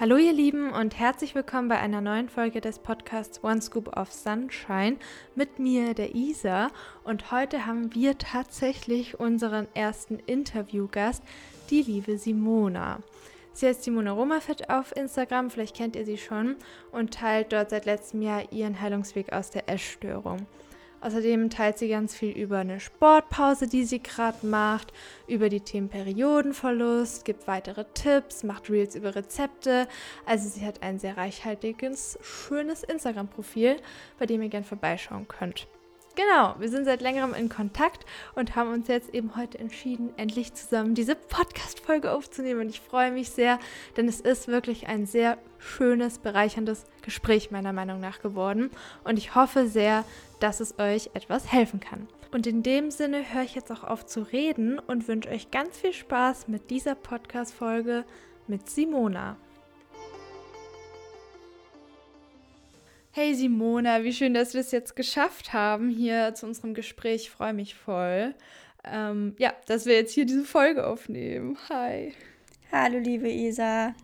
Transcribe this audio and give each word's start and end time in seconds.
Hallo 0.00 0.16
ihr 0.16 0.32
Lieben 0.32 0.72
und 0.72 0.98
herzlich 0.98 1.34
willkommen 1.34 1.68
bei 1.68 1.78
einer 1.78 2.00
neuen 2.00 2.30
Folge 2.30 2.62
des 2.62 2.78
Podcasts 2.78 3.44
One 3.44 3.60
Scoop 3.60 3.94
of 3.98 4.10
Sunshine 4.10 4.96
mit 5.34 5.58
mir, 5.58 5.92
der 5.92 6.14
Isa. 6.14 6.70
Und 7.04 7.30
heute 7.30 7.66
haben 7.66 7.94
wir 7.94 8.16
tatsächlich 8.16 9.20
unseren 9.20 9.68
ersten 9.74 10.18
Interviewgast, 10.20 11.22
die 11.68 11.82
liebe 11.82 12.16
Simona. 12.16 13.00
Sie 13.52 13.66
heißt 13.66 13.84
Simona 13.84 14.12
Romafit 14.12 14.70
auf 14.70 14.96
Instagram, 14.96 15.50
vielleicht 15.50 15.76
kennt 15.76 15.96
ihr 15.96 16.06
sie 16.06 16.16
schon, 16.16 16.56
und 16.92 17.12
teilt 17.12 17.52
dort 17.52 17.68
seit 17.68 17.84
letztem 17.84 18.22
Jahr 18.22 18.50
ihren 18.52 18.80
Heilungsweg 18.80 19.34
aus 19.34 19.50
der 19.50 19.68
Essstörung. 19.68 20.46
Außerdem 21.00 21.48
teilt 21.50 21.78
sie 21.78 21.88
ganz 21.88 22.14
viel 22.14 22.36
über 22.36 22.58
eine 22.58 22.78
Sportpause, 22.78 23.66
die 23.66 23.84
sie 23.84 24.02
gerade 24.02 24.46
macht, 24.46 24.92
über 25.26 25.48
die 25.48 25.60
Themen 25.60 25.88
Periodenverlust, 25.88 27.24
gibt 27.24 27.46
weitere 27.46 27.84
Tipps, 27.94 28.42
macht 28.42 28.68
Reels 28.68 28.94
über 28.94 29.14
Rezepte. 29.14 29.88
Also 30.26 30.48
sie 30.48 30.66
hat 30.66 30.82
ein 30.82 30.98
sehr 30.98 31.16
reichhaltiges, 31.16 32.18
schönes 32.20 32.82
Instagram-Profil, 32.82 33.76
bei 34.18 34.26
dem 34.26 34.42
ihr 34.42 34.48
gern 34.50 34.64
vorbeischauen 34.64 35.26
könnt. 35.26 35.66
Genau, 36.16 36.56
wir 36.58 36.68
sind 36.68 36.84
seit 36.86 37.00
längerem 37.00 37.34
in 37.34 37.48
Kontakt 37.48 38.04
und 38.34 38.56
haben 38.56 38.72
uns 38.72 38.88
jetzt 38.88 39.14
eben 39.14 39.36
heute 39.36 39.58
entschieden, 39.58 40.12
endlich 40.16 40.52
zusammen 40.54 40.94
diese 40.94 41.14
Podcast-Folge 41.14 42.10
aufzunehmen. 42.10 42.62
Und 42.62 42.68
ich 42.68 42.80
freue 42.80 43.12
mich 43.12 43.30
sehr, 43.30 43.60
denn 43.96 44.08
es 44.08 44.20
ist 44.20 44.48
wirklich 44.48 44.88
ein 44.88 45.06
sehr 45.06 45.38
schönes, 45.58 46.18
bereicherndes 46.18 46.84
Gespräch 47.02 47.52
meiner 47.52 47.72
Meinung 47.72 48.00
nach 48.00 48.20
geworden. 48.20 48.70
Und 49.04 49.18
ich 49.18 49.36
hoffe 49.36 49.68
sehr, 49.68 50.04
dass 50.40 50.58
es 50.60 50.78
euch 50.78 51.10
etwas 51.14 51.52
helfen 51.52 51.78
kann. 51.78 52.08
Und 52.32 52.46
in 52.46 52.62
dem 52.62 52.90
Sinne 52.90 53.24
höre 53.32 53.42
ich 53.42 53.54
jetzt 53.54 53.70
auch 53.70 53.84
auf 53.84 54.04
zu 54.04 54.22
reden 54.22 54.78
und 54.78 55.06
wünsche 55.08 55.30
euch 55.30 55.50
ganz 55.50 55.78
viel 55.78 55.92
Spaß 55.92 56.48
mit 56.48 56.70
dieser 56.70 56.96
Podcast-Folge 56.96 58.04
mit 58.46 58.68
Simona. 58.68 59.36
Hey 63.12 63.34
Simona, 63.34 64.04
wie 64.04 64.12
schön, 64.12 64.34
dass 64.34 64.54
wir 64.54 64.60
es 64.60 64.70
jetzt 64.70 64.94
geschafft 64.94 65.52
haben 65.52 65.90
hier 65.90 66.32
zu 66.36 66.46
unserem 66.46 66.74
Gespräch. 66.74 67.22
Ich 67.22 67.30
freue 67.30 67.52
mich 67.52 67.74
voll. 67.74 68.36
Ähm, 68.84 69.34
ja, 69.36 69.52
dass 69.66 69.84
wir 69.84 69.94
jetzt 69.94 70.12
hier 70.12 70.26
diese 70.26 70.44
Folge 70.44 70.86
aufnehmen. 70.86 71.58
Hi. 71.68 72.14
Hallo, 72.70 72.98
liebe 72.98 73.28
Isa. 73.28 73.96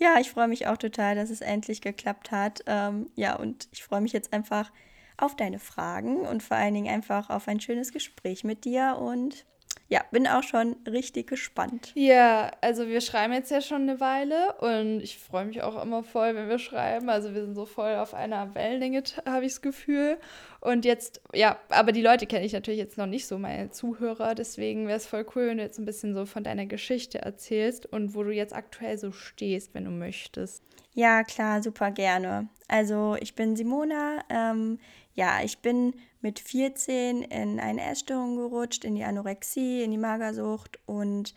Ja, 0.00 0.18
ich 0.18 0.32
freue 0.32 0.48
mich 0.48 0.66
auch 0.66 0.76
total, 0.76 1.14
dass 1.14 1.30
es 1.30 1.40
endlich 1.40 1.82
geklappt 1.82 2.32
hat. 2.32 2.64
Ähm, 2.66 3.06
ja, 3.14 3.36
und 3.36 3.68
ich 3.70 3.84
freue 3.84 4.00
mich 4.00 4.12
jetzt 4.12 4.32
einfach 4.32 4.72
auf 5.16 5.36
deine 5.36 5.60
Fragen 5.60 6.22
und 6.22 6.42
vor 6.42 6.56
allen 6.56 6.74
Dingen 6.74 6.92
einfach 6.92 7.30
auf 7.30 7.46
ein 7.46 7.60
schönes 7.60 7.92
Gespräch 7.92 8.42
mit 8.42 8.64
dir 8.64 8.98
und 9.00 9.46
ja, 9.92 10.02
bin 10.10 10.26
auch 10.26 10.42
schon 10.42 10.76
richtig 10.90 11.26
gespannt. 11.26 11.92
Ja, 11.94 12.50
also 12.62 12.88
wir 12.88 13.02
schreiben 13.02 13.34
jetzt 13.34 13.50
ja 13.50 13.60
schon 13.60 13.82
eine 13.82 14.00
Weile 14.00 14.54
und 14.60 15.00
ich 15.02 15.18
freue 15.18 15.44
mich 15.44 15.60
auch 15.62 15.82
immer 15.82 16.02
voll, 16.02 16.34
wenn 16.34 16.48
wir 16.48 16.58
schreiben. 16.58 17.10
Also 17.10 17.34
wir 17.34 17.44
sind 17.44 17.54
so 17.54 17.66
voll 17.66 17.96
auf 17.96 18.14
einer 18.14 18.54
Wellenlänge, 18.54 19.02
habe 19.26 19.44
ich 19.44 19.52
das 19.52 19.60
Gefühl. 19.60 20.16
Und 20.60 20.86
jetzt, 20.86 21.20
ja, 21.34 21.58
aber 21.68 21.92
die 21.92 22.00
Leute 22.00 22.26
kenne 22.26 22.46
ich 22.46 22.54
natürlich 22.54 22.80
jetzt 22.80 22.96
noch 22.96 23.04
nicht 23.04 23.26
so, 23.26 23.36
meine 23.36 23.68
Zuhörer. 23.68 24.34
Deswegen 24.34 24.86
wäre 24.86 24.96
es 24.96 25.06
voll 25.06 25.26
cool, 25.36 25.48
wenn 25.48 25.58
du 25.58 25.62
jetzt 25.62 25.78
ein 25.78 25.84
bisschen 25.84 26.14
so 26.14 26.24
von 26.24 26.42
deiner 26.42 26.64
Geschichte 26.64 27.20
erzählst 27.20 27.84
und 27.84 28.14
wo 28.14 28.22
du 28.22 28.30
jetzt 28.30 28.54
aktuell 28.54 28.96
so 28.96 29.12
stehst, 29.12 29.74
wenn 29.74 29.84
du 29.84 29.90
möchtest. 29.90 30.62
Ja, 30.94 31.22
klar, 31.22 31.62
super 31.62 31.90
gerne. 31.90 32.48
Also 32.66 33.18
ich 33.20 33.34
bin 33.34 33.56
Simona. 33.56 34.24
Ähm, 34.30 34.78
ja, 35.14 35.40
ich 35.44 35.58
bin 35.58 35.92
mit 36.22 36.38
14 36.38 37.22
in 37.22 37.60
eine 37.60 37.84
Essstörung 37.84 38.36
gerutscht, 38.36 38.84
in 38.84 38.94
die 38.94 39.04
Anorexie, 39.04 39.82
in 39.82 39.90
die 39.90 39.98
Magersucht 39.98 40.78
und 40.86 41.34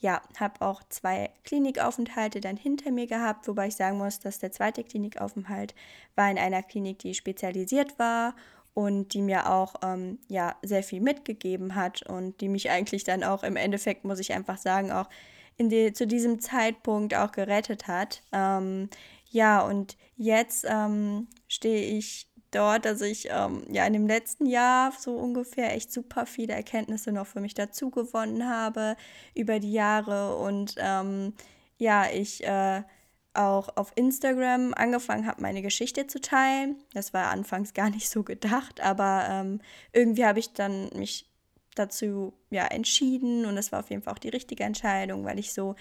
ja, 0.00 0.22
habe 0.38 0.60
auch 0.64 0.82
zwei 0.88 1.30
Klinikaufenthalte 1.44 2.40
dann 2.40 2.56
hinter 2.56 2.92
mir 2.92 3.06
gehabt, 3.06 3.48
wobei 3.48 3.66
ich 3.66 3.76
sagen 3.76 3.98
muss, 3.98 4.20
dass 4.20 4.38
der 4.38 4.52
zweite 4.52 4.84
Klinikaufenthalt 4.84 5.74
war 6.14 6.30
in 6.30 6.38
einer 6.38 6.62
Klinik, 6.62 7.00
die 7.00 7.14
spezialisiert 7.14 7.98
war 7.98 8.34
und 8.74 9.12
die 9.12 9.22
mir 9.22 9.50
auch 9.50 9.74
ähm, 9.82 10.20
ja, 10.28 10.54
sehr 10.62 10.84
viel 10.84 11.00
mitgegeben 11.00 11.74
hat 11.74 12.02
und 12.02 12.40
die 12.40 12.48
mich 12.48 12.70
eigentlich 12.70 13.02
dann 13.02 13.24
auch 13.24 13.42
im 13.42 13.56
Endeffekt, 13.56 14.04
muss 14.04 14.20
ich 14.20 14.32
einfach 14.32 14.56
sagen, 14.56 14.92
auch 14.92 15.08
in 15.56 15.68
die, 15.68 15.92
zu 15.92 16.06
diesem 16.06 16.38
Zeitpunkt 16.38 17.14
auch 17.16 17.32
gerettet 17.32 17.88
hat. 17.88 18.22
Ähm, 18.30 18.88
ja, 19.30 19.60
und 19.60 19.96
jetzt 20.16 20.64
ähm, 20.68 21.26
stehe 21.48 21.98
ich 21.98 22.28
dort, 22.50 22.84
dass 22.84 23.00
ich 23.00 23.28
ähm, 23.30 23.64
ja 23.70 23.86
in 23.86 23.92
dem 23.92 24.06
letzten 24.06 24.46
Jahr 24.46 24.92
so 24.98 25.14
ungefähr 25.16 25.74
echt 25.74 25.92
super 25.92 26.26
viele 26.26 26.54
Erkenntnisse 26.54 27.12
noch 27.12 27.26
für 27.26 27.40
mich 27.40 27.54
dazu 27.54 27.90
gewonnen 27.90 28.48
habe 28.48 28.96
über 29.34 29.58
die 29.58 29.72
Jahre 29.72 30.36
und 30.36 30.74
ähm, 30.78 31.34
ja, 31.78 32.06
ich 32.12 32.44
äh, 32.44 32.82
auch 33.34 33.68
auf 33.76 33.92
Instagram 33.94 34.74
angefangen 34.74 35.26
habe, 35.26 35.40
meine 35.42 35.62
Geschichte 35.62 36.06
zu 36.06 36.20
teilen. 36.20 36.76
Das 36.92 37.14
war 37.14 37.30
anfangs 37.30 37.72
gar 37.74 37.90
nicht 37.90 38.10
so 38.10 38.22
gedacht, 38.22 38.80
aber 38.80 39.26
ähm, 39.30 39.60
irgendwie 39.92 40.24
habe 40.24 40.40
ich 40.40 40.52
dann 40.52 40.90
mich 40.94 41.27
dazu 41.78 42.32
ja 42.50 42.66
entschieden 42.66 43.44
und 43.46 43.56
das 43.56 43.72
war 43.72 43.80
auf 43.80 43.90
jeden 43.90 44.02
Fall 44.02 44.14
auch 44.14 44.18
die 44.18 44.28
richtige 44.28 44.64
Entscheidung, 44.64 45.24
weil 45.24 45.38
ich 45.38 45.52
so 45.52 45.74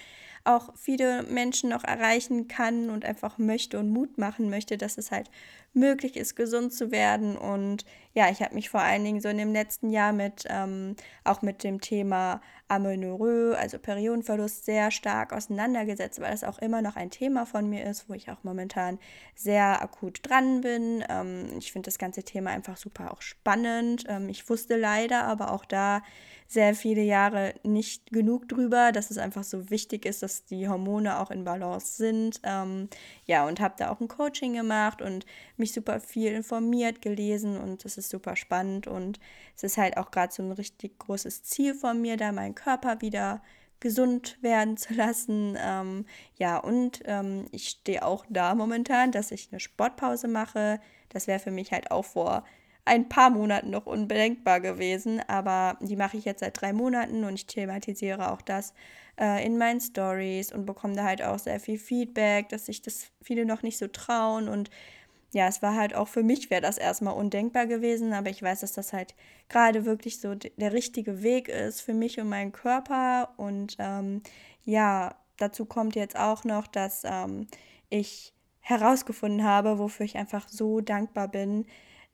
auch 0.44 0.74
viele 0.75 1.24
Menschen 1.24 1.69
noch 1.69 1.84
erreichen 1.84 2.47
kann 2.47 2.90
und 2.90 3.03
einfach 3.03 3.38
möchte 3.38 3.80
und 3.80 3.90
Mut 3.90 4.18
machen 4.18 4.50
möchte, 4.50 4.78
dass 4.78 4.97
es 4.97 5.12
halt 5.12 5.30
möglich 5.74 6.16
ist, 6.16 6.36
gesund 6.36 6.74
zu 6.74 6.91
werden. 6.91 7.38
Und 7.38 7.86
ja, 8.13 8.30
ich 8.30 8.41
habe 8.41 8.56
mich 8.56 8.69
vor 8.69 8.81
allen 8.81 9.03
Dingen 9.03 9.22
so 9.22 9.28
in 9.30 9.38
dem 9.38 9.52
letzten 9.52 9.90
Jahr 9.90 10.13
mit 10.13 10.46
ähm, 10.50 10.96
auch 11.24 11.41
mit 11.41 11.63
dem 11.63 11.81
Thema 11.81 12.41
Amenorrhoe, 12.67 13.55
also 13.57 13.79
Periodenverlust, 13.79 14.66
sehr 14.66 14.91
stark 14.91 15.33
auseinandergesetzt, 15.33 16.19
weil 16.19 16.31
das 16.31 16.44
auch 16.44 16.59
immer 16.59 16.81
noch 16.81 16.95
ein 16.95 17.09
Thema 17.09 17.45
von 17.45 17.69
mir 17.69 17.85
ist, 17.85 18.09
wo 18.09 18.13
ich 18.13 18.29
auch 18.29 18.44
momentan 18.44 19.00
sehr 19.35 19.81
akut 19.81 20.19
dran 20.23 20.61
bin. 20.61 21.03
Ähm, 21.09 21.47
ich 21.57 21.72
finde 21.72 21.88
das 21.88 21.97
ganze 21.97 22.23
Thema 22.23 22.51
einfach 22.51 22.77
super 22.77 23.11
auch 23.11 23.22
spannend. 23.22 24.03
Ähm, 24.07 24.29
ich 24.29 24.50
wusste 24.50 24.75
leider 24.75 25.23
aber 25.23 25.51
auch 25.51 25.66
da 25.66 26.01
sehr 26.47 26.74
viele 26.75 27.02
Jahre 27.02 27.53
nicht 27.63 28.12
genug 28.12 28.47
drüber, 28.47 28.91
dass 28.91 29.12
es 29.12 29.18
einfach 29.18 29.44
so 29.44 29.69
wichtig 29.69 30.06
ist, 30.06 30.24
dass 30.24 30.46
die 30.46 30.69
Hormone 30.69 31.19
auch 31.19 31.30
in 31.30 31.44
Balance 31.44 31.97
sind. 31.97 32.40
Ähm, 32.44 32.90
ja, 33.25 33.46
und 33.46 33.59
habe 33.59 33.75
da 33.78 33.91
auch 33.91 34.00
ein 34.00 34.08
Coaching 34.08 34.53
gemacht 34.53 35.02
und 35.02 35.25
mich 35.57 35.74
super 35.74 36.00
viel 36.00 36.31
informiert, 36.31 37.02
gelesen 37.02 37.57
und 37.57 37.84
das 37.84 37.97
ist 37.97 38.09
super 38.09 38.36
spannend 38.36 38.88
und 38.88 39.19
es 39.56 39.63
ist 39.63 39.78
halt 39.78 39.97
auch 39.97 40.09
gerade 40.12 40.34
so 40.34 40.41
ein 40.41 40.52
richtig 40.52 40.97
großes 41.00 41.44
Ziel 41.44 41.74
von 41.74 42.02
mir, 42.02 42.16
da 42.16 42.31
meinen 42.31 42.56
Körper 42.56 43.02
wieder 43.02 43.41
gesund 43.80 44.38
werden 44.41 44.78
zu 44.78 44.94
lassen. 44.94 45.57
Ähm, 45.59 46.06
ja, 46.38 46.57
und 46.57 47.02
ähm, 47.06 47.46
ich 47.52 47.69
stehe 47.69 48.06
auch 48.06 48.25
da 48.30 48.56
momentan, 48.56 49.12
dass 49.12 49.31
ich 49.31 49.50
eine 49.52 49.59
Sportpause 49.59 50.28
mache. 50.28 50.80
Das 51.09 51.28
wäre 51.28 51.40
für 51.40 51.52
mich 51.52 51.72
halt 51.72 51.91
auch 51.91 52.06
vor 52.06 52.44
ein 52.88 53.09
paar 53.09 53.30
Monaten 53.30 53.70
noch 53.70 53.86
unbedenkbar 53.86 54.62
gewesen, 54.62 55.22
aber 55.28 55.78
die 55.81 55.96
mache 55.96 56.18
ich 56.18 56.25
jetzt 56.25 56.40
seit 56.40 56.59
drei 56.59 56.74
Monaten 56.74 57.24
und 57.24 57.36
ich 57.36 57.46
thematisiere 57.46 58.31
auch 58.31 58.42
das 58.42 58.74
äh, 59.20 59.46
in 59.46 59.58
meinen 59.58 59.81
Stories 59.81 60.52
und 60.52 60.66
bekomme 60.66 60.96
da 60.96 61.03
halt 61.03 61.22
auch 61.22 61.38
sehr 61.38 61.59
viel 61.59 61.78
Feedback, 61.78 62.50
dass 62.50 62.66
sich 62.66 62.81
das 62.81 63.12
viele 63.22 63.46
noch 63.46 63.62
nicht 63.62 63.78
so 63.78 63.88
trauen 63.88 64.48
und 64.48 64.70
ja, 65.34 65.48
es 65.48 65.62
war 65.62 65.75
halt 65.75 65.94
auch 65.94 66.08
für 66.08 66.24
mich 66.24 66.50
wäre 66.50 66.62
das 66.62 66.78
erstmal 66.78 67.14
undenkbar 67.14 67.68
gewesen, 67.68 68.14
aber 68.14 68.30
ich 68.30 68.42
weiß, 68.42 68.62
dass 68.62 68.74
das 68.74 68.94
halt 68.94 69.14
gerade 69.50 69.86
wirklich 69.86 70.22
so 70.22 70.36
der 70.36 70.72
richtige 70.72 71.22
Weg 71.22 71.50
ist 71.50 71.81
für 71.81 71.94
mich 71.94 72.19
und 72.19 72.30
meinen 72.30 72.54
Körper 72.54 73.34
und 73.38 73.75
ähm, 73.80 74.22
ja, 74.64 75.16
dazu 75.38 75.66
kommt 75.66 75.96
jetzt 75.96 76.18
auch 76.18 76.46
noch, 76.46 76.66
dass 76.66 77.04
ähm, 77.04 77.48
ich 77.90 78.34
herausgefunden 78.62 79.44
habe, 79.44 79.80
wofür 79.80 80.06
ich 80.06 80.18
einfach 80.18 80.48
so 80.50 80.81
dankbar 80.81 81.28
bin, 81.28 81.66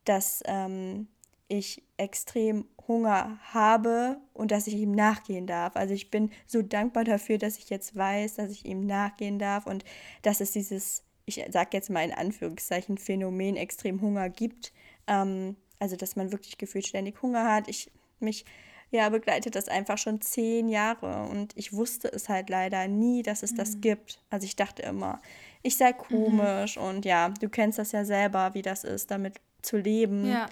dass 0.06 0.44
ähm, 0.46 1.08
ich 1.48 1.84
extrem 1.98 2.66
Hunger 2.88 3.38
habe 3.54 4.18
und 4.34 4.52
dass 4.52 4.68
ich 4.68 4.76
ihm 4.76 4.92
nachgehen 4.92 5.48
darf. 5.48 5.76
Also 5.76 5.94
ich 5.94 6.12
bin 6.12 6.32
so 6.48 6.62
dankbar 6.62 7.04
dafür, 7.04 7.38
dass 7.38 7.58
ich 7.58 7.70
jetzt 7.70 7.96
weiß, 7.96 8.36
dass 8.36 8.52
ich 8.52 8.66
ihm 8.66 8.86
nachgehen 8.86 9.40
darf 9.40 9.68
und 9.68 9.86
dass 10.22 10.42
es 10.42 10.52
dieses, 10.52 11.04
ich 11.26 11.44
sage 11.50 11.70
jetzt 11.74 11.90
mal 11.90 12.04
in 12.04 12.14
Anführungszeichen, 12.14 12.98
Phänomen 12.98 13.56
extrem 13.56 14.02
Hunger 14.02 14.30
gibt. 14.30 14.74
Ähm, 15.08 15.56
also 15.80 15.96
dass 15.96 16.16
man 16.16 16.32
wirklich 16.32 16.58
gefühlt 16.58 16.88
ständig 16.88 17.22
Hunger 17.22 17.52
hat. 17.52 17.68
Ich 17.68 17.92
mich 18.20 18.46
ja 18.92 19.10
begleitet 19.10 19.56
das 19.56 19.68
einfach 19.68 19.98
schon 19.98 20.22
zehn 20.22 20.70
Jahre 20.70 21.28
und 21.30 21.52
ich 21.58 21.74
wusste 21.74 22.08
es 22.08 22.30
halt 22.30 22.50
leider 22.50 22.88
nie, 22.88 23.24
dass 23.24 23.44
es 23.44 23.52
mhm. 23.52 23.58
das 23.58 23.82
gibt. 23.82 24.22
Also 24.30 24.46
ich 24.46 24.56
dachte 24.56 24.82
immer, 24.84 25.22
ich 25.62 25.78
sei 25.78 25.92
mhm. 25.92 25.98
komisch 25.98 26.78
mhm. 26.78 26.84
und 26.84 27.06
ja, 27.06 27.30
du 27.30 27.50
kennst 27.50 27.80
das 27.80 27.92
ja 27.92 28.06
selber, 28.06 28.54
wie 28.54 28.62
das 28.62 28.84
ist, 28.84 29.12
damit 29.12 29.42
zu 29.64 29.78
leben. 29.78 30.26
Ja. 30.26 30.48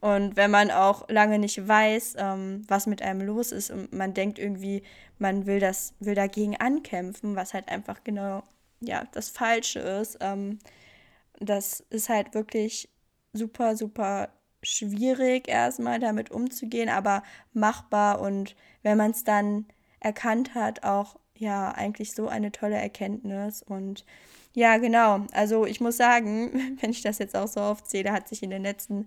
Und 0.00 0.36
wenn 0.36 0.50
man 0.50 0.70
auch 0.72 1.08
lange 1.08 1.38
nicht 1.38 1.68
weiß, 1.68 2.14
ähm, 2.18 2.62
was 2.66 2.86
mit 2.86 3.02
einem 3.02 3.20
los 3.20 3.52
ist 3.52 3.70
und 3.70 3.92
man 3.92 4.14
denkt 4.14 4.38
irgendwie, 4.38 4.82
man 5.18 5.46
will 5.46 5.60
das, 5.60 5.94
will 6.00 6.16
dagegen 6.16 6.56
ankämpfen, 6.56 7.36
was 7.36 7.54
halt 7.54 7.68
einfach 7.68 8.02
genau 8.02 8.42
ja 8.80 9.06
das 9.12 9.28
Falsche 9.28 9.78
ist, 9.78 10.18
ähm, 10.20 10.58
das 11.38 11.80
ist 11.90 12.08
halt 12.08 12.34
wirklich 12.34 12.88
super, 13.32 13.76
super 13.76 14.30
schwierig 14.62 15.48
erstmal 15.48 16.00
damit 16.00 16.30
umzugehen, 16.30 16.88
aber 16.88 17.22
machbar 17.52 18.20
und 18.20 18.56
wenn 18.82 18.98
man 18.98 19.12
es 19.12 19.24
dann 19.24 19.66
erkannt 20.00 20.54
hat, 20.54 20.82
auch 20.82 21.16
ja 21.36 21.70
eigentlich 21.70 22.12
so 22.12 22.28
eine 22.28 22.52
tolle 22.52 22.76
Erkenntnis 22.76 23.62
und 23.62 24.04
Ja, 24.54 24.76
genau. 24.78 25.26
Also 25.32 25.66
ich 25.66 25.80
muss 25.80 25.96
sagen, 25.96 26.76
wenn 26.80 26.90
ich 26.90 27.02
das 27.02 27.18
jetzt 27.18 27.36
auch 27.36 27.48
so 27.48 27.60
aufzähle, 27.60 28.12
hat 28.12 28.28
sich 28.28 28.42
in 28.42 28.50
den 28.50 28.62
letzten 28.62 29.06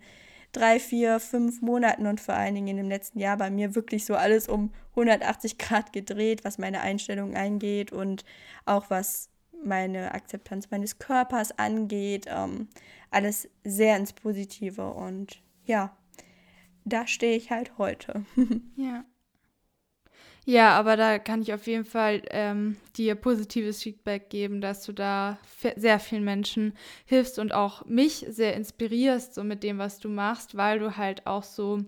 drei, 0.52 0.80
vier, 0.80 1.20
fünf 1.20 1.62
Monaten 1.62 2.08
und 2.08 2.22
vor 2.22 2.36
allen 2.36 2.56
Dingen 2.56 2.70
in 2.70 2.78
dem 2.78 2.90
letzten 2.90 3.20
Jahr 3.20 3.38
bei 3.38 3.50
mir 3.50 3.76
wirklich 3.76 4.06
so 4.06 4.16
alles 4.16 4.48
um 4.48 4.72
180 4.92 5.58
Grad 5.58 5.92
gedreht, 5.92 6.46
was 6.46 6.58
meine 6.58 6.82
Einstellung 6.82 7.36
eingeht 7.36 7.92
und 7.92 8.24
auch 8.66 8.90
was 8.90 9.30
meine 9.64 10.14
Akzeptanz 10.14 10.72
meines 10.72 10.98
Körpers 11.00 11.58
angeht. 11.58 12.28
Ähm, 12.30 12.70
alles 13.12 13.50
sehr 13.64 13.98
ins 13.98 14.14
Positive 14.14 14.94
und 14.94 15.42
ja, 15.66 15.96
da 16.86 17.08
stehe 17.08 17.36
ich 17.36 17.52
halt 17.52 17.78
heute. 17.78 18.26
ja. 18.78 19.04
Ja, 20.48 20.78
aber 20.78 20.96
da 20.96 21.18
kann 21.18 21.42
ich 21.42 21.54
auf 21.54 21.66
jeden 21.66 21.86
Fall 21.86 22.22
ähm, 22.30 22.78
dir 22.98 23.16
positives 23.16 23.82
Feedback 23.82 24.30
geben, 24.30 24.62
dass 24.62 24.84
du 24.86 24.94
da 24.94 25.40
sehr 25.76 26.00
vielen 26.00 26.24
Menschen 26.24 26.74
hilfst 27.06 27.40
und 27.40 27.52
auch 27.52 27.84
mich 27.86 28.26
sehr 28.30 28.54
inspirierst, 28.56 29.34
so 29.34 29.44
mit 29.44 29.64
dem, 29.64 29.80
was 29.80 30.00
du 30.00 30.08
machst, 30.08 30.56
weil 30.56 30.78
du 30.78 30.98
halt 30.98 31.26
auch 31.26 31.44
so 31.44 31.84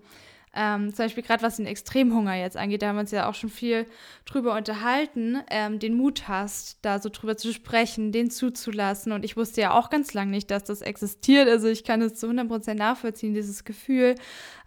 ähm, 0.55 0.93
zum 0.93 1.05
Beispiel 1.05 1.23
gerade 1.23 1.43
was 1.43 1.57
den 1.57 1.67
Extremhunger 1.67 2.35
jetzt 2.35 2.57
angeht, 2.57 2.81
da 2.81 2.87
haben 2.87 2.95
wir 2.95 3.01
uns 3.01 3.11
ja 3.11 3.29
auch 3.29 3.35
schon 3.35 3.49
viel 3.49 3.85
drüber 4.25 4.55
unterhalten, 4.55 5.37
ähm, 5.51 5.79
den 5.79 5.95
Mut 5.95 6.27
hast, 6.27 6.79
da 6.81 6.99
so 6.99 7.09
drüber 7.09 7.37
zu 7.37 7.53
sprechen, 7.53 8.11
den 8.11 8.31
zuzulassen. 8.31 9.11
Und 9.11 9.23
ich 9.23 9.37
wusste 9.37 9.61
ja 9.61 9.73
auch 9.73 9.89
ganz 9.89 10.13
lange 10.13 10.31
nicht, 10.31 10.49
dass 10.49 10.63
das 10.63 10.81
existiert. 10.81 11.47
Also 11.47 11.67
ich 11.67 11.83
kann 11.83 12.01
es 12.01 12.15
zu 12.15 12.27
100% 12.27 12.73
nachvollziehen, 12.73 13.33
dieses 13.33 13.65
Gefühl, 13.65 14.15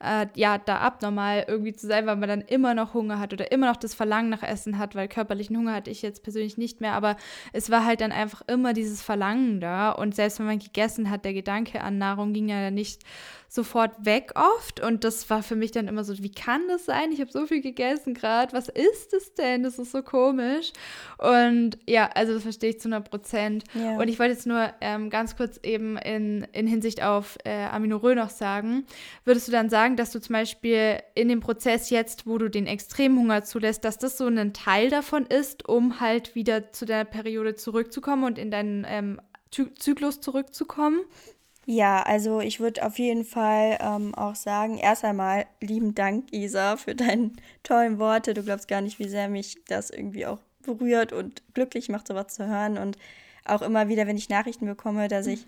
äh, 0.02 0.26
ja, 0.34 0.58
da 0.58 0.78
abnormal 0.78 1.44
irgendwie 1.48 1.74
zu 1.74 1.86
sein, 1.86 2.06
weil 2.06 2.16
man 2.16 2.28
dann 2.28 2.40
immer 2.42 2.74
noch 2.74 2.94
Hunger 2.94 3.18
hat 3.18 3.32
oder 3.32 3.50
immer 3.50 3.66
noch 3.66 3.76
das 3.76 3.94
Verlangen 3.94 4.30
nach 4.30 4.42
Essen 4.42 4.78
hat, 4.78 4.94
weil 4.94 5.08
körperlichen 5.08 5.56
Hunger 5.56 5.74
hatte 5.74 5.90
ich 5.90 6.02
jetzt 6.02 6.22
persönlich 6.22 6.56
nicht 6.56 6.80
mehr. 6.80 6.92
Aber 6.92 7.16
es 7.52 7.70
war 7.70 7.84
halt 7.84 8.00
dann 8.00 8.12
einfach 8.12 8.42
immer 8.46 8.74
dieses 8.74 9.02
Verlangen 9.02 9.60
da. 9.60 9.90
Und 9.90 10.14
selbst 10.14 10.38
wenn 10.38 10.46
man 10.46 10.58
gegessen 10.58 11.10
hat, 11.10 11.24
der 11.24 11.34
Gedanke 11.34 11.80
an 11.80 11.98
Nahrung 11.98 12.32
ging 12.32 12.48
ja 12.48 12.60
dann 12.60 12.74
nicht 12.74 13.02
sofort 13.48 13.92
weg 14.04 14.32
oft. 14.36 14.80
Und 14.80 15.04
das 15.04 15.28
war 15.28 15.42
für 15.42 15.56
mich 15.56 15.69
dann 15.72 15.88
immer 15.88 16.04
so, 16.04 16.16
wie 16.22 16.32
kann 16.32 16.66
das 16.68 16.84
sein? 16.84 17.12
Ich 17.12 17.20
habe 17.20 17.30
so 17.30 17.46
viel 17.46 17.60
gegessen 17.60 18.14
gerade. 18.14 18.52
Was 18.52 18.68
ist 18.68 19.12
es 19.12 19.34
denn? 19.34 19.62
Das 19.62 19.78
ist 19.78 19.92
so 19.92 20.02
komisch. 20.02 20.72
Und 21.18 21.78
ja, 21.86 22.10
also 22.14 22.34
das 22.34 22.42
verstehe 22.42 22.70
ich 22.70 22.80
zu 22.80 22.88
100 22.88 23.10
Prozent. 23.10 23.64
Ja. 23.74 23.96
Und 23.98 24.08
ich 24.08 24.18
wollte 24.18 24.32
jetzt 24.32 24.46
nur 24.46 24.72
ähm, 24.80 25.10
ganz 25.10 25.36
kurz 25.36 25.58
eben 25.62 25.96
in, 25.98 26.46
in 26.52 26.66
Hinsicht 26.66 27.02
auf 27.02 27.38
äh, 27.44 27.66
Aminorö 27.66 28.14
noch 28.14 28.30
sagen. 28.30 28.84
Würdest 29.24 29.48
du 29.48 29.52
dann 29.52 29.70
sagen, 29.70 29.96
dass 29.96 30.12
du 30.12 30.20
zum 30.20 30.34
Beispiel 30.34 31.00
in 31.14 31.28
dem 31.28 31.40
Prozess 31.40 31.90
jetzt, 31.90 32.26
wo 32.26 32.38
du 32.38 32.48
den 32.48 32.66
Extremhunger 32.66 33.44
zulässt, 33.44 33.84
dass 33.84 33.98
das 33.98 34.18
so 34.18 34.26
ein 34.26 34.52
Teil 34.52 34.90
davon 34.90 35.26
ist, 35.26 35.68
um 35.68 36.00
halt 36.00 36.34
wieder 36.34 36.72
zu 36.72 36.86
deiner 36.86 37.04
Periode 37.04 37.54
zurückzukommen 37.54 38.24
und 38.24 38.38
in 38.38 38.50
deinen 38.50 38.86
ähm, 38.88 39.20
Zyklus 39.50 40.20
zurückzukommen? 40.20 41.00
Ja, 41.72 42.02
also 42.02 42.40
ich 42.40 42.58
würde 42.58 42.84
auf 42.84 42.98
jeden 42.98 43.24
Fall 43.24 43.78
ähm, 43.80 44.12
auch 44.16 44.34
sagen, 44.34 44.76
erst 44.76 45.04
einmal 45.04 45.46
lieben 45.60 45.94
Dank, 45.94 46.32
Isa, 46.32 46.76
für 46.76 46.96
deine 46.96 47.30
tollen 47.62 48.00
Worte. 48.00 48.34
Du 48.34 48.42
glaubst 48.42 48.66
gar 48.66 48.80
nicht, 48.80 48.98
wie 48.98 49.08
sehr 49.08 49.28
mich 49.28 49.56
das 49.68 49.90
irgendwie 49.90 50.26
auch 50.26 50.40
berührt 50.64 51.12
und 51.12 51.44
glücklich 51.54 51.88
macht, 51.88 52.08
sowas 52.08 52.34
zu 52.34 52.44
hören. 52.48 52.76
Und 52.76 52.98
auch 53.44 53.62
immer 53.62 53.86
wieder, 53.86 54.08
wenn 54.08 54.16
ich 54.16 54.28
Nachrichten 54.28 54.66
bekomme, 54.66 55.06
dass 55.06 55.28
ich 55.28 55.46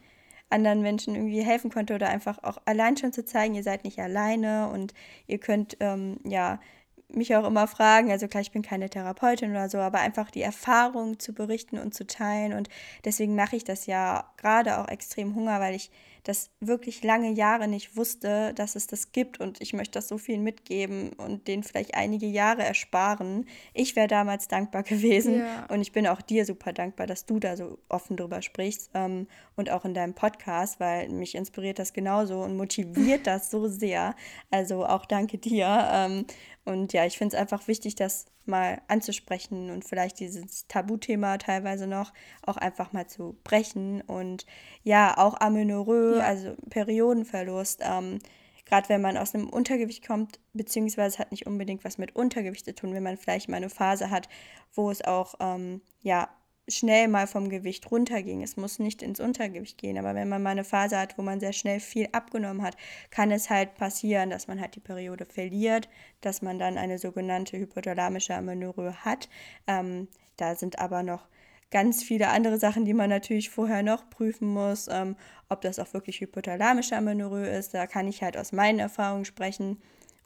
anderen 0.49 0.81
Menschen 0.83 1.17
irgendwie 1.17 1.43
helfen 1.43 1.73
konnte 1.73 1.93
oder 1.97 2.09
einfach 2.09 2.39
auch 2.45 2.59
allein 2.67 2.97
schon 2.97 3.13
zu 3.13 3.25
zeigen, 3.25 3.57
ihr 3.57 3.65
seid 3.65 3.83
nicht 3.83 3.99
alleine 3.99 4.69
und 4.69 4.95
ihr 5.27 5.39
könnt 5.39 5.77
ähm, 5.81 6.21
ja 6.23 6.61
mich 7.09 7.35
auch 7.35 7.47
immer 7.47 7.67
fragen, 7.67 8.13
also 8.13 8.29
klar, 8.29 8.43
ich 8.43 8.53
bin 8.53 8.63
keine 8.63 8.89
Therapeutin 8.89 9.51
oder 9.51 9.69
so, 9.69 9.79
aber 9.79 9.99
einfach 9.99 10.31
die 10.31 10.43
Erfahrung 10.43 11.19
zu 11.19 11.33
berichten 11.35 11.79
und 11.79 11.95
zu 11.95 12.07
teilen 12.07 12.53
und 12.53 12.69
deswegen 13.05 13.35
mache 13.35 13.57
ich 13.57 13.65
das 13.65 13.87
ja 13.87 14.31
gerade 14.37 14.79
auch 14.79 14.89
extrem 14.89 15.35
Hunger, 15.35 15.59
weil 15.61 15.75
ich 15.75 15.91
das 16.25 16.51
wirklich 16.61 17.03
lange 17.03 17.33
Jahre 17.33 17.67
nicht 17.67 17.97
wusste, 17.97 18.55
dass 18.55 18.77
es 18.77 18.87
das 18.87 19.11
gibt 19.13 19.41
und 19.41 19.61
ich 19.61 19.73
möchte 19.73 19.99
das 19.99 20.09
so 20.09 20.19
vielen 20.19 20.43
mitgeben 20.43 21.13
und 21.15 21.49
denen 21.49 21.65
vielleicht 21.65 21.95
einige 21.95 22.27
Jahre 22.27 22.63
ersparen. 22.63 23.47
Ich 23.75 23.97
wäre 23.97 24.07
damals 24.07 24.47
dankbar 24.47 24.83
gewesen 24.85 25.41
ja. 25.41 25.67
und 25.67 25.81
ich 25.81 25.93
bin 25.93 26.07
auch 26.07 26.23
dir 26.23 26.47
super 26.47 26.73
dankbar, 26.73 27.07
dass 27.07 27.27
du 27.27 27.41
da 27.41 27.57
so 27.57 27.79
offen 27.89 28.17
drüber 28.17 28.41
sprichst 28.41 28.91
ähm, 28.95 29.27
und 29.57 29.71
auch 29.71 29.85
in 29.85 29.95
deinem 29.95 30.15
Podcast, 30.15 30.79
weil 30.79 31.09
mich 31.09 31.35
inspiriert 31.35 31.79
das 31.79 31.93
genauso 31.93 32.43
und 32.43 32.57
motiviert 32.57 33.27
das 33.27 33.51
so 33.51 33.67
sehr. 33.67 34.15
Also 34.51 34.87
auch 34.87 35.07
danke 35.07 35.39
dir. 35.39 35.89
Ähm, 35.93 36.27
und 36.65 36.93
ja, 36.93 37.05
ich 37.05 37.19
finde 37.19 37.35
es 37.35 37.41
einfach 37.41 37.67
wichtig, 37.67 37.97
das 37.97 38.27
mal 38.47 38.81
anzusprechen 38.89 39.71
und 39.71 39.85
vielleicht 39.85 40.21
dieses 40.21 40.67
Tabuthema 40.67 41.39
teilweise 41.39 41.87
noch 41.87 42.13
auch 42.43 42.57
einfach 42.57 42.93
mal 42.93 43.07
zu 43.07 43.37
brechen. 43.45 44.01
Und 44.03 44.47
ja, 44.83 45.17
auch 45.17 45.41
Amenorrhoe, 45.41 46.17
ja. 46.19 46.25
also 46.25 46.55
Periodenverlust, 46.71 47.81
ähm, 47.83 48.19
gerade 48.65 48.89
wenn 48.89 49.03
man 49.03 49.17
aus 49.17 49.35
einem 49.35 49.49
Untergewicht 49.49 50.07
kommt, 50.07 50.41
beziehungsweise 50.53 51.19
hat 51.19 51.31
nicht 51.31 51.47
unbedingt 51.47 51.85
was 51.85 51.99
mit 51.99 52.17
Untergewicht 52.17 52.65
zu 52.65 52.75
tun, 52.75 52.95
wenn 52.95 53.03
man 53.03 53.17
vielleicht 53.17 53.49
mal 53.49 53.59
eine 53.59 53.71
Phase 53.71 54.11
hat, 54.11 54.29
wo 54.73 54.91
es 54.91 55.03
auch 55.03 55.35
ähm, 55.41 55.83
ja 56.01 56.29
schnell 56.69 57.09
mal 57.09 57.27
vom 57.27 57.49
Gewicht 57.49 57.91
runterging. 57.91 58.43
Es 58.43 58.57
muss 58.57 58.79
nicht 58.79 59.03
ins 59.03 59.21
Untergewicht 59.21 59.79
gehen, 59.79 59.99
aber 59.99 60.15
wenn 60.15 60.29
man 60.29 60.43
mal 60.43 60.51
eine 60.51 60.65
Phase 60.65 60.99
hat, 60.99 61.19
wo 61.19 61.23
man 61.23 61.41
sehr 61.41 61.53
schnell 61.53 61.81
viel 61.81 62.09
abgenommen 62.13 62.63
hat, 62.63 62.77
kann 63.11 63.31
es 63.31 63.51
halt 63.51 63.75
passieren, 63.75 64.31
dass 64.31 64.47
man 64.47 64.61
halt 64.61 64.77
die 64.77 64.81
Periode 64.81 65.27
verliert, 65.27 65.89
dass 66.21 66.41
man 66.41 66.59
dann 66.59 66.79
eine 66.79 66.99
sogenannte 66.99 67.59
hypothalamische 67.59 68.35
Amenorrhoe 68.35 68.95
hat. 69.05 69.29
Ähm, 69.67 70.09
da 70.37 70.55
sind 70.55 70.79
aber 70.79 71.03
noch 71.03 71.27
ganz 71.71 72.05
viele 72.05 72.29
andere 72.29 72.59
Sachen, 72.59 72.85
die 72.85 72.95
man 72.95 73.11
natürlich 73.11 73.51
vorher 73.51 73.83
noch 73.83 74.09
prüfen 74.09 74.49
muss, 74.49 74.89
ähm, 74.89 75.17
ob 75.49 75.63
das 75.63 75.79
auch 75.79 75.93
wirklich 75.95 76.21
hypothalamische 76.21 76.97
Amenorrhoe 76.97 77.47
ist. 77.47 77.75
Da 77.75 77.87
kann 77.87 78.07
ich 78.07 78.23
halt 78.23 78.37
aus 78.37 78.53
meinen 78.53 78.79
Erfahrungen 78.79 79.25
sprechen 79.25 79.79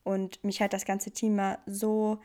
und 0.05 0.43
mich 0.44 0.61
hat 0.61 0.73
das 0.73 0.85
ganze 0.85 1.12
Thema 1.12 1.59
so 1.67 2.19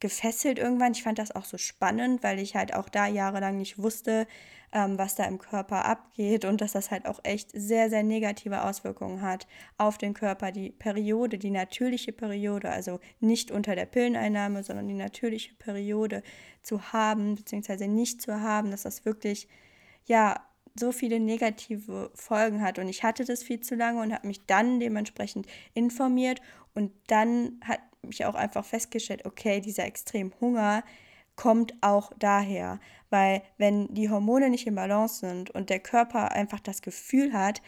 gefesselt 0.00 0.58
irgendwann. 0.58 0.92
Ich 0.92 1.02
fand 1.02 1.18
das 1.18 1.34
auch 1.34 1.44
so 1.44 1.58
spannend, 1.58 2.22
weil 2.22 2.38
ich 2.38 2.56
halt 2.56 2.74
auch 2.74 2.88
da 2.88 3.06
jahrelang 3.06 3.58
nicht 3.58 3.78
wusste, 3.78 4.26
ähm, 4.72 4.98
was 4.98 5.14
da 5.14 5.24
im 5.24 5.38
Körper 5.38 5.84
abgeht 5.84 6.44
und 6.44 6.60
dass 6.60 6.72
das 6.72 6.90
halt 6.90 7.06
auch 7.06 7.20
echt 7.22 7.50
sehr, 7.52 7.90
sehr 7.90 8.02
negative 8.02 8.64
Auswirkungen 8.64 9.22
hat 9.22 9.46
auf 9.78 9.98
den 9.98 10.14
Körper. 10.14 10.52
Die 10.52 10.70
Periode, 10.70 11.38
die 11.38 11.50
natürliche 11.50 12.12
Periode, 12.12 12.70
also 12.70 13.00
nicht 13.20 13.50
unter 13.50 13.74
der 13.74 13.86
Pilleneinnahme, 13.86 14.62
sondern 14.62 14.88
die 14.88 14.94
natürliche 14.94 15.54
Periode 15.54 16.22
zu 16.62 16.92
haben, 16.92 17.34
beziehungsweise 17.34 17.88
nicht 17.88 18.22
zu 18.22 18.40
haben, 18.40 18.70
dass 18.70 18.82
das 18.82 19.04
wirklich, 19.04 19.48
ja, 20.06 20.40
so 20.78 20.92
viele 20.92 21.18
negative 21.18 22.10
Folgen 22.14 22.62
hat. 22.62 22.78
Und 22.78 22.88
ich 22.88 23.02
hatte 23.02 23.24
das 23.24 23.42
viel 23.42 23.60
zu 23.60 23.74
lange 23.74 24.00
und 24.00 24.12
habe 24.14 24.28
mich 24.28 24.46
dann 24.46 24.78
dementsprechend 24.78 25.46
informiert. 25.74 26.40
Und 26.74 26.92
dann 27.08 27.60
hat 27.64 27.80
ich 28.08 28.24
auch 28.24 28.34
einfach 28.34 28.64
festgestellt, 28.64 29.24
okay, 29.24 29.60
dieser 29.60 29.84
extrem 29.84 30.32
Hunger 30.40 30.82
kommt 31.36 31.74
auch 31.80 32.12
daher, 32.18 32.80
weil 33.08 33.42
wenn 33.56 33.92
die 33.94 34.10
Hormone 34.10 34.50
nicht 34.50 34.66
in 34.66 34.74
Balance 34.74 35.20
sind 35.20 35.50
und 35.50 35.70
der 35.70 35.80
Körper 35.80 36.32
einfach 36.32 36.60
das 36.60 36.82
Gefühl 36.82 37.32
hat, 37.32 37.62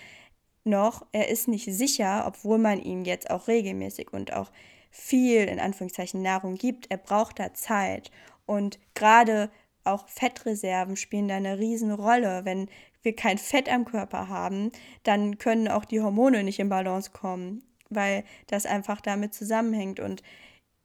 noch, 0.65 1.07
er 1.13 1.29
ist 1.29 1.49
nicht 1.49 1.65
sicher, 1.65 2.25
obwohl 2.27 2.59
man 2.59 2.81
ihm 2.81 3.05
jetzt 3.05 3.31
auch 3.31 3.49
regelmäßig 3.49 4.13
und 4.13 4.33
auch 4.33 4.53
viel 4.91 5.45
in 5.45 5.59
Anführungszeichen 5.59 6.23
Nahrung 6.23 6.55
gibt, 6.55 6.91
er 6.91 6.99
braucht 6.99 7.39
da 7.39 7.53
Zeit. 7.55 8.11
Und 8.47 8.79
gerade 8.95 9.51
auch 9.85 10.09
Fettreserven 10.09 10.97
spielen 10.97 11.29
da 11.29 11.37
eine 11.37 11.59
Riesenrolle. 11.59 12.45
Wenn 12.45 12.69
wir 13.03 13.17
kein 13.17 13.39
Fett 13.39 13.69
am 13.73 13.85
Körper 13.85 14.29
haben, 14.29 14.71
dann 15.03 15.39
können 15.39 15.67
auch 15.67 15.85
die 15.85 16.01
Hormone 16.01 16.45
nicht 16.45 16.61
in 16.61 16.69
Balance 16.69 17.11
kommen 17.11 17.65
weil 17.95 18.25
das 18.47 18.67
einfach 18.67 19.01
damit 19.01 19.35
zusammenhängt. 19.35 20.01
Und 20.01 20.23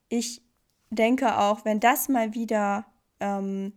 ich 0.09 0.41
denke 0.89 1.37
auch, 1.39 1.65
wenn 1.65 1.79
das 1.79 2.09
mal 2.09 2.33
wieder 2.33 2.85
ähm, 3.19 3.73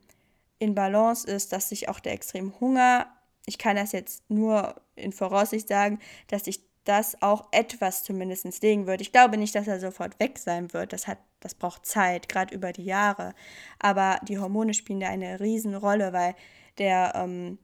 in 0.58 0.74
Balance 0.74 1.26
ist, 1.26 1.52
dass 1.52 1.68
sich 1.68 1.88
auch 1.88 2.00
der 2.00 2.12
extreme 2.12 2.52
Hunger, 2.60 3.06
ich 3.46 3.58
kann 3.58 3.76
das 3.76 3.92
jetzt 3.92 4.28
nur 4.30 4.80
in 4.94 5.12
Voraussicht 5.12 5.68
sagen, 5.68 5.98
dass 6.28 6.44
sich 6.44 6.60
das 6.84 7.20
auch 7.20 7.48
etwas 7.52 8.02
zumindest 8.04 8.62
legen 8.62 8.86
wird. 8.86 9.00
Ich 9.00 9.12
glaube 9.12 9.36
nicht, 9.36 9.54
dass 9.54 9.68
er 9.68 9.80
sofort 9.80 10.18
weg 10.18 10.38
sein 10.38 10.72
wird. 10.72 10.92
Das, 10.92 11.06
hat, 11.06 11.18
das 11.40 11.54
braucht 11.54 11.86
Zeit, 11.86 12.28
gerade 12.28 12.54
über 12.54 12.72
die 12.72 12.84
Jahre. 12.84 13.34
Aber 13.78 14.18
die 14.26 14.38
Hormone 14.38 14.74
spielen 14.74 15.00
da 15.00 15.08
eine 15.08 15.40
Riesenrolle, 15.40 16.12
weil 16.12 16.34
der, 16.78 17.12
ähm, 17.14 17.58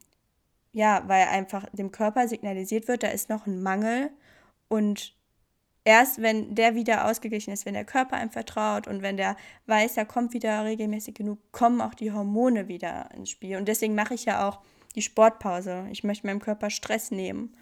ja, 0.73 1.03
weil 1.07 1.27
einfach 1.29 1.67
dem 1.73 1.93
Körper 1.93 2.29
signalisiert 2.29 2.89
wird, 2.89 3.03
da 3.03 3.09
ist 3.09 3.31
noch 3.31 3.47
ein 3.47 3.63
Mangel 3.63 4.11
und 4.69 5.15
erst 5.87 6.21
wenn 6.21 6.55
der 6.57 6.75
wieder 6.75 7.07
ausgeglichen 7.07 7.53
ist, 7.53 7.65
wenn 7.65 7.75
der 7.75 7.85
Körper 7.85 8.17
einem 8.17 8.31
vertraut 8.31 8.89
und 8.89 9.03
wenn 9.03 9.17
der 9.17 9.37
weiß, 9.67 9.95
da 9.95 10.05
kommt 10.05 10.35
wieder 10.35 10.65
regelmäßig 10.65 11.15
genug, 11.15 11.39
kommen 11.53 11.81
auch 11.81 11.95
die 11.95 12.13
Hormone 12.13 12.67
wieder 12.67 13.09
ins 13.15 13.31
Spiel. 13.31 13.57
Und 13.57 13.69
deswegen 13.69 13.95
mache 13.95 14.15
ich 14.15 14.25
ja 14.25 14.49
auch 14.49 14.61
die 14.97 15.03
Sportpause. 15.03 15.87
Ich 15.93 16.03
möchte 16.03 16.27
meinem 16.27 16.41
Körper 16.41 16.71
Stress 16.71 17.13
nehmen. 17.13 17.57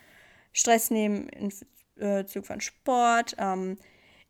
Stress 0.55 0.91
nehmen 0.91 1.29
im 1.29 1.51
äh, 1.97 2.25
Zug 2.25 2.47
von 2.47 2.63
Sport. 2.63 3.37
Ähm, 3.39 3.77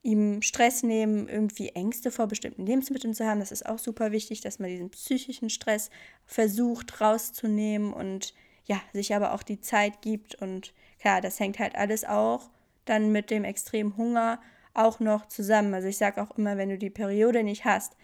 ihm 0.03 0.43
Stress 0.43 0.83
nehmen, 0.83 1.29
irgendwie 1.29 1.69
Ängste 1.69 2.11
vor 2.11 2.27
bestimmten 2.27 2.67
Lebensmitteln 2.67 3.15
zu 3.15 3.25
haben. 3.25 3.39
Das 3.39 3.53
ist 3.53 3.65
auch 3.65 3.79
super 3.79 4.11
wichtig, 4.11 4.41
dass 4.41 4.59
man 4.59 4.71
diesen 4.71 4.91
psychischen 4.91 5.51
Stress 5.51 5.89
versucht 6.27 7.01
rauszunehmen 7.01 7.93
und 7.93 8.35
ja, 8.67 8.83
sich 8.93 9.15
aber 9.15 9.33
auch 9.35 9.45
die 9.45 9.61
Zeit 9.61 10.03
gibt. 10.03 10.35
Und 10.35 10.75
klar, 10.99 11.21
das 11.21 11.39
hängt 11.39 11.61
halt 11.61 11.77
alles 11.77 12.05
auch 12.05 12.51
dann 12.85 13.13
mit 13.13 13.31
dem 13.31 13.45
extremen 13.45 13.97
Hunger 13.97 14.41
auch 14.75 15.01
noch 15.01 15.27
zusammen. 15.27 15.75
Also 15.75 15.89
ich 15.89 15.97
sage 15.97 16.23
auch 16.23 16.37
immer, 16.37 16.57
wenn 16.57 16.69
du 16.69 16.79
die 16.79 16.91
Periode 16.91 17.43
nicht 17.43 17.65
hast, 17.65 17.97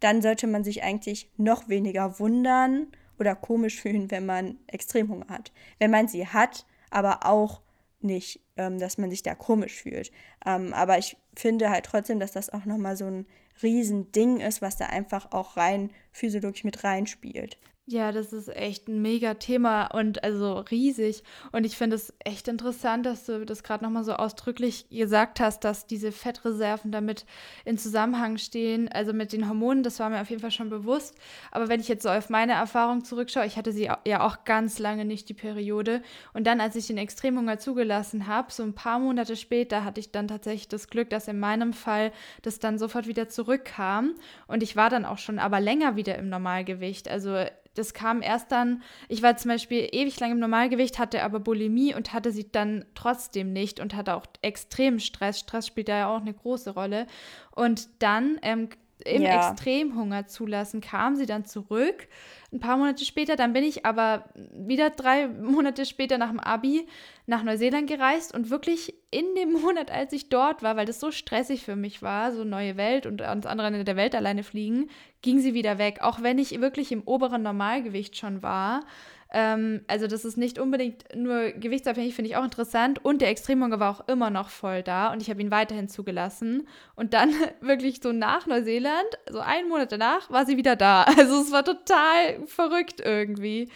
dann 0.00 0.22
sollte 0.22 0.46
man 0.46 0.64
sich 0.64 0.82
eigentlich 0.82 1.30
noch 1.36 1.68
weniger 1.68 2.18
wundern 2.18 2.88
oder 3.18 3.34
komisch 3.34 3.80
fühlen, 3.80 4.10
wenn 4.10 4.26
man 4.26 4.58
Extremhunger 4.66 5.28
hat. 5.28 5.52
Wenn 5.78 5.90
man 5.90 6.08
sie 6.08 6.26
hat, 6.26 6.66
aber 6.90 7.26
auch 7.26 7.62
nicht, 8.00 8.40
ähm, 8.56 8.78
dass 8.78 8.98
man 8.98 9.10
sich 9.10 9.22
da 9.22 9.34
komisch 9.34 9.74
fühlt. 9.74 10.12
Ähm, 10.44 10.74
aber 10.74 10.98
ich 10.98 11.16
finde 11.34 11.70
halt 11.70 11.86
trotzdem, 11.86 12.20
dass 12.20 12.32
das 12.32 12.50
auch 12.50 12.64
nochmal 12.64 12.96
so 12.96 13.06
ein 13.06 13.26
Riesending 13.62 14.40
ist, 14.40 14.60
was 14.60 14.76
da 14.76 14.86
einfach 14.86 15.32
auch 15.32 15.56
rein 15.56 15.90
physiologisch 16.12 16.64
mit 16.64 16.84
reinspielt. 16.84 17.58
Ja, 17.88 18.10
das 18.10 18.32
ist 18.32 18.48
echt 18.48 18.88
ein 18.88 19.00
mega 19.00 19.34
Thema 19.34 19.86
und 19.86 20.24
also 20.24 20.58
riesig. 20.58 21.22
Und 21.52 21.64
ich 21.64 21.76
finde 21.76 21.94
es 21.94 22.12
echt 22.24 22.48
interessant, 22.48 23.06
dass 23.06 23.26
du 23.26 23.46
das 23.46 23.62
gerade 23.62 23.84
nochmal 23.84 24.02
so 24.02 24.14
ausdrücklich 24.14 24.88
gesagt 24.90 25.38
hast, 25.38 25.60
dass 25.62 25.86
diese 25.86 26.10
Fettreserven 26.10 26.90
damit 26.90 27.26
in 27.64 27.78
Zusammenhang 27.78 28.38
stehen. 28.38 28.88
Also 28.88 29.12
mit 29.12 29.32
den 29.32 29.48
Hormonen, 29.48 29.84
das 29.84 30.00
war 30.00 30.10
mir 30.10 30.20
auf 30.20 30.30
jeden 30.30 30.42
Fall 30.42 30.50
schon 30.50 30.68
bewusst. 30.68 31.14
Aber 31.52 31.68
wenn 31.68 31.78
ich 31.78 31.86
jetzt 31.86 32.02
so 32.02 32.08
auf 32.08 32.28
meine 32.28 32.54
Erfahrung 32.54 33.04
zurückschaue, 33.04 33.46
ich 33.46 33.56
hatte 33.56 33.70
sie 33.70 33.88
ja 34.04 34.26
auch 34.26 34.42
ganz 34.42 34.80
lange 34.80 35.04
nicht, 35.04 35.28
die 35.28 35.34
Periode. 35.34 36.02
Und 36.32 36.48
dann, 36.48 36.60
als 36.60 36.74
ich 36.74 36.88
den 36.88 36.98
Extremhunger 36.98 37.60
zugelassen 37.60 38.26
habe, 38.26 38.52
so 38.52 38.64
ein 38.64 38.74
paar 38.74 38.98
Monate 38.98 39.36
später, 39.36 39.84
hatte 39.84 40.00
ich 40.00 40.10
dann 40.10 40.26
tatsächlich 40.26 40.66
das 40.66 40.88
Glück, 40.88 41.08
dass 41.10 41.28
in 41.28 41.38
meinem 41.38 41.72
Fall 41.72 42.10
das 42.42 42.58
dann 42.58 42.80
sofort 42.80 43.06
wieder 43.06 43.28
zurückkam. 43.28 44.14
Und 44.48 44.64
ich 44.64 44.74
war 44.74 44.90
dann 44.90 45.04
auch 45.04 45.18
schon 45.18 45.38
aber 45.38 45.60
länger 45.60 45.94
wieder 45.94 46.18
im 46.18 46.28
Normalgewicht. 46.28 47.08
Also 47.08 47.36
das 47.76 47.94
kam 47.94 48.22
erst 48.22 48.50
dann, 48.52 48.82
ich 49.08 49.22
war 49.22 49.36
zum 49.36 49.50
Beispiel 49.50 49.88
ewig 49.92 50.18
lang 50.20 50.32
im 50.32 50.38
Normalgewicht, 50.38 50.98
hatte 50.98 51.22
aber 51.22 51.40
Bulimie 51.40 51.94
und 51.94 52.12
hatte 52.12 52.32
sie 52.32 52.50
dann 52.50 52.84
trotzdem 52.94 53.52
nicht 53.52 53.80
und 53.80 53.94
hatte 53.94 54.14
auch 54.14 54.26
extremen 54.42 55.00
Stress. 55.00 55.38
Stress 55.40 55.66
spielt 55.66 55.88
da 55.88 55.96
ja 55.98 56.08
auch 56.08 56.20
eine 56.20 56.34
große 56.34 56.70
Rolle. 56.70 57.06
Und 57.52 57.88
dann 58.00 58.38
ähm, 58.42 58.68
im 59.04 59.22
ja. 59.22 59.50
Extremhunger 59.50 60.26
zulassen, 60.26 60.80
kam 60.80 61.16
sie 61.16 61.26
dann 61.26 61.44
zurück. 61.44 62.08
Ein 62.52 62.60
paar 62.60 62.76
Monate 62.76 63.04
später, 63.04 63.36
dann 63.36 63.52
bin 63.52 63.64
ich 63.64 63.84
aber 63.84 64.24
wieder 64.52 64.90
drei 64.90 65.28
Monate 65.42 65.84
später 65.84 66.18
nach 66.18 66.30
dem 66.30 66.40
Abi 66.40 66.86
nach 67.26 67.42
Neuseeland 67.42 67.88
gereist 67.88 68.34
und 68.34 68.50
wirklich 68.50 68.94
in 69.10 69.26
dem 69.36 69.52
Monat, 69.52 69.90
als 69.90 70.12
ich 70.12 70.28
dort 70.28 70.62
war, 70.62 70.76
weil 70.76 70.86
das 70.86 71.00
so 71.00 71.10
stressig 71.10 71.64
für 71.64 71.76
mich 71.76 72.02
war, 72.02 72.32
so 72.32 72.44
neue 72.44 72.76
Welt 72.76 73.06
und 73.06 73.20
ans 73.22 73.46
andere 73.46 73.68
Ende 73.68 73.84
der 73.84 73.96
Welt 73.96 74.14
alleine 74.14 74.42
fliegen, 74.42 74.88
ging 75.26 75.40
sie 75.40 75.54
wieder 75.54 75.76
weg. 75.76 75.98
Auch 76.02 76.22
wenn 76.22 76.38
ich 76.38 76.60
wirklich 76.60 76.92
im 76.92 77.02
oberen 77.02 77.42
Normalgewicht 77.42 78.16
schon 78.16 78.44
war. 78.44 78.84
Ähm, 79.32 79.80
also 79.88 80.06
das 80.06 80.24
ist 80.24 80.38
nicht 80.38 80.60
unbedingt 80.60 81.04
nur 81.16 81.50
gewichtsabhängig, 81.50 82.14
finde 82.14 82.30
ich 82.30 82.36
auch 82.36 82.44
interessant. 82.44 83.04
Und 83.04 83.20
der 83.20 83.30
Extremhunger 83.30 83.80
war 83.80 83.90
auch 83.90 84.06
immer 84.06 84.30
noch 84.30 84.50
voll 84.50 84.84
da 84.84 85.12
und 85.12 85.20
ich 85.20 85.28
habe 85.28 85.42
ihn 85.42 85.50
weiterhin 85.50 85.88
zugelassen. 85.88 86.68
Und 86.94 87.12
dann 87.12 87.32
wirklich 87.60 87.98
so 88.00 88.12
nach 88.12 88.46
Neuseeland, 88.46 89.18
so 89.28 89.40
einen 89.40 89.68
Monat 89.68 89.90
danach, 89.90 90.30
war 90.30 90.46
sie 90.46 90.56
wieder 90.56 90.76
da. 90.76 91.04
Also 91.18 91.40
es 91.40 91.50
war 91.50 91.64
total 91.64 92.46
verrückt 92.46 93.02
irgendwie. 93.04 93.68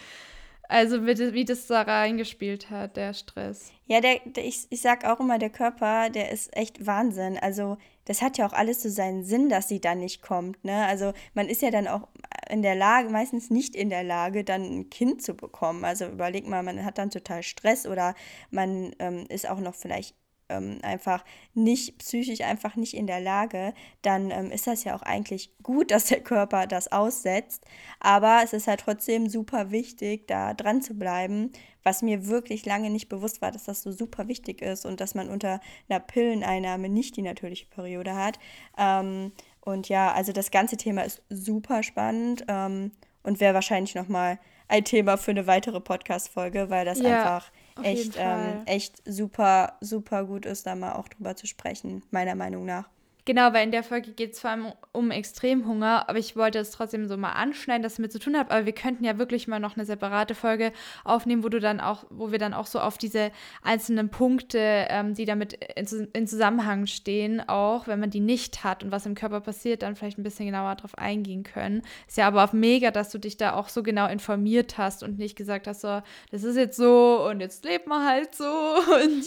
Also 0.69 1.05
wie, 1.05 1.43
das 1.43 1.67
da 1.67 1.81
reingespielt 1.81 2.69
hat, 2.69 2.95
der 2.95 3.13
Stress. 3.13 3.73
Ja, 3.87 3.99
der, 3.99 4.21
der, 4.25 4.45
ich, 4.45 4.67
ich 4.69 4.79
sag 4.79 5.03
auch 5.03 5.19
immer, 5.19 5.37
der 5.37 5.49
Körper, 5.49 6.09
der 6.09 6.31
ist 6.31 6.55
echt 6.55 6.85
Wahnsinn. 6.87 7.37
Also 7.37 7.77
das 8.11 8.21
hat 8.21 8.37
ja 8.37 8.45
auch 8.45 8.51
alles 8.51 8.83
so 8.83 8.89
seinen 8.89 9.23
Sinn, 9.23 9.47
dass 9.47 9.69
sie 9.69 9.79
dann 9.79 9.99
nicht 9.99 10.21
kommt. 10.21 10.65
Ne? 10.65 10.85
Also 10.85 11.13
man 11.33 11.47
ist 11.47 11.61
ja 11.61 11.71
dann 11.71 11.87
auch 11.87 12.09
in 12.49 12.61
der 12.61 12.75
Lage, 12.75 13.07
meistens 13.07 13.49
nicht 13.49 13.73
in 13.73 13.89
der 13.89 14.03
Lage, 14.03 14.43
dann 14.43 14.63
ein 14.63 14.89
Kind 14.89 15.21
zu 15.21 15.33
bekommen. 15.33 15.85
Also 15.85 16.07
überleg 16.07 16.45
mal, 16.45 16.61
man 16.61 16.83
hat 16.83 16.97
dann 16.97 17.09
total 17.09 17.41
Stress 17.41 17.87
oder 17.87 18.13
man 18.49 18.93
ähm, 18.99 19.27
ist 19.29 19.49
auch 19.49 19.61
noch 19.61 19.75
vielleicht 19.75 20.17
ähm, 20.49 20.79
einfach 20.81 21.23
nicht 21.53 21.99
psychisch 21.99 22.41
einfach 22.41 22.75
nicht 22.75 22.95
in 22.95 23.07
der 23.07 23.21
Lage, 23.21 23.73
dann 24.01 24.29
ähm, 24.29 24.51
ist 24.51 24.67
das 24.67 24.83
ja 24.83 24.93
auch 24.93 25.03
eigentlich 25.03 25.53
gut, 25.63 25.91
dass 25.91 26.05
der 26.05 26.19
Körper 26.19 26.67
das 26.67 26.91
aussetzt. 26.91 27.63
Aber 28.01 28.41
es 28.43 28.51
ist 28.51 28.67
halt 28.67 28.81
trotzdem 28.81 29.29
super 29.29 29.71
wichtig, 29.71 30.27
da 30.27 30.53
dran 30.53 30.81
zu 30.81 30.95
bleiben, 30.95 31.53
was 31.83 32.01
mir 32.01 32.27
wirklich 32.27 32.65
lange 32.65 32.89
nicht 32.89 33.09
bewusst 33.09 33.41
war, 33.41 33.51
dass 33.51 33.65
das 33.65 33.81
so 33.81 33.91
super 33.91 34.27
wichtig 34.27 34.61
ist 34.61 34.85
und 34.85 35.01
dass 35.01 35.15
man 35.15 35.29
unter 35.29 35.59
einer 35.89 35.99
Pilleneinnahme 35.99 36.89
nicht 36.89 37.17
die 37.17 37.21
natürliche 37.21 37.65
Periode 37.67 38.15
hat. 38.15 38.39
Ähm, 38.77 39.31
und 39.61 39.89
ja, 39.89 40.11
also 40.11 40.31
das 40.31 40.51
ganze 40.51 40.77
Thema 40.77 41.03
ist 41.03 41.21
super 41.29 41.83
spannend 41.83 42.45
ähm, 42.47 42.91
und 43.23 43.39
wäre 43.39 43.53
wahrscheinlich 43.53 43.95
nochmal 43.95 44.39
ein 44.67 44.85
Thema 44.85 45.17
für 45.17 45.31
eine 45.31 45.47
weitere 45.47 45.81
Podcast-Folge, 45.81 46.69
weil 46.69 46.85
das 46.85 46.99
ja. 46.99 47.17
einfach 47.17 47.51
echt, 47.83 48.13
ähm, 48.17 48.63
echt 48.65 49.01
super, 49.05 49.77
super 49.81 50.23
gut 50.25 50.45
ist, 50.45 50.65
da 50.65 50.75
mal 50.75 50.93
auch 50.93 51.09
drüber 51.09 51.35
zu 51.35 51.45
sprechen, 51.45 52.03
meiner 52.09 52.35
Meinung 52.35 52.65
nach. 52.65 52.89
Genau, 53.25 53.53
weil 53.53 53.65
in 53.65 53.71
der 53.71 53.83
Folge 53.83 54.11
geht 54.11 54.33
es 54.33 54.39
vor 54.39 54.49
allem 54.49 54.73
um 54.93 55.11
Extremhunger, 55.11 56.09
aber 56.09 56.17
ich 56.17 56.35
wollte 56.35 56.57
es 56.59 56.71
trotzdem 56.71 57.07
so 57.07 57.17
mal 57.17 57.33
anschneiden, 57.33 57.83
dass 57.83 57.93
es 57.93 57.99
mit 57.99 58.11
zu 58.11 58.19
tun 58.19 58.35
hat. 58.35 58.49
Aber 58.49 58.65
wir 58.65 58.73
könnten 58.73 59.03
ja 59.03 59.17
wirklich 59.17 59.47
mal 59.47 59.59
noch 59.59 59.75
eine 59.75 59.85
separate 59.85 60.33
Folge 60.33 60.73
aufnehmen, 61.03 61.43
wo 61.43 61.49
du 61.49 61.59
dann 61.59 61.79
auch, 61.79 62.05
wo 62.09 62.31
wir 62.31 62.39
dann 62.39 62.53
auch 62.53 62.65
so 62.65 62.79
auf 62.79 62.97
diese 62.97 63.31
einzelnen 63.61 64.09
Punkte, 64.09 64.87
ähm, 64.89 65.13
die 65.13 65.25
damit 65.25 65.53
in, 65.75 66.07
in, 66.13 66.27
Zusammenhang 66.27 66.87
stehen, 66.87 67.47
auch 67.47 67.87
wenn 67.87 67.99
man 67.99 68.09
die 68.09 68.19
nicht 68.19 68.63
hat 68.63 68.83
und 68.83 68.91
was 68.91 69.05
im 69.05 69.15
Körper 69.15 69.41
passiert, 69.41 69.83
dann 69.83 69.95
vielleicht 69.95 70.17
ein 70.17 70.23
bisschen 70.23 70.47
genauer 70.47 70.75
drauf 70.75 70.97
eingehen 70.97 71.43
können. 71.43 71.83
Ist 72.07 72.17
ja 72.17 72.27
aber 72.27 72.43
auch 72.43 72.53
mega, 72.53 72.89
dass 72.89 73.11
du 73.11 73.19
dich 73.19 73.37
da 73.37 73.53
auch 73.53 73.69
so 73.69 73.83
genau 73.83 74.07
informiert 74.07 74.77
hast 74.77 75.03
und 75.03 75.19
nicht 75.19 75.35
gesagt 75.35 75.67
hast, 75.67 75.81
so, 75.81 76.01
das 76.31 76.43
ist 76.43 76.57
jetzt 76.57 76.75
so 76.75 77.27
und 77.29 77.39
jetzt 77.39 77.63
lebt 77.65 77.87
man 77.87 78.05
halt 78.05 78.33
so. 78.35 78.51
Und 78.91 79.25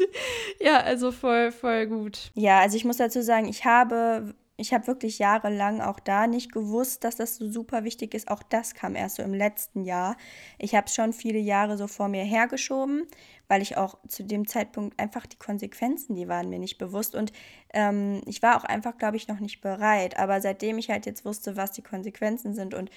ja, 0.60 0.78
also 0.78 1.10
voll, 1.10 1.50
voll 1.50 1.86
gut. 1.86 2.30
Ja, 2.34 2.60
also 2.60 2.76
ich 2.76 2.84
muss 2.84 2.98
dazu 2.98 3.22
sagen, 3.22 3.48
ich 3.48 3.64
habe 3.64 3.83
habe, 3.84 4.34
ich 4.56 4.72
habe 4.72 4.86
wirklich 4.86 5.18
jahrelang 5.18 5.80
auch 5.80 5.98
da 5.98 6.26
nicht 6.26 6.52
gewusst, 6.52 7.04
dass 7.04 7.16
das 7.16 7.36
so 7.36 7.50
super 7.50 7.84
wichtig 7.84 8.14
ist. 8.14 8.28
Auch 8.28 8.42
das 8.42 8.74
kam 8.74 8.94
erst 8.94 9.16
so 9.16 9.22
im 9.22 9.34
letzten 9.34 9.84
Jahr. 9.84 10.16
Ich 10.58 10.74
habe 10.74 10.86
es 10.86 10.94
schon 10.94 11.12
viele 11.12 11.38
Jahre 11.38 11.76
so 11.76 11.88
vor 11.88 12.08
mir 12.08 12.22
hergeschoben, 12.22 13.06
weil 13.48 13.62
ich 13.62 13.76
auch 13.76 13.98
zu 14.08 14.22
dem 14.22 14.46
Zeitpunkt 14.46 14.98
einfach 14.98 15.26
die 15.26 15.38
Konsequenzen, 15.38 16.14
die 16.14 16.28
waren 16.28 16.48
mir 16.48 16.58
nicht 16.58 16.78
bewusst. 16.78 17.14
Und 17.14 17.32
ähm, 17.72 18.22
ich 18.26 18.42
war 18.42 18.56
auch 18.56 18.64
einfach, 18.64 18.96
glaube 18.96 19.16
ich, 19.16 19.28
noch 19.28 19.40
nicht 19.40 19.60
bereit. 19.60 20.18
Aber 20.18 20.40
seitdem 20.40 20.78
ich 20.78 20.90
halt 20.90 21.06
jetzt 21.06 21.24
wusste, 21.24 21.56
was 21.56 21.72
die 21.72 21.82
Konsequenzen 21.82 22.54
sind 22.54 22.74
und 22.74 22.90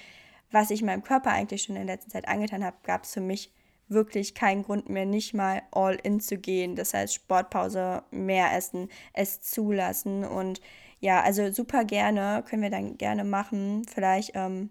was 0.50 0.70
ich 0.70 0.82
meinem 0.82 1.02
Körper 1.02 1.30
eigentlich 1.30 1.64
schon 1.64 1.76
in 1.76 1.86
der 1.86 1.96
letzten 1.96 2.10
Zeit 2.10 2.28
angetan 2.28 2.64
habe, 2.64 2.76
gab 2.84 3.04
es 3.04 3.12
für 3.12 3.20
mich 3.20 3.52
wirklich 3.88 4.34
keinen 4.34 4.62
Grund 4.62 4.88
mehr, 4.88 5.06
nicht 5.06 5.34
mal 5.34 5.62
all 5.70 5.94
in 6.02 6.20
zu 6.20 6.38
gehen. 6.38 6.76
Das 6.76 6.94
heißt, 6.94 7.14
Sportpause, 7.14 8.02
mehr 8.10 8.54
essen, 8.54 8.88
es 9.12 9.40
zulassen. 9.40 10.24
Und 10.24 10.60
ja, 11.00 11.22
also 11.22 11.50
super 11.52 11.84
gerne, 11.84 12.44
können 12.48 12.62
wir 12.62 12.70
dann 12.70 12.98
gerne 12.98 13.24
machen. 13.24 13.84
Vielleicht 13.92 14.32
ähm, 14.34 14.70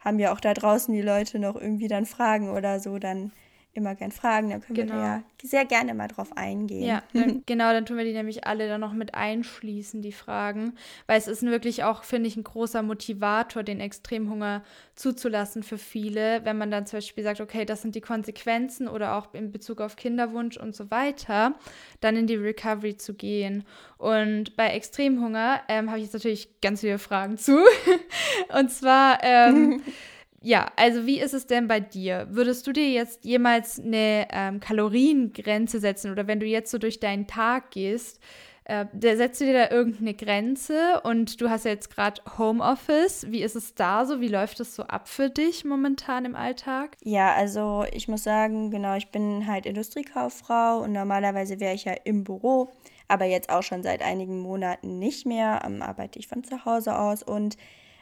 haben 0.00 0.18
ja 0.18 0.32
auch 0.32 0.40
da 0.40 0.54
draußen 0.54 0.92
die 0.94 1.02
Leute 1.02 1.38
noch 1.38 1.56
irgendwie 1.56 1.88
dann 1.88 2.06
Fragen 2.06 2.50
oder 2.50 2.80
so, 2.80 2.98
dann 2.98 3.32
immer 3.74 3.94
gern 3.94 4.12
fragen, 4.12 4.50
dann 4.50 4.60
können 4.60 4.74
genau. 4.74 4.94
wir 4.94 5.02
ja 5.02 5.22
sehr 5.42 5.64
gerne 5.64 5.94
mal 5.94 6.08
drauf 6.08 6.36
eingehen. 6.36 6.84
Ja, 6.84 7.02
dann, 7.12 7.42
genau, 7.46 7.72
dann 7.72 7.84
tun 7.84 7.96
wir 7.96 8.04
die 8.04 8.12
nämlich 8.12 8.46
alle 8.46 8.68
dann 8.68 8.80
noch 8.80 8.92
mit 8.92 9.14
einschließen, 9.14 10.00
die 10.00 10.12
Fragen, 10.12 10.74
weil 11.06 11.18
es 11.18 11.26
ist 11.26 11.42
wirklich 11.42 11.84
auch, 11.84 12.04
finde 12.04 12.28
ich, 12.28 12.36
ein 12.36 12.44
großer 12.44 12.82
Motivator, 12.82 13.62
den 13.62 13.80
Extremhunger 13.80 14.62
zuzulassen 14.94 15.62
für 15.62 15.76
viele, 15.76 16.44
wenn 16.44 16.56
man 16.56 16.70
dann 16.70 16.86
zum 16.86 16.98
Beispiel 16.98 17.24
sagt, 17.24 17.40
okay, 17.40 17.64
das 17.64 17.82
sind 17.82 17.94
die 17.94 18.00
Konsequenzen 18.00 18.88
oder 18.88 19.16
auch 19.16 19.34
in 19.34 19.50
Bezug 19.52 19.80
auf 19.80 19.96
Kinderwunsch 19.96 20.56
und 20.56 20.74
so 20.74 20.90
weiter, 20.90 21.54
dann 22.00 22.16
in 22.16 22.26
die 22.26 22.36
Recovery 22.36 22.96
zu 22.96 23.14
gehen. 23.14 23.64
Und 23.98 24.56
bei 24.56 24.68
Extremhunger 24.68 25.62
ähm, 25.68 25.88
habe 25.88 25.98
ich 25.98 26.04
jetzt 26.04 26.14
natürlich 26.14 26.60
ganz 26.60 26.80
viele 26.80 26.98
Fragen 26.98 27.38
zu. 27.38 27.58
und 28.58 28.70
zwar 28.70 29.18
ähm, 29.22 29.82
Ja, 30.44 30.70
also 30.76 31.06
wie 31.06 31.20
ist 31.20 31.32
es 31.32 31.46
denn 31.46 31.68
bei 31.68 31.80
dir? 31.80 32.26
Würdest 32.28 32.66
du 32.66 32.72
dir 32.72 32.90
jetzt 32.90 33.24
jemals 33.24 33.80
eine 33.80 34.28
ähm, 34.30 34.60
Kaloriengrenze 34.60 35.80
setzen 35.80 36.12
oder 36.12 36.26
wenn 36.26 36.38
du 36.38 36.44
jetzt 36.44 36.70
so 36.70 36.76
durch 36.76 37.00
deinen 37.00 37.26
Tag 37.26 37.70
gehst, 37.70 38.20
äh, 38.64 38.84
setzt 39.00 39.40
du 39.40 39.46
dir 39.46 39.54
da 39.54 39.74
irgendeine 39.74 40.12
Grenze 40.12 41.00
und 41.02 41.40
du 41.40 41.48
hast 41.48 41.64
ja 41.64 41.70
jetzt 41.70 41.88
gerade 41.88 42.20
Homeoffice. 42.36 43.26
Wie 43.30 43.42
ist 43.42 43.56
es 43.56 43.74
da 43.74 44.04
so? 44.04 44.20
Wie 44.20 44.28
läuft 44.28 44.60
es 44.60 44.74
so 44.74 44.82
ab 44.82 45.08
für 45.08 45.30
dich 45.30 45.64
momentan 45.64 46.26
im 46.26 46.36
Alltag? 46.36 46.98
Ja, 47.02 47.32
also 47.32 47.86
ich 47.90 48.06
muss 48.08 48.24
sagen, 48.24 48.70
genau, 48.70 48.96
ich 48.96 49.10
bin 49.10 49.46
halt 49.46 49.64
Industriekauffrau 49.64 50.80
und 50.82 50.92
normalerweise 50.92 51.58
wäre 51.58 51.74
ich 51.74 51.86
ja 51.86 51.94
im 52.04 52.22
Büro, 52.22 52.70
aber 53.08 53.24
jetzt 53.24 53.48
auch 53.48 53.62
schon 53.62 53.82
seit 53.82 54.02
einigen 54.02 54.40
Monaten 54.40 54.98
nicht 54.98 55.24
mehr. 55.24 55.62
Ähm, 55.64 55.80
arbeite 55.80 56.18
ich 56.18 56.28
von 56.28 56.44
zu 56.44 56.66
Hause 56.66 56.98
aus 56.98 57.22
und 57.22 57.56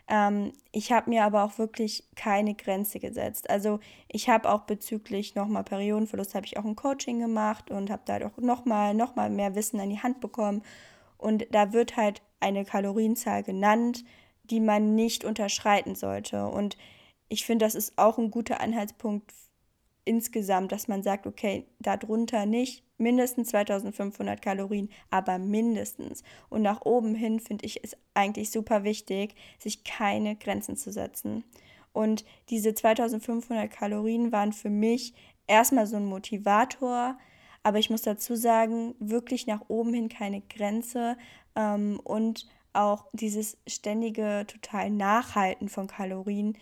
ähm, 0.08 0.52
ich 0.72 0.92
habe 0.92 1.10
mir 1.10 1.24
aber 1.24 1.44
auch 1.44 1.58
wirklich 1.58 2.04
keine 2.16 2.54
Grenze 2.54 3.00
gesetzt. 3.00 3.48
Also 3.50 3.80
ich 4.08 4.28
habe 4.28 4.50
auch 4.50 4.62
bezüglich 4.62 5.34
nochmal 5.34 5.64
Periodenverlust, 5.64 6.34
habe 6.34 6.46
ich 6.46 6.58
auch 6.58 6.64
ein 6.64 6.76
Coaching 6.76 7.20
gemacht 7.20 7.70
und 7.70 7.90
habe 7.90 8.02
da 8.04 8.18
auch 8.26 8.36
nochmal 8.38 8.94
noch 8.94 9.16
mal 9.16 9.30
mehr 9.30 9.54
Wissen 9.54 9.80
an 9.80 9.90
die 9.90 10.02
Hand 10.02 10.20
bekommen. 10.20 10.62
Und 11.18 11.46
da 11.52 11.72
wird 11.72 11.96
halt 11.96 12.22
eine 12.40 12.64
Kalorienzahl 12.64 13.42
genannt, 13.42 14.04
die 14.44 14.60
man 14.60 14.94
nicht 14.94 15.24
unterschreiten 15.24 15.94
sollte. 15.94 16.46
Und 16.48 16.76
ich 17.28 17.46
finde, 17.46 17.64
das 17.64 17.74
ist 17.74 17.96
auch 17.96 18.18
ein 18.18 18.30
guter 18.30 18.60
Anhaltspunkt 18.60 19.32
insgesamt, 20.04 20.72
dass 20.72 20.88
man 20.88 21.02
sagt, 21.02 21.26
okay, 21.26 21.66
darunter 21.78 22.46
nicht 22.46 22.84
mindestens 22.98 23.48
2500 23.48 24.40
Kalorien, 24.40 24.88
aber 25.10 25.38
mindestens. 25.38 26.22
Und 26.48 26.62
nach 26.62 26.82
oben 26.82 27.14
hin 27.14 27.40
finde 27.40 27.66
ich 27.66 27.82
es 27.84 27.96
eigentlich 28.14 28.50
super 28.50 28.84
wichtig, 28.84 29.34
sich 29.58 29.84
keine 29.84 30.36
Grenzen 30.36 30.76
zu 30.76 30.92
setzen. 30.92 31.44
Und 31.92 32.24
diese 32.48 32.74
2500 32.74 33.70
Kalorien 33.70 34.32
waren 34.32 34.52
für 34.52 34.70
mich 34.70 35.14
erstmal 35.46 35.86
so 35.86 35.96
ein 35.96 36.06
Motivator, 36.06 37.18
aber 37.62 37.78
ich 37.78 37.90
muss 37.90 38.02
dazu 38.02 38.34
sagen, 38.34 38.94
wirklich 38.98 39.46
nach 39.46 39.62
oben 39.68 39.94
hin 39.94 40.08
keine 40.08 40.40
Grenze 40.40 41.16
ähm, 41.54 42.00
und 42.02 42.48
auch 42.72 43.06
dieses 43.12 43.58
ständige 43.66 44.46
total 44.48 44.90
Nachhalten 44.90 45.68
von 45.68 45.86
Kalorien, 45.86 46.56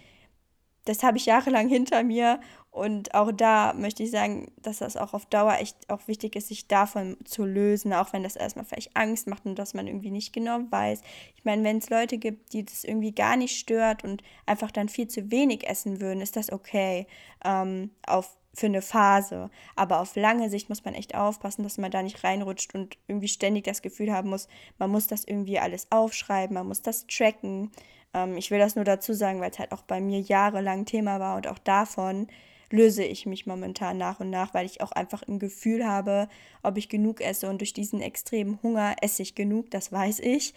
das 0.85 1.03
habe 1.03 1.19
ich 1.19 1.27
jahrelang 1.27 1.69
hinter 1.69 2.03
mir 2.03 2.41
und 2.71 3.15
auch 3.15 3.33
da 3.33 3.75
möchte 3.75 4.05
ich 4.05 4.13
sagen, 4.13 4.53
dass 4.63 4.79
das 4.79 4.97
auch 4.97 5.13
auf 5.13 5.27
Dauer 5.27 5.55
echt 5.59 5.91
auch 5.91 6.07
wichtig 6.07 6.37
ist, 6.37 6.49
sich 6.49 6.69
davon 6.69 7.17
zu 7.25 7.45
lösen, 7.45 7.93
auch 7.93 8.13
wenn 8.13 8.23
das 8.23 8.37
erstmal 8.37 8.65
vielleicht 8.65 8.97
Angst 8.97 9.27
macht 9.27 9.45
und 9.45 9.59
dass 9.59 9.75
man 9.75 9.89
irgendwie 9.89 10.13
nicht 10.13 10.33
genau 10.33 10.61
weiß. 10.71 11.01
Ich 11.35 11.45
meine, 11.45 11.65
wenn 11.65 11.79
es 11.79 11.91
Leute 11.91 12.17
gibt, 12.17 12.53
die 12.53 12.65
das 12.65 12.85
irgendwie 12.85 13.13
gar 13.13 13.37
nicht 13.37 13.59
stört 13.59 14.05
und 14.05 14.23
einfach 14.47 14.71
dann 14.71 14.89
viel 14.89 15.09
zu 15.09 15.33
wenig 15.33 15.69
essen 15.69 16.01
würden, 16.01 16.21
ist 16.21 16.37
das 16.37 16.53
okay 16.53 17.09
ähm, 17.45 17.91
auf, 18.07 18.37
für 18.55 18.67
eine 18.67 18.83
Phase. 18.83 19.51
Aber 19.75 19.99
auf 20.01 20.15
lange 20.15 20.49
Sicht 20.49 20.69
muss 20.69 20.85
man 20.85 20.95
echt 20.95 21.17
aufpassen, 21.17 21.65
dass 21.65 21.77
man 21.77 21.91
da 21.91 22.05
nicht 22.05 22.23
reinrutscht 22.23 22.73
und 22.77 22.97
irgendwie 23.09 23.29
ständig 23.29 23.65
das 23.65 23.83
Gefühl 23.83 24.13
haben 24.13 24.31
muss, 24.31 24.47
man 24.79 24.91
muss 24.91 25.09
das 25.09 25.25
irgendwie 25.25 25.59
alles 25.59 25.89
aufschreiben, 25.91 26.55
man 26.55 26.69
muss 26.69 26.83
das 26.83 27.09
tracken. 27.09 27.73
Ähm, 28.15 28.37
ich 28.37 28.53
will 28.53 28.61
das 28.61 28.77
nur 28.77 28.85
dazu 28.85 29.13
sagen, 29.13 29.41
weil 29.41 29.51
es 29.51 29.59
halt 29.59 29.73
auch 29.73 29.83
bei 29.83 30.01
mir 30.01 30.21
jahrelang 30.21 30.85
Thema 30.85 31.19
war 31.19 31.37
und 31.37 31.49
auch 31.49 31.59
davon 31.59 32.29
löse 32.71 33.05
ich 33.05 33.27
mich 33.27 33.47
momentan 33.47 33.99
nach 33.99 34.21
und 34.21 34.31
nach, 34.31 34.55
weil 34.55 34.67
ich 34.67 34.81
auch 34.81 34.93
einfach 34.93 35.23
ein 35.23 35.39
Gefühl 35.39 35.87
habe, 35.87 36.29
ob 36.63 36.77
ich 36.77 36.89
genug 36.89 37.21
esse. 37.21 37.49
Und 37.49 37.61
durch 37.61 37.73
diesen 37.73 38.01
extremen 38.01 38.59
Hunger 38.63 38.97
esse 39.03 39.23
ich 39.23 39.35
genug, 39.35 39.71
das 39.71 39.93
weiß 39.93 40.21
ich, 40.21 40.55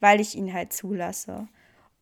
weil 0.00 0.20
ich 0.20 0.36
ihn 0.36 0.52
halt 0.52 0.72
zulasse. 0.72 1.48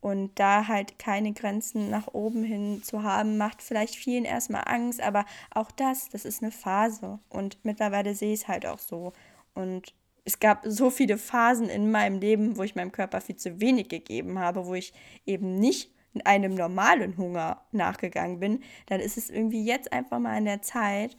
Und 0.01 0.39
da 0.39 0.69
halt 0.69 0.99
keine 0.99 1.33
Grenzen 1.33 1.89
nach 1.89 2.09
oben 2.13 2.45
hin 2.45 2.83
zu 2.83 3.03
haben, 3.03 3.39
macht 3.39 3.63
vielleicht 3.63 3.95
vielen 3.95 4.27
erstmal 4.27 4.65
Angst, 4.67 5.01
aber 5.01 5.25
auch 5.51 5.71
das, 5.71 6.11
das 6.11 6.27
ist 6.27 6.43
eine 6.43 6.53
Phase. 6.53 7.21
Und 7.31 7.59
mittlerweile 7.63 8.15
sehe 8.15 8.35
ich 8.35 8.43
es 8.43 8.49
halt 8.49 8.67
auch 8.67 8.79
so. 8.79 9.15
Und 9.55 9.95
es 10.25 10.41
gab 10.41 10.63
so 10.67 10.91
viele 10.91 11.17
Phasen 11.17 11.69
in 11.69 11.91
meinem 11.91 12.19
Leben, 12.19 12.57
wo 12.57 12.63
ich 12.63 12.75
meinem 12.75 12.93
Körper 12.93 13.21
viel 13.21 13.37
zu 13.37 13.61
wenig 13.61 13.89
gegeben 13.89 14.39
habe, 14.39 14.67
wo 14.67 14.75
ich 14.75 14.93
eben 15.25 15.55
nicht 15.55 15.94
einem 16.23 16.55
normalen 16.55 17.17
Hunger 17.17 17.63
nachgegangen 17.73 18.41
bin, 18.41 18.63
dann 18.87 19.01
ist 19.01 19.17
es 19.17 19.31
irgendwie 19.31 19.65
jetzt 19.65 19.93
einfach 19.93 20.19
mal 20.19 20.37
an 20.37 20.45
der 20.45 20.63
Zeit, 20.63 21.17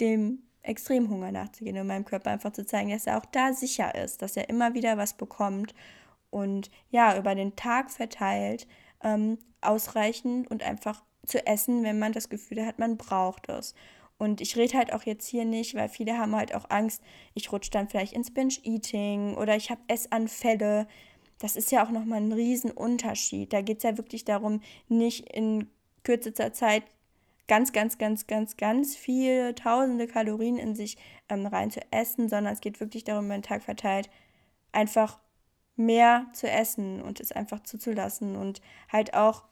dem 0.00 0.42
Extremhunger 0.62 1.30
nachzugehen 1.30 1.78
und 1.78 1.86
meinem 1.86 2.04
Körper 2.04 2.30
einfach 2.30 2.52
zu 2.52 2.64
zeigen, 2.64 2.90
dass 2.90 3.06
er 3.06 3.18
auch 3.18 3.26
da 3.26 3.52
sicher 3.52 3.94
ist, 3.94 4.22
dass 4.22 4.36
er 4.36 4.48
immer 4.48 4.74
wieder 4.74 4.96
was 4.96 5.14
bekommt 5.14 5.74
und 6.30 6.70
ja, 6.90 7.16
über 7.16 7.34
den 7.34 7.54
Tag 7.54 7.90
verteilt 7.90 8.66
ähm, 9.02 9.38
ausreichend 9.60 10.50
und 10.50 10.62
einfach 10.62 11.04
zu 11.26 11.46
essen, 11.46 11.84
wenn 11.84 11.98
man 11.98 12.12
das 12.12 12.28
Gefühl 12.28 12.66
hat, 12.66 12.78
man 12.78 12.96
braucht 12.96 13.48
es. 13.48 13.74
Und 14.16 14.40
ich 14.40 14.56
rede 14.56 14.78
halt 14.78 14.92
auch 14.92 15.02
jetzt 15.02 15.26
hier 15.26 15.44
nicht, 15.44 15.74
weil 15.74 15.88
viele 15.88 16.16
haben 16.18 16.34
halt 16.34 16.54
auch 16.54 16.70
Angst, 16.70 17.02
ich 17.34 17.50
rutsche 17.52 17.70
dann 17.70 17.88
vielleicht 17.88 18.12
ins 18.12 18.32
Binge-Eating 18.32 19.36
oder 19.36 19.56
ich 19.56 19.70
habe 19.70 19.80
Essanfälle 19.88 20.86
das 21.44 21.56
ist 21.56 21.70
ja 21.70 21.84
auch 21.84 21.90
nochmal 21.90 22.22
ein 22.22 22.32
Riesenunterschied. 22.32 23.52
Da 23.52 23.60
geht 23.60 23.76
es 23.76 23.82
ja 23.82 23.98
wirklich 23.98 24.24
darum, 24.24 24.62
nicht 24.88 25.28
in 25.28 25.68
kürzester 26.02 26.54
Zeit 26.54 26.84
ganz, 27.48 27.72
ganz, 27.72 27.98
ganz, 27.98 28.26
ganz, 28.26 28.56
ganz 28.56 28.96
viele 28.96 29.54
tausende 29.54 30.06
Kalorien 30.06 30.56
in 30.56 30.74
sich 30.74 30.96
ähm, 31.28 31.44
rein 31.44 31.70
zu 31.70 31.80
essen, 31.90 32.30
sondern 32.30 32.54
es 32.54 32.62
geht 32.62 32.80
wirklich 32.80 33.04
darum, 33.04 33.26
über 33.26 33.34
den 33.34 33.42
Tag 33.42 33.62
verteilt, 33.62 34.08
einfach 34.72 35.18
mehr 35.76 36.28
zu 36.32 36.48
essen 36.48 37.02
und 37.02 37.20
es 37.20 37.30
einfach 37.30 37.62
zuzulassen 37.62 38.36
und 38.36 38.62
halt 38.90 39.12
auch 39.12 39.44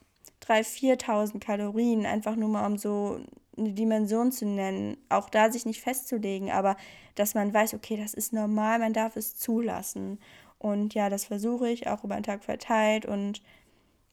3.000, 0.47 0.99
4.000 0.99 1.41
Kalorien, 1.41 2.07
einfach 2.07 2.37
nur 2.37 2.49
mal 2.49 2.65
um 2.65 2.79
so 2.79 3.21
eine 3.59 3.73
Dimension 3.73 4.33
zu 4.33 4.47
nennen, 4.47 4.97
auch 5.11 5.29
da 5.29 5.53
sich 5.53 5.67
nicht 5.67 5.83
festzulegen, 5.83 6.51
aber 6.51 6.77
dass 7.17 7.35
man 7.35 7.53
weiß, 7.53 7.75
okay, 7.75 7.99
das 7.99 8.15
ist 8.15 8.33
normal, 8.33 8.79
man 8.79 8.95
darf 8.95 9.17
es 9.17 9.37
zulassen. 9.37 10.19
Und 10.63 10.95
ja, 10.95 11.11
das 11.11 11.25
versuche 11.25 11.69
ich 11.69 11.89
auch 11.89 12.05
über 12.05 12.15
den 12.15 12.23
Tag 12.23 12.45
verteilt. 12.45 13.05
Und 13.05 13.43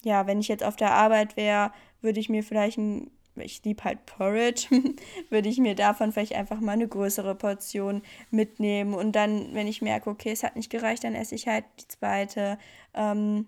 ja, 0.03 0.25
wenn 0.25 0.39
ich 0.39 0.47
jetzt 0.47 0.63
auf 0.63 0.75
der 0.75 0.93
Arbeit 0.93 1.37
wäre, 1.37 1.71
würde 2.01 2.19
ich 2.19 2.27
mir 2.27 2.43
vielleicht 2.43 2.79
ein, 2.79 3.11
ich 3.35 3.63
liebe 3.63 3.83
halt 3.83 4.07
Porridge, 4.07 4.67
würde 5.29 5.47
ich 5.47 5.59
mir 5.59 5.75
davon 5.75 6.11
vielleicht 6.11 6.33
einfach 6.33 6.59
mal 6.59 6.71
eine 6.71 6.87
größere 6.87 7.35
Portion 7.35 8.01
mitnehmen. 8.31 8.95
Und 8.95 9.11
dann, 9.11 9.53
wenn 9.53 9.67
ich 9.67 9.83
merke, 9.83 10.09
okay, 10.09 10.31
es 10.31 10.41
hat 10.41 10.55
nicht 10.55 10.71
gereicht, 10.71 11.03
dann 11.03 11.13
esse 11.13 11.35
ich 11.35 11.47
halt 11.47 11.65
die 11.79 11.87
zweite. 11.87 12.57
Ähm, 12.95 13.45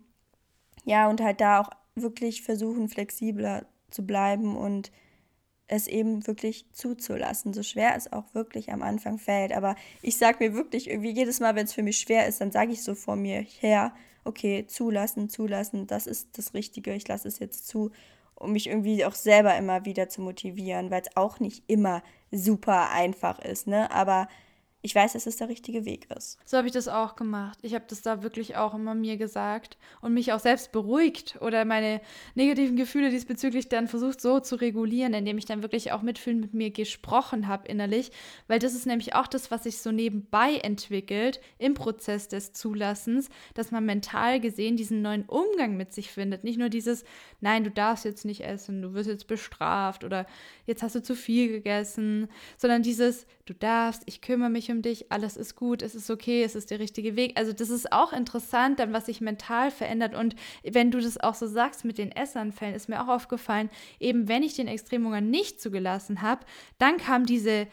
ja, 0.86 1.10
und 1.10 1.22
halt 1.22 1.42
da 1.42 1.62
auch 1.62 1.70
wirklich 1.96 2.44
versuchen, 2.44 2.88
flexibler 2.88 3.66
zu 3.90 4.06
bleiben 4.06 4.56
und 4.56 4.92
es 5.72 5.88
eben 5.88 6.28
wirklich 6.28 6.66
zuzulassen, 6.74 7.54
so 7.54 7.64
schwer 7.64 7.96
es 7.96 8.12
auch 8.12 8.26
wirklich 8.34 8.74
am 8.74 8.82
Anfang 8.82 9.18
fällt. 9.18 9.54
Aber 9.54 9.76
ich 10.02 10.18
sage 10.18 10.38
mir 10.44 10.54
wirklich 10.54 10.90
irgendwie 10.90 11.12
jedes 11.12 11.40
Mal, 11.40 11.56
wenn 11.56 11.64
es 11.64 11.74
für 11.74 11.82
mich 11.82 11.98
schwer 11.98 12.28
ist, 12.28 12.42
dann 12.42 12.52
sage 12.52 12.74
ich 12.74 12.84
so 12.84 12.94
vor 12.94 13.16
mir 13.16 13.40
her, 13.40 13.94
okay, 14.26 14.68
zulassen, 14.68 15.30
zulassen, 15.30 15.88
das 15.88 16.08
ist 16.08 16.38
das 16.38 16.54
Richtige, 16.54 16.94
ich 16.94 17.08
lasse 17.08 17.30
es 17.30 17.40
jetzt 17.40 17.70
zu, 17.70 17.90
um 18.36 18.52
mich 18.52 18.68
irgendwie 18.68 19.06
auch 19.06 19.16
selber 19.16 19.56
immer 19.56 19.86
wieder 19.86 20.10
zu 20.10 20.22
motivieren, 20.22 20.92
weil 20.92 21.04
es 21.04 21.16
auch 21.16 21.40
nicht 21.40 21.64
immer 21.68 22.04
super 22.32 22.92
einfach 22.92 23.40
ist, 23.40 23.66
ne? 23.66 23.90
Aber 23.92 24.28
ich 24.84 24.96
weiß, 24.96 25.14
dass 25.14 25.28
es 25.28 25.38
der 25.38 25.48
richtige 25.48 25.86
Weg 25.86 26.10
ist. 26.16 26.40
So 26.44 26.58
habe 26.58 26.68
ich 26.68 26.74
das 26.74 26.88
auch 26.88 27.16
gemacht. 27.16 27.60
Ich 27.62 27.76
habe 27.76 27.86
das 27.88 28.02
da 28.02 28.24
wirklich 28.24 28.56
auch 28.56 28.74
immer 28.74 28.96
mir 28.96 29.18
gesagt 29.18 29.78
und 30.02 30.14
mich 30.14 30.34
auch 30.34 30.40
selbst 30.40 30.72
beruhigt 30.72 31.38
oder 31.40 31.66
meine 31.66 32.02
negativen 32.34 32.76
Gefühle 32.76 33.12
diesbezüglich 33.12 33.70
dann 33.70 33.88
versucht 33.88 34.20
so 34.22 34.40
zu 34.40 34.56
regulieren, 34.56 35.14
indem 35.14 35.38
ich 35.38 35.46
dann 35.46 35.62
wirklich 35.62 35.92
auch 35.92 36.02
mitfühlend 36.02 36.42
mit 36.42 36.54
mir 36.56 36.72
gesprochen 36.72 37.48
habe 37.48 37.68
innerlich, 37.68 38.12
weil 38.48 38.58
das 38.58 38.74
ist 38.74 38.88
nämlich 38.88 39.14
auch 39.14 39.28
das, 39.28 39.52
was 39.52 39.64
sich 39.64 39.78
so 39.78 39.92
nebenbei 39.92 40.56
entwickelt 40.56 41.40
im 41.60 41.76
Prozess 41.76 42.28
des 42.28 42.54
Zulassens, 42.54 43.30
dass 43.54 43.70
man 43.70 43.86
mental 43.86 44.40
gesehen 44.40 44.78
diesen 44.78 45.04
neuen 45.04 45.26
Umgang 45.26 45.78
mit 45.78 45.94
sich 45.94 46.12
findet. 46.12 46.44
Nicht 46.44 46.58
nur 46.58 46.70
dieses, 46.70 47.04
nein, 47.40 47.64
du 47.64 47.70
darfst 47.70 48.04
jetzt 48.04 48.26
nicht 48.26 48.42
essen, 48.42 48.82
du 48.82 48.94
wirst 48.94 49.10
jetzt 49.10 49.28
bestraft 49.28 50.04
oder 50.04 50.26
jetzt 50.66 50.82
hast 50.82 50.96
du 50.96 51.04
zu 51.04 51.16
viel 51.16 51.50
gegessen, 51.50 52.28
sondern 52.58 52.82
dieses, 52.82 53.28
du 53.46 53.54
darfst, 53.54 54.04
ich 54.08 54.22
kümmere 54.22 54.50
mich 54.50 54.71
um 54.72 54.82
dich, 54.82 55.12
alles 55.12 55.38
ist 55.38 55.56
gut, 55.56 55.82
es 55.82 55.96
ist 55.96 56.10
okay, 56.10 56.44
es 56.44 56.56
ist 56.56 56.72
der 56.72 56.80
richtige 56.80 57.16
Weg. 57.16 57.38
Also 57.38 57.54
das 57.54 57.70
ist 57.70 57.92
auch 57.92 58.14
interessant, 58.14 58.80
dann 58.80 58.94
was 58.94 59.06
sich 59.06 59.22
mental 59.22 59.72
verändert. 59.72 60.16
Und 60.16 60.36
wenn 60.64 60.92
du 60.92 61.00
das 61.00 61.20
auch 61.20 61.36
so 61.36 61.48
sagst 61.48 61.86
mit 61.86 61.98
den 61.98 62.12
Essanfällen, 62.12 62.76
ist 62.76 62.90
mir 62.90 63.04
auch 63.04 63.08
aufgefallen, 63.08 63.70
eben 64.00 64.28
wenn 64.28 64.44
ich 64.44 64.56
den 64.56 64.68
Extremhunger 64.68 65.22
nicht 65.22 65.62
zugelassen 65.62 66.22
habe, 66.22 66.46
dann 66.78 66.98
kam 66.98 67.26
diese 67.26 67.68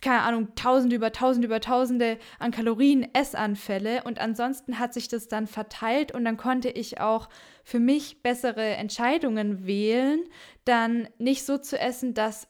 keine 0.00 0.22
Ahnung, 0.22 0.48
tausende 0.54 0.96
über 0.96 1.12
tausende 1.12 1.46
über 1.46 1.60
tausende 1.60 2.18
an 2.38 2.50
Kalorien 2.50 3.08
Essanfälle 3.14 4.02
und 4.04 4.20
ansonsten 4.20 4.78
hat 4.78 4.92
sich 4.92 5.08
das 5.08 5.28
dann 5.28 5.46
verteilt 5.46 6.12
und 6.12 6.24
dann 6.24 6.36
konnte 6.36 6.68
ich 6.68 7.00
auch 7.00 7.28
für 7.62 7.78
mich 7.78 8.22
bessere 8.22 8.74
Entscheidungen 8.74 9.66
wählen, 9.66 10.20
dann 10.64 11.08
nicht 11.18 11.46
so 11.46 11.58
zu 11.58 11.78
essen, 11.78 12.12
dass 12.12 12.48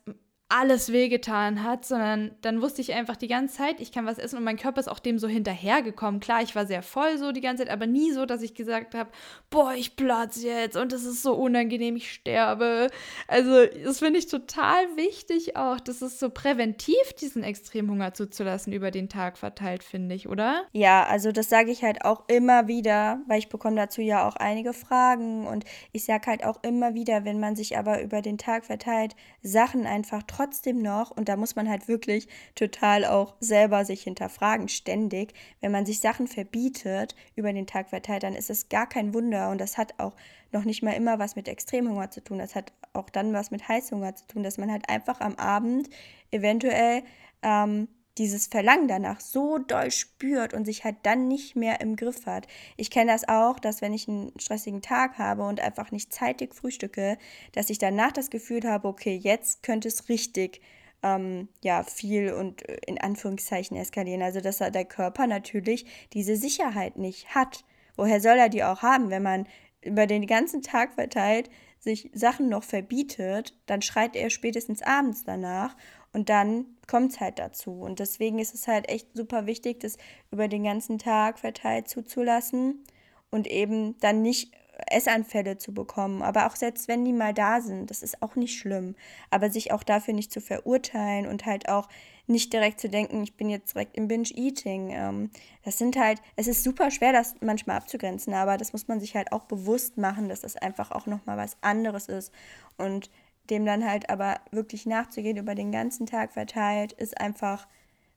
alles 0.50 0.92
wehgetan 0.92 1.64
hat, 1.64 1.86
sondern 1.86 2.32
dann 2.42 2.60
wusste 2.60 2.82
ich 2.82 2.92
einfach 2.92 3.16
die 3.16 3.28
ganze 3.28 3.56
Zeit, 3.56 3.80
ich 3.80 3.92
kann 3.92 4.04
was 4.04 4.18
essen 4.18 4.36
und 4.36 4.44
mein 4.44 4.58
Körper 4.58 4.78
ist 4.78 4.88
auch 4.88 4.98
dem 4.98 5.18
so 5.18 5.26
hinterhergekommen. 5.26 6.20
Klar, 6.20 6.42
ich 6.42 6.54
war 6.54 6.66
sehr 6.66 6.82
voll 6.82 7.16
so 7.16 7.32
die 7.32 7.40
ganze 7.40 7.64
Zeit, 7.64 7.72
aber 7.72 7.86
nie 7.86 8.12
so, 8.12 8.26
dass 8.26 8.42
ich 8.42 8.54
gesagt 8.54 8.94
habe, 8.94 9.10
boah, 9.48 9.72
ich 9.72 9.96
platze 9.96 10.46
jetzt 10.46 10.76
und 10.76 10.92
es 10.92 11.04
ist 11.04 11.22
so 11.22 11.34
unangenehm, 11.34 11.96
ich 11.96 12.12
sterbe. 12.12 12.88
Also 13.26 13.66
das 13.84 14.00
finde 14.00 14.18
ich 14.18 14.26
total 14.26 14.84
wichtig 14.96 15.56
auch, 15.56 15.80
das 15.80 16.02
ist 16.02 16.20
so 16.20 16.28
präventiv, 16.28 17.14
diesen 17.18 17.42
Extremhunger 17.42 18.12
zuzulassen 18.12 18.72
über 18.74 18.90
den 18.90 19.08
Tag 19.08 19.38
verteilt, 19.38 19.82
finde 19.82 20.14
ich, 20.14 20.28
oder? 20.28 20.64
Ja, 20.72 21.04
also 21.04 21.32
das 21.32 21.48
sage 21.48 21.70
ich 21.70 21.82
halt 21.82 22.04
auch 22.04 22.24
immer 22.28 22.68
wieder, 22.68 23.20
weil 23.28 23.38
ich 23.38 23.48
bekomme 23.48 23.76
dazu 23.76 24.02
ja 24.02 24.28
auch 24.28 24.36
einige 24.36 24.74
Fragen 24.74 25.46
und 25.46 25.64
ich 25.92 26.04
sage 26.04 26.26
halt 26.26 26.44
auch 26.44 26.62
immer 26.62 26.94
wieder, 26.94 27.24
wenn 27.24 27.40
man 27.40 27.56
sich 27.56 27.78
aber 27.78 28.02
über 28.02 28.20
den 28.20 28.36
Tag 28.36 28.66
verteilt, 28.66 29.16
Sachen 29.42 29.86
einfach 29.86 30.22
trotzdem 30.34 30.82
noch, 30.82 31.10
und 31.10 31.28
da 31.28 31.36
muss 31.36 31.56
man 31.56 31.68
halt 31.68 31.88
wirklich 31.88 32.28
total 32.54 33.04
auch 33.04 33.34
selber 33.40 33.84
sich 33.84 34.02
hinterfragen, 34.02 34.68
ständig, 34.68 35.32
wenn 35.60 35.72
man 35.72 35.86
sich 35.86 36.00
Sachen 36.00 36.26
verbietet 36.26 37.14
über 37.36 37.52
den 37.52 37.66
Tag 37.66 37.90
verteilt, 37.90 38.22
dann 38.22 38.34
ist 38.34 38.50
es 38.50 38.68
gar 38.68 38.88
kein 38.88 39.14
Wunder 39.14 39.50
und 39.50 39.60
das 39.60 39.78
hat 39.78 39.94
auch 39.98 40.14
noch 40.52 40.64
nicht 40.64 40.82
mal 40.82 40.92
immer 40.92 41.18
was 41.18 41.36
mit 41.36 41.48
Extremhunger 41.48 42.10
zu 42.10 42.22
tun. 42.22 42.38
Das 42.38 42.54
hat 42.54 42.72
auch 42.92 43.10
dann 43.10 43.32
was 43.32 43.50
mit 43.50 43.68
Heißhunger 43.68 44.14
zu 44.14 44.26
tun, 44.26 44.42
dass 44.42 44.58
man 44.58 44.70
halt 44.70 44.88
einfach 44.88 45.20
am 45.20 45.34
Abend 45.36 45.88
eventuell 46.30 47.02
ähm, 47.42 47.88
dieses 48.18 48.46
Verlangen 48.46 48.88
danach 48.88 49.20
so 49.20 49.58
doll 49.58 49.90
spürt 49.90 50.54
und 50.54 50.64
sich 50.64 50.84
halt 50.84 50.96
dann 51.02 51.28
nicht 51.28 51.56
mehr 51.56 51.80
im 51.80 51.96
Griff 51.96 52.26
hat. 52.26 52.46
Ich 52.76 52.90
kenne 52.90 53.12
das 53.12 53.28
auch, 53.28 53.58
dass 53.58 53.82
wenn 53.82 53.92
ich 53.92 54.08
einen 54.08 54.32
stressigen 54.38 54.82
Tag 54.82 55.18
habe 55.18 55.42
und 55.42 55.60
einfach 55.60 55.90
nicht 55.90 56.12
zeitig 56.12 56.54
frühstücke, 56.54 57.18
dass 57.52 57.70
ich 57.70 57.78
danach 57.78 58.12
das 58.12 58.30
Gefühl 58.30 58.64
habe, 58.64 58.88
okay, 58.88 59.14
jetzt 59.14 59.62
könnte 59.62 59.88
es 59.88 60.08
richtig 60.08 60.60
ähm, 61.02 61.48
ja 61.62 61.82
viel 61.82 62.32
und 62.32 62.68
äh, 62.68 62.78
in 62.86 63.00
Anführungszeichen 63.00 63.76
eskalieren. 63.76 64.22
Also 64.22 64.40
dass 64.40 64.58
der 64.58 64.84
Körper 64.84 65.26
natürlich 65.26 65.86
diese 66.12 66.36
Sicherheit 66.36 66.96
nicht 66.96 67.34
hat. 67.34 67.64
Woher 67.96 68.20
soll 68.20 68.38
er 68.38 68.48
die 68.48 68.64
auch 68.64 68.82
haben, 68.82 69.10
wenn 69.10 69.22
man 69.22 69.46
über 69.82 70.06
den 70.06 70.26
ganzen 70.26 70.62
Tag 70.62 70.94
verteilt 70.94 71.50
sich 71.78 72.10
Sachen 72.14 72.48
noch 72.48 72.64
verbietet, 72.64 73.54
dann 73.66 73.82
schreit 73.82 74.16
er 74.16 74.30
spätestens 74.30 74.82
abends 74.82 75.22
danach 75.24 75.76
und 76.14 76.28
dann 76.28 76.66
kommt 76.86 77.12
es 77.12 77.20
halt 77.20 77.38
dazu. 77.38 77.72
Und 77.72 77.98
deswegen 77.98 78.38
ist 78.38 78.54
es 78.54 78.68
halt 78.68 78.88
echt 78.88 79.08
super 79.14 79.46
wichtig, 79.46 79.80
das 79.80 79.98
über 80.30 80.48
den 80.48 80.64
ganzen 80.64 80.98
Tag 80.98 81.40
verteilt 81.40 81.88
zuzulassen 81.88 82.84
und 83.30 83.48
eben 83.48 83.98
dann 83.98 84.22
nicht 84.22 84.52
Essanfälle 84.90 85.58
zu 85.58 85.74
bekommen. 85.74 86.22
Aber 86.22 86.46
auch 86.46 86.56
selbst 86.56 86.88
wenn 86.88 87.04
die 87.04 87.12
mal 87.12 87.34
da 87.34 87.60
sind, 87.60 87.90
das 87.90 88.02
ist 88.02 88.22
auch 88.22 88.36
nicht 88.36 88.58
schlimm. 88.58 88.94
Aber 89.30 89.50
sich 89.50 89.72
auch 89.72 89.82
dafür 89.82 90.14
nicht 90.14 90.32
zu 90.32 90.40
verurteilen 90.40 91.26
und 91.26 91.46
halt 91.46 91.68
auch 91.68 91.88
nicht 92.26 92.52
direkt 92.52 92.80
zu 92.80 92.88
denken, 92.88 93.22
ich 93.22 93.36
bin 93.36 93.50
jetzt 93.50 93.74
direkt 93.74 93.96
im 93.96 94.08
Binge-Eating. 94.08 94.90
Ähm, 94.90 95.30
das 95.64 95.78
sind 95.78 95.96
halt, 95.96 96.22
es 96.36 96.46
ist 96.46 96.64
super 96.64 96.90
schwer, 96.90 97.12
das 97.12 97.34
manchmal 97.40 97.76
abzugrenzen, 97.76 98.34
aber 98.34 98.56
das 98.56 98.72
muss 98.72 98.88
man 98.88 99.00
sich 99.00 99.14
halt 99.14 99.32
auch 99.32 99.42
bewusst 99.42 99.98
machen, 99.98 100.28
dass 100.28 100.40
das 100.40 100.56
einfach 100.56 100.90
auch 100.90 101.06
nochmal 101.06 101.36
was 101.36 101.56
anderes 101.60 102.08
ist. 102.08 102.32
Und 102.78 103.10
dem 103.50 103.64
dann 103.66 103.88
halt 103.88 104.10
aber 104.10 104.40
wirklich 104.50 104.86
nachzugehen, 104.86 105.36
über 105.36 105.54
den 105.54 105.72
ganzen 105.72 106.06
Tag 106.06 106.32
verteilt, 106.32 106.92
ist 106.92 107.20
einfach 107.20 107.66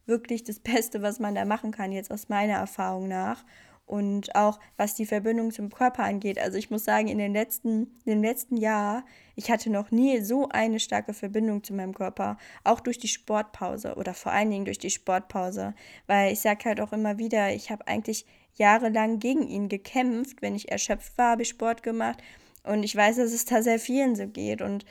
wirklich 0.05 0.43
das 0.43 0.59
Beste, 0.61 1.01
was 1.01 1.19
man 1.19 1.35
da 1.35 1.45
machen 1.45 1.71
kann, 1.71 1.91
jetzt 1.91 2.11
aus 2.11 2.29
meiner 2.29 2.55
Erfahrung 2.55 3.07
nach. 3.07 3.43
Und 3.85 4.35
auch 4.35 4.59
was 4.75 4.95
die 4.95 5.05
Verbindung 5.05 5.51
zum 5.51 5.69
Körper 5.69 6.03
angeht. 6.03 6.39
Also 6.39 6.57
ich 6.57 6.69
muss 6.69 6.83
sagen, 6.83 7.07
in 7.07 7.19
den 7.19 7.31
letzten, 7.31 7.83
in 8.03 8.11
dem 8.11 8.21
letzten 8.21 8.57
Jahr, 8.57 9.05
ich 9.37 9.49
hatte 9.49 9.69
noch 9.69 9.91
nie 9.91 10.19
so 10.19 10.49
eine 10.49 10.81
starke 10.81 11.13
Verbindung 11.13 11.63
zu 11.63 11.73
meinem 11.73 11.93
Körper. 11.93 12.37
Auch 12.65 12.81
durch 12.81 12.97
die 12.97 13.07
Sportpause 13.07 13.95
oder 13.95 14.13
vor 14.13 14.33
allen 14.33 14.51
Dingen 14.51 14.65
durch 14.65 14.77
die 14.77 14.89
Sportpause. 14.89 15.73
Weil 16.05 16.33
ich 16.33 16.41
sage 16.41 16.65
halt 16.65 16.81
auch 16.81 16.91
immer 16.91 17.17
wieder, 17.17 17.53
ich 17.53 17.71
habe 17.71 17.87
eigentlich 17.87 18.25
jahrelang 18.55 19.19
gegen 19.19 19.47
ihn 19.47 19.69
gekämpft. 19.69 20.41
Wenn 20.41 20.55
ich 20.55 20.69
erschöpft 20.69 21.17
war, 21.17 21.31
habe 21.31 21.43
ich 21.43 21.49
Sport 21.49 21.81
gemacht. 21.81 22.21
Und 22.63 22.83
ich 22.83 22.93
weiß, 22.93 23.15
dass 23.15 23.31
es 23.31 23.45
da 23.45 23.63
sehr 23.63 23.79
vielen 23.79 24.17
so 24.17 24.27
geht. 24.27 24.61
Und 24.61 24.83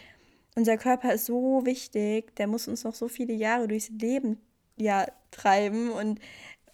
unser 0.56 0.76
Körper 0.78 1.12
ist 1.12 1.26
so 1.26 1.64
wichtig, 1.64 2.34
der 2.36 2.46
muss 2.48 2.66
uns 2.66 2.82
noch 2.82 2.94
so 2.94 3.08
viele 3.08 3.34
Jahre 3.34 3.68
durchs 3.68 3.90
Leben 3.90 4.40
ja 4.76 5.06
treiben 5.30 5.90
und 5.90 6.18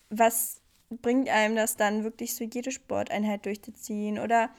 was 0.09 0.61
bringt 0.89 1.29
einem 1.29 1.57
das 1.57 1.77
dann 1.77 2.05
wirklich 2.05 2.35
so 2.35 2.45
jede 2.45 2.71
Sporteinheit 2.71 3.45
durchzuziehen 3.47 4.19
oder 4.19 4.51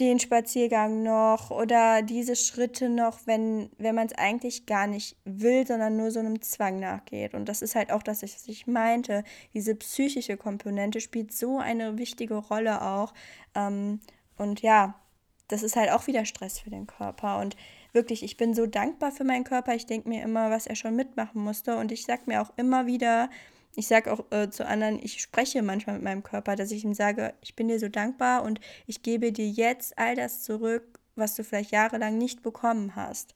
den 0.00 0.18
Spaziergang 0.18 1.04
noch 1.04 1.50
oder 1.50 2.02
diese 2.02 2.34
Schritte 2.34 2.88
noch, 2.88 3.20
wenn, 3.26 3.70
wenn 3.78 3.94
man 3.94 4.08
es 4.08 4.14
eigentlich 4.14 4.66
gar 4.66 4.88
nicht 4.88 5.16
will, 5.24 5.64
sondern 5.66 5.96
nur 5.96 6.10
so 6.10 6.18
einem 6.18 6.42
Zwang 6.42 6.80
nachgeht. 6.80 7.34
Und 7.34 7.48
das 7.48 7.62
ist 7.62 7.76
halt 7.76 7.92
auch 7.92 8.02
das, 8.02 8.22
was 8.22 8.48
ich 8.48 8.66
meinte. 8.66 9.22
Diese 9.52 9.76
psychische 9.76 10.36
Komponente 10.36 11.00
spielt 11.00 11.32
so 11.32 11.58
eine 11.58 11.96
wichtige 11.96 12.34
Rolle 12.34 12.82
auch. 12.82 13.14
Ähm, 13.54 14.00
und 14.36 14.62
ja, 14.62 15.00
das 15.46 15.62
ist 15.62 15.76
halt 15.76 15.90
auch 15.92 16.08
wieder 16.08 16.24
Stress 16.24 16.58
für 16.58 16.70
den 16.70 16.88
Körper. 16.88 17.38
Und 17.38 17.54
wirklich, 17.94 18.22
ich 18.22 18.36
bin 18.36 18.54
so 18.54 18.66
dankbar 18.66 19.12
für 19.12 19.24
meinen 19.24 19.44
Körper. 19.44 19.74
Ich 19.74 19.86
denke 19.86 20.08
mir 20.08 20.22
immer, 20.22 20.50
was 20.50 20.66
er 20.66 20.76
schon 20.76 20.96
mitmachen 20.96 21.42
musste. 21.42 21.76
Und 21.76 21.92
ich 21.92 22.04
sage 22.04 22.22
mir 22.26 22.42
auch 22.42 22.52
immer 22.56 22.86
wieder, 22.86 23.30
ich 23.76 23.86
sage 23.86 24.12
auch 24.12 24.30
äh, 24.30 24.50
zu 24.50 24.66
anderen, 24.66 25.00
ich 25.02 25.20
spreche 25.20 25.62
manchmal 25.62 25.96
mit 25.96 26.04
meinem 26.04 26.22
Körper, 26.22 26.56
dass 26.56 26.70
ich 26.70 26.84
ihm 26.84 26.94
sage, 26.94 27.34
ich 27.40 27.56
bin 27.56 27.68
dir 27.68 27.78
so 27.78 27.88
dankbar 27.88 28.42
und 28.42 28.60
ich 28.86 29.02
gebe 29.02 29.32
dir 29.32 29.48
jetzt 29.48 29.98
all 29.98 30.14
das 30.14 30.42
zurück, 30.42 31.00
was 31.16 31.34
du 31.34 31.44
vielleicht 31.44 31.70
jahrelang 31.70 32.18
nicht 32.18 32.42
bekommen 32.42 32.96
hast. 32.96 33.34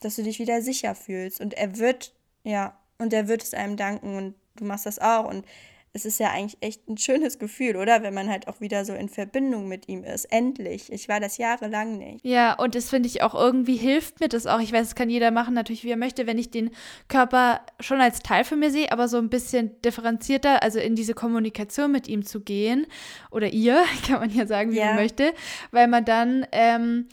Dass 0.00 0.16
du 0.16 0.22
dich 0.22 0.38
wieder 0.38 0.62
sicher 0.62 0.94
fühlst. 0.94 1.40
Und 1.40 1.54
er 1.54 1.78
wird, 1.78 2.14
ja, 2.44 2.78
und 2.98 3.12
er 3.12 3.28
wird 3.28 3.42
es 3.42 3.54
einem 3.54 3.76
danken 3.76 4.16
und 4.16 4.34
du 4.56 4.64
machst 4.64 4.86
das 4.86 4.98
auch. 4.98 5.26
Und 5.26 5.44
es 5.92 6.04
ist 6.04 6.20
ja 6.20 6.30
eigentlich 6.30 6.56
echt 6.60 6.88
ein 6.88 6.96
schönes 6.98 7.40
Gefühl, 7.40 7.76
oder? 7.76 8.02
Wenn 8.02 8.14
man 8.14 8.28
halt 8.28 8.46
auch 8.46 8.60
wieder 8.60 8.84
so 8.84 8.94
in 8.94 9.08
Verbindung 9.08 9.66
mit 9.66 9.88
ihm 9.88 10.04
ist. 10.04 10.26
Endlich. 10.26 10.92
Ich 10.92 11.08
war 11.08 11.18
das 11.18 11.36
jahrelang 11.36 11.98
nicht. 11.98 12.24
Ja, 12.24 12.54
und 12.54 12.76
das 12.76 12.90
finde 12.90 13.08
ich 13.08 13.22
auch 13.22 13.34
irgendwie 13.34 13.76
hilft 13.76 14.20
mir 14.20 14.28
das 14.28 14.46
auch. 14.46 14.60
Ich 14.60 14.72
weiß, 14.72 14.88
das 14.88 14.94
kann 14.94 15.10
jeder 15.10 15.32
machen, 15.32 15.52
natürlich, 15.52 15.82
wie 15.82 15.90
er 15.90 15.96
möchte, 15.96 16.28
wenn 16.28 16.38
ich 16.38 16.50
den 16.50 16.70
Körper 17.08 17.60
schon 17.80 18.00
als 18.00 18.20
Teil 18.20 18.44
von 18.44 18.60
mir 18.60 18.70
sehe, 18.70 18.92
aber 18.92 19.08
so 19.08 19.18
ein 19.18 19.30
bisschen 19.30 19.80
differenzierter, 19.82 20.62
also 20.62 20.78
in 20.78 20.94
diese 20.94 21.14
Kommunikation 21.14 21.90
mit 21.90 22.06
ihm 22.06 22.24
zu 22.24 22.40
gehen. 22.40 22.86
Oder 23.32 23.48
ihr, 23.48 23.82
kann 24.06 24.20
man 24.20 24.30
ja 24.30 24.46
sagen, 24.46 24.70
wie 24.70 24.76
ja. 24.76 24.86
man 24.86 24.96
möchte, 24.96 25.32
weil 25.72 25.88
man 25.88 26.04
dann. 26.04 26.46
Ähm, 26.52 27.08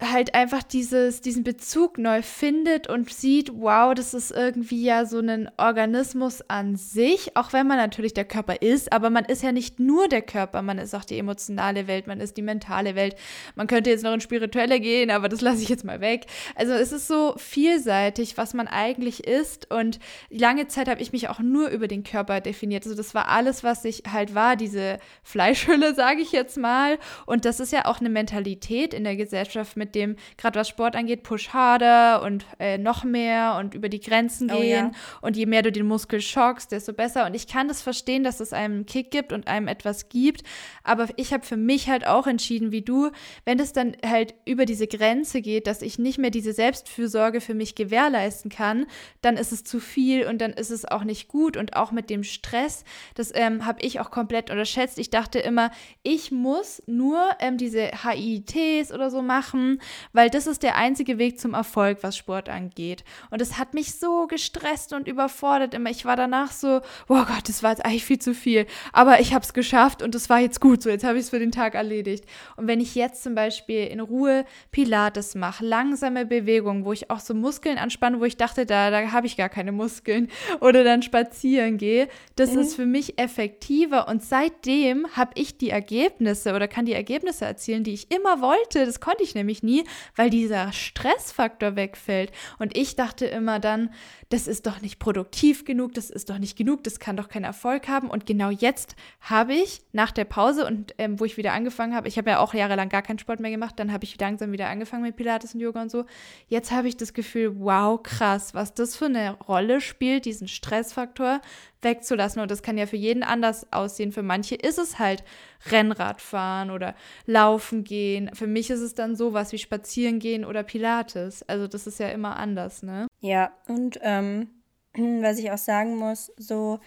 halt 0.00 0.34
einfach 0.34 0.62
dieses, 0.62 1.20
diesen 1.20 1.42
Bezug 1.42 1.98
neu 1.98 2.22
findet 2.22 2.88
und 2.88 3.12
sieht, 3.12 3.50
wow, 3.52 3.94
das 3.94 4.14
ist 4.14 4.30
irgendwie 4.30 4.84
ja 4.84 5.04
so 5.06 5.18
ein 5.18 5.50
Organismus 5.56 6.42
an 6.48 6.76
sich, 6.76 7.36
auch 7.36 7.52
wenn 7.52 7.66
man 7.66 7.78
natürlich 7.78 8.14
der 8.14 8.24
Körper 8.24 8.62
ist, 8.62 8.92
aber 8.92 9.10
man 9.10 9.24
ist 9.24 9.42
ja 9.42 9.52
nicht 9.52 9.80
nur 9.80 10.08
der 10.08 10.22
Körper, 10.22 10.62
man 10.62 10.78
ist 10.78 10.94
auch 10.94 11.04
die 11.04 11.18
emotionale 11.18 11.86
Welt, 11.88 12.06
man 12.06 12.20
ist 12.20 12.36
die 12.36 12.42
mentale 12.42 12.94
Welt. 12.94 13.16
Man 13.56 13.66
könnte 13.66 13.90
jetzt 13.90 14.04
noch 14.04 14.12
in 14.12 14.20
spirituelle 14.20 14.80
gehen, 14.80 15.10
aber 15.10 15.28
das 15.28 15.40
lasse 15.40 15.62
ich 15.62 15.68
jetzt 15.68 15.84
mal 15.84 16.00
weg. 16.00 16.26
Also 16.54 16.72
es 16.74 16.92
ist 16.92 17.08
so 17.08 17.34
vielseitig, 17.36 18.36
was 18.36 18.54
man 18.54 18.68
eigentlich 18.68 19.26
ist 19.26 19.70
und 19.70 19.98
lange 20.30 20.68
Zeit 20.68 20.88
habe 20.88 21.02
ich 21.02 21.12
mich 21.12 21.28
auch 21.28 21.40
nur 21.40 21.68
über 21.68 21.88
den 21.88 22.04
Körper 22.04 22.40
definiert. 22.40 22.84
Also 22.84 22.96
das 22.96 23.14
war 23.14 23.28
alles, 23.28 23.64
was 23.64 23.84
ich 23.84 24.02
halt 24.10 24.34
war, 24.34 24.56
diese 24.56 24.98
Fleischhülle, 25.22 25.94
sage 25.96 26.20
ich 26.20 26.32
jetzt 26.32 26.56
mal. 26.56 26.98
Und 27.26 27.44
das 27.44 27.58
ist 27.60 27.72
ja 27.72 27.86
auch 27.86 28.00
eine 28.00 28.10
Mentalität 28.10 28.94
in 28.94 29.04
der 29.04 29.16
Gesellschaft 29.16 29.76
mit 29.76 29.87
mit 29.88 29.94
dem, 29.94 30.16
gerade 30.36 30.58
was 30.58 30.68
Sport 30.68 30.96
angeht, 30.96 31.22
push 31.22 31.50
harder 31.50 32.22
und 32.22 32.44
äh, 32.58 32.78
noch 32.78 33.04
mehr 33.04 33.56
und 33.58 33.74
über 33.74 33.88
die 33.88 34.00
Grenzen 34.00 34.48
gehen. 34.48 34.58
Oh, 34.58 34.62
ja. 34.62 34.90
Und 35.22 35.36
je 35.36 35.46
mehr 35.46 35.62
du 35.62 35.72
den 35.72 35.86
Muskel 35.86 36.20
schockst, 36.20 36.72
desto 36.72 36.92
besser. 36.92 37.26
Und 37.26 37.34
ich 37.34 37.46
kann 37.46 37.68
das 37.68 37.82
verstehen, 37.82 38.24
dass 38.24 38.40
es 38.40 38.52
einem 38.52 38.68
einen 38.68 38.86
Kick 38.86 39.10
gibt 39.10 39.32
und 39.32 39.48
einem 39.48 39.68
etwas 39.68 40.08
gibt. 40.08 40.42
Aber 40.84 41.08
ich 41.16 41.32
habe 41.32 41.44
für 41.44 41.56
mich 41.56 41.88
halt 41.88 42.06
auch 42.06 42.26
entschieden, 42.26 42.70
wie 42.72 42.82
du, 42.82 43.10
wenn 43.44 43.58
es 43.58 43.72
dann 43.72 43.96
halt 44.04 44.34
über 44.44 44.64
diese 44.64 44.86
Grenze 44.86 45.40
geht, 45.40 45.66
dass 45.66 45.82
ich 45.82 45.98
nicht 45.98 46.18
mehr 46.18 46.30
diese 46.30 46.52
Selbstfürsorge 46.52 47.40
für 47.40 47.54
mich 47.54 47.74
gewährleisten 47.74 48.50
kann, 48.50 48.86
dann 49.22 49.36
ist 49.36 49.52
es 49.52 49.64
zu 49.64 49.80
viel 49.80 50.26
und 50.26 50.40
dann 50.40 50.52
ist 50.52 50.70
es 50.70 50.84
auch 50.84 51.04
nicht 51.04 51.28
gut. 51.28 51.56
Und 51.56 51.76
auch 51.76 51.92
mit 51.92 52.10
dem 52.10 52.24
Stress, 52.24 52.84
das 53.14 53.32
ähm, 53.34 53.64
habe 53.64 53.80
ich 53.82 54.00
auch 54.00 54.10
komplett 54.10 54.50
unterschätzt. 54.50 54.98
Ich 54.98 55.10
dachte 55.10 55.38
immer, 55.38 55.70
ich 56.02 56.30
muss 56.30 56.82
nur 56.86 57.22
ähm, 57.40 57.56
diese 57.56 57.90
HITs 58.02 58.92
oder 58.92 59.10
so 59.10 59.22
machen 59.22 59.77
weil 60.12 60.30
das 60.30 60.46
ist 60.46 60.62
der 60.62 60.76
einzige 60.76 61.18
Weg 61.18 61.40
zum 61.40 61.54
Erfolg, 61.54 61.98
was 62.02 62.16
Sport 62.16 62.48
angeht. 62.48 63.04
Und 63.30 63.40
es 63.40 63.58
hat 63.58 63.74
mich 63.74 63.94
so 63.94 64.26
gestresst 64.26 64.92
und 64.92 65.08
überfordert 65.08 65.74
immer. 65.74 65.90
Ich 65.90 66.04
war 66.04 66.16
danach 66.16 66.52
so, 66.52 66.80
oh 67.08 67.24
Gott, 67.24 67.48
das 67.48 67.62
war 67.62 67.70
jetzt 67.70 67.84
eigentlich 67.84 68.04
viel 68.04 68.18
zu 68.18 68.34
viel. 68.34 68.66
Aber 68.92 69.20
ich 69.20 69.34
habe 69.34 69.44
es 69.44 69.52
geschafft 69.52 70.02
und 70.02 70.14
es 70.14 70.28
war 70.28 70.40
jetzt 70.40 70.60
gut 70.60 70.82
so. 70.82 70.90
Jetzt 70.90 71.04
habe 71.04 71.18
ich 71.18 71.24
es 71.24 71.30
für 71.30 71.38
den 71.38 71.52
Tag 71.52 71.74
erledigt. 71.74 72.24
Und 72.56 72.66
wenn 72.66 72.80
ich 72.80 72.94
jetzt 72.94 73.22
zum 73.22 73.34
Beispiel 73.34 73.86
in 73.86 74.00
Ruhe 74.00 74.44
Pilates 74.72 75.34
mache, 75.34 75.64
langsame 75.64 76.26
Bewegungen, 76.26 76.84
wo 76.84 76.92
ich 76.92 77.10
auch 77.10 77.20
so 77.20 77.34
Muskeln 77.34 77.78
anspanne, 77.78 78.20
wo 78.20 78.24
ich 78.24 78.36
dachte, 78.36 78.66
da, 78.66 78.90
da 78.90 79.12
habe 79.12 79.26
ich 79.26 79.36
gar 79.36 79.48
keine 79.48 79.72
Muskeln, 79.72 80.28
oder 80.60 80.84
dann 80.84 81.02
spazieren 81.02 81.78
gehe, 81.78 82.08
das 82.36 82.52
mhm. 82.52 82.60
ist 82.60 82.74
für 82.74 82.86
mich 82.86 83.18
effektiver. 83.18 84.08
Und 84.08 84.22
seitdem 84.22 85.06
habe 85.16 85.32
ich 85.34 85.58
die 85.58 85.70
Ergebnisse 85.70 86.54
oder 86.54 86.68
kann 86.68 86.86
die 86.86 86.92
Ergebnisse 86.92 87.44
erzielen, 87.44 87.84
die 87.84 87.94
ich 87.94 88.10
immer 88.10 88.40
wollte. 88.40 88.84
Das 88.86 89.00
konnte 89.00 89.22
ich 89.22 89.34
nämlich 89.34 89.62
nie, 89.68 89.84
weil 90.16 90.30
dieser 90.30 90.72
Stressfaktor 90.72 91.76
wegfällt. 91.76 92.32
Und 92.58 92.76
ich 92.76 92.96
dachte 92.96 93.26
immer 93.26 93.60
dann, 93.60 93.90
das 94.30 94.46
ist 94.46 94.66
doch 94.66 94.80
nicht 94.80 94.98
produktiv 94.98 95.64
genug, 95.64 95.94
das 95.94 96.10
ist 96.10 96.30
doch 96.30 96.38
nicht 96.38 96.56
genug, 96.56 96.84
das 96.84 96.98
kann 96.98 97.16
doch 97.16 97.28
keinen 97.28 97.44
Erfolg 97.44 97.88
haben. 97.88 98.10
Und 98.10 98.26
genau 98.26 98.50
jetzt 98.50 98.96
habe 99.20 99.54
ich 99.54 99.82
nach 99.92 100.10
der 100.10 100.24
Pause 100.24 100.66
und 100.66 100.94
ähm, 100.98 101.20
wo 101.20 101.24
ich 101.24 101.36
wieder 101.36 101.52
angefangen 101.52 101.94
habe, 101.94 102.08
ich 102.08 102.18
habe 102.18 102.30
ja 102.30 102.38
auch 102.40 102.54
jahrelang 102.54 102.88
gar 102.88 103.02
keinen 103.02 103.18
Sport 103.18 103.40
mehr 103.40 103.50
gemacht, 103.50 103.74
dann 103.78 103.92
habe 103.92 104.04
ich 104.04 104.18
langsam 104.18 104.52
wieder 104.52 104.68
angefangen 104.68 105.02
mit 105.02 105.16
Pilates 105.16 105.54
und 105.54 105.60
Yoga 105.60 105.82
und 105.82 105.90
so. 105.90 106.04
Jetzt 106.48 106.70
habe 106.70 106.88
ich 106.88 106.96
das 106.96 107.12
Gefühl, 107.12 107.58
wow, 107.58 108.02
krass, 108.02 108.54
was 108.54 108.74
das 108.74 108.96
für 108.96 109.06
eine 109.06 109.32
Rolle 109.32 109.80
spielt, 109.80 110.24
diesen 110.24 110.48
Stressfaktor 110.48 111.40
wegzulassen. 111.82 112.42
Und 112.42 112.50
das 112.50 112.62
kann 112.62 112.78
ja 112.78 112.86
für 112.86 112.96
jeden 112.96 113.22
anders 113.22 113.72
aussehen. 113.72 114.12
Für 114.12 114.22
manche 114.22 114.54
ist 114.54 114.78
es 114.78 114.98
halt 114.98 115.22
Rennradfahren 115.66 116.70
oder 116.70 116.94
Laufen 117.26 117.84
gehen. 117.84 118.30
Für 118.34 118.46
mich 118.46 118.70
ist 118.70 118.80
es 118.80 118.94
dann 118.94 119.16
sowas 119.16 119.52
wie 119.52 119.58
Spazieren 119.58 120.18
gehen 120.18 120.44
oder 120.44 120.62
Pilates. 120.62 121.42
Also 121.48 121.66
das 121.66 121.86
ist 121.86 121.98
ja 121.98 122.08
immer 122.10 122.36
anders, 122.36 122.82
ne? 122.82 123.06
Ja, 123.20 123.52
und 123.66 123.98
ähm, 124.02 124.48
was 124.94 125.38
ich 125.38 125.50
auch 125.50 125.58
sagen 125.58 125.96
muss, 125.96 126.32
so 126.36 126.80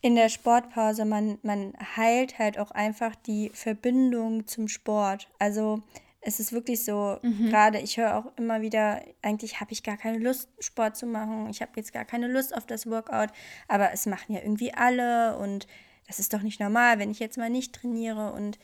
in 0.00 0.14
der 0.14 0.28
Sportpause, 0.28 1.04
man, 1.04 1.38
man 1.42 1.72
heilt 1.96 2.38
halt 2.38 2.58
auch 2.58 2.70
einfach 2.70 3.14
die 3.14 3.50
Verbindung 3.54 4.46
zum 4.46 4.68
Sport. 4.68 5.28
Also 5.38 5.82
es 6.20 6.40
ist 6.40 6.52
wirklich 6.52 6.84
so, 6.84 7.18
mhm. 7.22 7.50
gerade 7.50 7.78
ich 7.78 7.96
höre 7.96 8.16
auch 8.16 8.26
immer 8.36 8.60
wieder, 8.60 9.00
eigentlich 9.22 9.60
habe 9.60 9.72
ich 9.72 9.82
gar 9.82 9.96
keine 9.96 10.18
Lust, 10.18 10.48
Sport 10.58 10.96
zu 10.96 11.06
machen. 11.06 11.48
Ich 11.50 11.62
habe 11.62 11.72
jetzt 11.76 11.92
gar 11.92 12.04
keine 12.04 12.26
Lust 12.26 12.54
auf 12.54 12.66
das 12.66 12.88
Workout, 12.90 13.30
aber 13.68 13.92
es 13.92 14.06
machen 14.06 14.34
ja 14.34 14.40
irgendwie 14.40 14.74
alle 14.74 15.38
und 15.38 15.66
das 16.06 16.18
ist 16.18 16.32
doch 16.32 16.42
nicht 16.42 16.60
normal, 16.60 16.98
wenn 16.98 17.10
ich 17.10 17.18
jetzt 17.18 17.38
mal 17.38 17.50
nicht 17.50 17.74
trainiere. 17.74 18.32
Und 18.32 18.58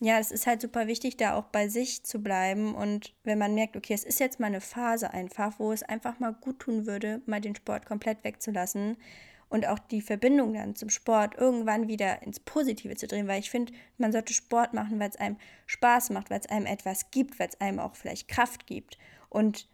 ja, 0.00 0.18
es 0.18 0.30
ist 0.30 0.46
halt 0.46 0.60
super 0.60 0.86
wichtig, 0.86 1.16
da 1.16 1.34
auch 1.34 1.46
bei 1.46 1.68
sich 1.68 2.04
zu 2.04 2.22
bleiben. 2.22 2.74
Und 2.74 3.14
wenn 3.24 3.38
man 3.38 3.54
merkt, 3.54 3.76
okay, 3.76 3.94
es 3.94 4.04
ist 4.04 4.20
jetzt 4.20 4.40
mal 4.40 4.46
eine 4.46 4.60
Phase 4.60 5.12
einfach, 5.12 5.58
wo 5.58 5.72
es 5.72 5.82
einfach 5.82 6.18
mal 6.18 6.32
gut 6.32 6.60
tun 6.60 6.86
würde, 6.86 7.22
mal 7.26 7.40
den 7.40 7.54
Sport 7.54 7.86
komplett 7.86 8.22
wegzulassen 8.24 8.96
und 9.48 9.66
auch 9.66 9.78
die 9.78 10.02
Verbindung 10.02 10.54
dann 10.54 10.74
zum 10.74 10.90
Sport 10.90 11.36
irgendwann 11.36 11.88
wieder 11.88 12.22
ins 12.22 12.40
Positive 12.40 12.96
zu 12.96 13.06
drehen, 13.06 13.28
weil 13.28 13.40
ich 13.40 13.50
finde, 13.50 13.72
man 13.96 14.12
sollte 14.12 14.32
Sport 14.32 14.74
machen, 14.74 14.98
weil 14.98 15.10
es 15.10 15.16
einem 15.16 15.36
Spaß 15.66 16.10
macht, 16.10 16.30
weil 16.30 16.40
es 16.40 16.50
einem 16.50 16.66
etwas 16.66 17.10
gibt, 17.10 17.38
weil 17.38 17.48
es 17.48 17.60
einem 17.60 17.78
auch 17.78 17.94
vielleicht 17.94 18.28
Kraft 18.28 18.66
gibt. 18.66 18.98
Und 19.28 19.68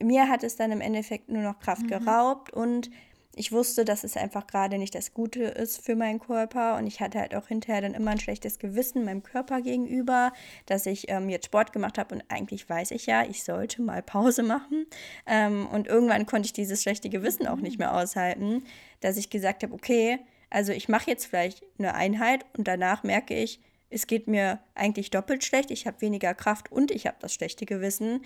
mir 0.00 0.28
hat 0.28 0.44
es 0.44 0.56
dann 0.56 0.72
im 0.72 0.80
Endeffekt 0.80 1.28
nur 1.28 1.42
noch 1.42 1.58
Kraft 1.58 1.82
mhm. 1.82 1.88
geraubt 1.88 2.50
und 2.52 2.90
ich 3.38 3.52
wusste, 3.52 3.84
dass 3.84 4.04
es 4.04 4.16
einfach 4.16 4.46
gerade 4.46 4.78
nicht 4.78 4.94
das 4.94 5.14
Gute 5.14 5.44
ist 5.44 5.84
für 5.84 5.94
meinen 5.94 6.18
Körper 6.18 6.76
und 6.76 6.86
ich 6.86 7.00
hatte 7.00 7.20
halt 7.20 7.34
auch 7.34 7.48
hinterher 7.48 7.82
dann 7.82 7.94
immer 7.94 8.10
ein 8.10 8.20
schlechtes 8.20 8.58
Gewissen 8.58 9.04
meinem 9.04 9.22
Körper 9.22 9.60
gegenüber, 9.60 10.32
dass 10.66 10.86
ich 10.86 11.08
ähm, 11.08 11.28
jetzt 11.28 11.46
Sport 11.46 11.72
gemacht 11.72 11.98
habe 11.98 12.16
und 12.16 12.24
eigentlich 12.28 12.68
weiß 12.68 12.90
ich 12.90 13.06
ja, 13.06 13.22
ich 13.24 13.44
sollte 13.44 13.82
mal 13.82 14.02
Pause 14.02 14.42
machen 14.42 14.86
ähm, 15.26 15.66
und 15.68 15.86
irgendwann 15.86 16.26
konnte 16.26 16.46
ich 16.46 16.52
dieses 16.52 16.82
schlechte 16.82 17.08
Gewissen 17.08 17.46
auch 17.46 17.56
nicht 17.56 17.78
mehr 17.78 17.94
aushalten, 17.94 18.64
dass 19.00 19.16
ich 19.16 19.30
gesagt 19.30 19.62
habe, 19.62 19.72
okay, 19.72 20.18
also 20.50 20.72
ich 20.72 20.88
mache 20.88 21.10
jetzt 21.10 21.26
vielleicht 21.26 21.62
eine 21.78 21.94
Einheit 21.94 22.44
und 22.56 22.66
danach 22.66 23.04
merke 23.04 23.34
ich, 23.34 23.60
es 23.90 24.06
geht 24.06 24.26
mir 24.26 24.58
eigentlich 24.74 25.10
doppelt 25.10 25.44
schlecht, 25.44 25.70
ich 25.70 25.86
habe 25.86 26.00
weniger 26.00 26.34
Kraft 26.34 26.72
und 26.72 26.90
ich 26.90 27.06
habe 27.06 27.16
das 27.20 27.34
schlechte 27.34 27.66
Gewissen, 27.66 28.22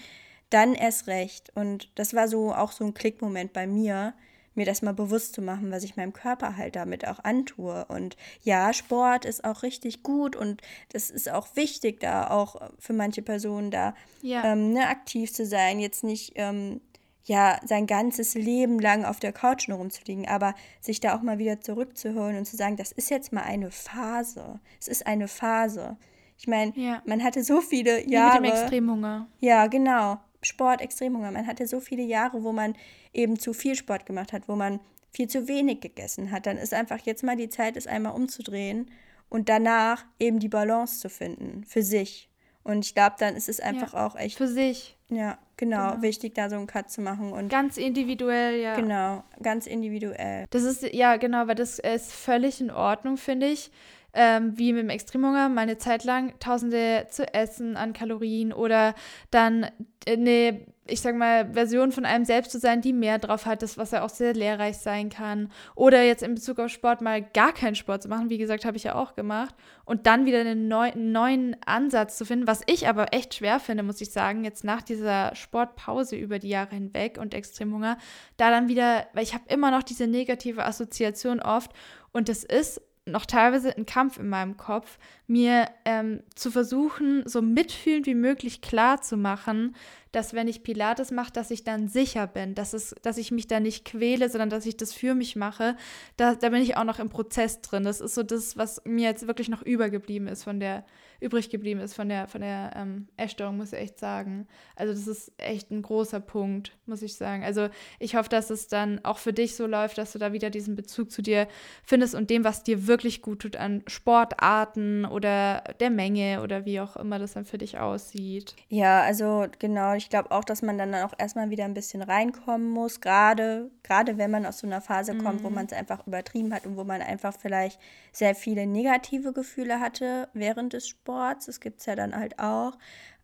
dann 0.50 0.74
erst 0.74 1.06
recht. 1.06 1.50
Und 1.54 1.88
das 1.94 2.14
war 2.14 2.28
so 2.28 2.54
auch 2.54 2.72
so 2.72 2.84
ein 2.84 2.94
Klickmoment 2.94 3.52
bei 3.52 3.66
mir, 3.66 4.14
mir 4.54 4.66
das 4.66 4.82
mal 4.82 4.94
bewusst 4.94 5.34
zu 5.34 5.42
machen, 5.42 5.70
was 5.70 5.84
ich 5.84 5.96
meinem 5.96 6.12
Körper 6.12 6.56
halt 6.56 6.76
damit 6.76 7.06
auch 7.06 7.22
antue. 7.24 7.84
Und 7.86 8.16
ja, 8.42 8.72
Sport 8.72 9.24
ist 9.24 9.44
auch 9.44 9.62
richtig 9.62 10.02
gut 10.02 10.36
und 10.36 10.62
das 10.92 11.10
ist 11.10 11.30
auch 11.30 11.48
wichtig, 11.54 12.00
da 12.00 12.30
auch 12.30 12.70
für 12.78 12.92
manche 12.92 13.22
Personen 13.22 13.70
da 13.70 13.94
ja. 14.22 14.44
ähm, 14.44 14.72
ne, 14.72 14.88
aktiv 14.88 15.32
zu 15.32 15.46
sein, 15.46 15.80
jetzt 15.80 16.04
nicht 16.04 16.32
ähm, 16.36 16.80
ja 17.24 17.60
sein 17.64 17.86
ganzes 17.86 18.34
Leben 18.34 18.78
lang 18.78 19.04
auf 19.04 19.20
der 19.20 19.32
Couch 19.32 19.68
nur 19.68 19.78
rumzuliegen, 19.78 20.26
aber 20.26 20.54
sich 20.80 21.00
da 21.00 21.16
auch 21.16 21.22
mal 21.22 21.38
wieder 21.38 21.60
zurückzuholen 21.60 22.36
und 22.36 22.46
zu 22.46 22.56
sagen, 22.56 22.76
das 22.76 22.92
ist 22.92 23.10
jetzt 23.10 23.32
mal 23.32 23.42
eine 23.42 23.70
Phase. 23.70 24.60
Es 24.80 24.88
ist 24.88 25.06
eine 25.06 25.28
Phase. 25.28 25.96
Ich 26.38 26.48
meine, 26.48 26.72
ja. 26.74 27.02
man 27.06 27.22
hatte 27.22 27.44
so 27.44 27.60
viele 27.60 28.08
Jahre. 28.08 28.38
Wie 28.38 28.40
mit 28.42 28.50
dem 28.50 28.56
Extremhunger. 28.56 29.28
Ja, 29.38 29.66
genau. 29.68 30.18
Sport, 30.42 30.80
Extremhunger. 30.80 31.30
Man 31.30 31.46
hatte 31.46 31.66
so 31.66 31.80
viele 31.80 32.02
Jahre, 32.02 32.42
wo 32.42 32.52
man 32.52 32.74
eben 33.12 33.38
zu 33.38 33.52
viel 33.52 33.74
Sport 33.74 34.06
gemacht 34.06 34.32
hat, 34.32 34.48
wo 34.48 34.56
man 34.56 34.80
viel 35.12 35.28
zu 35.28 35.46
wenig 35.46 35.80
gegessen 35.80 36.30
hat, 36.30 36.46
dann 36.46 36.56
ist 36.56 36.74
einfach 36.74 36.98
jetzt 37.04 37.22
mal 37.22 37.36
die 37.36 37.50
Zeit, 37.50 37.76
es 37.76 37.86
einmal 37.86 38.14
umzudrehen 38.14 38.90
und 39.28 39.48
danach 39.48 40.04
eben 40.18 40.38
die 40.38 40.48
Balance 40.48 41.00
zu 41.00 41.10
finden 41.10 41.64
für 41.64 41.82
sich. 41.82 42.28
Und 42.64 42.84
ich 42.84 42.94
glaube, 42.94 43.16
dann 43.18 43.34
ist 43.34 43.48
es 43.48 43.60
einfach 43.60 43.92
ja, 43.92 44.06
auch 44.06 44.16
echt. 44.16 44.38
Für 44.38 44.46
sich. 44.46 44.96
Ja, 45.08 45.38
genau, 45.56 45.90
genau, 45.90 46.02
Wichtig, 46.02 46.34
da 46.34 46.48
so 46.48 46.56
einen 46.56 46.66
Cut 46.66 46.90
zu 46.90 47.00
machen. 47.00 47.32
Und 47.32 47.48
ganz 47.48 47.76
individuell, 47.76 48.60
ja. 48.60 48.76
Genau, 48.76 49.24
ganz 49.42 49.66
individuell. 49.66 50.46
Das 50.50 50.62
ist, 50.62 50.82
ja, 50.94 51.16
genau, 51.16 51.48
weil 51.48 51.56
das 51.56 51.78
ist 51.80 52.12
völlig 52.12 52.60
in 52.60 52.70
Ordnung, 52.70 53.16
finde 53.16 53.48
ich. 53.48 53.70
Ähm, 54.14 54.58
wie 54.58 54.72
mit 54.72 54.82
dem 54.82 54.90
Extremhunger, 54.90 55.48
meine 55.48 55.78
Zeit 55.78 56.04
lang 56.04 56.38
Tausende 56.38 57.06
zu 57.08 57.32
essen 57.32 57.76
an 57.76 57.94
Kalorien 57.94 58.52
oder 58.52 58.94
dann 59.30 59.66
eine 60.06 60.66
ich 60.86 61.00
sag 61.00 61.14
mal, 61.14 61.52
Version 61.52 61.92
von 61.92 62.04
einem 62.04 62.24
selbst 62.24 62.50
zu 62.50 62.58
sein, 62.58 62.80
die 62.80 62.92
mehr 62.92 63.20
drauf 63.20 63.46
hat, 63.46 63.62
das, 63.62 63.78
was 63.78 63.92
ja 63.92 64.04
auch 64.04 64.08
sehr 64.08 64.34
lehrreich 64.34 64.78
sein 64.78 65.10
kann. 65.10 65.50
Oder 65.76 66.02
jetzt 66.02 66.24
in 66.24 66.34
Bezug 66.34 66.58
auf 66.58 66.70
Sport 66.70 67.00
mal 67.00 67.22
gar 67.22 67.52
keinen 67.52 67.76
Sport 67.76 68.02
zu 68.02 68.08
machen, 68.08 68.30
wie 68.30 68.38
gesagt, 68.38 68.64
habe 68.64 68.76
ich 68.76 68.84
ja 68.84 68.96
auch 68.96 69.14
gemacht. 69.14 69.54
Und 69.84 70.08
dann 70.08 70.26
wieder 70.26 70.40
einen 70.40 70.66
neu, 70.66 70.90
neuen 70.96 71.56
Ansatz 71.64 72.18
zu 72.18 72.24
finden, 72.24 72.48
was 72.48 72.62
ich 72.66 72.88
aber 72.88 73.14
echt 73.14 73.34
schwer 73.34 73.60
finde, 73.60 73.84
muss 73.84 74.00
ich 74.00 74.10
sagen, 74.10 74.42
jetzt 74.42 74.64
nach 74.64 74.82
dieser 74.82 75.34
Sportpause 75.36 76.16
über 76.16 76.40
die 76.40 76.48
Jahre 76.48 76.74
hinweg 76.74 77.16
und 77.18 77.32
Extremhunger, 77.32 77.96
da 78.36 78.50
dann 78.50 78.68
wieder, 78.68 79.06
weil 79.12 79.22
ich 79.22 79.34
habe 79.34 79.44
immer 79.48 79.70
noch 79.70 79.84
diese 79.84 80.08
negative 80.08 80.64
Assoziation 80.64 81.40
oft 81.40 81.70
und 82.10 82.28
das 82.28 82.42
ist 82.42 82.80
noch 83.04 83.26
teilweise 83.26 83.76
ein 83.76 83.84
Kampf 83.84 84.18
in 84.18 84.28
meinem 84.28 84.56
Kopf, 84.56 84.98
mir 85.26 85.68
ähm, 85.84 86.22
zu 86.36 86.50
versuchen, 86.50 87.22
so 87.26 87.42
mitfühlend 87.42 88.06
wie 88.06 88.14
möglich 88.14 88.60
klar 88.60 89.02
zu 89.02 89.16
machen, 89.16 89.74
dass 90.12 90.34
wenn 90.34 90.46
ich 90.46 90.62
Pilates 90.62 91.10
mache, 91.10 91.32
dass 91.32 91.50
ich 91.50 91.64
dann 91.64 91.88
sicher 91.88 92.26
bin, 92.26 92.54
dass, 92.54 92.74
es, 92.74 92.94
dass 93.02 93.18
ich 93.18 93.32
mich 93.32 93.48
da 93.48 93.58
nicht 93.58 93.84
quäle, 93.84 94.28
sondern 94.28 94.50
dass 94.50 94.66
ich 94.66 94.76
das 94.76 94.92
für 94.92 95.14
mich 95.14 95.34
mache. 95.34 95.76
Da, 96.16 96.34
da 96.34 96.50
bin 96.50 96.62
ich 96.62 96.76
auch 96.76 96.84
noch 96.84 97.00
im 97.00 97.08
Prozess 97.08 97.60
drin. 97.60 97.82
Das 97.82 98.00
ist 98.00 98.14
so 98.14 98.22
das, 98.22 98.56
was 98.56 98.82
mir 98.84 99.08
jetzt 99.08 99.26
wirklich 99.26 99.48
noch 99.48 99.62
übergeblieben 99.62 100.28
ist 100.28 100.44
von 100.44 100.60
der 100.60 100.84
übrig 101.22 101.50
geblieben 101.50 101.80
ist 101.80 101.94
von 101.94 102.08
der, 102.08 102.28
von 102.28 102.40
der 102.40 102.72
ähm, 102.76 103.08
Essstörung, 103.16 103.56
muss 103.56 103.72
ich 103.72 103.78
echt 103.78 103.98
sagen. 103.98 104.46
Also 104.76 104.92
das 104.92 105.06
ist 105.06 105.32
echt 105.38 105.70
ein 105.70 105.82
großer 105.82 106.20
Punkt, 106.20 106.76
muss 106.86 107.02
ich 107.02 107.14
sagen. 107.14 107.44
Also 107.44 107.68
ich 107.98 108.16
hoffe, 108.16 108.28
dass 108.28 108.50
es 108.50 108.68
dann 108.68 109.04
auch 109.04 109.18
für 109.18 109.32
dich 109.32 109.56
so 109.56 109.66
läuft, 109.66 109.98
dass 109.98 110.12
du 110.12 110.18
da 110.18 110.32
wieder 110.32 110.50
diesen 110.50 110.74
Bezug 110.74 111.10
zu 111.10 111.22
dir 111.22 111.46
findest 111.84 112.14
und 112.14 112.30
dem, 112.30 112.44
was 112.44 112.62
dir 112.62 112.86
wirklich 112.86 113.22
gut 113.22 113.40
tut 113.40 113.56
an 113.56 113.82
Sportarten 113.86 115.04
oder 115.04 115.62
der 115.80 115.90
Menge 115.90 116.42
oder 116.42 116.64
wie 116.64 116.80
auch 116.80 116.96
immer 116.96 117.18
das 117.18 117.34
dann 117.34 117.44
für 117.44 117.58
dich 117.58 117.78
aussieht. 117.78 118.54
Ja, 118.68 119.02
also 119.02 119.46
genau, 119.58 119.94
ich 119.94 120.10
glaube 120.10 120.30
auch, 120.32 120.44
dass 120.44 120.62
man 120.62 120.78
dann 120.78 120.94
auch 120.94 121.12
erstmal 121.16 121.50
wieder 121.50 121.64
ein 121.64 121.74
bisschen 121.74 122.02
reinkommen 122.02 122.68
muss, 122.68 123.00
gerade 123.00 123.70
gerade 123.82 124.18
wenn 124.18 124.30
man 124.30 124.46
aus 124.46 124.58
so 124.58 124.66
einer 124.66 124.80
Phase 124.80 125.16
kommt, 125.16 125.40
mhm. 125.40 125.44
wo 125.44 125.50
man 125.50 125.66
es 125.66 125.72
einfach 125.72 126.06
übertrieben 126.06 126.54
hat 126.54 126.66
und 126.66 126.76
wo 126.76 126.84
man 126.84 127.02
einfach 127.02 127.34
vielleicht 127.38 127.78
sehr 128.12 128.34
viele 128.34 128.66
negative 128.66 129.32
Gefühle 129.32 129.80
hatte 129.80 130.28
während 130.32 130.72
des 130.72 130.88
Sports. 130.88 131.11
Das 131.46 131.60
gibt 131.60 131.80
es 131.80 131.86
ja 131.86 131.96
dann 131.96 132.14
halt 132.16 132.38
auch. 132.38 132.78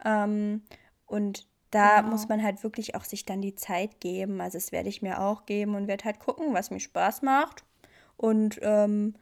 Ähm, 0.04 0.62
und 1.06 1.46
da 1.70 2.00
genau. 2.00 2.10
muss 2.10 2.28
man 2.28 2.42
halt 2.42 2.62
wirklich 2.62 2.94
auch 2.94 3.04
sich 3.04 3.24
dann 3.24 3.42
die 3.42 3.54
Zeit 3.54 4.00
geben. 4.00 4.40
Also 4.40 4.58
das 4.58 4.72
werde 4.72 4.88
ich 4.88 5.02
mir 5.02 5.20
auch 5.20 5.46
geben 5.46 5.74
und 5.74 5.86
werde 5.86 6.04
halt 6.04 6.18
gucken, 6.18 6.54
was 6.54 6.70
mir 6.70 6.80
Spaß 6.80 7.22
macht. 7.22 7.64
Und 8.16 8.58
ähm, 8.62 9.14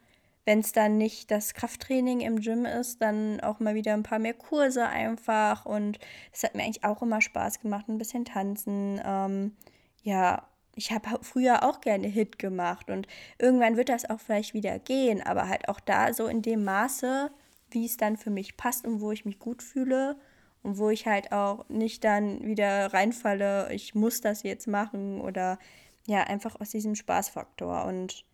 wenn 0.45 0.59
es 0.61 0.71
dann 0.71 0.97
nicht 0.97 1.29
das 1.29 1.53
Krafttraining 1.53 2.21
im 2.21 2.39
Gym 2.39 2.65
ist, 2.65 3.01
dann 3.01 3.41
auch 3.41 3.59
mal 3.59 3.75
wieder 3.75 3.93
ein 3.93 4.03
paar 4.03 4.19
mehr 4.19 4.33
Kurse 4.33 4.87
einfach. 4.87 5.65
Und 5.65 5.99
es 6.31 6.43
hat 6.43 6.55
mir 6.55 6.63
eigentlich 6.63 6.85
auch 6.85 7.01
immer 7.01 7.19
Spaß 7.19 7.59
gemacht, 7.59 7.89
ein 7.89 7.97
bisschen 7.97 8.23
tanzen. 8.23 9.01
Ähm, 9.03 9.57
ja, 10.03 10.47
ich 10.77 10.91
habe 10.91 11.19
früher 11.21 11.63
auch 11.63 11.81
gerne 11.81 12.07
Hit 12.07 12.39
gemacht 12.39 12.89
und 12.89 13.07
irgendwann 13.39 13.75
wird 13.75 13.89
das 13.89 14.09
auch 14.09 14.19
vielleicht 14.19 14.53
wieder 14.53 14.79
gehen, 14.79 15.21
aber 15.21 15.49
halt 15.49 15.67
auch 15.67 15.79
da 15.79 16.13
so 16.13 16.27
in 16.27 16.43
dem 16.43 16.63
Maße, 16.63 17.31
wie 17.71 17.85
es 17.85 17.97
dann 17.97 18.17
für 18.17 18.29
mich 18.29 18.57
passt 18.57 18.85
und 18.85 19.01
wo 19.01 19.11
ich 19.11 19.25
mich 19.25 19.39
gut 19.39 19.61
fühle 19.61 20.17
und 20.63 20.77
wo 20.77 20.89
ich 20.89 21.07
halt 21.07 21.31
auch 21.31 21.67
nicht 21.69 22.03
dann 22.03 22.45
wieder 22.45 22.93
reinfalle, 22.93 23.71
ich 23.73 23.95
muss 23.95 24.21
das 24.21 24.43
jetzt 24.43 24.67
machen 24.67 25.21
oder 25.21 25.59
ja, 26.05 26.23
einfach 26.23 26.59
aus 26.59 26.69
diesem 26.69 26.95
Spaßfaktor. 26.95 27.85
Und 27.85 28.25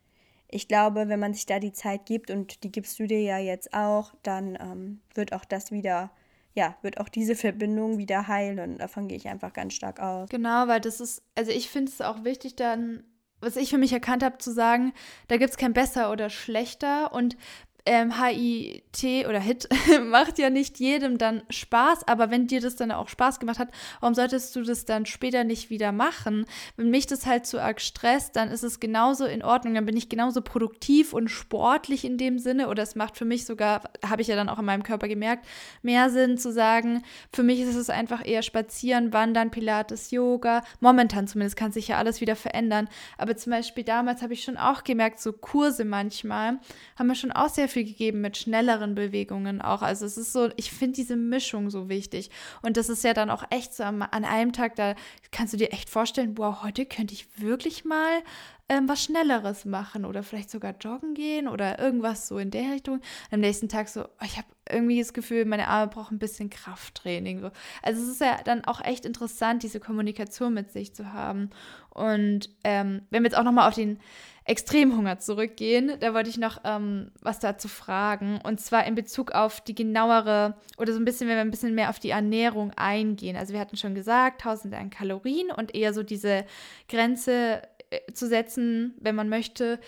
ich 0.49 0.67
glaube, 0.67 1.09
wenn 1.09 1.19
man 1.19 1.33
sich 1.33 1.45
da 1.45 1.59
die 1.59 1.73
Zeit 1.73 2.05
gibt 2.05 2.29
und 2.29 2.63
die 2.63 2.71
gibst 2.71 2.99
du 2.99 3.07
dir 3.07 3.21
ja 3.21 3.39
jetzt 3.39 3.73
auch, 3.73 4.13
dann 4.21 4.57
ähm, 4.59 5.01
wird 5.15 5.33
auch 5.33 5.45
das 5.45 5.71
wieder 5.71 6.11
ja, 6.55 6.75
wird 6.81 6.99
auch 6.99 7.09
diese 7.09 7.35
Verbindung 7.35 7.97
wieder 7.97 8.27
heilen. 8.27 8.77
Davon 8.77 9.07
gehe 9.07 9.17
ich 9.17 9.27
einfach 9.27 9.53
ganz 9.53 9.73
stark 9.73 9.99
aus. 9.99 10.29
Genau, 10.29 10.67
weil 10.67 10.79
das 10.79 10.99
ist, 10.99 11.23
also 11.35 11.51
ich 11.51 11.69
finde 11.69 11.91
es 11.91 12.01
auch 12.01 12.23
wichtig, 12.23 12.55
dann, 12.55 13.03
was 13.39 13.55
ich 13.55 13.71
für 13.71 13.77
mich 13.77 13.91
erkannt 13.91 14.23
habe, 14.23 14.37
zu 14.37 14.51
sagen, 14.51 14.93
da 15.27 15.37
gibt 15.37 15.49
es 15.49 15.57
kein 15.57 15.73
besser 15.73 16.11
oder 16.11 16.29
schlechter. 16.29 17.11
Und 17.11 17.37
ähm, 17.85 18.13
HIT 18.17 19.27
oder 19.27 19.39
HIT 19.39 19.67
macht 20.05 20.39
ja 20.39 20.49
nicht 20.49 20.79
jedem 20.79 21.17
dann 21.17 21.43
Spaß, 21.49 22.07
aber 22.07 22.31
wenn 22.31 22.47
dir 22.47 22.61
das 22.61 22.75
dann 22.75 22.91
auch 22.91 23.09
Spaß 23.09 23.39
gemacht 23.39 23.59
hat, 23.59 23.69
warum 23.99 24.15
solltest 24.15 24.55
du 24.55 24.63
das 24.63 24.85
dann 24.85 25.05
später 25.05 25.43
nicht 25.43 25.69
wieder 25.69 25.91
machen? 25.91 26.45
Wenn 26.77 26.89
mich 26.89 27.07
das 27.07 27.25
halt 27.25 27.45
zu 27.45 27.61
arg 27.61 27.81
stresst, 27.81 28.35
dann 28.35 28.49
ist 28.49 28.63
es 28.63 28.79
genauso 28.79 29.25
in 29.25 29.43
Ordnung, 29.43 29.73
dann 29.73 29.85
bin 29.85 29.97
ich 29.97 30.07
genauso 30.07 30.41
produktiv 30.41 31.13
und 31.13 31.27
sportlich 31.27 32.05
in 32.05 32.17
dem 32.17 32.39
Sinne. 32.39 32.69
Oder 32.69 32.83
es 32.83 32.95
macht 32.95 33.17
für 33.17 33.25
mich 33.25 33.45
sogar, 33.45 33.81
habe 34.05 34.21
ich 34.21 34.29
ja 34.29 34.35
dann 34.35 34.49
auch 34.49 34.59
in 34.59 34.65
meinem 34.65 34.83
Körper 34.83 35.09
gemerkt, 35.09 35.45
mehr 35.81 36.09
Sinn 36.09 36.37
zu 36.37 36.53
sagen, 36.53 37.03
für 37.33 37.43
mich 37.43 37.59
ist 37.59 37.75
es 37.75 37.89
einfach 37.89 38.25
eher 38.25 38.43
spazieren, 38.43 39.11
wandern, 39.11 39.51
Pilates, 39.51 40.11
Yoga, 40.11 40.63
momentan 40.79 41.27
zumindest 41.27 41.57
kann 41.57 41.71
sich 41.71 41.89
ja 41.89 41.97
alles 41.97 42.21
wieder 42.21 42.35
verändern, 42.35 42.87
aber 43.17 43.35
zum 43.35 43.51
Beispiel 43.51 43.83
damals 43.83 44.21
habe 44.21 44.33
ich 44.33 44.43
schon 44.43 44.57
auch 44.57 44.83
gemerkt, 44.83 45.19
so 45.19 45.33
Kurse 45.33 45.83
manchmal 45.83 46.59
haben 46.95 47.07
mir 47.07 47.15
schon 47.15 47.31
auch 47.31 47.49
sehr 47.49 47.67
viel 47.73 47.83
gegeben 47.83 48.21
mit 48.21 48.37
schnelleren 48.37 48.95
Bewegungen 48.95 49.61
auch. 49.61 49.81
Also 49.81 50.05
es 50.05 50.17
ist 50.17 50.31
so, 50.31 50.49
ich 50.55 50.71
finde 50.71 50.95
diese 50.95 51.15
Mischung 51.15 51.69
so 51.69 51.89
wichtig. 51.89 52.29
Und 52.61 52.77
das 52.77 52.89
ist 52.89 53.03
ja 53.03 53.13
dann 53.13 53.29
auch 53.29 53.43
echt 53.49 53.73
so 53.73 53.83
an 53.83 54.01
einem 54.01 54.53
Tag, 54.53 54.75
da 54.75 54.95
kannst 55.31 55.53
du 55.53 55.57
dir 55.57 55.73
echt 55.73 55.89
vorstellen, 55.89 56.37
wow, 56.37 56.63
heute 56.63 56.85
könnte 56.85 57.13
ich 57.13 57.27
wirklich 57.41 57.83
mal 57.83 58.21
ähm, 58.69 58.87
was 58.87 59.03
Schnelleres 59.03 59.65
machen 59.65 60.05
oder 60.05 60.23
vielleicht 60.23 60.49
sogar 60.49 60.75
joggen 60.79 61.13
gehen 61.13 61.47
oder 61.47 61.79
irgendwas 61.79 62.27
so 62.27 62.37
in 62.37 62.51
der 62.51 62.71
Richtung. 62.71 63.01
Am 63.31 63.41
nächsten 63.41 63.69
Tag 63.69 63.89
so, 63.89 64.05
oh, 64.05 64.25
ich 64.25 64.37
habe 64.37 64.47
irgendwie 64.69 64.99
das 64.99 65.13
Gefühl, 65.13 65.45
meine 65.45 65.67
Arme 65.67 65.91
brauchen 65.91 66.15
ein 66.15 66.19
bisschen 66.19 66.49
Krafttraining. 66.49 67.41
So. 67.41 67.51
Also 67.81 68.01
es 68.01 68.09
ist 68.09 68.21
ja 68.21 68.39
dann 68.43 68.63
auch 68.65 68.81
echt 68.81 69.05
interessant, 69.05 69.63
diese 69.63 69.79
Kommunikation 69.79 70.53
mit 70.53 70.71
sich 70.71 70.95
zu 70.95 71.11
haben. 71.11 71.49
Und 71.89 72.49
ähm, 72.63 73.01
wenn 73.09 73.23
wir 73.23 73.29
jetzt 73.29 73.37
auch 73.37 73.43
nochmal 73.43 73.67
auf 73.67 73.75
den 73.75 73.99
Extremhunger 74.45 75.19
zurückgehen, 75.19 75.93
da 75.99 76.13
wollte 76.13 76.29
ich 76.29 76.37
noch 76.37 76.59
ähm, 76.65 77.11
was 77.21 77.39
dazu 77.39 77.67
fragen. 77.67 78.39
Und 78.43 78.59
zwar 78.59 78.85
in 78.85 78.95
Bezug 78.95 79.31
auf 79.31 79.61
die 79.61 79.75
genauere 79.75 80.55
oder 80.77 80.93
so 80.93 80.99
ein 80.99 81.05
bisschen, 81.05 81.27
wenn 81.27 81.37
wir 81.37 81.41
ein 81.41 81.51
bisschen 81.51 81.75
mehr 81.75 81.89
auf 81.89 81.99
die 81.99 82.09
Ernährung 82.09 82.71
eingehen. 82.75 83.37
Also 83.37 83.53
wir 83.53 83.59
hatten 83.59 83.77
schon 83.77 83.95
gesagt, 83.95 84.41
tausende 84.41 84.77
an 84.77 84.89
Kalorien 84.89 85.49
und 85.51 85.73
eher 85.73 85.93
so 85.93 86.03
diese 86.03 86.45
Grenze 86.89 87.61
äh, 87.89 88.11
zu 88.13 88.27
setzen, 88.27 88.95
wenn 88.99 89.15
man 89.15 89.29
möchte, 89.29 89.79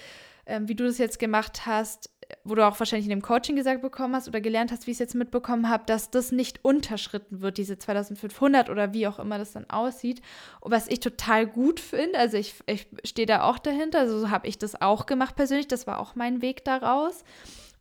äh, 0.46 0.62
wie 0.64 0.76
du 0.76 0.86
das 0.86 0.98
jetzt 0.98 1.20
gemacht 1.20 1.66
hast, 1.66 2.10
wo 2.44 2.56
du 2.56 2.66
auch 2.66 2.80
wahrscheinlich 2.80 3.06
in 3.06 3.12
dem 3.12 3.22
Coaching 3.22 3.56
gesagt 3.56 3.82
bekommen 3.82 4.16
hast 4.16 4.28
oder 4.28 4.42
gelernt 4.42 4.72
hast, 4.72 4.88
wie 4.88 4.92
ich 4.92 4.96
es 4.96 5.00
jetzt 5.00 5.16
mitbekommen 5.16 5.70
habe, 5.70 5.84
dass 5.86 6.12
das 6.12 6.32
nicht 6.32 6.64
unterschritten 6.64 7.42
wird, 7.42 7.58
diese 7.58 7.78
2500 7.78 8.70
oder 8.70 8.94
wie 8.94 9.08
auch 9.08 9.20
immer 9.20 9.38
das 9.38 9.54
dann 9.54 9.70
aussieht. 9.70 10.22
Und 10.62 10.72
was 10.72 10.88
ich 10.88 11.00
total 11.00 11.48
gut 11.48 11.80
finde, 11.80 12.18
also 12.20 12.38
ich, 12.38 12.56
ich 12.68 12.88
stehe 13.04 13.26
da 13.26 13.44
auch 13.44 13.60
dahinter, 13.60 14.00
also 14.00 14.20
so 14.20 14.30
habe 14.30 14.48
ich 14.48 14.58
das 14.58 14.82
auch 14.82 15.06
gemacht 15.06 15.36
persönlich, 15.36 15.68
das 15.68 15.88
war 15.88 16.00
auch 16.00 16.16
mein 16.16 16.42
Weg 16.42 16.64
daraus. 16.66 17.24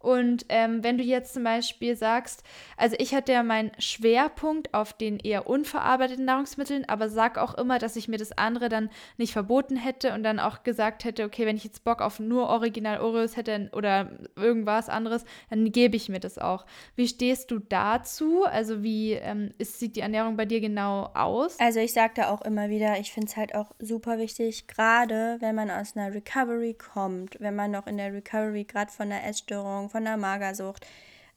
Und 0.05 0.45
ähm, 0.51 0.85
wenn 0.85 0.99
du 0.99 1.03
jetzt 1.03 1.33
zum 1.33 1.45
Beispiel 1.45 1.97
sagst, 1.97 2.43
also 2.77 2.95
ich 2.99 3.15
hatte 3.15 3.33
ja 3.33 3.43
meinen 3.43 3.73
Schwerpunkt 3.79 4.75
auf 4.75 4.93
den 4.93 5.19
eher 5.19 5.47
unverarbeiteten 5.47 6.27
Nahrungsmitteln, 6.27 6.85
aber 6.87 7.09
sag 7.09 7.39
auch 7.39 7.55
immer, 7.55 7.79
dass 7.79 7.97
ich 7.97 8.07
mir 8.07 8.19
das 8.19 8.37
andere 8.37 8.69
dann 8.69 8.91
nicht 9.17 9.33
verboten 9.33 9.77
hätte 9.77 10.13
und 10.13 10.23
dann 10.23 10.41
auch 10.41 10.63
gesagt 10.63 11.05
hätte, 11.05 11.25
okay, 11.25 11.47
wenn 11.47 11.57
ich 11.57 11.65
jetzt 11.65 11.85
Bock 11.85 12.03
auf 12.03 12.21
nur 12.21 12.51
Original 12.51 13.01
Oreos 13.01 13.39
hätte 13.39 13.71
oder 13.73 14.11
irgendwas 14.37 14.91
anderes, 14.91 15.25
dann 15.49 15.73
gebe 15.73 15.97
ich 15.97 16.11
mir 16.11 16.21
das 16.21 16.37
auch. 16.37 16.67
Wie 16.97 17.09
stehst 17.09 17.51
du 17.51 17.59
dazu? 17.59 18.45
Also 18.45 18.83
wie 18.83 19.13
ähm, 19.13 19.55
ist, 19.57 19.81
sieht 19.81 19.97
die 19.97 20.01
Ernährung 20.01 20.37
bei 20.37 20.45
dir 20.45 20.61
genau 20.61 21.13
aus? 21.15 21.59
Also 21.59 21.81
ich 21.81 21.95
sage 21.95 22.13
da 22.17 22.29
auch 22.29 22.43
immer 22.43 22.69
wieder, 22.69 22.99
ich 23.01 23.11
finde 23.11 23.29
es 23.29 23.39
halt 23.39 23.55
auch 23.55 23.73
super 23.79 24.19
wichtig, 24.19 24.67
gerade 24.69 25.39
wenn 25.41 25.55
man 25.55 25.71
aus 25.71 25.97
einer 25.97 26.13
Recovery 26.13 26.75
kommt, 26.75 27.41
wenn 27.41 27.57
man 27.57 27.71
noch 27.71 27.87
in 27.87 27.97
der 27.97 28.13
Recovery 28.13 28.65
gerade 28.65 28.93
von 28.93 29.11
einer 29.11 29.25
Essstörung, 29.25 29.89
von 29.95 30.05
der 30.05 30.17
Magersucht 30.17 30.85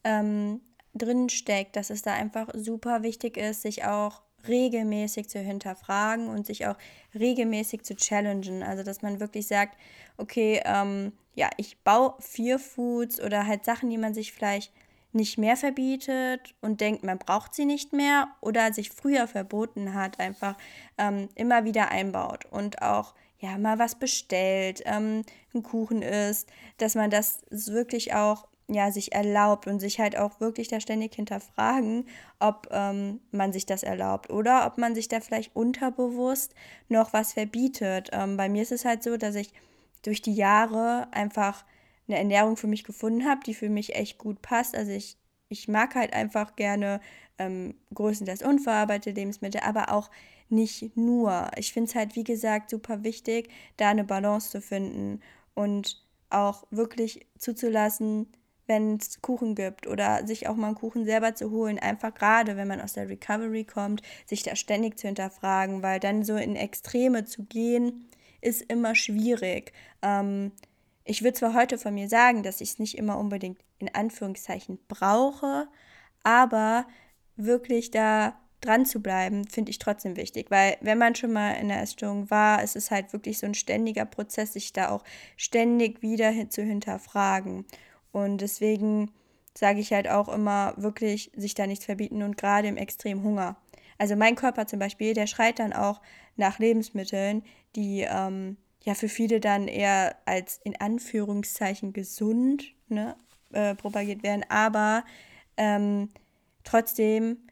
ähm, 0.04 0.62
drin 0.96 1.30
steckt, 1.30 1.76
dass 1.76 1.92
es 1.92 2.02
da 2.02 2.14
einfach 2.14 2.48
super 2.56 3.04
wichtig 3.04 3.38
ist, 3.38 3.62
sich 3.62 3.86
auch 3.86 4.24
regelmäßig 4.48 5.30
zu 5.30 5.38
hinterfragen 5.38 6.28
und 6.28 6.48
sich 6.48 6.66
auch 6.66 6.76
regelmäßig 7.14 7.84
zu 7.84 7.96
challengen. 7.96 8.64
Also 8.64 8.82
dass 8.82 9.04
man 9.04 9.20
wirklich 9.20 9.46
sagt, 9.46 9.78
okay, 10.18 10.60
ähm, 10.66 11.12
ja, 11.36 11.52
ich 11.58 11.78
baue 11.84 12.16
vier 12.20 12.58
Foods 12.58 13.22
oder 13.22 13.46
halt 13.46 13.64
Sachen, 13.64 13.92
die 13.92 14.00
man 14.00 14.16
sich 14.16 14.34
vielleicht 14.34 14.74
nicht 15.12 15.38
mehr 15.38 15.56
verbietet 15.56 16.56
und 16.62 16.82
denkt, 16.82 17.04
man 17.04 17.20
braucht 17.20 17.54
sie 17.54 17.66
nicht 17.66 17.94
mehr 17.94 18.28
oder 18.42 18.74
sich 18.74 18.90
früher 18.90 19.28
verboten 19.28 19.94
hat, 19.94 20.20
einfach 20.20 20.58
ähm, 20.98 21.30
immer 21.36 21.64
wieder 21.64 21.92
einbaut 21.92 22.46
und 22.46 22.82
auch 22.82 23.14
ja 23.40 23.58
mal 23.58 23.80
was 23.80 23.96
bestellt, 23.96 24.82
ähm, 24.86 25.24
einen 25.54 25.64
Kuchen 25.64 26.02
isst, 26.02 26.50
dass 26.78 26.96
man 26.96 27.10
das 27.10 27.40
wirklich 27.50 28.14
auch 28.14 28.48
ja 28.70 28.92
sich 28.92 29.14
erlaubt 29.14 29.68
und 29.68 29.80
sich 29.80 30.00
halt 30.00 30.18
auch 30.18 30.40
wirklich 30.40 30.68
da 30.68 30.80
ständig 30.80 31.16
hinterfragen, 31.16 32.08
ob 32.40 32.68
ähm, 32.72 33.22
man 33.32 33.54
sich 33.54 33.66
das 33.66 33.84
erlaubt 33.84 34.30
oder 34.30 34.66
ob 34.66 34.78
man 34.78 34.94
sich 34.94 35.08
da 35.08 35.22
vielleicht 35.22 35.56
unterbewusst 35.56 36.54
noch 36.90 37.14
was 37.14 37.34
verbietet. 37.34 38.10
Ähm, 38.12 38.36
bei 38.38 38.50
mir 38.50 38.62
ist 38.62 38.74
es 38.74 38.86
halt 38.86 39.04
so, 39.04 39.18
dass 39.18 39.36
ich 39.36 39.54
durch 40.04 40.22
die 40.22 40.36
Jahre 40.36 41.08
einfach 41.12 41.64
eine 42.08 42.18
Ernährung 42.18 42.58
für 42.58 42.68
mich 42.68 42.84
gefunden 42.84 43.26
habe, 43.26 43.42
die 43.46 43.54
für 43.54 43.70
mich 43.70 43.96
echt 43.96 44.18
gut 44.18 44.42
passt. 44.42 44.76
Also 44.76 44.92
ich, 44.92 45.18
ich 45.50 45.68
mag 45.68 45.96
halt 45.96 46.14
einfach 46.14 46.56
gerne 46.56 47.00
ähm, 47.38 47.76
größtenteils 47.94 48.42
unverarbeitete 48.42 49.18
Lebensmittel, 49.18 49.62
aber 49.62 49.92
auch 49.92 50.10
nicht 50.50 50.96
nur. 50.96 51.52
Ich 51.58 51.74
finde 51.74 51.90
es 51.90 51.96
halt, 51.96 52.16
wie 52.16 52.24
gesagt, 52.24 52.70
super 52.70 53.04
wichtig, 53.04 53.50
da 53.78 53.90
eine 53.90 54.04
Balance 54.04 54.50
zu 54.50 54.62
finden 54.62 55.22
und 55.54 56.04
auch 56.30 56.66
wirklich 56.72 57.26
zuzulassen, 57.38 58.28
wenn 58.68 58.98
es 58.98 59.22
Kuchen 59.22 59.56
gibt 59.56 59.88
oder 59.88 60.28
sich 60.28 60.48
auch 60.48 60.56
mal 60.56 60.68
einen 60.68 60.76
Kuchen 60.76 61.06
selber 61.06 61.36
zu 61.36 61.52
holen, 61.52 61.80
einfach 61.80 62.14
gerade 62.14 62.58
wenn 62.58 62.68
man 62.68 62.82
aus 62.82 62.94
der 62.94 63.10
Recovery 63.10 63.64
kommt, 63.64 64.02
sich 64.26 64.44
da 64.44 64.56
ständig 64.56 65.00
zu 65.00 65.08
hinterfragen, 65.08 65.82
weil 65.82 66.00
dann 66.00 66.24
so 66.24 66.36
in 66.36 66.56
Extreme 66.56 67.24
zu 67.26 67.44
gehen, 67.44 68.10
ist 68.42 68.62
immer 68.62 68.94
schwierig. 68.94 69.72
Ähm, 70.02 70.52
ich 71.06 71.24
würde 71.24 71.38
zwar 71.38 71.54
heute 71.54 71.78
von 71.78 71.94
mir 71.94 72.10
sagen, 72.10 72.44
dass 72.44 72.60
ich 72.60 72.72
es 72.72 72.80
nicht 72.80 72.98
immer 72.98 73.18
unbedingt 73.18 73.60
in 73.80 73.94
Anführungszeichen 73.94 74.80
brauche, 74.90 75.68
aber 76.24 76.86
wirklich 77.38 77.92
da 77.92 78.38
dran 78.62 78.86
zu 78.86 79.02
bleiben, 79.02 79.48
finde 79.48 79.70
ich 79.72 79.80
trotzdem 79.80 80.16
wichtig, 80.18 80.50
weil 80.50 80.78
wenn 80.82 80.98
man 80.98 81.16
schon 81.16 81.32
mal 81.32 81.52
in 81.54 81.68
der 81.68 81.82
Essstörung 81.82 82.30
war, 82.30 82.64
ist 82.64 82.76
es 82.76 82.92
halt 82.92 83.14
wirklich 83.14 83.38
so 83.38 83.46
ein 83.46 83.54
ständiger 83.54 84.06
Prozess, 84.06 84.54
sich 84.54 84.74
da 84.74 84.90
auch 84.90 85.04
ständig 85.36 86.02
wieder 86.02 86.30
hin 86.30 86.50
zu 86.50 86.64
hinterfragen. 86.64 87.66
Und 88.12 88.42
deswegen 88.42 89.12
sage 89.54 89.80
ich 89.80 89.94
halt 89.94 90.08
auch 90.08 90.30
immer 90.30 90.74
wirklich, 90.78 91.32
sich 91.36 91.54
da 91.54 91.68
nichts 91.68 91.86
verbieten 91.86 92.24
und 92.24 92.38
gerade 92.38 92.68
im 92.68 92.78
extremen 92.78 93.24
Hunger. 93.24 93.58
Also 93.98 94.16
mein 94.16 94.36
Körper 94.36 94.68
zum 94.68 94.80
Beispiel, 94.80 95.14
der 95.14 95.28
schreit 95.28 95.60
dann 95.60 95.74
auch 95.74 96.02
nach 96.36 96.60
Lebensmitteln, 96.60 97.44
die 97.76 98.06
ähm, 98.10 98.58
ja 98.84 98.94
für 98.94 99.10
viele 99.10 99.40
dann 99.40 99.68
eher 99.68 100.16
als 100.26 100.60
in 100.64 100.80
Anführungszeichen 100.80 101.94
gesund 101.94 102.74
ne, 102.88 103.16
äh, 103.52 103.76
propagiert 103.76 104.24
werden, 104.24 104.46
aber 104.50 105.04
ähm, 105.58 106.10
trotzdem 106.64 107.47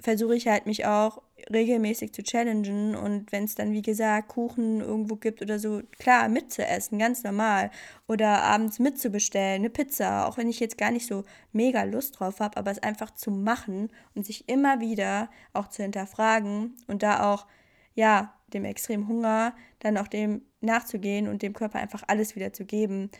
versuche 0.00 0.34
ich 0.34 0.48
halt 0.48 0.66
mich 0.66 0.86
auch 0.86 1.22
regelmäßig 1.52 2.12
zu 2.12 2.22
challengen 2.22 2.94
und 2.94 3.32
wenn 3.32 3.44
es 3.44 3.54
dann, 3.54 3.72
wie 3.72 3.82
gesagt, 3.82 4.28
Kuchen 4.28 4.80
irgendwo 4.80 5.16
gibt 5.16 5.42
oder 5.42 5.58
so, 5.58 5.82
klar, 5.98 6.28
mitzuessen, 6.28 6.98
ganz 6.98 7.22
normal. 7.22 7.70
Oder 8.06 8.42
abends 8.42 8.78
mitzubestellen, 8.78 9.62
eine 9.62 9.70
Pizza, 9.70 10.26
auch 10.26 10.36
wenn 10.36 10.48
ich 10.48 10.60
jetzt 10.60 10.78
gar 10.78 10.90
nicht 10.90 11.06
so 11.06 11.24
mega 11.52 11.82
Lust 11.84 12.18
drauf 12.18 12.40
habe, 12.40 12.56
aber 12.56 12.70
es 12.70 12.82
einfach 12.82 13.10
zu 13.12 13.30
machen 13.30 13.88
und 14.14 14.26
sich 14.26 14.48
immer 14.48 14.80
wieder 14.80 15.30
auch 15.52 15.68
zu 15.68 15.82
hinterfragen 15.82 16.76
und 16.86 17.02
da 17.02 17.32
auch, 17.32 17.46
ja, 17.94 18.34
dem 18.48 18.64
extremen 18.64 19.06
Hunger 19.06 19.54
dann 19.78 19.96
auch 19.96 20.08
dem 20.08 20.42
nachzugehen 20.60 21.28
und 21.28 21.42
dem 21.42 21.52
Körper 21.52 21.78
einfach 21.78 22.02
alles 22.06 22.36
wieder 22.36 22.52
zu 22.52 22.64
geben 22.64 23.10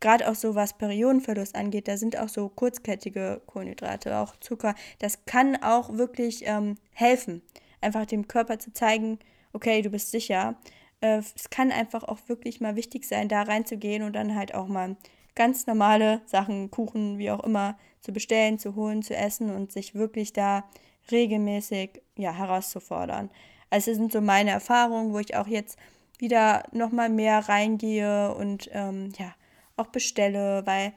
gerade 0.00 0.28
auch 0.28 0.34
so 0.34 0.54
was 0.54 0.76
Periodenverlust 0.76 1.54
angeht, 1.54 1.88
da 1.88 1.96
sind 1.96 2.18
auch 2.18 2.28
so 2.28 2.48
kurzkettige 2.48 3.40
Kohlenhydrate, 3.46 4.16
auch 4.18 4.36
Zucker. 4.36 4.74
Das 4.98 5.24
kann 5.24 5.56
auch 5.62 5.92
wirklich 5.94 6.46
ähm, 6.46 6.76
helfen, 6.92 7.42
einfach 7.80 8.06
dem 8.06 8.28
Körper 8.28 8.58
zu 8.58 8.72
zeigen, 8.72 9.18
okay, 9.52 9.82
du 9.82 9.90
bist 9.90 10.10
sicher. 10.10 10.56
Äh, 11.00 11.18
es 11.18 11.50
kann 11.50 11.72
einfach 11.72 12.04
auch 12.04 12.18
wirklich 12.28 12.60
mal 12.60 12.76
wichtig 12.76 13.06
sein, 13.06 13.28
da 13.28 13.42
reinzugehen 13.42 14.02
und 14.02 14.14
dann 14.14 14.34
halt 14.34 14.54
auch 14.54 14.68
mal 14.68 14.96
ganz 15.34 15.66
normale 15.66 16.20
Sachen, 16.26 16.70
Kuchen, 16.70 17.18
wie 17.18 17.30
auch 17.30 17.44
immer, 17.44 17.78
zu 18.00 18.12
bestellen, 18.12 18.58
zu 18.58 18.74
holen, 18.74 19.02
zu 19.02 19.14
essen 19.14 19.54
und 19.54 19.72
sich 19.72 19.94
wirklich 19.94 20.32
da 20.32 20.64
regelmäßig 21.10 22.02
ja, 22.16 22.32
herauszufordern. 22.32 23.30
Also 23.70 23.90
das 23.90 23.98
sind 23.98 24.12
so 24.12 24.20
meine 24.20 24.50
Erfahrungen, 24.50 25.12
wo 25.12 25.18
ich 25.18 25.36
auch 25.36 25.46
jetzt 25.46 25.78
wieder 26.18 26.64
nochmal 26.72 27.08
mehr 27.08 27.48
reingehe 27.48 28.34
und 28.34 28.68
ähm, 28.72 29.12
ja, 29.18 29.34
auch 29.78 29.88
bestelle, 29.88 30.66
weil 30.66 30.92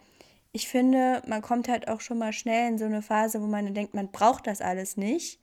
ich 0.52 0.68
finde, 0.68 1.22
man 1.28 1.42
kommt 1.42 1.70
halt 1.70 1.88
auch 1.88 2.02
schon 2.02 2.18
mal 2.18 2.34
schnell 2.34 2.68
in 2.68 2.78
so 2.78 2.86
eine 2.86 3.02
Phase, 3.02 3.42
wo 3.42 3.48
man 3.48 3.74
denkt, 3.74 3.94
man 3.94 4.12
braucht 4.12 4.48
das 4.48 4.62
alles 4.62 4.98
nicht. 4.98 5.40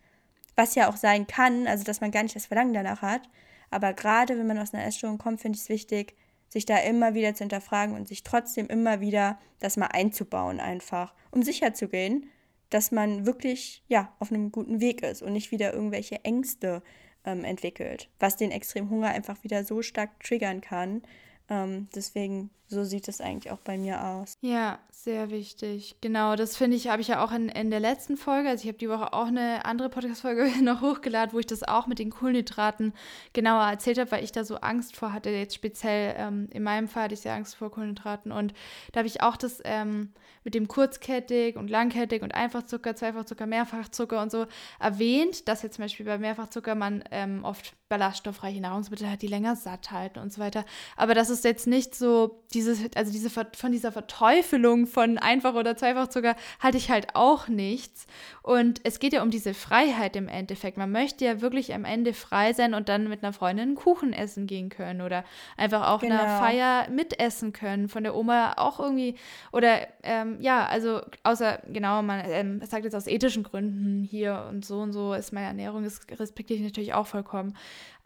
Was 0.55 0.75
ja 0.75 0.91
auch 0.91 0.97
sein 0.97 1.27
kann, 1.27 1.67
also 1.67 1.85
dass 1.85 2.01
man 2.01 2.11
gar 2.11 2.23
nicht 2.23 2.37
das 2.37 2.47
Verlangen 2.47 2.75
danach 2.75 3.01
hat. 3.01 3.23
Aber 3.71 3.93
gerade 3.93 4.39
wenn 4.39 4.47
man 4.47 4.59
aus 4.59 4.75
einer 4.75 4.85
Essstörung 4.85 5.19
kommt, 5.19 5.41
finde 5.41 5.57
ich 5.57 5.63
es 5.63 5.69
wichtig, 5.69 6.17
sich 6.49 6.67
da 6.67 6.79
immer 6.79 7.15
wieder 7.15 7.35
zu 7.35 7.45
hinterfragen 7.45 7.95
und 7.95 8.09
sich 8.09 8.23
trotzdem 8.23 8.67
immer 8.67 9.01
wieder 9.01 9.39
das 9.61 9.77
mal 9.77 9.87
einzubauen, 9.87 10.61
einfach, 10.61 11.15
um 11.31 11.43
sicher 11.43 11.75
zu 11.75 11.89
gehen, 11.89 12.31
dass 12.71 12.91
man 12.91 13.25
wirklich 13.25 13.83
ja 13.89 14.13
auf 14.19 14.31
einem 14.31 14.51
guten 14.51 14.81
Weg 14.81 15.03
ist 15.03 15.23
und 15.23 15.33
nicht 15.33 15.53
wieder 15.53 15.73
irgendwelche 15.73 16.25
Ängste 16.25 16.83
ähm, 17.25 17.45
entwickelt, 17.45 18.09
was 18.19 18.37
den 18.37 18.51
extremen 18.51 18.91
Hunger 18.91 19.09
einfach 19.09 19.43
wieder 19.45 19.65
so 19.65 19.83
stark 19.83 20.23
triggern 20.23 20.61
kann, 20.61 21.03
ähm, 21.51 21.89
deswegen, 21.95 22.51
so 22.69 22.85
sieht 22.85 23.09
es 23.09 23.21
eigentlich 23.21 23.51
auch 23.51 23.61
bei 23.61 23.79
mir 23.79 24.05
aus. 24.05 24.35
Ja, 24.43 24.79
sehr 24.91 25.31
wichtig. 25.31 25.97
Genau, 26.01 26.37
das 26.37 26.57
finde 26.57 26.77
ich, 26.77 26.89
habe 26.89 27.01
ich 27.01 27.09
ja 27.09 27.25
auch 27.25 27.33
in, 27.33 27.49
in 27.49 27.71
der 27.71 27.81
letzten 27.81 28.17
Folge, 28.17 28.51
also 28.51 28.63
ich 28.63 28.69
habe 28.69 28.79
die 28.79 28.91
Woche 28.91 29.13
auch 29.15 29.29
eine 29.29 29.65
andere 29.65 29.89
Podcast-Folge 29.89 30.51
noch 30.63 30.83
hochgeladen, 30.83 31.33
wo 31.33 31.39
ich 31.39 31.47
das 31.47 31.63
auch 31.63 31.87
mit 31.87 31.99
den 31.99 32.11
Kohlenhydraten 32.11 32.93
genauer 33.33 33.65
erzählt 33.65 33.99
habe, 33.99 34.11
weil 34.11 34.25
ich 34.25 34.33
da 34.33 34.45
so 34.45 34.57
Angst 34.57 34.97
vor 34.97 35.13
hatte. 35.13 35.31
Jetzt 35.31 35.55
speziell 35.55 36.15
ähm, 36.19 36.49
in 36.53 36.63
meinem 36.63 36.89
Fall 36.89 37.05
hatte 37.05 37.15
ich 37.15 37.21
sehr 37.21 37.35
Angst 37.35 37.57
vor 37.57 37.71
Kohlenhydraten 37.71 38.33
und 38.33 38.53
da 38.93 38.99
habe 38.99 39.09
ich 39.09 39.23
auch 39.23 39.37
das 39.37 39.61
ähm, 39.65 40.13
mit 40.45 40.55
dem 40.55 40.69
kurzkettig 40.69 41.57
und 41.57 41.71
langkettig 41.71 42.23
und 42.23 42.35
Einfachzucker, 42.35 42.95
Zweifachzucker, 42.95 43.47
Mehrfachzucker 43.47 44.21
und 44.21 44.31
so 44.31 44.47
erwähnt, 44.79 45.49
dass 45.49 45.63
jetzt 45.63 45.77
zum 45.77 45.85
Beispiel 45.85 46.07
bei 46.07 46.19
Mehrfachzucker 46.19 46.75
man 46.75 47.05
ähm, 47.11 47.45
oft 47.45 47.75
ballaststoffreiche 47.89 48.61
Nahrungsmittel 48.61 49.11
hat, 49.11 49.23
die 49.23 49.27
länger 49.27 49.57
satt 49.57 49.91
halten 49.91 50.19
und 50.19 50.33
so 50.33 50.41
weiter. 50.41 50.65
Aber 50.97 51.15
das 51.15 51.31
ist 51.31 51.45
jetzt 51.45 51.67
nicht 51.67 51.95
so, 51.95 52.43
dieses, 52.59 52.81
also 52.97 53.13
diese 53.13 53.31
von 53.31 53.73
dieser 53.73 53.93
Verteufelung 53.93 54.87
von 54.87 55.17
einfach 55.19 55.55
oder 55.55 55.77
Zweifachzucker 55.77 56.35
halte 56.61 56.77
ich 56.77 56.91
halt 56.91 57.15
auch 57.15 57.47
nichts. 57.49 58.07
Und 58.43 58.81
es 58.85 58.99
geht 58.99 59.13
ja 59.13 59.23
um 59.23 59.31
diese 59.31 59.55
Freiheit 59.55 60.17
im 60.17 60.27
Endeffekt. 60.29 60.77
Man 60.77 60.91
möchte 60.91 61.25
ja 61.25 61.41
wirklich 61.41 61.73
am 61.75 61.85
Ende 61.85 62.13
frei 62.15 62.53
sein 62.53 62.75
und 62.75 62.89
dann 62.89 63.09
mit 63.09 63.23
einer 63.23 63.33
Freundin 63.33 63.69
einen 63.69 63.75
Kuchen 63.77 64.13
essen 64.13 64.47
gehen 64.47 64.69
können 64.71 65.01
oder 65.01 65.25
einfach 65.57 65.89
auch 65.89 66.01
genau. 66.01 66.17
einer 66.17 66.39
Feier 66.39 66.91
mitessen 66.91 67.53
können, 67.53 67.89
von 67.89 68.03
der 68.03 68.17
Oma 68.17 68.55
auch 68.57 68.81
irgendwie. 68.81 69.15
Oder 69.53 69.87
ähm, 70.03 70.39
ja, 70.41 70.67
also 70.67 71.01
außer, 71.23 71.61
genau, 71.73 72.03
man 72.03 72.23
ähm, 72.27 72.61
sagt 72.65 72.85
jetzt 72.85 72.95
aus 72.95 73.07
ethischen 73.07 73.45
Gründen 73.45 74.03
hier 74.03 74.47
und 74.49 74.65
so 74.65 74.81
und 74.81 74.93
so 74.93 75.15
ist 75.15 75.33
meine 75.33 75.47
Ernährung, 75.47 75.85
das 75.85 76.01
respektiere 76.19 76.59
ich 76.59 76.65
natürlich 76.65 76.95
auch 76.95 77.07
vollkommen. 77.07 77.55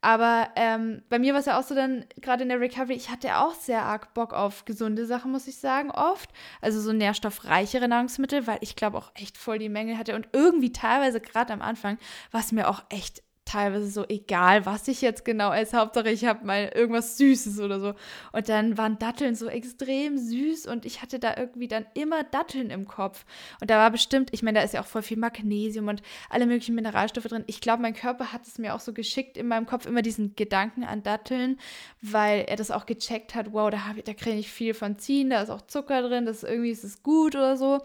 Aber 0.03 0.49
ähm, 0.57 1.03
bei 1.09 1.21
mir 1.21 1.33
war 1.33 1.41
es 1.41 1.47
ja 1.47 1.59
auch 1.59 1.63
so 1.63 1.77
dann, 1.77 2.05
gerade 2.21 2.43
in 2.43 2.49
der 2.49 2.61
Recovery, 2.61 2.95
ich 2.95 3.09
hatte 3.09 3.39
auch 3.39 3.55
sehr 3.55 3.83
arg 3.85 4.15
Bock 4.15 4.33
auf 4.35 4.65
gesunde 4.65 5.07
Sachen, 5.07 5.31
muss 5.31 5.47
ich 5.47 5.59
sagen, 5.59 5.93
oft. 5.93 6.29
Also 6.61 6.81
so 6.81 6.93
nährstoffreichere 6.93 7.87
Nahrungsmittel, 7.87 8.49
weil 8.49 8.59
ich 8.63 8.75
glaube 8.75 8.99
auch 8.99 9.13
echt 9.15 9.39
voll 9.39 9.59
die 9.59 9.69
Menge 9.69 9.97
hatte. 9.97 10.17
Und 10.17 10.29
irgendwie 10.33 10.73
teilweise, 10.73 11.21
gerade 11.21 11.53
am 11.53 11.63
Anfang, 11.63 11.99
war 12.33 12.41
es 12.41 12.51
mir 12.51 12.69
auch 12.69 12.83
echt 12.89 13.23
teilweise 13.53 13.89
so 13.89 14.07
egal, 14.09 14.65
was 14.65 14.89
ich 14.89 15.03
jetzt 15.03 15.25
genau 15.25 15.53
esse. 15.53 15.77
Hauptsache, 15.77 16.11
ich 16.11 16.25
habe 16.25 16.47
mal 16.47 16.73
irgendwas 16.75 17.19
Süßes 17.19 17.61
oder 17.61 17.81
so. 17.81 17.95
Und 18.33 18.49
dann 18.49 18.79
waren 18.79 18.99
Datteln 18.99 19.35
so 19.35 19.47
extrem 19.47 20.17
süß 20.17 20.67
und 20.67 20.87
ich 20.87 21.03
hatte 21.03 21.19
da 21.19 21.37
irgendwie 21.37 21.69
dann 21.69 21.85
immer 21.95 22.25
Datteln 22.25 22.71
im 22.71 22.87
Kopf. 22.87 23.27
Und 23.61 23.71
da 23.71 23.77
war 23.77 23.91
bestimmt, 23.91 24.31
ich 24.33 24.43
meine, 24.43 24.59
da 24.59 24.65
ist 24.65 24.73
ja 24.73 24.81
auch 24.81 24.87
voll 24.87 25.03
viel 25.03 25.19
Magnesium 25.19 25.89
und 25.89 26.03
alle 26.31 26.47
möglichen 26.47 26.75
Mineralstoffe 26.75 27.27
drin. 27.27 27.45
Ich 27.47 27.61
glaube, 27.61 27.83
mein 27.83 27.95
Körper 27.95 28.33
hat 28.33 28.47
es 28.47 28.59
mir 28.59 28.75
auch 28.75 28.81
so 28.81 28.95
geschickt 28.95 29.37
in 29.37 29.49
meinem 29.49 29.67
Kopf, 29.67 29.85
immer 29.85 30.03
diesen 30.03 30.35
Gedanken 30.35 30.85
an 30.85 31.03
Datteln, 31.03 31.59
weil 32.01 32.47
er 32.49 32.57
das 32.57 32.71
auch 32.71 32.87
gecheckt 32.87 33.35
hat, 33.35 33.53
wow, 33.53 33.71
da, 33.71 33.81
da 34.03 34.15
kriege 34.15 34.39
ich 34.39 34.51
viel 34.51 34.73
von 34.73 34.99
ziehen, 34.99 35.29
da 35.29 35.43
ist 35.43 35.51
auch 35.51 35.63
Zucker 35.63 36.01
drin, 36.03 36.25
das 36.25 36.43
irgendwie 36.43 36.71
ist 36.71 36.85
es 36.85 37.03
gut 37.03 37.37
oder 37.37 37.57
so. 37.59 37.81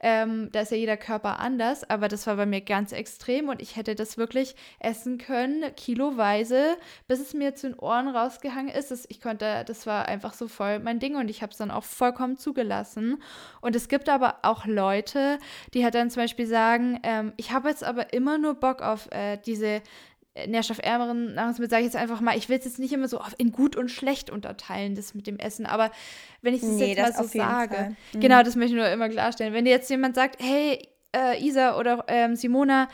Ähm, 0.00 0.48
da 0.50 0.62
ist 0.62 0.72
ja 0.72 0.76
jeder 0.76 0.96
Körper 0.96 1.38
anders, 1.38 1.88
aber 1.88 2.08
das 2.08 2.26
war 2.26 2.34
bei 2.34 2.44
mir 2.44 2.60
ganz 2.60 2.90
extrem 2.90 3.48
und 3.48 3.62
ich 3.62 3.76
hätte 3.76 3.94
das 3.94 4.18
wirklich 4.18 4.56
essen 4.80 5.11
können, 5.18 5.74
kiloweise, 5.76 6.76
bis 7.08 7.20
es 7.20 7.34
mir 7.34 7.54
zu 7.54 7.68
den 7.68 7.78
Ohren 7.78 8.08
rausgehangen 8.08 8.74
ist. 8.74 8.90
Das, 8.90 9.06
ich 9.08 9.20
konnte, 9.20 9.64
das 9.66 9.86
war 9.86 10.06
einfach 10.06 10.34
so 10.34 10.48
voll 10.48 10.78
mein 10.78 10.98
Ding 10.98 11.16
und 11.16 11.28
ich 11.28 11.42
habe 11.42 11.52
es 11.52 11.58
dann 11.58 11.70
auch 11.70 11.84
vollkommen 11.84 12.36
zugelassen. 12.36 13.22
Und 13.60 13.76
es 13.76 13.88
gibt 13.88 14.08
aber 14.08 14.36
auch 14.42 14.66
Leute, 14.66 15.38
die 15.74 15.84
halt 15.84 15.94
dann 15.94 16.10
zum 16.10 16.22
Beispiel 16.22 16.46
sagen, 16.46 17.00
ähm, 17.02 17.32
ich 17.36 17.52
habe 17.52 17.68
jetzt 17.68 17.84
aber 17.84 18.12
immer 18.12 18.38
nur 18.38 18.54
Bock 18.54 18.82
auf 18.82 19.10
äh, 19.12 19.38
diese 19.44 19.82
nährstoffärmeren 20.46 21.34
Nahrungsmittel, 21.34 21.70
sage 21.70 21.82
ich 21.82 21.92
jetzt 21.92 21.96
einfach 22.00 22.20
mal, 22.20 22.36
ich 22.36 22.48
will 22.48 22.58
es 22.58 22.64
jetzt 22.64 22.78
nicht 22.78 22.92
immer 22.92 23.08
so 23.08 23.20
in 23.36 23.52
gut 23.52 23.76
und 23.76 23.90
schlecht 23.90 24.30
unterteilen, 24.30 24.94
das 24.94 25.14
mit 25.14 25.26
dem 25.26 25.38
Essen, 25.38 25.66
aber 25.66 25.90
wenn 26.40 26.54
ich 26.54 26.62
das 26.62 26.70
nee, 26.70 26.94
jetzt 26.94 27.18
mal 27.18 27.24
so 27.24 27.38
sage, 27.38 27.96
mhm. 28.12 28.20
genau, 28.20 28.42
das 28.42 28.56
möchte 28.56 28.72
ich 28.74 28.80
nur 28.80 28.88
immer 28.88 29.10
klarstellen. 29.10 29.52
Wenn 29.52 29.66
dir 29.66 29.72
jetzt 29.72 29.90
jemand 29.90 30.14
sagt, 30.14 30.42
hey, 30.42 30.88
äh, 31.14 31.42
Isa 31.44 31.78
oder 31.78 32.04
ähm, 32.08 32.36
Simona, 32.36 32.88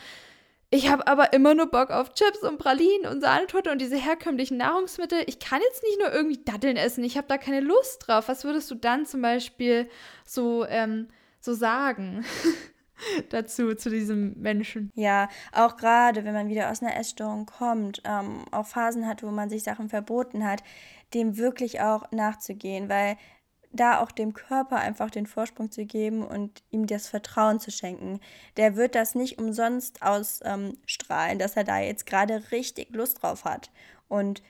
ich 0.71 0.89
habe 0.89 1.07
aber 1.07 1.33
immer 1.33 1.55
nur 1.55 1.67
Bock 1.67 1.89
auf 1.89 2.13
Chips 2.13 2.43
und 2.43 2.59
Pralinen 2.59 3.11
und 3.11 3.21
Sahnetorte 3.21 3.71
und 3.71 3.79
diese 3.79 3.97
herkömmlichen 3.97 4.57
Nahrungsmittel. 4.57 5.23
Ich 5.25 5.39
kann 5.39 5.61
jetzt 5.61 5.83
nicht 5.83 5.99
nur 5.99 6.11
irgendwie 6.11 6.43
Datteln 6.43 6.77
essen. 6.77 7.03
Ich 7.03 7.17
habe 7.17 7.27
da 7.27 7.37
keine 7.37 7.61
Lust 7.61 8.07
drauf. 8.07 8.27
Was 8.27 8.43
würdest 8.43 8.69
du 8.69 8.75
dann 8.75 9.05
zum 9.05 9.21
Beispiel 9.21 9.89
so, 10.25 10.65
ähm, 10.65 11.07
so 11.39 11.53
sagen? 11.53 12.23
dazu, 13.29 13.73
zu 13.75 13.89
diesem 13.89 14.39
Menschen. 14.39 14.91
Ja, 14.95 15.29
auch 15.51 15.77
gerade, 15.77 16.25
wenn 16.25 16.33
man 16.33 16.49
wieder 16.49 16.69
aus 16.71 16.81
einer 16.81 16.95
Essstörung 16.97 17.45
kommt, 17.45 18.01
ähm, 18.05 18.45
auch 18.51 18.65
Phasen 18.65 19.07
hat, 19.07 19.23
wo 19.23 19.31
man 19.31 19.49
sich 19.49 19.63
Sachen 19.63 19.89
verboten 19.89 20.45
hat, 20.45 20.63
dem 21.13 21.37
wirklich 21.37 21.81
auch 21.81 22.11
nachzugehen, 22.11 22.89
weil 22.89 23.17
da 23.71 24.01
auch 24.01 24.11
dem 24.11 24.33
Körper 24.33 24.77
einfach 24.77 25.09
den 25.09 25.27
Vorsprung 25.27 25.71
zu 25.71 25.85
geben 25.85 26.25
und 26.25 26.63
ihm 26.71 26.87
das 26.87 27.07
Vertrauen 27.07 27.59
zu 27.59 27.71
schenken. 27.71 28.19
Der 28.57 28.75
wird 28.75 28.95
das 28.95 29.15
nicht 29.15 29.37
umsonst 29.37 30.01
ausstrahlen, 30.01 31.33
ähm, 31.33 31.39
dass 31.39 31.55
er 31.55 31.63
da 31.63 31.79
jetzt 31.79 32.05
gerade 32.05 32.51
richtig 32.51 32.95
Lust 32.95 33.21
drauf 33.21 33.45
hat. 33.45 33.69
Und 34.07 34.41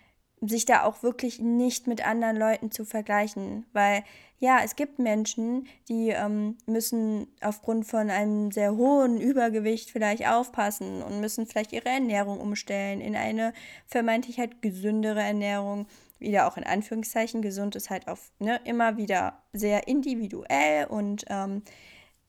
sich 0.41 0.65
da 0.65 0.83
auch 0.83 1.03
wirklich 1.03 1.39
nicht 1.39 1.87
mit 1.87 2.05
anderen 2.05 2.37
Leuten 2.37 2.71
zu 2.71 2.85
vergleichen, 2.85 3.65
weil 3.73 4.03
ja, 4.41 4.59
es 4.63 4.77
gibt 4.77 4.99
Menschen, 4.99 5.67
die 5.89 6.09
ähm, 6.09 6.57
müssen 6.65 7.27
aufgrund 7.41 7.85
von 7.85 8.09
einem 8.09 8.51
sehr 8.51 8.73
hohen 8.73 9.19
Übergewicht 9.19 9.91
vielleicht 9.91 10.25
aufpassen 10.25 11.01
und 11.01 11.19
müssen 11.19 11.45
vielleicht 11.45 11.73
ihre 11.73 11.89
Ernährung 11.89 12.39
umstellen 12.39 13.01
in 13.01 13.17
eine 13.17 13.51
vermeintlich 13.85 14.39
halt 14.39 14.61
gesündere 14.61 15.21
Ernährung. 15.21 15.87
Wieder 16.19 16.47
auch 16.47 16.57
in 16.57 16.63
Anführungszeichen, 16.63 17.41
gesund 17.41 17.75
ist 17.75 17.89
halt 17.89 18.07
auf 18.07 18.31
ne, 18.39 18.59
immer 18.65 18.97
wieder 18.97 19.41
sehr 19.53 19.87
individuell 19.87 20.85
und 20.85 21.25
ähm, 21.29 21.63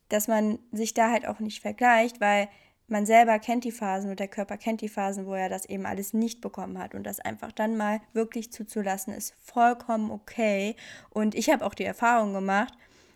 dass 0.09 0.29
man 0.29 0.59
sich 0.73 0.95
da 0.95 1.11
halt 1.11 1.27
auch 1.27 1.41
nicht 1.41 1.61
vergleicht, 1.61 2.21
weil 2.21 2.49
man 2.91 3.07
selber 3.07 3.39
kennt 3.39 3.65
die 3.65 3.71
Phasen 3.71 4.11
und 4.11 4.19
der 4.19 4.29
Körper 4.29 4.57
kennt 4.57 4.81
die 4.81 4.89
Phasen, 4.89 5.25
wo 5.25 5.35
er 5.35 5.49
das 5.49 5.65
eben 5.65 5.87
alles 5.87 6.13
nicht 6.13 6.41
bekommen 6.41 6.77
hat. 6.79 6.95
Und 6.95 7.05
das 7.05 7.21
einfach 7.21 7.53
dann 7.53 7.77
mal 7.77 8.01
wirklich 8.13 8.53
zuzulassen, 8.53 9.15
ist 9.15 9.35
vollkommen 9.41 10.11
okay. 10.11 10.75
Und 11.11 11.37
ich 11.37 11.51
habe 11.51 11.65
auch 11.65 11.75
die 11.75 11.85
Erfahrung 11.85 12.35
gemacht, 12.35 12.75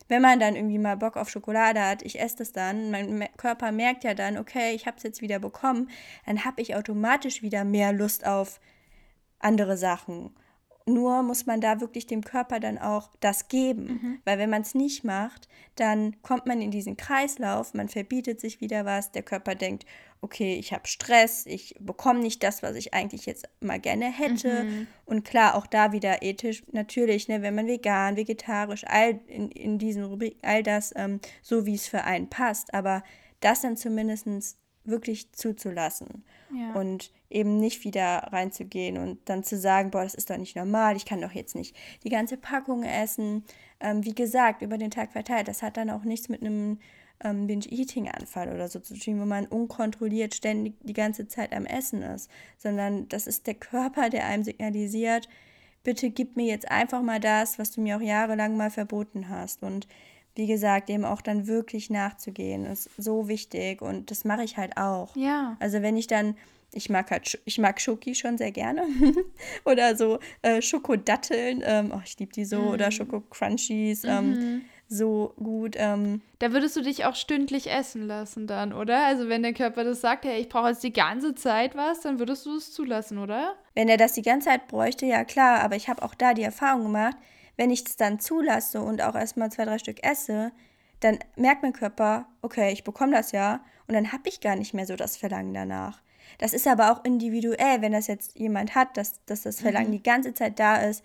wenn 0.08 0.22
man 0.22 0.38
dann 0.38 0.54
irgendwie 0.54 0.78
mal 0.78 0.96
Bock 0.96 1.16
auf 1.16 1.28
Schokolade 1.28 1.82
hat, 1.82 2.02
ich 2.02 2.20
esse 2.20 2.36
das 2.36 2.52
dann, 2.52 2.90
mein 2.90 3.28
Körper 3.36 3.72
merkt 3.72 4.04
ja 4.04 4.14
dann, 4.14 4.38
okay, 4.38 4.74
ich 4.74 4.86
habe 4.86 4.96
es 4.98 5.02
jetzt 5.02 5.22
wieder 5.22 5.38
bekommen, 5.38 5.90
dann 6.26 6.44
habe 6.44 6.60
ich 6.62 6.76
automatisch 6.76 7.42
wieder 7.42 7.64
mehr 7.64 7.92
Lust 7.92 8.26
auf 8.26 8.60
andere 9.40 9.76
Sachen. 9.76 10.34
Nur 10.86 11.22
muss 11.22 11.46
man 11.46 11.62
da 11.62 11.80
wirklich 11.80 12.06
dem 12.06 12.22
Körper 12.22 12.60
dann 12.60 12.76
auch 12.76 13.10
das 13.20 13.48
geben. 13.48 13.84
Mhm. 13.84 14.18
Weil 14.24 14.38
wenn 14.38 14.50
man 14.50 14.62
es 14.62 14.74
nicht 14.74 15.02
macht, 15.02 15.48
dann 15.76 16.20
kommt 16.20 16.46
man 16.46 16.60
in 16.60 16.70
diesen 16.70 16.98
Kreislauf, 16.98 17.72
man 17.72 17.88
verbietet 17.88 18.38
sich 18.38 18.60
wieder 18.60 18.84
was, 18.84 19.10
der 19.10 19.22
Körper 19.22 19.54
denkt, 19.54 19.86
okay, 20.20 20.56
ich 20.56 20.72
habe 20.72 20.86
Stress, 20.86 21.46
ich 21.46 21.74
bekomme 21.80 22.20
nicht 22.20 22.42
das, 22.42 22.62
was 22.62 22.76
ich 22.76 22.92
eigentlich 22.92 23.26
jetzt 23.26 23.48
mal 23.60 23.78
gerne 23.78 24.10
hätte. 24.10 24.64
Mhm. 24.64 24.86
Und 25.04 25.24
klar, 25.24 25.54
auch 25.54 25.66
da 25.66 25.92
wieder 25.92 26.22
ethisch, 26.22 26.62
natürlich, 26.72 27.28
ne, 27.28 27.42
wenn 27.42 27.54
man 27.54 27.66
vegan, 27.66 28.16
vegetarisch, 28.16 28.84
all 28.86 29.20
in, 29.26 29.50
in 29.50 29.78
diesen 29.78 30.04
Rubrik, 30.04 30.36
all 30.42 30.62
das 30.62 30.92
ähm, 30.96 31.20
so, 31.42 31.66
wie 31.66 31.74
es 31.74 31.88
für 31.88 32.04
einen 32.04 32.28
passt. 32.28 32.72
Aber 32.74 33.02
das 33.40 33.60
dann 33.60 33.76
zumindest 33.76 34.26
wirklich 34.84 35.32
zuzulassen. 35.32 36.24
Ja. 36.52 36.72
Und 36.74 37.10
eben 37.30 37.58
nicht 37.58 37.84
wieder 37.84 38.28
reinzugehen 38.32 38.98
und 38.98 39.18
dann 39.24 39.42
zu 39.42 39.58
sagen, 39.58 39.90
boah, 39.90 40.04
das 40.04 40.14
ist 40.14 40.30
doch 40.30 40.36
nicht 40.36 40.56
normal, 40.56 40.96
ich 40.96 41.04
kann 41.04 41.20
doch 41.20 41.32
jetzt 41.32 41.54
nicht 41.54 41.74
die 42.04 42.10
ganze 42.10 42.36
Packung 42.36 42.84
essen. 42.84 43.44
Ähm, 43.80 44.04
wie 44.04 44.14
gesagt, 44.14 44.62
über 44.62 44.78
den 44.78 44.90
Tag 44.90 45.12
verteilt, 45.12 45.48
das 45.48 45.62
hat 45.62 45.76
dann 45.76 45.90
auch 45.90 46.04
nichts 46.04 46.28
mit 46.28 46.42
einem 46.42 46.78
ähm, 47.22 47.46
Binge-Eating-Anfall 47.46 48.52
oder 48.52 48.68
so 48.68 48.78
zu 48.78 48.94
tun, 48.94 49.20
wo 49.20 49.24
man 49.24 49.46
unkontrolliert 49.46 50.34
ständig 50.34 50.74
die 50.82 50.92
ganze 50.92 51.26
Zeit 51.26 51.52
am 51.52 51.66
Essen 51.66 52.02
ist, 52.02 52.30
sondern 52.58 53.08
das 53.08 53.26
ist 53.26 53.46
der 53.46 53.54
Körper, 53.54 54.10
der 54.10 54.26
einem 54.26 54.44
signalisiert, 54.44 55.28
bitte 55.82 56.10
gib 56.10 56.36
mir 56.36 56.46
jetzt 56.46 56.70
einfach 56.70 57.02
mal 57.02 57.20
das, 57.20 57.58
was 57.58 57.70
du 57.72 57.80
mir 57.80 57.96
auch 57.96 58.02
jahrelang 58.02 58.56
mal 58.56 58.70
verboten 58.70 59.28
hast. 59.28 59.62
Und 59.62 59.86
wie 60.34 60.46
gesagt, 60.46 60.88
dem 60.88 61.04
auch 61.04 61.20
dann 61.20 61.46
wirklich 61.46 61.90
nachzugehen, 61.90 62.64
ist 62.66 62.90
so 62.96 63.28
wichtig 63.28 63.82
und 63.82 64.10
das 64.10 64.24
mache 64.24 64.44
ich 64.44 64.56
halt 64.56 64.76
auch. 64.76 65.14
Ja. 65.16 65.56
Also 65.60 65.82
wenn 65.82 65.96
ich 65.96 66.06
dann 66.06 66.36
ich 66.76 66.90
mag 66.90 67.12
halt, 67.12 67.40
ich 67.44 67.58
mag 67.58 67.80
Schoki 67.80 68.16
schon 68.16 68.36
sehr 68.36 68.50
gerne. 68.50 68.82
oder 69.64 69.94
so 69.94 70.18
äh, 70.42 70.60
Schokodatteln. 70.60 71.62
Ähm, 71.64 71.92
oh, 71.94 72.00
ich 72.04 72.18
liebe 72.18 72.32
die 72.32 72.44
so. 72.44 72.62
Mm. 72.62 72.66
Oder 72.66 72.90
Schoko-Crunchies. 72.90 74.02
Ähm, 74.02 74.30
mm 74.30 74.62
so 74.88 75.34
gut. 75.36 75.76
Ähm. 75.78 76.20
Da 76.38 76.52
würdest 76.52 76.76
du 76.76 76.82
dich 76.82 77.04
auch 77.04 77.14
stündlich 77.14 77.70
essen 77.70 78.06
lassen 78.06 78.46
dann, 78.46 78.72
oder? 78.72 79.04
Also 79.04 79.28
wenn 79.28 79.42
der 79.42 79.54
Körper 79.54 79.84
das 79.84 80.00
sagt, 80.00 80.24
hey, 80.24 80.40
ich 80.40 80.48
brauche 80.48 80.68
jetzt 80.68 80.82
die 80.82 80.92
ganze 80.92 81.34
Zeit 81.34 81.74
was, 81.74 82.00
dann 82.00 82.18
würdest 82.18 82.46
du 82.46 82.56
es 82.56 82.72
zulassen, 82.72 83.18
oder? 83.18 83.54
Wenn 83.74 83.88
er 83.88 83.96
das 83.96 84.12
die 84.12 84.22
ganze 84.22 84.48
Zeit 84.48 84.68
bräuchte, 84.68 85.06
ja 85.06 85.24
klar. 85.24 85.60
Aber 85.60 85.76
ich 85.76 85.88
habe 85.88 86.02
auch 86.02 86.14
da 86.14 86.34
die 86.34 86.42
Erfahrung 86.42 86.84
gemacht, 86.84 87.16
wenn 87.56 87.70
ich 87.70 87.84
es 87.86 87.96
dann 87.96 88.20
zulasse 88.20 88.80
und 88.80 89.02
auch 89.02 89.14
erstmal 89.14 89.50
zwei, 89.50 89.64
drei 89.64 89.78
Stück 89.78 90.04
esse, 90.04 90.52
dann 91.00 91.18
merkt 91.36 91.62
mein 91.62 91.72
Körper, 91.72 92.26
okay, 92.42 92.72
ich 92.72 92.84
bekomme 92.84 93.12
das 93.12 93.32
ja. 93.32 93.64
Und 93.86 93.94
dann 93.94 94.12
habe 94.12 94.28
ich 94.28 94.40
gar 94.40 94.56
nicht 94.56 94.74
mehr 94.74 94.86
so 94.86 94.96
das 94.96 95.16
Verlangen 95.16 95.52
danach. 95.52 96.00
Das 96.38 96.54
ist 96.54 96.66
aber 96.66 96.90
auch 96.90 97.04
individuell, 97.04 97.82
wenn 97.82 97.92
das 97.92 98.06
jetzt 98.06 98.38
jemand 98.38 98.74
hat, 98.74 98.96
dass, 98.96 99.24
dass 99.26 99.42
das 99.42 99.60
Verlangen 99.60 99.88
mhm. 99.88 99.92
die 99.92 100.02
ganze 100.02 100.34
Zeit 100.34 100.58
da 100.58 100.76
ist, 100.76 101.04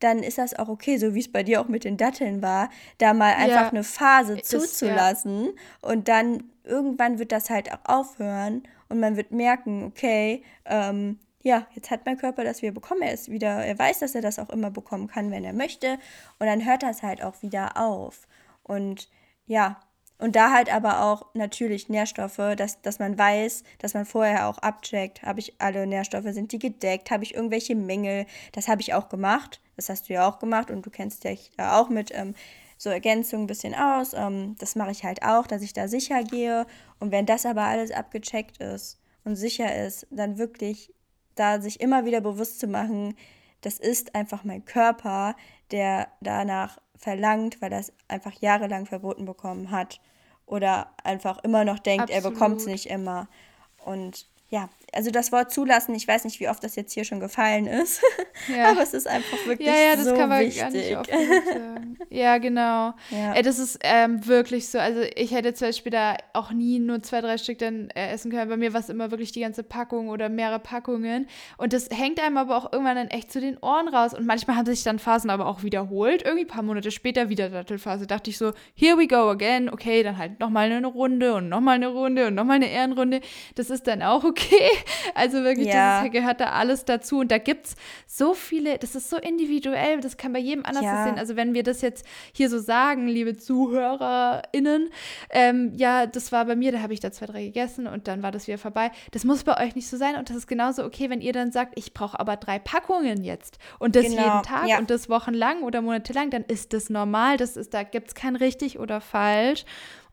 dann 0.00 0.22
ist 0.22 0.38
das 0.38 0.54
auch 0.54 0.68
okay, 0.68 0.96
so 0.96 1.14
wie 1.14 1.20
es 1.20 1.30
bei 1.30 1.42
dir 1.42 1.60
auch 1.60 1.68
mit 1.68 1.84
den 1.84 1.96
Datteln 1.96 2.42
war, 2.42 2.70
da 2.98 3.14
mal 3.14 3.34
einfach 3.34 3.62
ja, 3.62 3.68
eine 3.68 3.84
Phase 3.84 4.40
zuzulassen 4.42 5.44
ja. 5.44 5.88
und 5.88 6.08
dann 6.08 6.44
irgendwann 6.64 7.18
wird 7.18 7.32
das 7.32 7.50
halt 7.50 7.72
auch 7.72 7.84
aufhören 7.84 8.62
und 8.88 9.00
man 9.00 9.16
wird 9.16 9.30
merken, 9.30 9.84
okay, 9.84 10.42
ähm, 10.64 11.18
ja, 11.44 11.68
jetzt 11.74 11.90
hat 11.92 12.04
mein 12.06 12.16
Körper 12.18 12.42
das 12.42 12.62
wieder 12.62 12.72
bekommen, 12.72 13.02
er 13.02 13.14
ist 13.14 13.30
wieder, 13.30 13.64
er 13.64 13.78
weiß, 13.78 14.00
dass 14.00 14.16
er 14.16 14.22
das 14.22 14.40
auch 14.40 14.50
immer 14.50 14.70
bekommen 14.72 15.06
kann, 15.06 15.30
wenn 15.30 15.44
er 15.44 15.52
möchte 15.52 15.98
und 16.40 16.46
dann 16.48 16.64
hört 16.66 16.82
das 16.82 17.02
halt 17.04 17.22
auch 17.22 17.40
wieder 17.42 17.76
auf 17.76 18.26
und 18.64 19.08
ja, 19.46 19.78
Und 20.18 20.36
da 20.36 20.52
halt 20.52 20.72
aber 20.72 21.02
auch 21.02 21.26
natürlich 21.34 21.88
Nährstoffe, 21.88 22.40
dass, 22.56 22.80
dass 22.82 22.98
man 23.00 23.18
weiß, 23.18 23.64
dass 23.78 23.94
man 23.94 24.06
vorher 24.06 24.48
auch 24.48 24.58
abcheckt, 24.58 25.22
habe 25.22 25.40
ich 25.40 25.60
alle 25.60 25.86
Nährstoffe, 25.86 26.26
sind 26.28 26.52
die 26.52 26.60
gedeckt, 26.60 27.10
habe 27.10 27.24
ich 27.24 27.34
irgendwelche 27.34 27.74
Mängel. 27.74 28.26
Das 28.52 28.68
habe 28.68 28.80
ich 28.80 28.94
auch 28.94 29.08
gemacht. 29.08 29.60
Das 29.76 29.88
hast 29.88 30.08
du 30.08 30.14
ja 30.14 30.28
auch 30.28 30.38
gemacht 30.38 30.70
und 30.70 30.86
du 30.86 30.90
kennst 30.90 31.24
dich 31.24 31.50
ja 31.58 31.80
auch 31.80 31.88
mit 31.88 32.10
ähm, 32.14 32.34
so 32.78 32.90
Ergänzungen 32.90 33.44
ein 33.44 33.48
bisschen 33.48 33.74
aus. 33.74 34.14
Ähm, 34.14 34.54
das 34.58 34.76
mache 34.76 34.92
ich 34.92 35.04
halt 35.04 35.22
auch, 35.24 35.46
dass 35.48 35.62
ich 35.62 35.72
da 35.72 35.88
sicher 35.88 36.22
gehe. 36.22 36.64
Und 37.00 37.10
wenn 37.10 37.26
das 37.26 37.44
aber 37.44 37.62
alles 37.62 37.90
abgecheckt 37.90 38.58
ist 38.58 39.00
und 39.24 39.34
sicher 39.36 39.74
ist, 39.84 40.06
dann 40.10 40.38
wirklich 40.38 40.94
da 41.34 41.60
sich 41.60 41.80
immer 41.80 42.04
wieder 42.04 42.20
bewusst 42.20 42.60
zu 42.60 42.66
machen, 42.66 43.16
das 43.60 43.78
ist 43.78 44.14
einfach 44.14 44.44
mein 44.44 44.64
Körper, 44.64 45.36
der 45.70 46.08
danach 46.20 46.78
verlangt, 46.96 47.60
weil 47.60 47.72
er 47.72 47.80
es 47.80 47.92
einfach 48.08 48.32
jahrelang 48.34 48.86
verboten 48.86 49.24
bekommen 49.24 49.70
hat 49.70 50.00
oder 50.46 50.90
einfach 51.02 51.42
immer 51.42 51.64
noch 51.64 51.78
denkt, 51.78 52.04
Absolut. 52.04 52.24
er 52.24 52.30
bekommt 52.30 52.60
es 52.60 52.66
nicht 52.66 52.86
immer. 52.86 53.28
Und 53.84 54.28
ja, 54.50 54.68
also 54.94 55.10
das 55.10 55.32
Wort 55.32 55.52
zulassen, 55.52 55.94
ich 55.94 56.06
weiß 56.06 56.24
nicht, 56.24 56.40
wie 56.40 56.48
oft 56.48 56.62
das 56.62 56.76
jetzt 56.76 56.92
hier 56.92 57.04
schon 57.04 57.20
gefallen 57.20 57.66
ist, 57.66 58.02
ja. 58.48 58.66
aber 58.70 58.82
es 58.82 58.94
ist 58.94 59.06
einfach 59.06 59.38
wirklich 59.46 59.68
ja, 59.68 59.74
ja, 59.74 59.96
das 59.96 60.06
so 60.06 60.14
kann 60.14 60.28
man 60.28 60.40
wichtig. 60.40 60.60
Gar 60.60 60.70
nicht 60.70 60.96
oft 60.96 61.10
sagen. 61.10 61.98
ja, 62.10 62.38
genau. 62.38 62.94
Ja. 63.10 63.34
Äh, 63.34 63.42
das 63.42 63.58
ist 63.58 63.78
ähm, 63.82 64.26
wirklich 64.26 64.68
so, 64.68 64.78
also 64.78 65.00
ich 65.14 65.32
hätte 65.32 65.54
zum 65.54 65.68
Beispiel 65.68 65.92
da 65.92 66.16
auch 66.32 66.50
nie 66.50 66.78
nur 66.78 67.02
zwei, 67.02 67.20
drei 67.20 67.38
Stück 67.38 67.58
dann 67.58 67.90
äh, 67.90 68.08
essen 68.08 68.30
können. 68.30 68.48
Bei 68.48 68.56
mir 68.56 68.72
war 68.72 68.80
es 68.80 68.88
immer 68.88 69.10
wirklich 69.10 69.30
die 69.30 69.40
ganze 69.40 69.62
Packung 69.62 70.08
oder 70.08 70.28
mehrere 70.28 70.58
Packungen 70.58 71.28
und 71.58 71.72
das 71.72 71.88
hängt 71.90 72.20
einem 72.20 72.36
aber 72.36 72.56
auch 72.56 72.72
irgendwann 72.72 72.96
dann 72.96 73.08
echt 73.08 73.30
zu 73.30 73.40
den 73.40 73.58
Ohren 73.58 73.88
raus 73.88 74.14
und 74.14 74.26
manchmal 74.26 74.56
haben 74.56 74.66
sich 74.66 74.82
dann 74.82 74.98
Phasen 74.98 75.30
aber 75.30 75.46
auch 75.46 75.62
wiederholt. 75.62 76.22
Irgendwie 76.22 76.44
ein 76.44 76.48
paar 76.48 76.62
Monate 76.62 76.90
später 76.90 77.28
wieder 77.28 77.50
Dattelphase. 77.50 78.06
Dachte 78.06 78.30
ich 78.30 78.38
so, 78.38 78.52
here 78.74 78.98
we 78.98 79.06
go 79.06 79.28
again. 79.30 79.68
Okay, 79.68 80.02
dann 80.02 80.18
halt 80.18 80.40
nochmal 80.40 80.70
eine 80.70 80.86
Runde 80.86 81.34
und 81.34 81.48
nochmal 81.48 81.76
eine 81.76 81.88
Runde 81.88 82.26
und 82.26 82.34
nochmal 82.34 82.56
eine 82.56 82.70
Ehrenrunde. 82.70 83.20
Das 83.54 83.70
ist 83.70 83.86
dann 83.86 84.02
auch 84.02 84.24
okay. 84.24 84.70
Also 85.14 85.44
wirklich, 85.44 85.68
ja. 85.68 86.02
das 86.02 86.12
gehört 86.12 86.40
da 86.40 86.50
alles 86.50 86.84
dazu. 86.84 87.20
Und 87.20 87.30
da 87.30 87.38
gibt 87.38 87.66
es 87.66 87.76
so 88.06 88.34
viele, 88.34 88.78
das 88.78 88.94
ist 88.94 89.10
so 89.10 89.16
individuell, 89.16 90.00
das 90.00 90.16
kann 90.16 90.32
bei 90.32 90.38
jedem 90.38 90.64
anders 90.64 90.82
ja. 90.82 91.04
sein. 91.04 91.18
Also 91.18 91.36
wenn 91.36 91.54
wir 91.54 91.62
das 91.62 91.82
jetzt 91.82 92.04
hier 92.32 92.50
so 92.50 92.58
sagen, 92.58 93.06
liebe 93.06 93.36
ZuhörerInnen, 93.36 94.90
ähm, 95.30 95.72
ja, 95.76 96.06
das 96.06 96.32
war 96.32 96.44
bei 96.46 96.56
mir, 96.56 96.72
da 96.72 96.80
habe 96.80 96.92
ich 96.92 97.00
da 97.00 97.12
zwei, 97.12 97.26
drei 97.26 97.44
gegessen 97.44 97.86
und 97.86 98.08
dann 98.08 98.22
war 98.22 98.32
das 98.32 98.46
wieder 98.46 98.58
vorbei. 98.58 98.90
Das 99.12 99.24
muss 99.24 99.44
bei 99.44 99.64
euch 99.64 99.74
nicht 99.74 99.88
so 99.88 99.96
sein 99.96 100.16
und 100.16 100.30
das 100.30 100.36
ist 100.36 100.46
genauso 100.46 100.84
okay, 100.84 101.10
wenn 101.10 101.20
ihr 101.20 101.32
dann 101.32 101.52
sagt, 101.52 101.78
ich 101.78 101.94
brauche 101.94 102.18
aber 102.18 102.36
drei 102.36 102.58
Packungen 102.58 103.24
jetzt 103.24 103.58
und 103.78 103.96
das 103.96 104.04
genau. 104.04 104.22
jeden 104.22 104.42
Tag 104.42 104.68
ja. 104.68 104.78
und 104.78 104.90
das 104.90 105.08
wochenlang 105.08 105.62
oder 105.62 105.80
monatelang, 105.82 106.30
dann 106.30 106.44
ist 106.44 106.72
das 106.72 106.90
normal. 106.90 107.36
Das 107.36 107.56
ist, 107.56 107.74
da 107.74 107.82
gibt 107.82 108.08
es 108.08 108.14
kein 108.14 108.36
richtig 108.36 108.78
oder 108.78 109.00
falsch. 109.00 109.64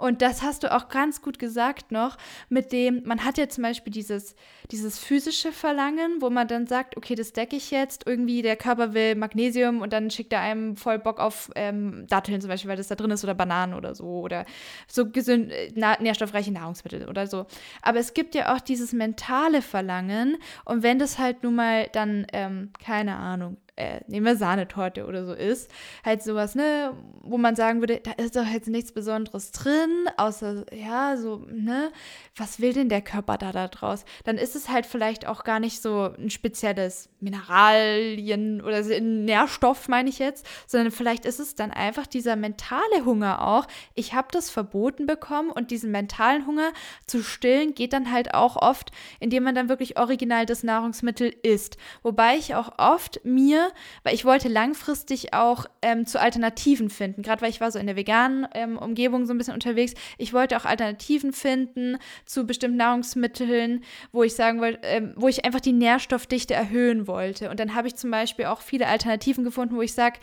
Und 0.02 0.24
das 0.24 0.41
hast 0.41 0.64
du 0.64 0.74
auch 0.76 0.89
ganz 0.89 1.22
gut 1.22 1.38
gesagt 1.38 1.91
noch, 1.91 2.18
mit 2.49 2.72
dem, 2.72 3.04
man 3.06 3.24
hat 3.24 3.38
ja 3.38 3.47
zum 3.47 3.62
Beispiel 3.62 3.93
dieses, 3.93 4.36
dieses 4.72 4.97
physische 4.97 5.52
Verlangen, 5.52 6.22
wo 6.22 6.32
man 6.32 6.47
dann 6.47 6.66
sagt, 6.66 6.97
okay, 6.97 7.14
das 7.14 7.34
decke 7.34 7.56
ich 7.56 7.70
jetzt, 7.70 8.08
irgendwie 8.08 8.41
der 8.41 8.56
Körper 8.56 8.95
will 8.95 9.14
Magnesium 9.14 9.80
und 9.82 9.93
dann 9.93 10.10
schickt 10.10 10.34
er 10.34 10.39
einem 10.39 10.76
voll 10.76 10.97
Bock 10.97 11.20
auf 11.20 11.52
ähm, 11.54 12.08
Datteln 12.08 12.41
zum 12.41 12.49
Beispiel, 12.49 12.68
weil 12.68 12.78
das 12.78 12.88
da 12.88 12.95
drin 12.95 13.12
ist 13.12 13.24
oder 13.24 13.36
Bananen 13.36 13.76
oder 13.76 13.93
so 13.93 14.22
oder 14.22 14.45
so 14.88 15.08
gesund, 15.08 15.52
äh, 15.52 15.72
nährstoffreiche 15.76 16.52
Nahrungsmittel 16.52 17.08
oder 17.08 17.28
so. 17.28 17.45
Aber 17.84 17.99
es 17.99 18.16
gibt 18.16 18.34
ja 18.34 18.56
auch 18.56 18.60
dieses 18.60 18.93
mentale 18.93 19.62
Verlangen 19.62 20.38
und 20.66 20.82
wenn 20.82 20.97
das 20.97 21.20
halt 21.20 21.43
nun 21.43 21.54
mal 21.54 21.88
dann, 21.91 22.26
ähm, 22.34 22.72
keine 22.84 23.18
Ahnung, 23.18 23.58
äh, 23.82 24.02
nehmen 24.08 24.26
wir 24.26 24.36
Sahnetorte 24.36 25.08
oder 25.08 25.26
so 25.26 25.34
ist, 25.34 25.72
halt 26.06 26.22
sowas, 26.22 26.54
ne, 26.54 26.94
wo 27.24 27.38
man 27.38 27.56
sagen 27.56 27.80
würde, 27.80 28.00
da 28.00 28.12
ist 28.12 28.36
doch 28.36 28.46
jetzt 28.46 28.68
nichts 28.68 28.92
Besonderes 28.92 29.52
drin, 29.52 30.08
außer, 30.18 30.66
ja, 30.74 31.18
so, 31.18 31.48
ne, 31.52 31.92
was 32.36 32.60
will 32.60 32.74
denn 32.74 32.90
der 32.90 33.02
Körper 33.02 33.38
da 33.38 33.52
da 33.52 33.68
draus? 33.68 34.06
Dann 34.24 34.38
ist 34.38 34.56
es 34.56 34.70
halt 34.70 34.86
vielleicht 34.86 35.26
auch 35.28 35.44
gar 35.44 35.60
nicht 35.60 35.82
so 35.82 36.14
ein 36.18 36.30
spezielles 36.30 37.10
Mineralien 37.20 38.62
oder 38.62 38.82
Nährstoff, 39.00 39.88
meine 39.88 40.10
ich 40.10 40.20
jetzt, 40.20 40.46
sondern 40.68 40.92
vielleicht 40.92 41.26
ist 41.26 41.40
es 41.40 41.56
dann 41.56 41.72
einfach 41.72 42.06
dieser 42.06 42.36
mentale 42.36 43.06
Hunger 43.06 43.48
auch. 43.48 43.68
Ich 43.96 44.14
habe 44.14 44.28
das 44.32 44.50
verboten 44.52 45.08
bekommen 45.08 45.50
und 45.50 45.72
diesen 45.72 45.92
mentalen 45.92 46.46
Hunger 46.46 46.72
zu 47.08 47.24
stillen 47.24 47.74
geht 47.74 47.94
dann 47.94 48.12
halt 48.12 48.34
auch 48.36 48.58
oft, 48.58 48.92
indem 49.20 49.44
man 49.44 49.56
dann 49.56 49.70
wirklich 49.70 49.98
original 49.98 50.46
das 50.46 50.64
Nahrungsmittel 50.64 51.34
isst. 51.42 51.78
Wobei 52.04 52.36
ich 52.36 52.54
auch 52.54 52.78
oft 52.78 53.22
mir 53.24 53.71
weil 54.04 54.14
ich 54.14 54.26
wollte 54.26 54.50
langfristig 54.50 55.34
auch 55.34 55.66
ähm, 55.82 56.06
zu 56.06 56.20
Alternativen 56.20 56.90
finden, 56.90 57.22
gerade 57.22 57.42
weil 57.42 57.50
ich 57.50 57.62
war 57.62 57.72
so 57.72 57.80
in 57.80 57.88
der 57.88 57.96
veganen 57.96 58.48
ähm, 58.54 58.78
Umgebung 58.78 59.26
so 59.26 59.34
ein 59.34 59.38
bisschen 59.38 59.54
unterwegs. 59.54 59.94
Ich 60.18 60.34
wollte 60.34 60.58
auch 60.58 60.66
Alternativen 60.66 61.34
finden 61.34 61.98
zu 62.26 62.46
bestimmten 62.46 62.78
Nahrungsmitteln, 62.78 63.84
wo 64.12 64.24
ich 64.24 64.36
sagen 64.36 64.62
wollte, 64.62 64.80
ähm, 64.84 65.14
wo 65.16 65.28
ich 65.28 65.46
einfach 65.46 65.62
die 65.62 65.74
Nährstoffdichte 65.74 66.54
erhöhen 66.54 67.08
wollte. 67.08 67.50
Und 67.50 67.60
dann 67.60 67.76
habe 67.76 67.88
ich 67.88 67.96
zum 67.96 68.12
Beispiel 68.12 68.46
auch 68.46 68.62
viele 68.62 68.88
Alternativen 68.88 69.44
gefunden, 69.44 69.76
wo 69.76 69.82
ich 69.82 69.94
sage, 69.94 70.20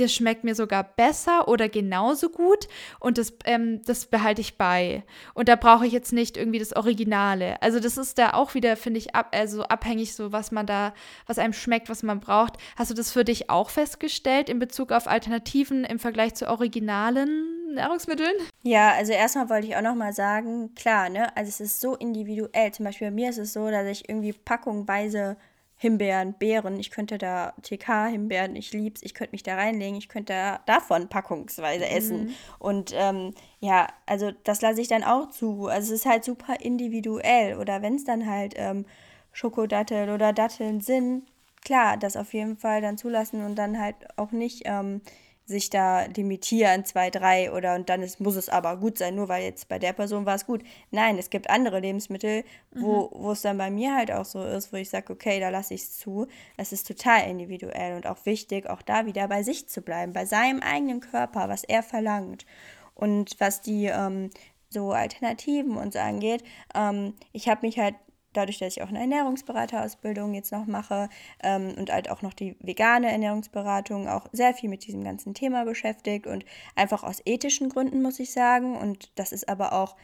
das 0.00 0.12
schmeckt 0.12 0.44
mir 0.44 0.54
sogar 0.54 0.84
besser 0.84 1.48
oder 1.48 1.68
genauso 1.68 2.30
gut 2.30 2.68
und 2.98 3.18
das, 3.18 3.32
ähm, 3.44 3.82
das 3.84 4.06
behalte 4.06 4.40
ich 4.40 4.58
bei. 4.58 5.04
Und 5.34 5.48
da 5.48 5.56
brauche 5.56 5.86
ich 5.86 5.92
jetzt 5.92 6.12
nicht 6.12 6.36
irgendwie 6.36 6.58
das 6.58 6.74
Originale. 6.74 7.60
Also 7.62 7.80
das 7.80 7.96
ist 7.96 8.18
da 8.18 8.34
auch 8.34 8.54
wieder, 8.54 8.76
finde 8.76 8.98
ich, 8.98 9.14
ab, 9.14 9.28
also 9.32 9.62
abhängig 9.64 10.14
so, 10.14 10.32
was 10.32 10.50
man 10.50 10.66
da, 10.66 10.94
was 11.26 11.38
einem 11.38 11.52
schmeckt, 11.52 11.88
was 11.88 12.02
man 12.02 12.20
braucht. 12.20 12.54
Hast 12.76 12.90
du 12.90 12.94
das 12.94 13.12
für 13.12 13.24
dich 13.24 13.50
auch 13.50 13.70
festgestellt 13.70 14.48
in 14.48 14.58
Bezug 14.58 14.92
auf 14.92 15.06
Alternativen 15.06 15.84
im 15.84 15.98
Vergleich 15.98 16.34
zu 16.34 16.48
originalen 16.48 17.74
Nahrungsmitteln? 17.74 18.34
Ja, 18.62 18.92
also 18.92 19.12
erstmal 19.12 19.48
wollte 19.48 19.66
ich 19.66 19.76
auch 19.76 19.82
noch 19.82 19.94
mal 19.94 20.12
sagen, 20.12 20.74
klar, 20.74 21.08
ne, 21.08 21.34
also 21.36 21.48
es 21.48 21.60
ist 21.60 21.80
so 21.80 21.94
individuell. 21.96 22.72
Zum 22.72 22.84
Beispiel 22.84 23.08
bei 23.08 23.14
mir 23.14 23.30
ist 23.30 23.38
es 23.38 23.52
so, 23.52 23.70
dass 23.70 23.86
ich 23.86 24.08
irgendwie 24.08 24.32
packungweise 24.32 25.36
Himbeeren, 25.82 26.34
Beeren. 26.34 26.78
Ich 26.78 26.90
könnte 26.90 27.16
da 27.16 27.54
TK-Himbeeren, 27.62 28.54
ich 28.54 28.74
lieb's, 28.74 29.02
ich 29.02 29.14
könnte 29.14 29.32
mich 29.32 29.42
da 29.42 29.54
reinlegen, 29.54 29.96
ich 29.96 30.10
könnte 30.10 30.34
da 30.34 30.60
davon 30.66 31.08
packungsweise 31.08 31.88
essen. 31.88 32.24
Mhm. 32.24 32.34
Und 32.58 32.92
ähm, 32.94 33.32
ja, 33.60 33.86
also 34.04 34.30
das 34.44 34.60
lasse 34.60 34.82
ich 34.82 34.88
dann 34.88 35.04
auch 35.04 35.30
zu. 35.30 35.68
Also 35.68 35.94
es 35.94 36.00
ist 36.00 36.06
halt 36.06 36.22
super 36.22 36.60
individuell. 36.60 37.56
Oder 37.56 37.80
wenn 37.80 37.94
es 37.94 38.04
dann 38.04 38.26
halt 38.26 38.52
ähm, 38.58 38.84
Schokodatteln 39.32 40.10
oder 40.10 40.34
Datteln 40.34 40.82
sind, 40.82 41.22
klar, 41.64 41.96
das 41.96 42.14
auf 42.14 42.34
jeden 42.34 42.58
Fall 42.58 42.82
dann 42.82 42.98
zulassen 42.98 43.42
und 43.42 43.56
dann 43.56 43.80
halt 43.80 43.96
auch 44.16 44.32
nicht 44.32 44.64
ähm, 44.66 45.00
sich 45.50 45.68
da 45.68 46.04
limitieren, 46.04 46.84
zwei, 46.84 47.10
drei 47.10 47.52
oder 47.52 47.74
und 47.74 47.88
dann 47.88 48.02
ist, 48.02 48.20
muss 48.20 48.36
es 48.36 48.48
aber 48.48 48.76
gut 48.76 48.98
sein, 48.98 49.14
nur 49.14 49.28
weil 49.28 49.42
jetzt 49.42 49.68
bei 49.68 49.78
der 49.78 49.92
Person 49.92 50.24
war 50.24 50.36
es 50.36 50.46
gut. 50.46 50.62
Nein, 50.90 51.18
es 51.18 51.28
gibt 51.28 51.50
andere 51.50 51.80
Lebensmittel, 51.80 52.44
wo, 52.72 53.02
mhm. 53.02 53.24
wo 53.24 53.32
es 53.32 53.42
dann 53.42 53.58
bei 53.58 53.70
mir 53.70 53.94
halt 53.94 54.10
auch 54.10 54.24
so 54.24 54.42
ist, 54.44 54.72
wo 54.72 54.76
ich 54.76 54.88
sage, 54.88 55.12
okay, 55.12 55.40
da 55.40 55.50
lasse 55.50 55.74
ich 55.74 55.82
es 55.82 55.98
zu. 55.98 56.26
Es 56.56 56.72
ist 56.72 56.86
total 56.86 57.28
individuell 57.28 57.96
und 57.96 58.06
auch 58.06 58.24
wichtig, 58.24 58.68
auch 58.70 58.82
da 58.82 59.06
wieder 59.06 59.28
bei 59.28 59.42
sich 59.42 59.68
zu 59.68 59.82
bleiben, 59.82 60.12
bei 60.12 60.24
seinem 60.24 60.60
eigenen 60.60 61.00
Körper, 61.00 61.48
was 61.48 61.64
er 61.64 61.82
verlangt. 61.82 62.46
Und 62.94 63.38
was 63.38 63.60
die 63.60 63.86
ähm, 63.86 64.30
so 64.68 64.92
Alternativen 64.92 65.76
und 65.76 65.92
so 65.92 65.98
angeht, 65.98 66.44
ähm, 66.74 67.14
ich 67.32 67.48
habe 67.48 67.66
mich 67.66 67.78
halt 67.78 67.94
dadurch, 68.32 68.58
dass 68.58 68.76
ich 68.76 68.82
auch 68.82 68.88
eine 68.88 69.00
Ernährungsberaterausbildung 69.00 70.34
jetzt 70.34 70.52
noch 70.52 70.66
mache 70.66 71.08
ähm, 71.42 71.74
und 71.76 71.92
halt 71.92 72.10
auch 72.10 72.22
noch 72.22 72.34
die 72.34 72.56
vegane 72.60 73.10
Ernährungsberatung 73.10 74.08
auch 74.08 74.26
sehr 74.32 74.54
viel 74.54 74.68
mit 74.68 74.86
diesem 74.86 75.04
ganzen 75.04 75.34
Thema 75.34 75.64
beschäftigt 75.64 76.26
und 76.26 76.44
einfach 76.76 77.02
aus 77.02 77.22
ethischen 77.24 77.68
Gründen 77.68 78.02
muss 78.02 78.20
ich 78.20 78.32
sagen. 78.32 78.76
Und 78.76 79.10
das 79.18 79.32
ist 79.32 79.48
aber 79.48 79.72
auch 79.72 79.96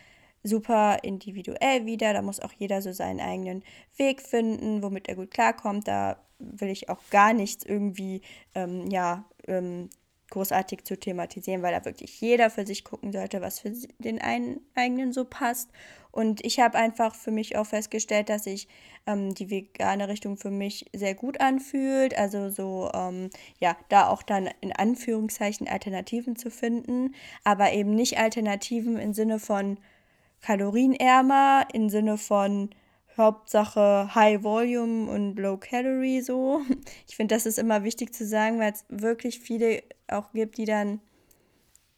super 0.42 0.98
individuell 1.02 1.86
wieder, 1.86 2.12
da 2.12 2.22
muss 2.22 2.40
auch 2.40 2.52
jeder 2.52 2.82
so 2.82 2.92
seinen 2.92 3.20
eigenen 3.20 3.64
Weg 3.96 4.22
finden, 4.22 4.82
womit 4.82 5.08
er 5.08 5.16
gut 5.16 5.30
klarkommt, 5.30 5.88
da 5.88 6.16
will 6.38 6.68
ich 6.68 6.88
auch 6.88 7.00
gar 7.10 7.32
nichts 7.32 7.64
irgendwie, 7.64 8.22
ähm, 8.54 8.88
ja, 8.90 9.24
ähm, 9.46 9.88
großartig 10.30 10.84
zu 10.84 10.98
thematisieren, 10.98 11.62
weil 11.62 11.72
da 11.72 11.84
wirklich 11.84 12.20
jeder 12.20 12.50
für 12.50 12.66
sich 12.66 12.84
gucken 12.84 13.12
sollte, 13.12 13.40
was 13.40 13.60
für 13.60 13.72
den 13.98 14.20
einen 14.20 14.60
eigenen 14.74 15.12
so 15.12 15.24
passt. 15.24 15.70
Und 16.10 16.44
ich 16.44 16.60
habe 16.60 16.78
einfach 16.78 17.14
für 17.14 17.30
mich 17.30 17.56
auch 17.56 17.66
festgestellt, 17.66 18.28
dass 18.28 18.44
sich 18.44 18.68
ähm, 19.06 19.34
die 19.34 19.50
vegane 19.50 20.08
Richtung 20.08 20.36
für 20.36 20.50
mich 20.50 20.86
sehr 20.94 21.14
gut 21.14 21.40
anfühlt. 21.40 22.16
Also 22.16 22.48
so, 22.48 22.90
ähm, 22.94 23.30
ja, 23.60 23.76
da 23.88 24.08
auch 24.08 24.22
dann 24.22 24.48
in 24.60 24.72
Anführungszeichen 24.72 25.68
Alternativen 25.68 26.34
zu 26.34 26.50
finden, 26.50 27.14
aber 27.44 27.72
eben 27.72 27.94
nicht 27.94 28.18
Alternativen 28.18 28.98
im 28.98 29.12
Sinne 29.12 29.38
von 29.38 29.78
kalorienärmer, 30.40 31.68
im 31.72 31.88
Sinne 31.88 32.18
von 32.18 32.70
Hauptsache 33.16 34.14
High 34.14 34.42
Volume 34.42 35.10
und 35.10 35.36
Low 35.36 35.56
Calorie 35.56 36.20
so. 36.20 36.60
Ich 37.08 37.16
finde, 37.16 37.34
das 37.34 37.46
ist 37.46 37.58
immer 37.58 37.84
wichtig 37.84 38.14
zu 38.14 38.26
sagen, 38.26 38.58
weil 38.58 38.72
es 38.72 38.84
wirklich 38.88 39.40
viele 39.40 39.82
auch 40.08 40.32
gibt, 40.32 40.58
die 40.58 40.64
dann 40.64 41.00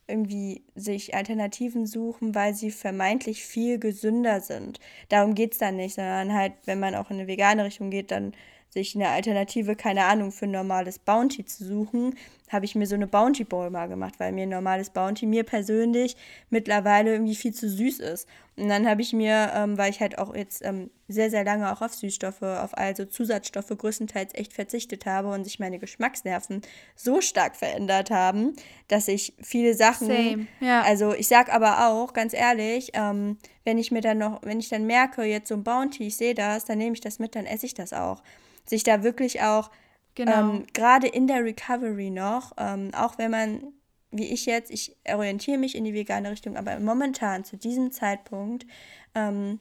irgendwie 0.06 0.62
sich 0.74 1.14
Alternativen 1.14 1.86
suchen, 1.86 2.34
weil 2.34 2.54
sie 2.54 2.70
vermeintlich 2.70 3.44
viel 3.44 3.78
gesünder 3.78 4.40
sind. 4.40 4.80
Darum 5.10 5.34
geht 5.34 5.52
es 5.52 5.58
dann 5.58 5.76
nicht, 5.76 5.94
sondern 5.94 6.32
halt, 6.32 6.54
wenn 6.64 6.80
man 6.80 6.94
auch 6.94 7.10
in 7.10 7.18
eine 7.18 7.28
vegane 7.28 7.64
Richtung 7.64 7.90
geht, 7.90 8.10
dann 8.10 8.32
sich 8.78 8.94
eine 8.94 9.08
Alternative, 9.08 9.76
keine 9.76 10.04
Ahnung, 10.04 10.30
für 10.32 10.46
ein 10.46 10.52
normales 10.52 10.98
Bounty 10.98 11.44
zu 11.44 11.64
suchen, 11.64 12.14
habe 12.50 12.64
ich 12.64 12.74
mir 12.74 12.86
so 12.86 12.94
eine 12.94 13.06
Bounty 13.06 13.44
Bowl 13.44 13.70
mal 13.70 13.88
gemacht, 13.88 14.14
weil 14.18 14.32
mir 14.32 14.44
ein 14.44 14.48
normales 14.48 14.90
Bounty 14.90 15.26
mir 15.26 15.44
persönlich 15.44 16.16
mittlerweile 16.50 17.12
irgendwie 17.12 17.34
viel 17.34 17.52
zu 17.52 17.68
süß 17.68 17.98
ist. 17.98 18.28
Und 18.56 18.68
dann 18.68 18.88
habe 18.88 19.02
ich 19.02 19.12
mir, 19.12 19.52
ähm, 19.54 19.78
weil 19.78 19.90
ich 19.90 20.00
halt 20.00 20.18
auch 20.18 20.34
jetzt 20.34 20.64
ähm, 20.64 20.90
sehr, 21.06 21.30
sehr 21.30 21.44
lange 21.44 21.70
auch 21.72 21.82
auf 21.82 21.94
Süßstoffe, 21.94 22.42
auf 22.42 22.76
also 22.76 23.04
Zusatzstoffe 23.04 23.68
größtenteils 23.76 24.34
echt 24.34 24.52
verzichtet 24.52 25.06
habe 25.06 25.28
und 25.28 25.44
sich 25.44 25.58
meine 25.58 25.78
Geschmacksnerven 25.78 26.62
so 26.96 27.20
stark 27.20 27.54
verändert 27.54 28.10
haben, 28.10 28.54
dass 28.88 29.08
ich 29.08 29.34
viele 29.40 29.74
Sachen, 29.74 30.08
Same, 30.08 30.46
ja. 30.60 30.82
also 30.82 31.14
ich 31.14 31.28
sag 31.28 31.52
aber 31.52 31.88
auch, 31.88 32.12
ganz 32.12 32.32
ehrlich, 32.32 32.90
ähm, 32.94 33.38
wenn 33.64 33.78
ich 33.78 33.92
mir 33.92 34.00
dann 34.00 34.18
noch, 34.18 34.40
wenn 34.42 34.58
ich 34.58 34.68
dann 34.68 34.86
merke, 34.86 35.22
jetzt 35.22 35.48
so 35.48 35.54
ein 35.54 35.64
Bounty, 35.64 36.06
ich 36.06 36.16
sehe 36.16 36.34
das, 36.34 36.64
dann 36.64 36.78
nehme 36.78 36.94
ich 36.94 37.00
das 37.00 37.18
mit, 37.18 37.36
dann 37.36 37.46
esse 37.46 37.66
ich 37.66 37.74
das 37.74 37.92
auch. 37.92 38.22
Sich 38.68 38.84
da 38.84 39.02
wirklich 39.02 39.42
auch, 39.42 39.70
genau. 40.14 40.50
ähm, 40.50 40.66
gerade 40.72 41.08
in 41.08 41.26
der 41.26 41.44
Recovery 41.44 42.10
noch, 42.10 42.52
ähm, 42.58 42.90
auch 42.94 43.18
wenn 43.18 43.30
man 43.30 43.72
wie 44.10 44.32
ich 44.32 44.46
jetzt, 44.46 44.70
ich 44.70 44.96
orientiere 45.06 45.58
mich 45.58 45.74
in 45.74 45.84
die 45.84 45.94
vegane 45.94 46.30
Richtung, 46.30 46.56
aber 46.56 46.78
momentan 46.80 47.44
zu 47.44 47.56
diesem 47.56 47.92
Zeitpunkt 47.92 48.66
ähm, 49.14 49.60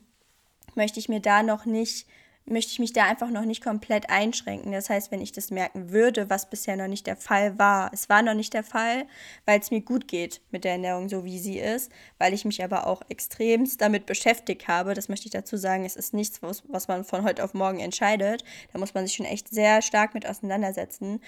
möchte 0.76 1.00
ich 1.00 1.10
mir 1.10 1.20
da 1.20 1.44
noch 1.44 1.66
nicht, 1.66 2.08
möchte 2.48 2.72
ich 2.72 2.80
mich 2.80 2.94
da 2.94 3.06
einfach 3.06 3.30
noch 3.30 3.46
nicht 3.46 3.64
komplett 3.64 4.10
einschränken. 4.10 4.72
Das 4.72 4.90
heißt, 4.90 5.12
wenn 5.12 5.22
ich 5.22 5.32
das 5.32 5.52
merken 5.52 5.92
würde, 5.92 6.30
was 6.30 6.50
bisher 6.50 6.76
noch 6.76 6.88
nicht 6.88 7.08
der 7.08 7.18
Fall 7.18 7.58
war, 7.60 7.92
es 7.94 8.10
war 8.10 8.22
noch 8.22 8.34
nicht 8.34 8.54
der 8.54 8.64
Fall, 8.64 9.06
weil 9.46 9.60
es 9.60 9.72
mir 9.72 9.82
gut 9.82 10.08
geht 10.08 10.42
mit 10.52 10.64
der 10.64 10.74
Ernährung, 10.74 11.10
so 11.10 11.26
wie 11.26 11.40
sie 11.40 11.60
ist, 11.60 11.92
weil 12.18 12.34
ich 12.34 12.46
mich 12.46 12.64
aber 12.64 12.88
auch 12.88 13.02
extremst 13.10 13.82
damit 13.82 14.06
beschäftigt 14.06 14.68
habe. 14.68 14.94
Das 14.94 15.10
möchte 15.10 15.26
ich 15.26 15.32
dazu 15.32 15.58
sagen, 15.58 15.86
es 15.86 15.96
ist 15.96 16.14
nichts, 16.14 16.42
was, 16.42 16.64
was 16.68 16.88
man 16.88 17.04
von 17.04 17.24
heute 17.24 17.44
auf 17.44 17.54
morgen 17.54 17.80
entscheidet. 17.80 18.44
Da 18.74 18.80
muss 18.80 18.94
man 18.94 19.06
sich 19.06 19.16
schon 19.16 19.26
echt 19.26 19.50
sehr 19.50 19.82
stark 19.82 20.14
mit 20.14 20.28
auseinandersetzen. 20.28 21.20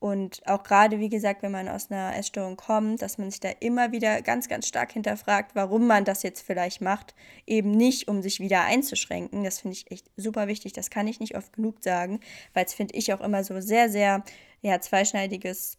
Und 0.00 0.40
auch 0.46 0.62
gerade, 0.62 0.98
wie 0.98 1.10
gesagt, 1.10 1.42
wenn 1.42 1.52
man 1.52 1.68
aus 1.68 1.90
einer 1.90 2.16
Essstörung 2.16 2.56
kommt, 2.56 3.02
dass 3.02 3.18
man 3.18 3.30
sich 3.30 3.38
da 3.38 3.50
immer 3.60 3.92
wieder 3.92 4.22
ganz, 4.22 4.48
ganz 4.48 4.66
stark 4.66 4.92
hinterfragt, 4.92 5.54
warum 5.54 5.86
man 5.86 6.06
das 6.06 6.22
jetzt 6.22 6.40
vielleicht 6.40 6.80
macht. 6.80 7.14
Eben 7.46 7.70
nicht, 7.72 8.08
um 8.08 8.22
sich 8.22 8.40
wieder 8.40 8.62
einzuschränken. 8.62 9.44
Das 9.44 9.60
finde 9.60 9.76
ich 9.76 9.90
echt 9.90 10.10
super 10.16 10.48
wichtig. 10.48 10.72
Das 10.72 10.88
kann 10.88 11.06
ich 11.06 11.20
nicht 11.20 11.36
oft 11.36 11.52
genug 11.52 11.84
sagen, 11.84 12.20
weil 12.54 12.64
es 12.64 12.72
finde 12.72 12.96
ich 12.96 13.12
auch 13.12 13.20
immer 13.20 13.44
so 13.44 13.60
sehr, 13.60 13.90
sehr, 13.90 14.24
ja, 14.62 14.80
zweischneidiges 14.80 15.76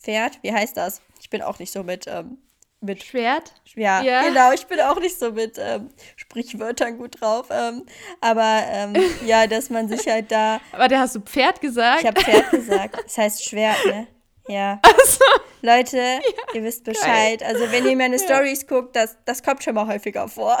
Pferd. 0.00 0.38
Wie 0.42 0.52
heißt 0.54 0.76
das? 0.76 1.02
Ich 1.20 1.28
bin 1.28 1.42
auch 1.42 1.58
nicht 1.58 1.72
so 1.72 1.82
mit 1.82 2.06
ähm, 2.08 2.38
mit 2.80 3.02
Schwert. 3.02 3.52
Ja, 3.74 4.02
ja, 4.02 4.22
genau. 4.22 4.52
Ich 4.52 4.66
bin 4.66 4.80
auch 4.80 5.00
nicht 5.00 5.18
so 5.18 5.32
mit 5.32 5.58
ähm, 5.58 5.90
Sprichwörtern 6.16 6.98
gut 6.98 7.20
drauf. 7.20 7.48
Ähm, 7.50 7.84
aber 8.20 8.62
ähm, 8.68 8.94
ja, 9.26 9.46
dass 9.46 9.70
man 9.70 9.88
sich 9.88 10.06
halt 10.06 10.30
da. 10.30 10.60
Aber 10.72 10.88
da 10.88 11.00
hast 11.00 11.16
du 11.16 11.20
Pferd 11.20 11.60
gesagt? 11.60 12.02
Ich 12.02 12.06
habe 12.06 12.20
Pferd 12.20 12.50
gesagt. 12.50 12.98
Das 13.04 13.18
heißt 13.18 13.44
Schwert, 13.44 13.84
ne? 13.86 14.06
Ja. 14.48 14.80
Also, 14.82 15.24
Leute, 15.60 15.96
ja, 15.98 16.20
ihr 16.54 16.62
wisst 16.62 16.84
Bescheid. 16.84 17.40
Geil. 17.40 17.48
Also 17.48 17.70
wenn 17.70 17.86
ihr 17.86 17.96
meine 17.96 18.16
ja. 18.16 18.22
Stories 18.22 18.66
guckt, 18.66 18.96
das, 18.96 19.16
das 19.24 19.42
kommt 19.42 19.62
schon 19.62 19.74
mal 19.74 19.86
häufiger 19.86 20.28
vor. 20.28 20.58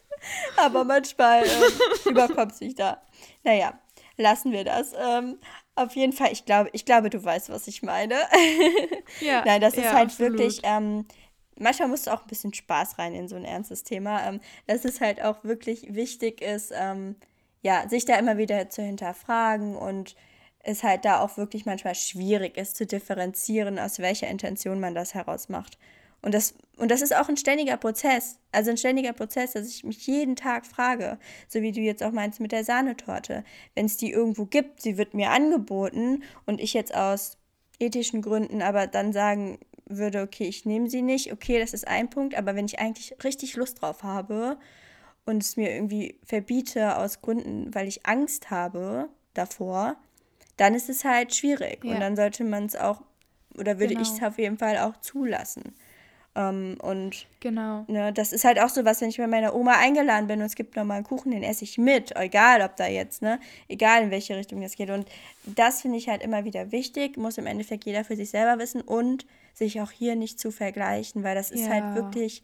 aber 0.56 0.84
manchmal 0.84 1.44
ähm, 1.44 2.10
überkommt 2.10 2.56
sich 2.56 2.74
da. 2.74 3.02
Naja, 3.44 3.78
lassen 4.16 4.52
wir 4.52 4.64
das. 4.64 4.92
Ähm, 4.98 5.38
auf 5.76 5.94
jeden 5.94 6.12
Fall, 6.12 6.32
ich 6.32 6.44
glaube, 6.44 6.70
ich 6.72 6.84
glaube, 6.84 7.10
du 7.10 7.22
weißt, 7.22 7.50
was 7.50 7.66
ich 7.66 7.82
meine. 7.82 8.16
ja, 9.20 9.42
Nein, 9.44 9.60
das 9.60 9.74
ist 9.74 9.92
halt 9.92 10.10
absolut. 10.10 10.38
wirklich, 10.38 10.60
ähm, 10.64 11.06
manchmal 11.60 11.88
musst 11.88 12.06
du 12.06 12.12
auch 12.12 12.22
ein 12.22 12.28
bisschen 12.28 12.54
Spaß 12.54 12.98
rein 12.98 13.14
in 13.14 13.28
so 13.28 13.36
ein 13.36 13.44
ernstes 13.44 13.84
Thema, 13.84 14.26
ähm, 14.26 14.40
dass 14.66 14.84
es 14.84 15.00
halt 15.00 15.22
auch 15.22 15.44
wirklich 15.44 15.94
wichtig 15.94 16.40
ist, 16.40 16.72
ähm, 16.74 17.16
ja, 17.62 17.88
sich 17.88 18.04
da 18.04 18.16
immer 18.16 18.38
wieder 18.38 18.70
zu 18.70 18.82
hinterfragen 18.82 19.76
und 19.76 20.16
es 20.62 20.82
halt 20.82 21.04
da 21.04 21.20
auch 21.20 21.36
wirklich 21.36 21.66
manchmal 21.66 21.94
schwierig 21.94 22.56
ist 22.56 22.76
zu 22.76 22.86
differenzieren, 22.86 23.78
aus 23.78 23.98
welcher 23.98 24.28
Intention 24.28 24.80
man 24.80 24.94
das 24.94 25.14
heraus 25.14 25.48
macht. 25.48 25.78
Und 26.22 26.34
das, 26.34 26.54
und 26.76 26.90
das 26.90 27.00
ist 27.00 27.16
auch 27.16 27.30
ein 27.30 27.38
ständiger 27.38 27.78
Prozess. 27.78 28.38
Also 28.52 28.70
ein 28.70 28.76
ständiger 28.76 29.14
Prozess, 29.14 29.52
dass 29.52 29.68
ich 29.68 29.84
mich 29.84 30.06
jeden 30.06 30.36
Tag 30.36 30.66
frage, 30.66 31.18
so 31.48 31.62
wie 31.62 31.72
du 31.72 31.80
jetzt 31.80 32.02
auch 32.02 32.12
meinst 32.12 32.40
mit 32.40 32.52
der 32.52 32.64
Sahnetorte. 32.64 33.42
Wenn 33.74 33.86
es 33.86 33.96
die 33.96 34.10
irgendwo 34.10 34.44
gibt, 34.44 34.82
sie 34.82 34.98
wird 34.98 35.14
mir 35.14 35.30
angeboten 35.30 36.22
und 36.44 36.60
ich 36.60 36.74
jetzt 36.74 36.94
aus 36.94 37.38
ethischen 37.80 38.20
Gründen 38.20 38.60
aber 38.60 38.86
dann 38.86 39.12
sagen 39.12 39.58
würde, 39.90 40.22
okay, 40.22 40.44
ich 40.44 40.64
nehme 40.64 40.88
sie 40.88 41.02
nicht, 41.02 41.32
okay, 41.32 41.58
das 41.58 41.74
ist 41.74 41.86
ein 41.86 42.08
Punkt, 42.08 42.34
aber 42.34 42.54
wenn 42.54 42.66
ich 42.66 42.78
eigentlich 42.78 43.14
richtig 43.22 43.56
Lust 43.56 43.82
drauf 43.82 44.02
habe 44.02 44.58
und 45.26 45.42
es 45.42 45.56
mir 45.56 45.74
irgendwie 45.74 46.18
verbiete 46.24 46.96
aus 46.96 47.20
Gründen, 47.20 47.74
weil 47.74 47.88
ich 47.88 48.06
Angst 48.06 48.50
habe 48.50 49.08
davor, 49.34 49.96
dann 50.56 50.74
ist 50.74 50.88
es 50.88 51.04
halt 51.04 51.34
schwierig 51.34 51.84
ja. 51.84 51.94
und 51.94 52.00
dann 52.00 52.16
sollte 52.16 52.44
man 52.44 52.66
es 52.66 52.76
auch, 52.76 53.02
oder 53.58 53.78
würde 53.78 53.94
genau. 53.94 54.02
ich 54.02 54.12
es 54.12 54.22
auf 54.22 54.38
jeden 54.38 54.58
Fall 54.58 54.78
auch 54.78 54.96
zulassen. 55.00 55.74
Ähm, 56.36 56.76
und 56.80 57.26
genau. 57.40 57.84
Ne, 57.88 58.12
das 58.12 58.32
ist 58.32 58.44
halt 58.44 58.60
auch 58.60 58.68
so 58.68 58.84
was, 58.84 59.00
wenn 59.00 59.08
ich 59.08 59.16
bei 59.16 59.26
meiner 59.26 59.54
Oma 59.54 59.78
eingeladen 59.78 60.28
bin 60.28 60.40
und 60.40 60.46
es 60.46 60.54
gibt 60.54 60.76
nochmal 60.76 60.98
einen 60.98 61.06
Kuchen, 61.06 61.32
den 61.32 61.42
esse 61.42 61.64
ich 61.64 61.76
mit, 61.76 62.14
egal 62.16 62.62
ob 62.62 62.76
da 62.76 62.86
jetzt, 62.86 63.22
ne, 63.22 63.40
egal 63.68 64.04
in 64.04 64.10
welche 64.10 64.36
Richtung 64.36 64.60
das 64.60 64.76
geht. 64.76 64.90
Und 64.90 65.08
das 65.44 65.82
finde 65.82 65.98
ich 65.98 66.08
halt 66.08 66.22
immer 66.22 66.44
wieder 66.44 66.70
wichtig, 66.70 67.16
muss 67.16 67.38
im 67.38 67.46
Endeffekt 67.46 67.84
jeder 67.84 68.04
für 68.04 68.14
sich 68.14 68.30
selber 68.30 68.62
wissen 68.62 68.80
und 68.80 69.26
sich 69.54 69.80
auch 69.80 69.90
hier 69.90 70.16
nicht 70.16 70.38
zu 70.38 70.50
vergleichen, 70.50 71.22
weil 71.22 71.34
das 71.34 71.50
ist 71.50 71.68
halt 71.68 71.80
ja. 71.80 71.84
halt 71.86 71.96
wirklich, 71.96 72.42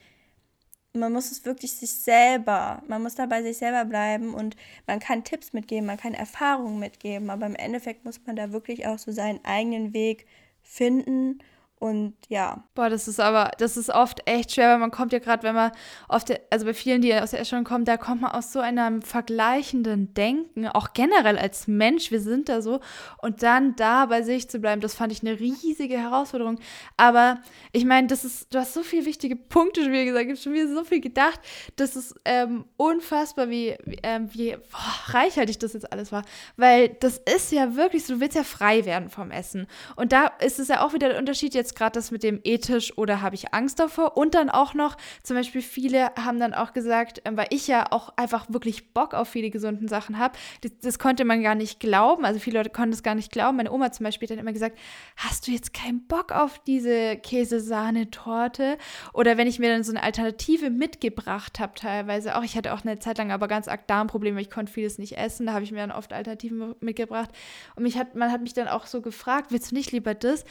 man 0.93 1.13
muss 1.13 1.31
es 1.31 1.45
wirklich 1.45 1.73
sich 1.73 1.93
selber, 1.93 2.83
man 2.89 3.03
muss 3.03 3.15
da 3.15 3.27
bei 3.27 3.43
sich 3.43 3.59
selber 3.59 3.85
bleiben 3.85 4.35
und 4.35 4.57
man 4.87 5.01
kann 5.01 5.25
Tipps 5.25 5.53
mitgeben, 5.53 5.87
man 5.87 5.99
kann 5.99 6.15
Erfahrungen 6.15 6.79
mitgeben, 6.79 7.31
aber 7.31 7.47
im 7.47 7.55
Endeffekt 7.55 8.05
muss 8.05 8.21
man 8.27 8.37
da 8.37 8.53
wirklich 8.53 8.87
auch 8.87 8.99
so 8.99 9.13
seinen 9.13 9.45
eigenen 9.45 9.93
Weg 9.95 10.27
finden 10.63 11.39
und 11.79 12.15
ja. 12.29 12.65
Boah, 12.75 12.89
das 12.89 13.07
ist 13.07 13.21
aber, 13.21 13.51
das 13.59 13.77
ist 13.77 13.91
oft 13.91 14.23
echt 14.25 14.53
schwer, 14.53 14.71
weil 14.71 14.79
man 14.79 14.91
kommt 14.91 15.13
ja 15.13 15.19
gerade, 15.19 15.43
wenn 15.43 15.55
man 15.55 15.73
oft, 16.09 16.33
also 16.51 16.65
bei 16.65 16.73
vielen, 16.73 17.03
die 17.03 17.15
aus 17.15 17.33
der 17.33 17.41
Essstörung 17.41 17.65
kommen, 17.65 17.85
da 17.85 17.99
kommt 17.99 18.23
man 18.23 18.31
aus 18.31 18.51
so 18.51 18.61
einem 18.61 19.03
vergleichenden 19.03 20.15
Denken, 20.15 20.67
auch 20.69 20.95
generell 20.95 21.37
als 21.37 21.69
Mensch, 21.69 22.11
wir 22.11 22.21
sind 22.21 22.49
da 22.49 22.63
so. 22.63 22.81
Und 23.19 23.43
dann 23.43 23.77
da 23.77 24.07
bei 24.07 24.23
sich 24.23 24.49
zu 24.49 24.59
bleiben, 24.59 24.81
das 24.81 24.95
fand 24.95 25.13
ich 25.13 25.21
eine 25.21 25.39
riesige 25.39 25.99
Herausforderung. 25.99 26.59
Aber 26.97 27.41
ich 27.73 27.85
meine, 27.85 28.07
das 28.07 28.25
ist, 28.25 28.55
du 28.55 28.59
hast 28.59 28.73
so 28.73 28.83
viele 28.83 29.05
wichtige 29.05 29.37
Punkte 29.37 29.83
schon 29.83 29.93
wieder 29.93 30.07
gesagt, 30.07 30.25
ich 30.25 30.31
habe 30.31 30.41
schon 30.41 30.55
wieder 30.55 30.69
so 30.69 30.83
viel 30.83 31.03
gedacht. 31.03 31.41
Das 31.77 31.95
ist 31.95 32.15
ähm, 32.25 32.65
unfassbar, 32.79 33.51
wie, 33.51 33.77
wie, 33.85 33.99
ähm, 34.03 34.31
wie 34.33 34.57
boah, 34.57 35.15
reichhaltig 35.15 35.59
das 35.59 35.75
jetzt 35.75 35.93
alles 35.93 36.11
war. 36.11 36.23
Weil 36.57 36.89
das 36.89 37.19
ist 37.19 37.53
ja 37.53 37.77
wirklich 37.77 38.07
so, 38.07 38.15
du 38.15 38.21
willst 38.21 38.37
ja 38.37 38.45
frei 38.45 38.87
werden 38.87 39.11
vom 39.11 39.31
Essen. 39.31 39.67
Und 39.95 40.13
da 40.13 40.29
ist 40.41 40.59
es 40.59 40.69
ja 40.69 40.83
auch 40.83 40.95
wieder 40.95 41.11
der 41.11 41.19
Unterschied 41.19 41.55
jetzt 41.55 41.66
jetzt 41.67 41.77
gerade 41.77 41.93
das 41.93 42.11
mit 42.11 42.23
dem 42.23 42.41
ethisch 42.45 42.97
oder 42.97 43.21
habe 43.23 43.35
ich 43.35 43.53
Angst 43.53 43.79
davor? 43.79 44.17
Und 44.17 44.35
dann 44.35 44.51
auch 44.51 44.75
noch, 44.75 44.97
zum 45.23 45.37
Beispiel 45.37 45.63
viele 45.63 46.11
haben 46.17 46.39
dann 46.39 46.55
auch 46.55 46.73
gesagt, 46.73 47.23
ähm, 47.25 47.37
weil 47.37 47.49
ich 47.51 47.67
ja 47.67 47.91
auch 47.91 48.13
einfach 48.17 48.47
wirklich 48.49 48.93
Bock 48.93 49.15
auf 49.15 49.29
viele 49.29 49.51
gesunden 49.51 49.89
Sachen 49.89 50.19
habe, 50.19 50.39
das, 50.61 50.73
das, 50.83 50.99
konnte 50.99 51.25
man 51.25 51.43
gar 51.43 51.55
nicht 51.55 51.81
glauben. 51.81 52.25
Also 52.25 52.41
viele 52.41 52.59
Leute 52.59 52.71
konnten 52.71 52.93
es 52.93 53.03
gar 53.03 53.15
nicht 53.15 53.33
glauben. 53.33 53.57
Meine 53.57 53.73
Oma 53.73 53.93
zum 53.93 54.05
Beispiel 54.05 54.27
hat 54.29 54.33
dann 54.33 54.39
immer 54.39 54.53
gesagt, 54.53 54.79
hast 55.17 55.47
du 55.47 55.51
jetzt 55.51 55.75
keinen 55.75 56.07
Bock 56.07 56.33
auf 56.33 56.59
diese 56.61 57.17
Käsesahnetorte? 57.17 58.79
Oder 59.13 59.37
wenn 59.37 59.47
ich 59.47 59.59
mir 59.59 59.71
dann 59.71 59.85
so 59.85 59.93
eine 59.93 60.03
Alternative 60.03 60.71
mitgebracht 60.71 61.59
habe, 61.61 61.75
teilweise 61.75 62.37
auch, 62.37 62.43
ich 62.43 62.57
hatte 62.57 62.73
auch 62.73 62.85
eine 62.85 62.99
Zeit 62.99 63.19
lang 63.19 63.31
aber 63.31 63.49
ganz 63.49 63.69
arg 63.69 63.87
Darmprobleme, 63.87 64.41
ich 64.41 64.51
konnte 64.51 64.73
vieles 64.73 64.99
nicht 64.99 65.19
essen, 65.19 65.47
da 65.47 65.53
habe 65.53 65.65
ich 65.65 65.73
mir 65.73 65.79
dann 65.79 65.93
oft 65.93 66.13
Alternativen 66.13 66.75
mitgebracht. 66.81 67.31
Und 67.75 67.83
mich 67.83 67.99
hat, 67.99 68.15
man 68.15 68.33
hat 68.33 68.41
mich 68.41 68.55
dann 68.55 68.69
auch 68.69 68.87
so 68.87 69.03
gefragt, 69.03 69.51
willst 69.51 69.73
du 69.73 69.75
nicht 69.75 69.93
lieber 69.93 70.15
das? 70.15 70.45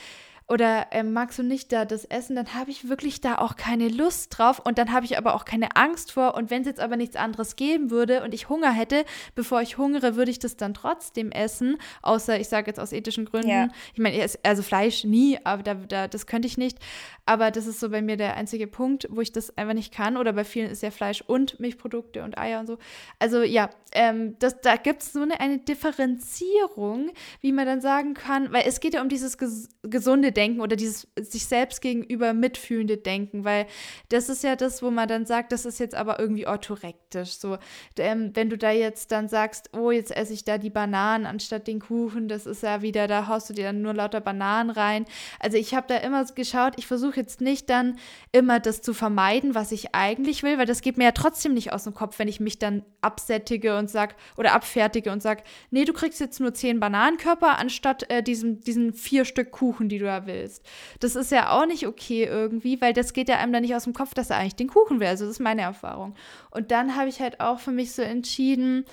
Oder 0.47 0.87
ähm, 0.91 1.11
magst 1.11 1.39
du 1.39 1.43
nicht 1.43 1.71
da 1.71 1.85
das 1.85 2.05
essen, 2.05 2.35
dann 2.35 2.53
habe 2.53 2.69
ich 2.69 2.87
wirklich 2.87 3.19
da 3.19 3.39
auch 3.39 3.55
keine 3.55 3.89
Lust 3.89 4.37
drauf 4.37 4.59
und 4.59 4.77
dann 4.77 4.91
habe 4.91 5.05
ich 5.05 5.17
aber 5.17 5.33
auch 5.33 5.43
keine 5.43 5.75
Angst 5.75 6.11
vor. 6.11 6.35
Und 6.35 6.51
wenn 6.51 6.61
es 6.61 6.67
jetzt 6.67 6.79
aber 6.79 6.97
nichts 6.97 7.15
anderes 7.15 7.55
geben 7.55 7.89
würde 7.89 8.23
und 8.23 8.31
ich 8.31 8.47
Hunger 8.47 8.71
hätte, 8.71 9.05
bevor 9.33 9.61
ich 9.61 9.79
hungere, 9.79 10.15
würde 10.15 10.29
ich 10.29 10.37
das 10.37 10.55
dann 10.55 10.75
trotzdem 10.75 11.31
essen, 11.31 11.77
außer 12.03 12.39
ich 12.39 12.47
sage 12.47 12.67
jetzt 12.67 12.79
aus 12.79 12.91
ethischen 12.91 13.25
Gründen. 13.25 13.49
Ja. 13.49 13.69
Ich 13.93 13.99
meine, 13.99 14.23
also 14.43 14.61
Fleisch 14.61 15.03
nie, 15.03 15.39
aber 15.43 15.63
da, 15.63 15.73
da, 15.73 16.07
das 16.07 16.27
könnte 16.27 16.47
ich 16.47 16.59
nicht. 16.59 16.77
Aber 17.25 17.49
das 17.49 17.65
ist 17.65 17.79
so 17.79 17.89
bei 17.89 18.03
mir 18.03 18.17
der 18.17 18.37
einzige 18.37 18.67
Punkt, 18.67 19.07
wo 19.09 19.21
ich 19.21 19.31
das 19.31 19.57
einfach 19.57 19.73
nicht 19.73 19.91
kann. 19.91 20.15
Oder 20.15 20.33
bei 20.33 20.43
vielen 20.43 20.69
ist 20.69 20.83
ja 20.83 20.91
Fleisch 20.91 21.23
und 21.25 21.59
Milchprodukte 21.59 22.23
und 22.23 22.37
Eier 22.37 22.59
und 22.59 22.67
so. 22.67 22.77
Also 23.17 23.41
ja, 23.41 23.71
ähm, 23.93 24.35
das, 24.37 24.61
da 24.61 24.75
gibt 24.75 25.01
es 25.01 25.13
so 25.13 25.21
eine, 25.21 25.39
eine 25.39 25.57
Differenzierung, 25.57 27.09
wie 27.41 27.51
man 27.51 27.65
dann 27.65 27.81
sagen 27.81 28.13
kann, 28.13 28.53
weil 28.53 28.65
es 28.67 28.79
geht 28.79 28.93
ja 28.93 29.01
um 29.01 29.09
dieses 29.09 29.39
ges 29.39 29.69
gesunde 29.81 30.34
Denken 30.35 30.61
oder 30.61 30.75
dieses 30.75 31.07
sich 31.19 31.45
selbst 31.45 31.81
gegenüber 31.81 32.33
mitfühlende 32.33 32.97
Denken, 32.97 33.43
weil 33.43 33.65
das 34.09 34.29
ist 34.29 34.43
ja 34.43 34.55
das, 34.55 34.83
wo 34.83 34.91
man 34.91 35.07
dann 35.07 35.25
sagt, 35.25 35.51
das 35.51 35.65
ist 35.65 35.79
jetzt 35.79 35.95
aber 35.95 36.19
irgendwie 36.19 36.45
orthorektisch. 36.45 37.31
So, 37.31 37.57
ähm, 37.97 38.31
wenn 38.35 38.49
du 38.49 38.57
da 38.57 38.71
jetzt 38.71 39.11
dann 39.11 39.27
sagst, 39.27 39.71
oh, 39.73 39.91
jetzt 39.91 40.15
esse 40.15 40.33
ich 40.33 40.43
da 40.43 40.57
die 40.57 40.69
Bananen 40.69 41.25
anstatt 41.25 41.67
den 41.67 41.79
Kuchen, 41.79 42.27
das 42.27 42.45
ist 42.45 42.63
ja 42.63 42.81
wieder, 42.81 43.07
da 43.07 43.27
haust 43.27 43.49
du 43.49 43.53
dir 43.53 43.65
dann 43.65 43.81
nur 43.81 43.93
lauter 43.93 44.21
Bananen 44.21 44.69
rein. 44.69 45.05
Also 45.39 45.57
ich 45.57 45.73
habe 45.73 45.87
da 45.87 45.97
immer 45.97 46.23
geschaut, 46.25 46.73
ich 46.77 46.87
versuche 46.87 47.19
jetzt 47.19 47.41
nicht 47.41 47.69
dann 47.69 47.97
immer 48.31 48.59
das 48.59 48.81
zu 48.81 48.93
vermeiden, 48.93 49.55
was 49.55 49.71
ich 49.71 49.95
eigentlich 49.95 50.43
will, 50.43 50.57
weil 50.57 50.65
das 50.65 50.81
geht 50.81 50.97
mir 50.97 51.05
ja 51.05 51.11
trotzdem 51.11 51.53
nicht 51.53 51.73
aus 51.73 51.85
dem 51.85 51.93
Kopf, 51.93 52.19
wenn 52.19 52.27
ich 52.27 52.39
mich 52.39 52.59
dann 52.59 52.83
absättige 53.01 53.77
und 53.77 53.89
sag 53.89 54.15
oder 54.37 54.53
abfertige 54.53 55.11
und 55.11 55.21
sag, 55.21 55.43
nee, 55.71 55.85
du 55.85 55.93
kriegst 55.93 56.19
jetzt 56.19 56.39
nur 56.39 56.53
zehn 56.53 56.79
Bananenkörper 56.79 57.57
anstatt 57.57 58.09
äh, 58.09 58.21
diesen, 58.21 58.61
diesen 58.61 58.93
vier 58.93 59.25
Stück 59.25 59.51
Kuchen, 59.51 59.89
die 59.89 59.99
du 59.99 60.05
da 60.05 60.24
willst. 60.25 60.63
Das 60.99 61.15
ist 61.15 61.31
ja 61.31 61.51
auch 61.51 61.65
nicht 61.65 61.87
okay 61.87 62.25
irgendwie, 62.25 62.81
weil 62.81 62.93
das 62.93 63.13
geht 63.13 63.29
ja 63.29 63.37
einem 63.37 63.53
dann 63.53 63.61
nicht 63.61 63.75
aus 63.75 63.85
dem 63.85 63.93
Kopf, 63.93 64.13
dass 64.13 64.29
er 64.29 64.37
eigentlich 64.37 64.55
den 64.55 64.67
Kuchen 64.67 64.99
will. 64.99 65.07
Also 65.07 65.25
das 65.25 65.35
ist 65.35 65.39
meine 65.39 65.61
Erfahrung. 65.61 66.15
Und 66.51 66.71
dann 66.71 66.95
habe 66.95 67.09
ich 67.09 67.19
halt 67.19 67.39
auch 67.39 67.59
für 67.59 67.71
mich 67.71 67.93
so 67.93 68.01
entschieden, 68.01 68.85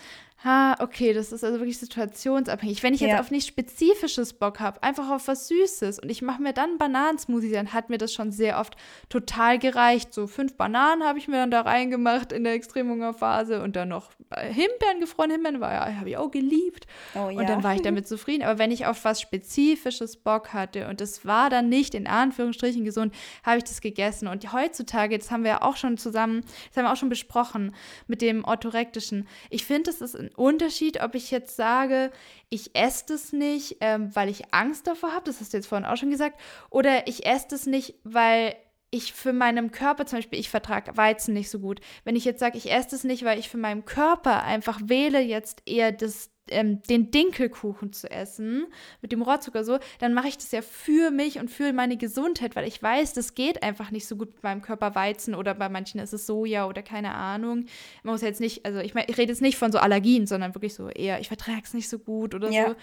Ha, 0.44 0.74
okay, 0.80 1.12
das 1.12 1.30
ist 1.30 1.44
also 1.44 1.60
wirklich 1.60 1.78
situationsabhängig. 1.78 2.82
Wenn 2.82 2.94
ich 2.94 3.00
jetzt 3.00 3.10
ja. 3.10 3.20
auf 3.20 3.30
nichts 3.30 3.46
Spezifisches 3.46 4.32
Bock 4.32 4.58
habe, 4.58 4.82
einfach 4.82 5.08
auf 5.10 5.28
was 5.28 5.46
Süßes 5.46 6.00
und 6.00 6.10
ich 6.10 6.20
mache 6.20 6.42
mir 6.42 6.52
dann 6.52 6.78
Bananensmoothie, 6.78 7.52
dann 7.52 7.72
hat 7.72 7.90
mir 7.90 7.98
das 7.98 8.12
schon 8.12 8.32
sehr 8.32 8.58
oft 8.58 8.76
total 9.08 9.60
gereicht. 9.60 10.12
So 10.12 10.26
fünf 10.26 10.56
Bananen 10.56 11.04
habe 11.04 11.20
ich 11.20 11.28
mir 11.28 11.36
dann 11.36 11.52
da 11.52 11.60
reingemacht 11.60 12.32
in 12.32 12.42
der 12.42 12.54
Extremhungerphase 12.54 13.62
und 13.62 13.76
dann 13.76 13.90
noch 13.90 14.10
Himbeeren, 14.36 14.98
gefrorene 14.98 15.34
Himbeeren, 15.34 15.60
war 15.60 15.72
ja, 15.72 15.94
habe 15.94 16.10
ich 16.10 16.16
auch 16.16 16.30
geliebt. 16.30 16.88
Oh, 17.14 17.28
ja. 17.30 17.38
Und 17.38 17.48
dann 17.48 17.62
war 17.62 17.76
ich 17.76 17.82
damit 17.82 18.08
zufrieden. 18.08 18.42
Aber 18.42 18.58
wenn 18.58 18.72
ich 18.72 18.86
auf 18.86 19.04
was 19.04 19.20
Spezifisches 19.20 20.16
Bock 20.16 20.52
hatte 20.52 20.88
und 20.88 21.00
es 21.00 21.24
war 21.24 21.50
dann 21.50 21.68
nicht 21.68 21.94
in 21.94 22.08
Anführungsstrichen 22.08 22.84
gesund, 22.84 23.14
habe 23.44 23.58
ich 23.58 23.64
das 23.64 23.80
gegessen. 23.80 24.26
Und 24.26 24.52
heutzutage, 24.52 25.16
das 25.18 25.30
haben 25.30 25.44
wir 25.44 25.52
ja 25.52 25.62
auch 25.62 25.76
schon 25.76 25.98
zusammen, 25.98 26.40
das 26.68 26.76
haben 26.76 26.84
wir 26.84 26.92
auch 26.92 26.96
schon 26.96 27.10
besprochen 27.10 27.76
mit 28.08 28.22
dem 28.22 28.42
orthorektischen. 28.42 29.28
Ich 29.48 29.64
finde, 29.64 29.90
es 29.90 30.00
ist 30.00 30.16
ein 30.16 30.31
Unterschied, 30.36 31.02
ob 31.02 31.14
ich 31.14 31.30
jetzt 31.30 31.56
sage, 31.56 32.10
ich 32.48 32.74
esse 32.74 33.04
das 33.08 33.32
nicht, 33.32 33.78
ähm, 33.80 34.14
weil 34.14 34.28
ich 34.28 34.52
Angst 34.52 34.86
davor 34.86 35.12
habe, 35.12 35.24
das 35.24 35.40
hast 35.40 35.52
du 35.52 35.56
jetzt 35.56 35.66
vorhin 35.66 35.86
auch 35.86 35.96
schon 35.96 36.10
gesagt, 36.10 36.40
oder 36.70 37.06
ich 37.06 37.26
esse 37.26 37.46
das 37.50 37.66
nicht, 37.66 37.94
weil 38.04 38.54
ich 38.90 39.14
für 39.14 39.32
meinem 39.32 39.70
Körper 39.70 40.04
zum 40.04 40.18
Beispiel, 40.18 40.38
ich 40.38 40.50
vertrage 40.50 40.96
Weizen 40.96 41.32
nicht 41.32 41.48
so 41.48 41.58
gut. 41.60 41.80
Wenn 42.04 42.14
ich 42.14 42.26
jetzt 42.26 42.40
sage, 42.40 42.58
ich 42.58 42.70
esse 42.70 42.90
das 42.90 43.04
nicht, 43.04 43.24
weil 43.24 43.38
ich 43.38 43.48
für 43.48 43.56
meinen 43.56 43.86
Körper 43.86 44.42
einfach 44.42 44.80
wähle 44.84 45.20
jetzt 45.20 45.62
eher 45.64 45.92
das 45.92 46.31
ähm, 46.48 46.82
den 46.82 47.10
Dinkelkuchen 47.10 47.92
zu 47.92 48.10
essen, 48.10 48.66
mit 49.00 49.12
dem 49.12 49.22
Rohrzucker 49.22 49.64
so, 49.64 49.78
dann 49.98 50.14
mache 50.14 50.28
ich 50.28 50.36
das 50.36 50.50
ja 50.50 50.62
für 50.62 51.10
mich 51.10 51.38
und 51.38 51.50
für 51.50 51.72
meine 51.72 51.96
Gesundheit, 51.96 52.56
weil 52.56 52.66
ich 52.66 52.82
weiß, 52.82 53.12
das 53.14 53.34
geht 53.34 53.62
einfach 53.62 53.90
nicht 53.90 54.06
so 54.06 54.16
gut 54.16 54.34
mit 54.34 54.42
meinem 54.42 54.62
Körper 54.62 54.94
Weizen 54.94 55.34
oder 55.34 55.54
bei 55.54 55.68
manchen 55.68 56.00
ist 56.00 56.12
es 56.12 56.26
Soja 56.26 56.66
oder 56.66 56.82
keine 56.82 57.14
Ahnung. 57.14 57.66
Man 58.02 58.14
muss 58.14 58.22
jetzt 58.22 58.40
nicht, 58.40 58.66
also 58.66 58.80
ich, 58.80 58.94
mein, 58.94 59.04
ich 59.08 59.18
rede 59.18 59.32
jetzt 59.32 59.42
nicht 59.42 59.58
von 59.58 59.72
so 59.72 59.78
Allergien, 59.78 60.26
sondern 60.26 60.54
wirklich 60.54 60.74
so 60.74 60.88
eher, 60.88 61.20
ich 61.20 61.28
vertrage 61.28 61.62
es 61.64 61.74
nicht 61.74 61.88
so 61.88 61.98
gut 61.98 62.34
oder 62.34 62.50
ja. 62.50 62.68
so. 62.68 62.74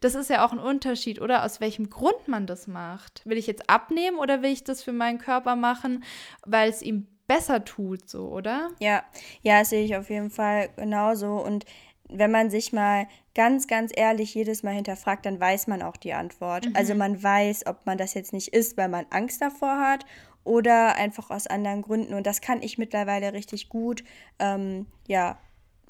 Das 0.00 0.14
ist 0.14 0.30
ja 0.30 0.44
auch 0.46 0.52
ein 0.52 0.58
Unterschied, 0.58 1.20
oder? 1.20 1.44
Aus 1.44 1.60
welchem 1.60 1.90
Grund 1.90 2.28
man 2.28 2.46
das 2.46 2.66
macht. 2.66 3.22
Will 3.24 3.38
ich 3.38 3.46
jetzt 3.46 3.68
abnehmen 3.68 4.18
oder 4.18 4.42
will 4.42 4.50
ich 4.50 4.64
das 4.64 4.82
für 4.82 4.92
meinen 4.92 5.18
Körper 5.18 5.56
machen, 5.56 6.04
weil 6.46 6.70
es 6.70 6.82
ihm 6.82 7.06
besser 7.28 7.64
tut, 7.64 8.08
so, 8.08 8.28
oder? 8.28 8.70
Ja, 8.80 9.04
ja, 9.42 9.64
sehe 9.64 9.84
ich 9.84 9.94
auf 9.96 10.10
jeden 10.10 10.30
Fall 10.30 10.70
genauso 10.76 11.34
und 11.36 11.66
wenn 12.08 12.30
man 12.30 12.50
sich 12.50 12.72
mal 12.72 13.06
ganz, 13.34 13.66
ganz 13.66 13.92
ehrlich 13.94 14.34
jedes 14.34 14.62
Mal 14.62 14.74
hinterfragt, 14.74 15.26
dann 15.26 15.38
weiß 15.38 15.66
man 15.66 15.82
auch 15.82 15.96
die 15.96 16.14
Antwort. 16.14 16.66
Mhm. 16.66 16.76
Also 16.76 16.94
man 16.94 17.22
weiß, 17.22 17.66
ob 17.66 17.84
man 17.86 17.98
das 17.98 18.14
jetzt 18.14 18.32
nicht 18.32 18.48
isst, 18.48 18.76
weil 18.76 18.88
man 18.88 19.06
Angst 19.10 19.40
davor 19.42 19.78
hat 19.78 20.04
oder 20.44 20.96
einfach 20.96 21.30
aus 21.30 21.46
anderen 21.46 21.82
Gründen. 21.82 22.14
Und 22.14 22.26
das 22.26 22.40
kann 22.40 22.62
ich 22.62 22.78
mittlerweile 22.78 23.32
richtig 23.32 23.68
gut, 23.68 24.02
ähm, 24.38 24.86
ja, 25.06 25.38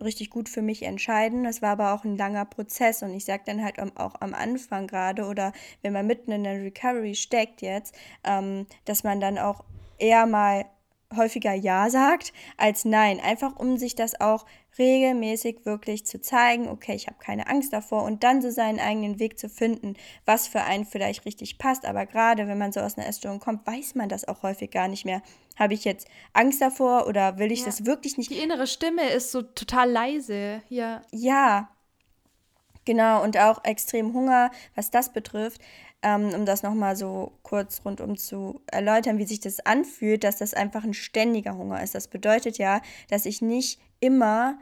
richtig 0.01 0.31
gut 0.31 0.49
für 0.49 0.63
mich 0.63 0.83
entscheiden. 0.83 1.45
Das 1.45 1.63
war 1.63 1.71
aber 1.71 1.93
auch 1.95 2.05
ein 2.05 2.17
langer 2.17 2.45
Prozess 2.45 3.03
und 3.03 3.13
ich 3.15 3.25
sage 3.25 3.43
dann 3.47 3.65
halt 3.65 3.79
auch 3.97 4.15
am 4.21 4.35
Anfang 4.35 4.87
gerade 4.87 5.25
oder 5.27 5.53
wenn 5.83 5.93
man 5.93 6.07
mitten 6.07 6.33
in 6.33 6.45
der 6.45 6.61
Recovery 6.61 7.15
steckt 7.15 7.63
jetzt, 7.63 7.95
ähm, 8.25 8.67
dass 8.85 9.05
man 9.05 9.21
dann 9.21 9.39
auch 9.39 9.65
eher 9.99 10.27
mal 10.27 10.67
häufiger 11.17 11.55
Ja 11.55 11.91
sagt 11.91 12.33
als 12.57 12.85
Nein. 12.85 13.21
Einfach 13.21 13.57
um 13.57 13.79
sich 13.79 13.95
das 13.95 14.21
auch 14.21 14.45
regelmäßig 14.79 15.65
wirklich 15.65 16.07
zu 16.07 16.21
zeigen, 16.21 16.69
okay, 16.69 16.95
ich 16.95 17.07
habe 17.07 17.19
keine 17.19 17.47
Angst 17.49 17.73
davor 17.73 18.05
und 18.05 18.25
dann 18.25 18.41
so 18.41 18.51
seinen 18.51 18.81
eigenen 18.81 19.19
Weg 19.19 19.39
zu 19.39 19.49
finden, 19.49 19.95
was 20.25 20.49
für 20.49 20.63
einen 20.63 20.85
vielleicht 20.85 21.25
richtig 21.25 21.59
passt. 21.59 21.85
Aber 21.85 22.07
gerade 22.07 22.49
wenn 22.49 22.59
man 22.59 22.73
so 22.73 22.81
aus 22.81 22.97
einer 22.97 23.07
Essstörung 23.07 23.41
kommt, 23.41 23.67
weiß 23.67 23.95
man 23.95 24.09
das 24.09 24.27
auch 24.27 24.43
häufig 24.43 24.71
gar 24.71 24.89
nicht 24.89 25.05
mehr. 25.05 25.23
Habe 25.57 25.75
ich 25.75 25.85
jetzt 25.85 26.09
Angst 26.33 26.61
davor 26.61 27.07
oder 27.07 27.39
will 27.39 27.51
ich 27.51 27.61
ja. 27.61 27.67
das 27.67 27.85
wirklich 27.85 28.17
nicht? 28.17 28.31
Die 28.31 28.39
innere 28.39 28.67
Stimme 28.67 29.09
ist 29.11 29.33
so 29.33 29.43
total 29.43 29.91
leise, 29.91 30.63
ja. 30.69 31.03
Ja, 31.13 31.69
genau. 32.85 33.23
Und 33.23 33.37
auch 33.37 33.65
extrem 33.65 34.15
Hunger, 34.15 34.51
was 34.75 34.91
das 34.91 35.13
betrifft 35.13 35.61
ähm, 36.03 36.31
um 36.35 36.47
das 36.47 36.63
nochmal 36.63 36.97
so 36.97 37.33
kurz 37.43 37.83
rundum 37.85 38.17
zu 38.17 38.61
erläutern, 38.67 39.19
wie 39.19 39.27
sich 39.27 39.41
das 39.41 39.61
anfühlt, 39.61 40.25
dass 40.25 40.37
das 40.39 40.55
einfach 40.55 40.85
ein 40.85 40.95
ständiger 40.95 41.57
Hunger 41.57 41.83
ist. 41.83 41.95
Das 41.95 42.09
bedeutet 42.09 42.59
ja, 42.59 42.81
dass 43.11 43.27
ich 43.27 43.43
nicht 43.43 43.81
immer 44.01 44.59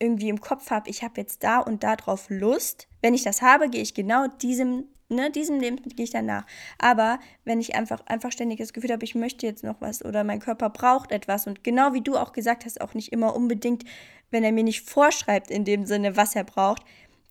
irgendwie 0.00 0.28
im 0.28 0.40
Kopf 0.40 0.70
habe, 0.70 0.90
ich 0.90 1.02
habe 1.02 1.20
jetzt 1.20 1.44
da 1.44 1.58
und 1.58 1.84
da 1.84 1.94
drauf 1.94 2.26
Lust. 2.28 2.88
Wenn 3.02 3.14
ich 3.14 3.22
das 3.22 3.42
habe, 3.42 3.68
gehe 3.68 3.82
ich 3.82 3.94
genau 3.94 4.26
diesem, 4.26 4.84
ne, 5.08 5.30
diesem 5.30 5.60
Lebensmittel 5.60 5.96
gehe 5.96 6.04
ich 6.04 6.10
danach. 6.10 6.46
Aber 6.78 7.20
wenn 7.44 7.60
ich 7.60 7.76
einfach, 7.76 8.04
einfach 8.06 8.32
ständig 8.32 8.58
das 8.58 8.72
Gefühl 8.72 8.90
habe, 8.90 9.04
ich 9.04 9.14
möchte 9.14 9.46
jetzt 9.46 9.62
noch 9.62 9.80
was 9.80 10.04
oder 10.04 10.24
mein 10.24 10.40
Körper 10.40 10.70
braucht 10.70 11.12
etwas 11.12 11.46
und 11.46 11.62
genau 11.62 11.92
wie 11.92 12.00
du 12.00 12.16
auch 12.16 12.32
gesagt 12.32 12.64
hast, 12.64 12.80
auch 12.80 12.94
nicht 12.94 13.12
immer 13.12 13.36
unbedingt, 13.36 13.84
wenn 14.30 14.42
er 14.42 14.52
mir 14.52 14.64
nicht 14.64 14.88
vorschreibt 14.88 15.50
in 15.50 15.64
dem 15.64 15.84
Sinne, 15.84 16.16
was 16.16 16.34
er 16.34 16.44
braucht, 16.44 16.82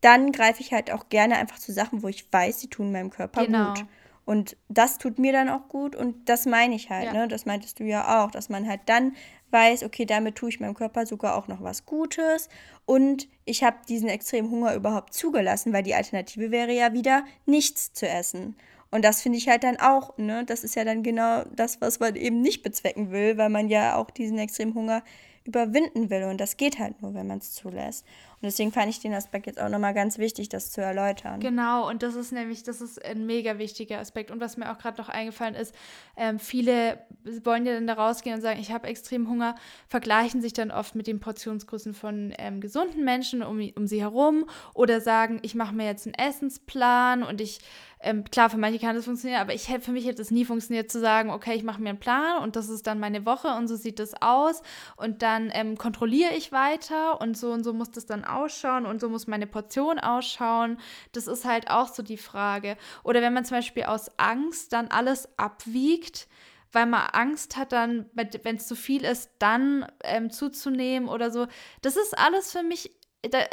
dann 0.02 0.32
greife 0.32 0.62
ich 0.62 0.72
halt 0.72 0.92
auch 0.92 1.10
gerne 1.10 1.36
einfach 1.38 1.60
zu 1.60 1.74
Sachen, 1.74 2.04
wo 2.04 2.08
ich 2.08 2.32
weiß, 2.32 2.62
sie 2.62 2.70
tun 2.70 2.92
meinem 2.92 3.10
Körper 3.10 3.46
genau. 3.46 3.74
gut. 3.74 3.86
Und 4.30 4.58
das 4.68 5.00
tut 5.00 5.18
mir 5.18 5.34
dann 5.34 5.50
auch 5.50 5.70
gut 5.70 5.96
und 5.96 6.30
das 6.30 6.46
meine 6.46 6.76
ich 6.76 6.92
halt, 6.92 7.06
ja. 7.06 7.14
ne? 7.14 7.28
Das 7.28 7.48
meintest 7.48 7.80
du 7.80 7.84
ja 7.84 8.24
auch, 8.24 8.30
dass 8.30 8.48
man 8.48 8.70
halt 8.70 8.82
dann 8.86 9.16
weiß, 9.50 9.84
okay, 9.84 10.06
damit 10.06 10.36
tue 10.36 10.50
ich 10.50 10.60
meinem 10.60 10.76
Körper 10.76 11.08
sogar 11.08 11.36
auch 11.36 11.48
noch 11.48 11.64
was 11.64 11.88
Gutes 11.88 12.48
und 12.86 13.28
ich 13.46 13.64
habe 13.64 13.78
diesen 13.88 14.08
extremen 14.08 14.52
Hunger 14.52 14.76
überhaupt 14.76 15.16
zugelassen, 15.16 15.74
weil 15.74 15.82
die 15.82 15.96
Alternative 15.96 16.52
wäre 16.52 16.72
ja 16.72 16.94
wieder 16.94 17.24
nichts 17.48 17.92
zu 17.94 18.08
essen. 18.08 18.56
Und 18.92 19.04
das 19.04 19.24
finde 19.24 19.40
ich 19.40 19.50
halt 19.50 19.64
dann 19.64 19.80
auch, 19.80 20.16
ne? 20.20 20.46
Das 20.46 20.64
ist 20.64 20.76
ja 20.76 20.86
dann 20.86 21.02
genau 21.02 21.44
das, 21.56 21.82
was 21.82 22.00
man 22.00 22.16
eben 22.16 22.40
nicht 22.44 22.62
bezwecken 22.62 23.10
will, 23.10 23.36
weil 23.40 23.50
man 23.50 23.68
ja 23.68 23.96
auch 23.96 24.12
diesen 24.12 24.38
extremen 24.38 24.76
Hunger 24.76 25.02
überwinden 25.50 26.10
will. 26.10 26.24
Und 26.24 26.40
das 26.40 26.58
geht 26.58 26.80
halt 26.80 27.02
nur, 27.02 27.14
wenn 27.14 27.28
man 27.28 27.40
es 27.40 27.54
zulässt. 27.54 28.06
Und 28.42 28.46
deswegen 28.46 28.72
fand 28.72 28.90
ich 28.90 29.02
den 29.02 29.14
Aspekt 29.14 29.48
jetzt 29.48 29.60
auch 29.60 29.68
nochmal 29.68 29.94
ganz 29.94 30.18
wichtig, 30.18 30.48
das 30.48 30.72
zu 30.72 30.82
erläutern. 30.82 31.42
Genau, 31.42 31.90
und 31.90 32.04
das 32.04 32.16
ist 32.16 32.32
nämlich, 32.32 32.64
das 32.64 32.80
ist 32.80 33.04
ein 33.04 33.26
mega 33.26 33.58
wichtiger 33.58 34.00
Aspekt. 34.00 34.32
Und 34.32 34.40
was 34.40 34.56
mir 34.56 34.72
auch 34.72 34.78
gerade 34.78 35.02
noch 35.02 35.10
eingefallen 35.10 35.56
ist, 35.56 35.76
ähm, 36.16 36.40
viele 36.40 37.00
wollen 37.44 37.66
ja 37.66 37.74
dann 37.74 37.88
da 37.88 37.96
rausgehen 37.96 38.36
und 38.36 38.42
sagen, 38.42 38.60
ich 38.62 38.72
habe 38.72 38.88
extrem 38.88 39.28
Hunger, 39.28 39.56
vergleichen 39.90 40.42
sich 40.42 40.54
dann 40.54 40.72
oft 40.72 40.96
mit 40.96 41.08
den 41.08 41.20
Portionsgrößen 41.20 41.94
von 41.94 42.34
ähm, 42.38 42.62
gesunden 42.62 43.04
Menschen 43.04 43.44
um, 43.44 43.60
um 43.76 43.88
sie 43.88 44.00
herum 44.00 44.46
oder 44.74 45.02
sagen, 45.02 45.40
ich 45.42 45.56
mache 45.56 45.76
mir 45.76 45.86
jetzt 45.86 46.08
einen 46.08 46.14
Essensplan 46.14 47.24
und 47.24 47.42
ich 47.42 47.60
ähm, 48.02 48.24
klar, 48.24 48.50
für 48.50 48.58
manche 48.58 48.80
kann 48.80 48.96
das 48.96 49.04
funktionieren, 49.06 49.42
aber 49.42 49.54
ich 49.54 49.64
für 49.64 49.92
mich 49.92 50.06
hätte 50.06 50.22
es 50.22 50.32
nie 50.32 50.46
funktioniert 50.46 50.90
zu 50.90 51.02
sagen, 51.02 51.32
okay, 51.32 51.54
ich 51.56 51.64
mache 51.64 51.82
mir 51.82 51.90
einen 51.90 52.00
Plan 52.00 52.42
und 52.42 52.56
das 52.56 52.70
ist 52.70 52.88
dann 52.88 53.00
meine 53.00 53.26
Woche 53.26 53.50
und 53.50 53.68
so 53.68 53.76
sieht 53.76 54.00
das 54.00 54.22
aus 54.22 54.62
und 54.96 55.22
dann 55.22 55.52
ähm, 55.54 55.78
kontrolliere 55.78 56.34
ich 56.34 56.54
weiter 56.54 57.20
und 57.20 57.38
so 57.38 57.52
und 57.52 57.66
so 57.66 57.74
muss 57.74 57.92
das 57.92 58.06
dann 58.06 58.24
ausschauen 58.24 58.86
und 58.86 59.02
so 59.02 59.10
muss 59.10 59.28
meine 59.28 59.48
Portion 59.48 60.00
ausschauen. 60.00 60.80
Das 61.12 61.28
ist 61.28 61.44
halt 61.44 61.70
auch 61.70 61.90
so 61.90 62.02
die 62.02 62.18
Frage. 62.18 62.78
Oder 63.04 63.22
wenn 63.22 63.34
man 63.34 63.44
zum 63.44 63.58
Beispiel 63.58 63.84
aus 63.84 64.10
Angst 64.18 64.72
dann 64.72 64.88
alles 64.88 65.28
abwiegt, 65.38 66.30
weil 66.72 66.86
man 66.86 67.02
Angst 67.12 67.58
hat, 67.58 67.74
dann, 67.74 68.06
wenn 68.14 68.56
es 68.56 68.68
zu 68.68 68.76
viel 68.76 69.04
ist, 69.04 69.30
dann 69.40 69.86
ähm, 70.04 70.30
zuzunehmen 70.30 71.10
oder 71.10 71.32
so. 71.32 71.48
Das 71.82 71.98
ist 71.98 72.18
alles 72.18 72.52
für 72.54 72.64
mich 72.64 72.92
da, 73.22 73.40
äh, 73.40 73.48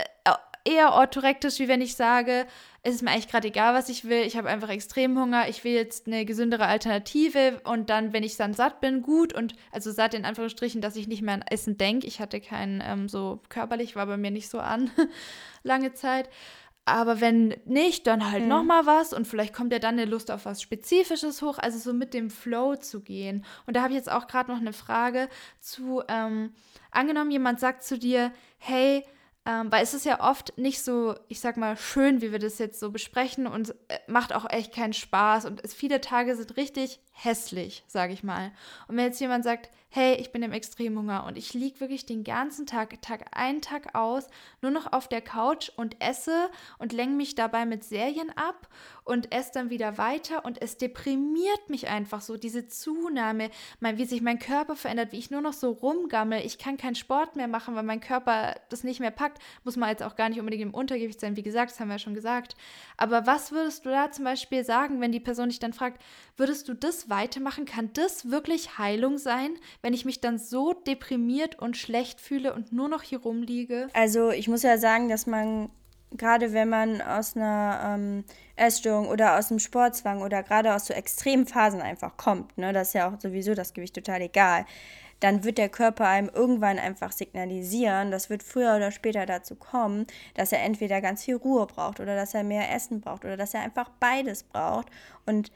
eher 0.67 0.93
orthorektisch, 0.93 1.59
wie 1.59 1.69
wenn 1.69 1.81
ich 1.81 1.95
sage, 1.95 2.47
es 2.83 2.97
ist 2.97 3.03
mir 3.03 3.11
eigentlich 3.11 3.29
gerade 3.29 3.49
egal, 3.49 3.75
was 3.75 3.89
ich 3.89 4.05
will. 4.05 4.23
Ich 4.23 4.37
habe 4.37 4.49
einfach 4.49 4.69
extrem 4.69 5.19
Hunger. 5.19 5.49
Ich 5.49 5.65
will 5.65 5.73
jetzt 5.73 6.07
eine 6.07 6.25
gesündere 6.25 6.67
Alternative. 6.67 7.61
Und 7.65 7.91
dann, 7.91 8.13
wenn 8.13 8.23
ich 8.23 8.37
dann 8.37 8.55
satt 8.55 8.81
bin, 8.81 9.03
gut. 9.03 9.33
Und 9.33 9.55
also 9.73 9.91
satt 9.91 10.15
in 10.15 10.25
Anführungsstrichen, 10.25 10.81
dass 10.81 10.97
ich 10.97 11.09
nicht 11.09 11.23
mehr 11.23 11.35
an 11.35 11.43
Essen 11.43 11.79
denke. 11.79 12.07
Ich 12.07 12.21
hatte 12.21 12.41
keinen 12.41 12.83
ähm, 12.85 13.09
so 13.09 13.41
körperlich, 13.49 13.97
war 13.97 14.07
bei 14.07 14.17
mir 14.17 14.31
nicht 14.31 14.49
so 14.49 14.61
an 14.61 14.91
lange 15.63 15.95
Zeit. 15.95 16.29
Aber 16.89 17.21
wenn 17.21 17.57
nicht, 17.65 18.07
dann 18.07 18.31
halt 18.31 18.45
mhm. 18.45 18.49
noch 18.49 18.63
mal 18.63 18.87
was 18.87 19.13
und 19.13 19.27
vielleicht 19.27 19.53
kommt 19.53 19.73
ja 19.73 19.81
dann 19.81 19.95
eine 19.95 20.05
Lust 20.05 20.31
auf 20.31 20.45
was 20.45 20.63
Spezifisches 20.63 21.43
hoch, 21.43 21.59
also 21.59 21.81
so 21.81 21.93
mit 21.93 22.15
dem 22.15 22.31
Flow 22.31 22.77
zu 22.77 23.01
gehen. 23.01 23.45
Und 23.67 23.75
da 23.75 23.83
habe 23.83 23.93
ich 23.93 23.97
jetzt 23.97 24.11
auch 24.11 24.29
gerade 24.29 24.53
noch 24.53 24.61
eine 24.61 24.73
Frage 24.73 25.29
zu, 25.59 26.05
ähm, 26.07 26.53
angenommen, 26.93 27.33
jemand 27.33 27.59
sagt 27.59 27.83
zu 27.83 27.99
dir, 27.99 28.31
hey, 28.59 29.05
Ähm, 29.47 29.71
weil 29.71 29.85
es 29.85 29.95
ist 29.95 30.05
ja 30.05 30.21
oft 30.21 30.59
nicht 30.59 30.83
so, 30.83 31.15
ich 31.29 31.39
sag 31.39 31.57
mal, 31.57 31.77
schön, 31.77 32.21
wie 32.21 32.33
wir 32.33 32.41
das 32.41 32.59
jetzt 32.59 32.81
so 32.81 32.91
besprechen 32.91 33.47
und 33.47 33.71
äh, 33.87 33.99
macht 34.09 34.35
auch 34.35 34.51
echt 34.51 34.75
keinen 34.75 34.93
Spaß. 34.93 35.45
Und 35.45 35.65
es, 35.65 35.73
viele 35.73 36.01
Tage 36.01 36.35
sind 36.35 36.57
richtig 36.57 37.01
hässlich, 37.13 37.85
sage 37.87 38.13
ich 38.13 38.25
mal. 38.25 38.51
Und 38.89 38.97
wenn 38.97 39.05
jetzt 39.05 39.21
jemand 39.21 39.45
sagt, 39.45 39.71
hey, 39.89 40.17
ich 40.17 40.31
bin 40.31 40.43
im 40.43 40.53
Extremhunger 40.53 41.25
und 41.27 41.39
ich 41.39 41.55
liege 41.55 41.81
wirklich 41.81 42.05
den 42.05 42.25
ganzen 42.25 42.67
Tag, 42.67 43.01
Tag 43.01 43.27
ein, 43.33 43.63
Tag 43.63 43.95
aus, 43.95 44.27
nur 44.61 44.71
noch 44.71 44.93
auf 44.93 45.09
der 45.09 45.23
Couch 45.23 45.71
und 45.77 45.97
esse 46.03 46.51
und 46.79 46.93
lenke 46.93 47.15
mich 47.15 47.35
dabei 47.35 47.65
mit 47.65 47.85
Serien 47.85 48.31
ab 48.37 48.69
und 49.05 49.33
esse 49.33 49.53
dann 49.55 49.71
wieder 49.71 49.97
weiter 49.97 50.45
und 50.45 50.61
es 50.61 50.77
deprimiert 50.77 51.71
mich 51.71 51.89
einfach 51.89 52.21
so, 52.21 52.37
diese 52.37 52.69
Zunahme, 52.69 53.51
mein, 53.81 53.97
wie 53.97 54.05
sich 54.05 54.21
mein 54.21 54.39
Körper 54.39 54.77
verändert, 54.77 55.13
wie 55.13 55.19
ich 55.19 55.31
nur 55.31 55.41
noch 55.41 55.53
so 55.53 55.71
rumgammel, 55.71 56.45
ich 56.45 56.59
kann 56.59 56.77
keinen 56.77 56.97
Sport 56.97 57.37
mehr 57.37 57.49
machen, 57.49 57.75
weil 57.75 57.83
mein 57.85 58.01
Körper 58.01 58.55
das 58.69 58.85
nicht 58.85 59.01
mehr 59.01 59.11
packt, 59.11 59.43
muss 59.65 59.77
man 59.77 59.89
jetzt 59.89 60.03
auch 60.03 60.17
gar 60.17 60.29
nicht 60.29 60.41
unbedingt 60.41 60.63
im 60.63 60.75
Untergewicht 60.75 61.21
sein, 61.21 61.37
wie 61.37 61.43
gesagt, 61.43 61.71
das 61.71 61.81
haben 61.81 61.89
wir 61.89 61.95
ja 61.95 61.99
schon 62.01 62.15
gesagt. 62.15 62.57
Aber 62.97 63.27
was 63.27 63.53
würdest 63.53 63.87
du 63.87 63.91
da 63.91 64.11
zum 64.11 64.25
Beispiel 64.25 64.65
sagen, 64.65 65.01
wenn 65.01 65.13
die 65.13 65.21
Person 65.21 65.49
dich 65.49 65.59
dann 65.59 65.73
fragt, 65.73 66.03
würdest 66.37 66.69
du 66.69 66.75
das 66.75 67.09
weitermachen? 67.09 67.65
Kann 67.65 67.91
das 67.95 68.31
wirklich 68.31 68.79
Heilung 68.79 69.19
sein? 69.19 69.57
Wenn 69.87 69.95
ich 69.95 70.05
mich 70.05 70.21
dann 70.21 70.37
so 70.37 70.73
deprimiert 70.73 71.61
und 71.61 71.77
schlecht 71.77 72.21
fühle 72.21 72.53
und 72.53 72.73
nur 72.73 72.89
noch 72.89 73.05
hier 73.05 73.21
rumliege? 73.21 73.87
Also 73.93 74.31
ich 74.33 74.49
muss 74.49 74.65
ja 74.65 74.79
sagen, 74.79 75.09
dass 75.09 75.29
man 75.29 75.71
gerade 76.11 76.53
wenn 76.53 76.69
man 76.69 77.01
aus 77.01 77.37
einer 77.37 77.95
ähm, 77.95 78.25
Essstörung 78.57 79.07
oder 79.07 79.39
aus 79.39 79.53
einem 79.53 79.61
Sportzwang 79.61 80.23
oder 80.23 80.43
gerade 80.43 80.75
aus 80.75 80.87
so 80.87 80.93
extremen 80.93 81.47
Phasen 81.47 81.81
einfach 81.81 82.17
kommt, 82.17 82.59
ne, 82.59 82.73
das 82.73 82.89
ist 82.89 82.95
ja 82.95 83.09
auch 83.09 83.21
sowieso 83.21 83.55
das 83.55 83.75
Gewicht 83.75 83.95
total 83.95 84.23
egal, 84.23 84.67
dann 85.21 85.45
wird 85.45 85.57
der 85.57 85.69
Körper 85.69 86.09
einem 86.09 86.31
irgendwann 86.35 86.81
einfach 86.81 87.13
signalisieren, 87.13 88.11
das 88.11 88.29
wird 88.29 88.43
früher 88.43 88.75
oder 88.75 88.91
später 88.91 89.25
dazu 89.25 89.55
kommen, 89.55 90.07
dass 90.35 90.51
er 90.51 90.65
entweder 90.65 91.01
ganz 91.01 91.25
viel 91.25 91.37
Ruhe 91.37 91.65
braucht 91.67 92.01
oder 92.01 92.17
dass 92.17 92.35
er 92.35 92.43
mehr 92.43 92.75
Essen 92.75 93.01
braucht 93.01 93.25
oder 93.25 93.37
dass 93.37 93.55
er 93.55 93.61
einfach 93.61 93.89
beides 94.01 94.43
braucht. 94.43 94.89
Und 95.27 95.53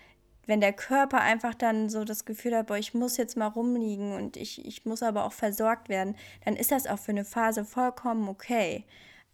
wenn 0.51 0.61
der 0.61 0.73
Körper 0.73 1.21
einfach 1.21 1.55
dann 1.55 1.89
so 1.89 2.05
das 2.05 2.25
Gefühl 2.25 2.57
hat, 2.57 2.67
boah, 2.67 2.77
ich 2.77 2.93
muss 2.93 3.17
jetzt 3.17 3.37
mal 3.37 3.47
rumliegen 3.47 4.13
und 4.13 4.37
ich, 4.37 4.67
ich 4.67 4.85
muss 4.85 5.01
aber 5.01 5.25
auch 5.25 5.33
versorgt 5.33 5.89
werden, 5.89 6.17
dann 6.45 6.57
ist 6.57 6.73
das 6.73 6.89
auch 6.89 6.99
für 6.99 7.13
eine 7.13 7.25
Phase 7.25 7.65
vollkommen 7.65 8.29
okay. 8.29 8.85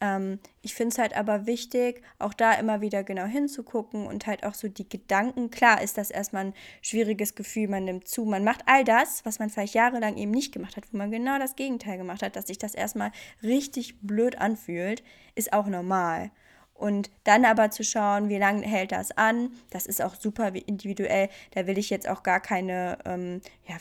Ähm, 0.03 0.41
ich 0.61 0.75
finde 0.75 0.93
es 0.93 0.99
halt 0.99 1.17
aber 1.17 1.47
wichtig, 1.47 2.03
auch 2.19 2.35
da 2.35 2.53
immer 2.53 2.83
wieder 2.83 3.03
genau 3.03 3.25
hinzugucken 3.25 4.07
und 4.07 4.27
halt 4.27 4.45
auch 4.45 4.53
so 4.53 4.69
die 4.69 4.87
Gedanken. 4.87 5.51
Klar 5.51 5.81
ist 5.81 5.97
das 5.97 6.11
erstmal 6.11 6.47
ein 6.47 6.55
schwieriges 6.83 7.35
Gefühl, 7.35 7.69
man 7.69 7.85
nimmt 7.85 8.07
zu, 8.07 8.27
man 8.27 8.45
macht 8.45 8.61
all 8.67 8.85
das, 8.85 9.25
was 9.25 9.39
man 9.39 9.49
vielleicht 9.49 9.75
jahrelang 9.75 10.19
eben 10.19 10.33
nicht 10.33 10.53
gemacht 10.53 10.77
hat, 10.77 10.85
wo 10.93 10.99
man 10.99 11.11
genau 11.11 11.39
das 11.39 11.57
Gegenteil 11.57 11.97
gemacht 11.97 12.23
hat, 12.23 12.37
dass 12.37 12.49
sich 12.49 12.59
das 12.59 12.75
erstmal 12.75 13.11
richtig 13.43 14.03
blöd 14.03 14.37
anfühlt, 14.37 15.03
ist 15.35 15.55
auch 15.55 15.67
normal. 15.67 16.31
Und 16.79 17.11
dann 17.25 17.45
aber 17.45 17.71
zu 17.71 17.85
schauen, 17.85 18.29
wie 18.29 18.37
lange 18.37 18.67
hält 18.67 18.93
das 18.93 19.11
an, 19.13 19.51
das 19.71 19.87
ist 19.87 20.03
auch 20.03 20.15
super 20.15 20.55
individuell. 20.55 21.31
Da 21.53 21.67
will 21.67 21.79
ich 21.79 21.91
jetzt 21.91 22.09
auch 22.09 22.23
gar 22.23 22.41
keine, 22.41 22.99
ähm, 23.07 23.41
ja, 23.67 23.77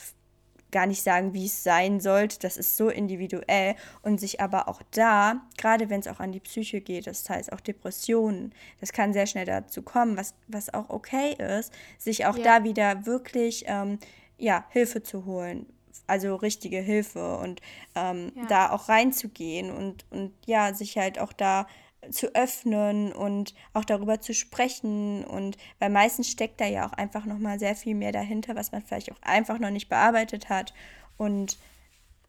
gar 0.72 0.88
nicht 0.88 1.04
sagen, 1.04 1.34
wie 1.34 1.46
es 1.46 1.64
sein 1.64 2.00
sollte. 2.00 2.40
Das 2.40 2.58
ist 2.58 2.76
so 2.76 2.90
individuell 2.90 3.76
und 4.02 4.20
sich 4.20 4.42
aber 4.42 4.68
auch 4.68 4.82
da, 4.92 5.42
gerade 5.58 5.90
wenn 5.90 6.02
es 6.02 6.08
auch 6.08 6.20
an 6.20 6.32
die 6.32 6.40
Psyche 6.40 6.82
geht, 6.82 7.08
das 7.08 7.30
heißt 7.30 7.54
auch 7.54 7.62
Depressionen, 7.62 8.54
das 8.80 8.92
kann 8.92 9.14
sehr 9.14 9.26
schnell 9.26 9.46
dazu 9.46 9.82
kommen, 9.82 10.18
was, 10.18 10.34
was 10.48 10.74
auch 10.74 10.90
okay 10.90 11.34
ist, 11.34 11.72
sich 11.98 12.26
auch 12.26 12.38
ja. 12.38 12.44
da 12.44 12.64
wieder 12.64 13.06
wirklich 13.06 13.64
ähm, 13.68 14.00
ja, 14.38 14.66
Hilfe 14.70 15.02
zu 15.02 15.26
holen. 15.26 15.66
Also 16.08 16.36
richtige 16.36 16.80
Hilfe 16.80 17.38
und 17.38 17.62
ähm, 17.96 18.32
ja. 18.36 18.46
da 18.48 18.70
auch 18.70 18.90
reinzugehen 18.90 19.72
und, 19.72 20.06
und 20.12 20.34
ja, 20.46 20.74
sich 20.74 20.98
halt 20.98 21.20
auch 21.20 21.34
da 21.34 21.68
zu 22.12 22.34
öffnen 22.36 23.12
und 23.12 23.54
auch 23.74 23.86
darüber 23.86 24.22
zu 24.22 24.34
sprechen. 24.34 25.24
Und 25.24 25.58
weil 25.80 25.90
meistens 25.90 26.30
steckt 26.30 26.62
da 26.62 26.66
ja 26.66 26.88
auch 26.88 26.94
einfach 26.94 27.26
noch 27.26 27.40
mal 27.40 27.60
sehr 27.60 27.76
viel 27.76 27.96
mehr 27.96 28.12
dahinter, 28.12 28.56
was 28.56 28.72
man 28.72 28.82
vielleicht 28.82 29.12
auch 29.12 29.22
einfach 29.22 29.60
noch 29.60 29.72
nicht 29.72 29.90
bearbeitet 29.90 30.50
hat. 30.50 30.74
Und 31.18 31.58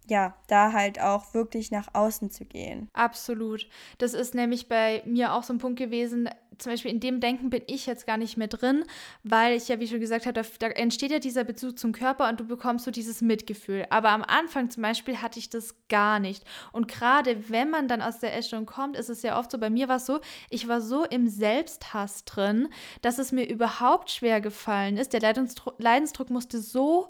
ja, 0.08 0.34
da 0.46 0.72
halt 0.72 1.00
auch 1.00 1.34
wirklich 1.34 1.70
nach 1.70 1.88
außen 1.92 2.30
zu 2.30 2.44
gehen. 2.44 2.88
Absolut. 2.92 3.66
Das 3.98 4.14
ist 4.14 4.34
nämlich 4.34 4.68
bei 4.68 5.02
mir 5.04 5.34
auch 5.34 5.42
so 5.42 5.52
ein 5.52 5.58
Punkt 5.58 5.78
gewesen. 5.78 6.28
Zum 6.58 6.72
Beispiel 6.72 6.90
in 6.90 7.00
dem 7.00 7.20
Denken 7.20 7.50
bin 7.50 7.62
ich 7.66 7.84
jetzt 7.86 8.06
gar 8.06 8.16
nicht 8.16 8.36
mehr 8.38 8.46
drin, 8.46 8.84
weil 9.24 9.56
ich 9.56 9.68
ja, 9.68 9.78
wie 9.78 9.88
schon 9.88 10.00
gesagt 10.00 10.26
habe, 10.26 10.40
da, 10.58 10.66
entsteht 10.68 11.10
ja 11.10 11.18
dieser 11.18 11.44
Bezug 11.44 11.78
zum 11.78 11.92
Körper 11.92 12.28
und 12.28 12.40
du 12.40 12.46
bekommst 12.46 12.84
so 12.84 12.90
dieses 12.90 13.20
Mitgefühl. 13.20 13.84
Aber 13.90 14.10
am 14.10 14.22
Anfang 14.22 14.70
zum 14.70 14.82
Beispiel 14.82 15.20
hatte 15.20 15.38
ich 15.38 15.50
das 15.50 15.74
gar 15.88 16.18
nicht. 16.18 16.44
Und 16.72 16.88
gerade 16.88 17.50
wenn 17.50 17.68
man 17.68 17.88
dann 17.88 18.00
aus 18.00 18.20
der 18.20 18.34
Essstörung 18.34 18.64
kommt, 18.64 18.96
ist 18.96 19.10
es 19.10 19.22
ja 19.22 19.38
oft 19.38 19.50
so, 19.50 19.58
bei 19.58 19.70
mir 19.70 19.88
war 19.88 19.96
es 19.96 20.06
so, 20.06 20.20
ich 20.48 20.68
war 20.68 20.80
so 20.80 21.04
im 21.04 21.28
Selbsthass 21.28 22.24
drin, 22.24 22.68
dass 23.02 23.18
es 23.18 23.32
mir 23.32 23.46
überhaupt 23.48 24.10
schwer 24.10 24.40
gefallen 24.40 24.96
ist. 24.96 25.12
Der 25.12 25.20
Leidensdruck, 25.20 25.74
Leidensdruck 25.78 26.30
musste 26.30 26.60
so 26.60 27.08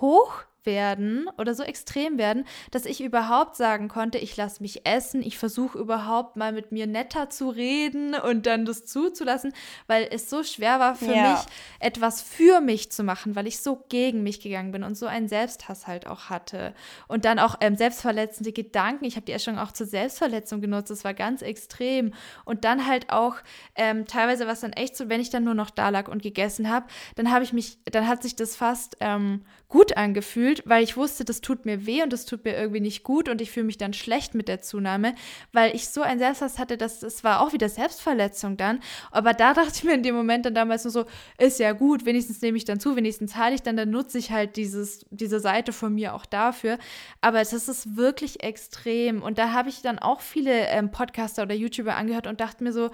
hoch 0.00 0.44
werden 0.66 1.28
oder 1.38 1.54
so 1.54 1.62
extrem 1.62 2.18
werden, 2.18 2.44
dass 2.70 2.84
ich 2.84 3.00
überhaupt 3.00 3.56
sagen 3.56 3.88
konnte, 3.88 4.18
ich 4.18 4.36
lasse 4.36 4.62
mich 4.62 4.86
essen, 4.86 5.22
ich 5.22 5.38
versuche 5.38 5.78
überhaupt 5.78 6.36
mal 6.36 6.52
mit 6.52 6.72
mir 6.72 6.86
netter 6.86 7.30
zu 7.30 7.48
reden 7.48 8.14
und 8.14 8.46
dann 8.46 8.64
das 8.64 8.84
zuzulassen, 8.84 9.52
weil 9.86 10.08
es 10.10 10.28
so 10.28 10.42
schwer 10.42 10.80
war 10.80 10.94
für 10.94 11.14
ja. 11.14 11.32
mich, 11.32 11.40
etwas 11.80 12.20
für 12.20 12.60
mich 12.60 12.90
zu 12.90 13.04
machen, 13.04 13.36
weil 13.36 13.46
ich 13.46 13.60
so 13.60 13.84
gegen 13.88 14.22
mich 14.22 14.40
gegangen 14.40 14.72
bin 14.72 14.82
und 14.82 14.96
so 14.96 15.06
einen 15.06 15.28
Selbsthass 15.28 15.86
halt 15.86 16.06
auch 16.06 16.28
hatte. 16.28 16.74
Und 17.08 17.24
dann 17.24 17.38
auch 17.38 17.56
ähm, 17.60 17.76
selbstverletzende 17.76 18.52
Gedanken. 18.52 19.04
Ich 19.04 19.16
habe 19.16 19.26
die 19.26 19.32
Essstörung 19.32 19.60
auch 19.60 19.72
zur 19.72 19.86
Selbstverletzung 19.86 20.60
genutzt, 20.60 20.90
das 20.90 21.04
war 21.04 21.14
ganz 21.14 21.42
extrem. 21.42 22.12
Und 22.44 22.64
dann 22.64 22.86
halt 22.86 23.10
auch 23.10 23.36
ähm, 23.74 24.06
teilweise 24.06 24.46
was 24.46 24.60
dann 24.60 24.72
echt 24.72 24.96
so, 24.96 25.08
wenn 25.08 25.20
ich 25.20 25.30
dann 25.30 25.44
nur 25.44 25.54
noch 25.54 25.70
da 25.70 25.88
lag 25.88 26.08
und 26.08 26.22
gegessen 26.22 26.70
habe, 26.70 26.86
dann 27.14 27.30
habe 27.30 27.44
ich 27.44 27.52
mich, 27.52 27.78
dann 27.84 28.08
hat 28.08 28.22
sich 28.22 28.36
das 28.36 28.56
fast 28.56 28.96
ähm, 29.00 29.44
gut 29.68 29.96
angefühlt, 29.96 30.62
weil 30.64 30.84
ich 30.84 30.96
wusste, 30.96 31.24
das 31.24 31.40
tut 31.40 31.66
mir 31.66 31.86
weh 31.86 32.02
und 32.02 32.12
das 32.12 32.24
tut 32.24 32.44
mir 32.44 32.56
irgendwie 32.56 32.80
nicht 32.80 33.02
gut 33.02 33.28
und 33.28 33.40
ich 33.40 33.50
fühle 33.50 33.66
mich 33.66 33.78
dann 33.78 33.92
schlecht 33.92 34.34
mit 34.34 34.46
der 34.46 34.60
Zunahme, 34.60 35.14
weil 35.52 35.74
ich 35.74 35.88
so 35.88 36.02
ein 36.02 36.18
Selbsthass 36.18 36.58
hatte, 36.58 36.76
dass 36.76 37.00
das 37.00 37.24
war 37.24 37.40
auch 37.40 37.52
wieder 37.52 37.68
Selbstverletzung 37.68 38.56
dann. 38.56 38.80
Aber 39.10 39.32
da 39.32 39.54
dachte 39.54 39.72
ich 39.74 39.84
mir 39.84 39.94
in 39.94 40.04
dem 40.04 40.14
Moment 40.14 40.46
dann 40.46 40.54
damals 40.54 40.84
nur 40.84 40.92
so, 40.92 41.04
ist 41.38 41.58
ja 41.58 41.72
gut, 41.72 42.06
wenigstens 42.06 42.40
nehme 42.42 42.56
ich 42.56 42.64
dann 42.64 42.78
zu, 42.78 42.94
wenigstens 42.96 43.32
zahle 43.32 43.54
ich 43.54 43.62
dann, 43.62 43.76
dann 43.76 43.90
nutze 43.90 44.18
ich 44.18 44.30
halt 44.30 44.56
dieses, 44.56 45.04
diese 45.10 45.40
Seite 45.40 45.72
von 45.72 45.94
mir 45.94 46.14
auch 46.14 46.26
dafür. 46.26 46.78
Aber 47.20 47.38
das 47.38 47.52
ist 47.52 47.96
wirklich 47.96 48.42
extrem. 48.42 49.22
Und 49.22 49.38
da 49.38 49.52
habe 49.52 49.68
ich 49.68 49.82
dann 49.82 49.98
auch 49.98 50.20
viele 50.20 50.66
ähm, 50.68 50.92
Podcaster 50.92 51.42
oder 51.42 51.54
YouTuber 51.54 51.96
angehört 51.96 52.28
und 52.28 52.40
dachte 52.40 52.62
mir 52.62 52.72
so, 52.72 52.90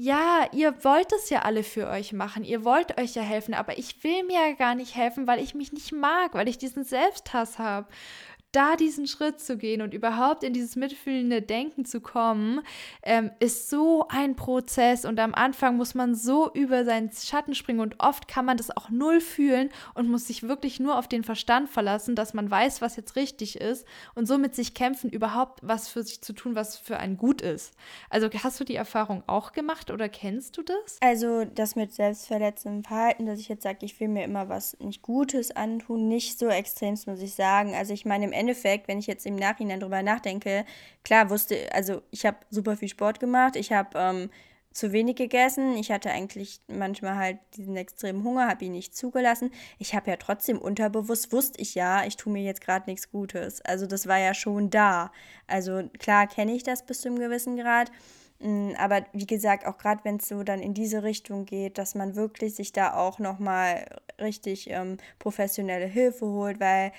ja, 0.00 0.46
ihr 0.52 0.84
wollt 0.84 1.12
es 1.12 1.28
ja 1.28 1.42
alle 1.42 1.64
für 1.64 1.88
euch 1.88 2.12
machen, 2.12 2.44
ihr 2.44 2.64
wollt 2.64 3.00
euch 3.00 3.16
ja 3.16 3.22
helfen, 3.22 3.52
aber 3.52 3.78
ich 3.78 4.04
will 4.04 4.22
mir 4.22 4.48
ja 4.48 4.54
gar 4.54 4.76
nicht 4.76 4.94
helfen, 4.94 5.26
weil 5.26 5.42
ich 5.42 5.56
mich 5.56 5.72
nicht 5.72 5.90
mag, 5.90 6.34
weil 6.34 6.46
ich 6.46 6.56
diesen 6.56 6.84
Selbsthass 6.84 7.58
habe 7.58 7.88
da 8.52 8.76
diesen 8.76 9.06
Schritt 9.06 9.40
zu 9.40 9.58
gehen 9.58 9.82
und 9.82 9.92
überhaupt 9.92 10.42
in 10.42 10.52
dieses 10.52 10.74
mitfühlende 10.74 11.42
Denken 11.42 11.84
zu 11.84 12.00
kommen, 12.00 12.60
ähm, 13.02 13.30
ist 13.40 13.68
so 13.68 14.06
ein 14.08 14.36
Prozess 14.36 15.04
und 15.04 15.20
am 15.20 15.34
Anfang 15.34 15.76
muss 15.76 15.94
man 15.94 16.14
so 16.14 16.50
über 16.54 16.84
seinen 16.84 17.10
Schatten 17.12 17.54
springen 17.54 17.80
und 17.80 18.00
oft 18.00 18.26
kann 18.26 18.46
man 18.46 18.56
das 18.56 18.74
auch 18.74 18.88
null 18.88 19.20
fühlen 19.20 19.68
und 19.94 20.08
muss 20.08 20.26
sich 20.26 20.44
wirklich 20.44 20.80
nur 20.80 20.98
auf 20.98 21.08
den 21.08 21.24
Verstand 21.24 21.68
verlassen, 21.68 22.14
dass 22.14 22.32
man 22.32 22.50
weiß, 22.50 22.80
was 22.80 22.96
jetzt 22.96 23.16
richtig 23.16 23.60
ist 23.60 23.86
und 24.14 24.26
somit 24.26 24.54
sich 24.54 24.72
kämpfen, 24.72 25.10
überhaupt 25.10 25.60
was 25.62 25.88
für 25.88 26.02
sich 26.02 26.22
zu 26.22 26.32
tun, 26.32 26.54
was 26.54 26.78
für 26.78 26.98
einen 26.98 27.18
gut 27.18 27.42
ist. 27.42 27.74
Also 28.08 28.30
hast 28.42 28.58
du 28.60 28.64
die 28.64 28.76
Erfahrung 28.76 29.22
auch 29.26 29.52
gemacht 29.52 29.90
oder 29.90 30.08
kennst 30.08 30.56
du 30.56 30.62
das? 30.62 30.98
Also 31.00 31.44
das 31.44 31.76
mit 31.76 31.92
selbstverletzendem 31.92 32.84
Verhalten, 32.84 33.26
dass 33.26 33.40
ich 33.40 33.48
jetzt 33.48 33.62
sage, 33.62 33.78
ich 33.82 34.00
will 34.00 34.08
mir 34.08 34.24
immer 34.24 34.48
was 34.48 34.78
nicht 34.80 35.02
Gutes 35.02 35.54
antun, 35.54 36.08
nicht 36.08 36.38
so 36.38 36.46
extrem, 36.46 36.94
muss 37.06 37.20
ich 37.20 37.34
sagen. 37.34 37.74
Also 37.74 37.92
ich 37.92 38.06
meine, 38.06 38.24
im 38.24 38.32
Endeffekt, 38.38 38.88
wenn 38.88 38.98
ich 38.98 39.06
jetzt 39.06 39.26
im 39.26 39.36
Nachhinein 39.36 39.80
drüber 39.80 40.02
nachdenke, 40.02 40.64
klar 41.04 41.30
wusste, 41.30 41.68
also 41.72 42.02
ich 42.10 42.24
habe 42.24 42.38
super 42.50 42.76
viel 42.76 42.88
Sport 42.88 43.20
gemacht, 43.20 43.56
ich 43.56 43.72
habe 43.72 43.98
ähm, 43.98 44.30
zu 44.72 44.92
wenig 44.92 45.16
gegessen, 45.16 45.76
ich 45.76 45.90
hatte 45.90 46.10
eigentlich 46.10 46.60
manchmal 46.68 47.16
halt 47.16 47.38
diesen 47.56 47.76
extremen 47.76 48.22
Hunger, 48.22 48.48
habe 48.48 48.64
ihn 48.64 48.72
nicht 48.72 48.96
zugelassen. 48.96 49.50
Ich 49.78 49.94
habe 49.94 50.10
ja 50.10 50.16
trotzdem 50.16 50.58
unterbewusst, 50.58 51.32
wusste 51.32 51.60
ich 51.60 51.74
ja, 51.74 52.04
ich 52.04 52.16
tue 52.16 52.32
mir 52.32 52.42
jetzt 52.42 52.60
gerade 52.60 52.88
nichts 52.88 53.10
Gutes. 53.10 53.60
Also 53.62 53.86
das 53.86 54.06
war 54.06 54.18
ja 54.18 54.34
schon 54.34 54.70
da. 54.70 55.10
Also 55.46 55.82
klar 55.98 56.26
kenne 56.28 56.52
ich 56.52 56.62
das 56.62 56.86
bis 56.86 57.00
zu 57.00 57.08
einem 57.08 57.18
gewissen 57.18 57.56
Grad. 57.56 57.90
Mm, 58.40 58.72
aber 58.78 59.04
wie 59.12 59.26
gesagt, 59.26 59.66
auch 59.66 59.78
gerade 59.78 60.04
wenn 60.04 60.16
es 60.16 60.28
so 60.28 60.42
dann 60.44 60.60
in 60.60 60.74
diese 60.74 61.02
Richtung 61.02 61.44
geht, 61.44 61.78
dass 61.78 61.94
man 61.94 62.14
wirklich 62.14 62.54
sich 62.54 62.72
da 62.72 62.94
auch 62.94 63.18
nochmal 63.18 63.84
richtig 64.20 64.70
ähm, 64.70 64.98
professionelle 65.18 65.86
Hilfe 65.86 66.26
holt, 66.26 66.60
weil 66.60 66.92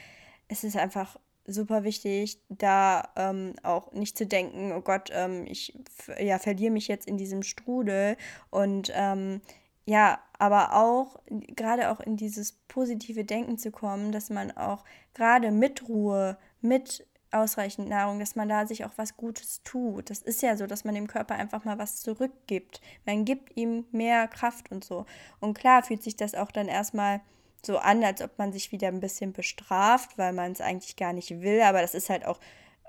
es 0.49 0.63
ist 0.63 0.75
einfach 0.75 1.17
super 1.49 1.83
wichtig, 1.83 2.41
da 2.49 3.09
ähm, 3.15 3.53
auch 3.63 3.91
nicht 3.91 4.17
zu 4.17 4.25
denken, 4.25 4.71
oh 4.71 4.81
Gott, 4.81 5.09
ähm, 5.13 5.45
ich 5.47 5.77
ja, 6.19 6.39
verliere 6.39 6.71
mich 6.71 6.87
jetzt 6.87 7.07
in 7.07 7.17
diesem 7.17 7.43
Strudel 7.43 8.17
und 8.49 8.91
ähm, 8.93 9.41
ja, 9.85 10.19
aber 10.37 10.75
auch 10.75 11.19
gerade 11.27 11.89
auch 11.89 11.99
in 11.99 12.15
dieses 12.15 12.53
positive 12.67 13.25
Denken 13.25 13.57
zu 13.57 13.71
kommen, 13.71 14.11
dass 14.11 14.29
man 14.29 14.51
auch 14.51 14.85
gerade 15.13 15.51
mit 15.51 15.89
Ruhe, 15.89 16.37
mit 16.61 17.07
ausreichend 17.31 17.89
Nahrung, 17.89 18.19
dass 18.19 18.35
man 18.35 18.49
da 18.49 18.65
sich 18.65 18.85
auch 18.85 18.91
was 18.97 19.17
Gutes 19.17 19.63
tut. 19.63 20.09
Das 20.09 20.21
ist 20.21 20.41
ja 20.41 20.57
so, 20.57 20.67
dass 20.67 20.83
man 20.83 20.95
dem 20.95 21.07
Körper 21.07 21.35
einfach 21.35 21.65
mal 21.65 21.77
was 21.77 22.01
zurückgibt. 22.01 22.81
Man 23.05 23.25
gibt 23.25 23.55
ihm 23.57 23.85
mehr 23.91 24.27
Kraft 24.27 24.71
und 24.71 24.83
so. 24.83 25.05
Und 25.39 25.57
klar 25.57 25.83
fühlt 25.83 26.03
sich 26.03 26.15
das 26.15 26.35
auch 26.35 26.51
dann 26.51 26.67
erstmal 26.67 27.21
so 27.65 27.77
an, 27.77 28.03
als 28.03 28.21
ob 28.21 28.37
man 28.37 28.51
sich 28.51 28.71
wieder 28.71 28.87
ein 28.87 28.99
bisschen 28.99 29.33
bestraft, 29.33 30.17
weil 30.17 30.33
man 30.33 30.51
es 30.51 30.61
eigentlich 30.61 30.95
gar 30.95 31.13
nicht 31.13 31.41
will. 31.41 31.61
Aber 31.61 31.81
das 31.81 31.93
ist 31.93 32.09
halt 32.09 32.25
auch, 32.25 32.39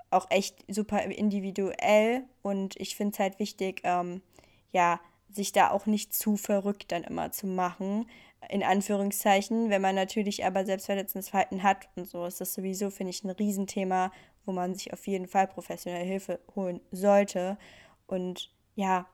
auch 0.09 0.29
echt 0.29 0.63
super 0.67 1.01
individuell. 1.03 2.23
Und 2.41 2.75
ich 2.77 2.95
finde 2.95 3.13
es 3.13 3.19
halt 3.19 3.39
wichtig, 3.39 3.81
ähm, 3.83 4.21
ja, 4.71 4.99
sich 5.29 5.51
da 5.51 5.71
auch 5.71 5.85
nicht 5.85 6.13
zu 6.13 6.37
verrückt 6.37 6.91
dann 6.91 7.03
immer 7.03 7.31
zu 7.31 7.47
machen, 7.47 8.05
in 8.49 8.63
Anführungszeichen. 8.63 9.69
Wenn 9.69 9.81
man 9.81 9.95
natürlich 9.95 10.45
aber 10.45 10.65
selbstverletzendes 10.65 11.29
Verhalten 11.29 11.63
hat 11.63 11.89
und 11.95 12.07
so, 12.07 12.25
ist 12.25 12.41
das 12.41 12.53
sowieso, 12.53 12.89
finde 12.89 13.11
ich, 13.11 13.23
ein 13.23 13.29
Riesenthema, 13.29 14.11
wo 14.45 14.51
man 14.51 14.75
sich 14.75 14.91
auf 14.93 15.07
jeden 15.07 15.27
Fall 15.27 15.47
professionelle 15.47 16.05
Hilfe 16.05 16.39
holen 16.55 16.81
sollte. 16.91 17.57
Und 18.07 18.51
ja, 18.75 19.07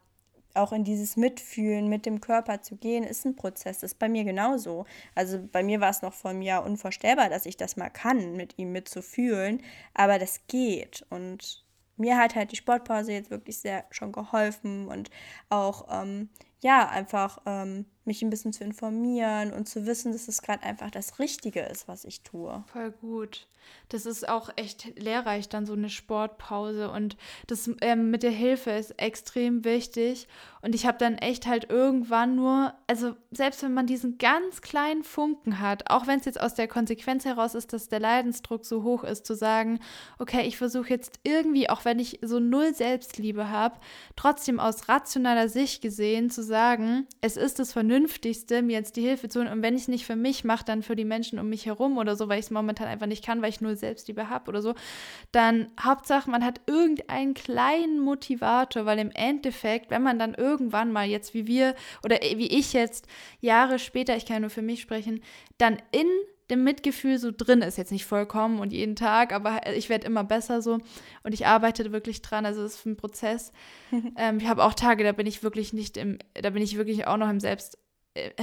auch 0.58 0.72
in 0.72 0.84
dieses 0.84 1.18
Mitfühlen 1.18 1.88
mit 1.88 2.06
dem 2.06 2.22
Körper 2.22 2.62
zu 2.62 2.76
gehen, 2.76 3.04
ist 3.04 3.26
ein 3.26 3.36
Prozess. 3.36 3.80
Das 3.80 3.92
ist 3.92 4.00
bei 4.00 4.10
mir 4.10 4.24
genauso. 4.24 4.86
Also 5.16 5.40
bei 5.52 5.64
mir 5.64 5.80
war 5.80 5.90
es 5.90 6.02
noch 6.02 6.14
vor 6.14 6.32
einem 6.32 6.42
Jahr 6.42 6.66
unvorstellbar, 6.66 7.30
dass 7.30 7.46
ich 7.46 7.58
das 7.58 7.78
mal 7.78 7.90
kann, 7.90 8.36
mit 8.36 8.58
ihm 8.58 8.72
mitzufühlen. 8.72 9.62
Aber 9.94 10.20
das 10.20 10.48
geht. 10.48 11.06
Und 11.10 11.66
mir 11.98 12.18
hat 12.18 12.36
halt 12.36 12.52
die 12.52 12.58
Sportpause 12.58 13.12
jetzt 13.12 13.32
wirklich 13.32 13.60
sehr 13.60 13.86
schon 13.90 14.12
geholfen 14.12 14.88
und 14.88 15.10
auch 15.50 15.88
ähm, 15.90 16.30
ja, 16.62 16.88
einfach 16.90 17.40
ähm, 17.46 17.86
mich 18.08 18.22
ein 18.22 18.30
bisschen 18.30 18.54
zu 18.54 18.64
informieren 18.64 19.54
und 19.54 19.68
zu 19.68 19.86
wissen, 19.86 20.12
dass 20.12 20.28
es 20.28 20.42
gerade 20.42 20.64
einfach 20.64 20.90
das 20.92 21.20
Richtige 21.20 21.62
ist, 21.62 21.88
was 21.88 22.06
ich 22.06 22.22
tue. 22.22 22.64
Voll 22.72 22.92
gut. 22.92 23.48
Das 23.90 24.06
ist 24.06 24.28
auch 24.28 24.50
echt 24.58 25.00
lehrreich, 25.00 25.48
dann 25.50 25.66
so 25.66 25.74
eine 25.74 25.90
Sportpause. 25.90 26.92
Und 26.92 27.16
das 27.48 27.70
ähm, 27.82 28.12
mit 28.12 28.24
der 28.24 28.32
Hilfe 28.32 28.72
ist 28.72 28.92
extrem 29.00 29.64
wichtig. 29.64 30.28
Und 30.62 30.76
ich 30.76 30.86
habe 30.86 30.98
dann 30.98 31.16
echt 31.16 31.48
halt 31.48 31.70
irgendwann 31.70 32.36
nur, 32.36 32.74
also 32.88 33.16
selbst 33.32 33.64
wenn 33.64 33.74
man 33.74 33.88
diesen 33.88 34.18
ganz 34.18 34.62
kleinen 34.62 35.04
Funken 35.04 35.60
hat, 35.60 35.90
auch 35.90 36.08
wenn 36.08 36.20
es 36.20 36.26
jetzt 36.26 36.42
aus 36.42 36.56
der 36.56 36.68
Konsequenz 36.68 37.24
heraus 37.24 37.56
ist, 37.56 37.72
dass 37.72 37.88
der 37.88 38.02
Leidensdruck 38.02 38.66
so 38.66 38.84
hoch 38.84 39.04
ist, 39.04 39.26
zu 39.26 39.36
sagen, 39.36 39.80
okay, 40.20 40.46
ich 40.46 40.58
versuche 40.58 40.90
jetzt 40.90 41.20
irgendwie, 41.24 41.70
auch 41.70 41.86
wenn 41.86 42.00
ich 42.00 42.20
so 42.22 42.40
null 42.40 42.74
Selbstliebe 42.74 43.50
habe, 43.50 43.80
trotzdem 44.18 44.60
aus 44.60 44.90
rationaler 44.90 45.48
Sicht 45.48 45.82
gesehen 45.82 46.30
zu 46.30 46.44
sagen, 46.44 47.08
es 47.22 47.38
ist 47.38 47.60
das 47.60 47.72
Vernünftigste, 47.72 47.97
mir 48.04 48.74
jetzt 48.74 48.96
die 48.96 49.02
Hilfe 49.02 49.30
zu 49.30 49.40
holen. 49.40 49.52
Und 49.52 49.62
wenn 49.62 49.76
ich 49.76 49.84
es 49.84 49.88
nicht 49.88 50.06
für 50.06 50.16
mich 50.16 50.44
mache, 50.44 50.66
dann 50.66 50.84
für 50.84 50.96
die 50.96 51.06
Menschen 51.06 51.40
um 51.40 51.50
mich 51.50 51.66
herum 51.66 51.98
oder 51.98 52.16
so, 52.16 52.30
weil 52.30 52.40
ich 52.40 52.46
es 52.46 52.52
momentan 52.52 52.88
einfach 52.88 53.08
nicht 53.08 53.26
kann, 53.26 53.42
weil 53.42 53.50
ich 53.50 53.62
null 53.62 53.76
Selbstliebe 53.76 54.30
habe 54.30 54.50
oder 54.50 54.62
so, 54.62 54.76
dann 55.32 55.68
Hauptsache, 55.80 56.30
man 56.30 56.46
hat 56.46 56.62
irgendeinen 56.68 57.34
kleinen 57.34 58.00
Motivator, 58.00 58.86
weil 58.86 59.00
im 59.00 59.12
Endeffekt, 59.12 59.90
wenn 59.90 60.04
man 60.04 60.20
dann 60.20 60.34
irgendwann 60.34 60.92
mal 60.92 61.08
jetzt 61.08 61.34
wie 61.34 61.48
wir 61.48 61.76
oder 62.04 62.18
wie 62.22 62.48
ich 62.48 62.74
jetzt 62.74 63.08
Jahre 63.42 63.80
später, 63.80 64.16
ich 64.16 64.26
kann 64.26 64.36
ja 64.36 64.40
nur 64.42 64.50
für 64.50 64.62
mich 64.62 64.82
sprechen, 64.82 65.22
dann 65.58 65.78
in 65.92 66.08
dem 66.50 66.64
Mitgefühl 66.64 67.18
so 67.18 67.32
drin 67.36 67.62
ist. 67.62 67.78
Jetzt 67.78 67.92
nicht 67.92 68.06
vollkommen 68.06 68.60
und 68.60 68.72
jeden 68.72 68.96
Tag, 68.96 69.34
aber 69.34 69.62
ich 69.76 69.90
werde 69.90 70.08
immer 70.08 70.24
besser 70.24 70.62
so 70.62 70.80
und 71.24 71.34
ich 71.34 71.46
arbeite 71.46 71.92
wirklich 71.92 72.22
dran. 72.22 72.46
Also 72.46 72.64
es 72.64 72.76
ist 72.76 72.86
ein 72.86 72.98
Prozess. 72.98 73.52
ähm, 74.18 74.38
ich 74.40 74.48
habe 74.48 74.64
auch 74.64 74.74
Tage, 74.74 75.04
da 75.04 75.12
bin 75.12 75.28
ich 75.28 75.44
wirklich 75.44 75.74
nicht 75.74 75.98
im, 75.98 76.20
da 76.34 76.50
bin 76.50 76.62
ich 76.62 76.78
wirklich 76.78 77.08
auch 77.08 77.18
noch 77.18 77.30
im 77.30 77.40
Selbst, 77.40 77.76
äh, 77.76 77.78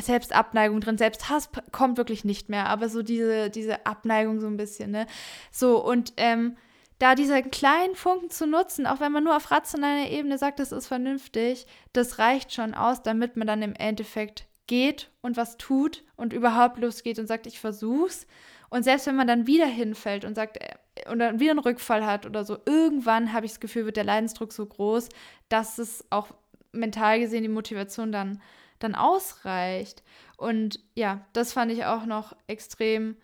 Selbstabneigung 0.01 0.81
drin. 0.81 0.99
Selbsthass 0.99 1.51
kommt 1.73 1.97
wirklich 1.97 2.25
nicht 2.25 2.49
mehr, 2.49 2.69
aber 2.69 2.89
so 2.89 3.03
diese, 3.03 3.51
diese 3.51 3.87
Abneigung 3.87 4.41
so 4.41 4.47
ein 4.47 4.57
bisschen, 4.57 4.91
ne? 4.91 5.07
So 5.51 5.85
und 5.85 6.13
ähm, 6.17 6.57
da 6.99 7.15
diesen 7.15 7.51
kleinen 7.51 7.97
Funken 7.97 8.31
zu 8.31 8.47
nutzen, 8.47 8.87
auch 8.87 9.01
wenn 9.01 9.13
man 9.13 9.25
nur 9.25 9.37
auf 9.37 9.51
rationaler 9.51 10.09
Ebene 10.11 10.39
sagt, 10.39 10.61
das 10.61 10.73
ist 10.73 10.87
vernünftig, 10.87 11.67
das 11.93 12.19
reicht 12.19 12.53
schon 12.53 12.75
aus, 12.75 13.03
damit 13.03 13.37
man 13.37 13.47
dann 13.47 13.63
im 13.63 13.75
Endeffekt 13.75 14.47
geht 14.67 15.11
und 15.21 15.37
was 15.37 15.57
tut 15.57 16.05
und 16.17 16.33
überhaupt 16.33 16.79
losgeht 16.79 17.19
und 17.19 17.27
sagt, 17.27 17.47
ich 17.47 17.61
versuch's. 17.61 18.27
Und 18.71 18.83
selbst 18.83 19.07
wenn 19.07 19.17
man 19.17 19.27
dann 19.27 19.47
wieder 19.47 19.67
hinfällt 19.67 20.25
und 20.25 20.35
sagt, 20.35 20.59
äh, 20.61 21.11
oder 21.11 21.39
wieder 21.39 21.51
einen 21.51 21.61
Rückfall 21.61 22.07
hat 22.07 22.27
oder 22.27 22.45
so, 22.45 22.59
irgendwann 22.65 23.33
habe 23.33 23.47
ich 23.47 23.53
das 23.53 23.61
Gefühl, 23.61 23.85
wird 23.85 23.97
der 23.97 24.05
Leidensdruck 24.05 24.53
so 24.53 24.65
groß, 24.65 25.09
dass 25.49 25.79
es 25.79 26.05
auch 26.11 26.29
mental 26.73 27.21
gesehen 27.21 27.43
die 27.43 27.49
Motivation 27.49 28.13
dann, 28.13 28.41
dann 28.85 28.95
ausreicht. 28.95 30.03
Und 30.37 30.81
ja, 30.95 31.25
das 31.33 31.53
fand 31.53 31.73
ich 31.73 31.85
auch 31.85 32.07
noch 32.07 32.37
extrem, 32.47 33.17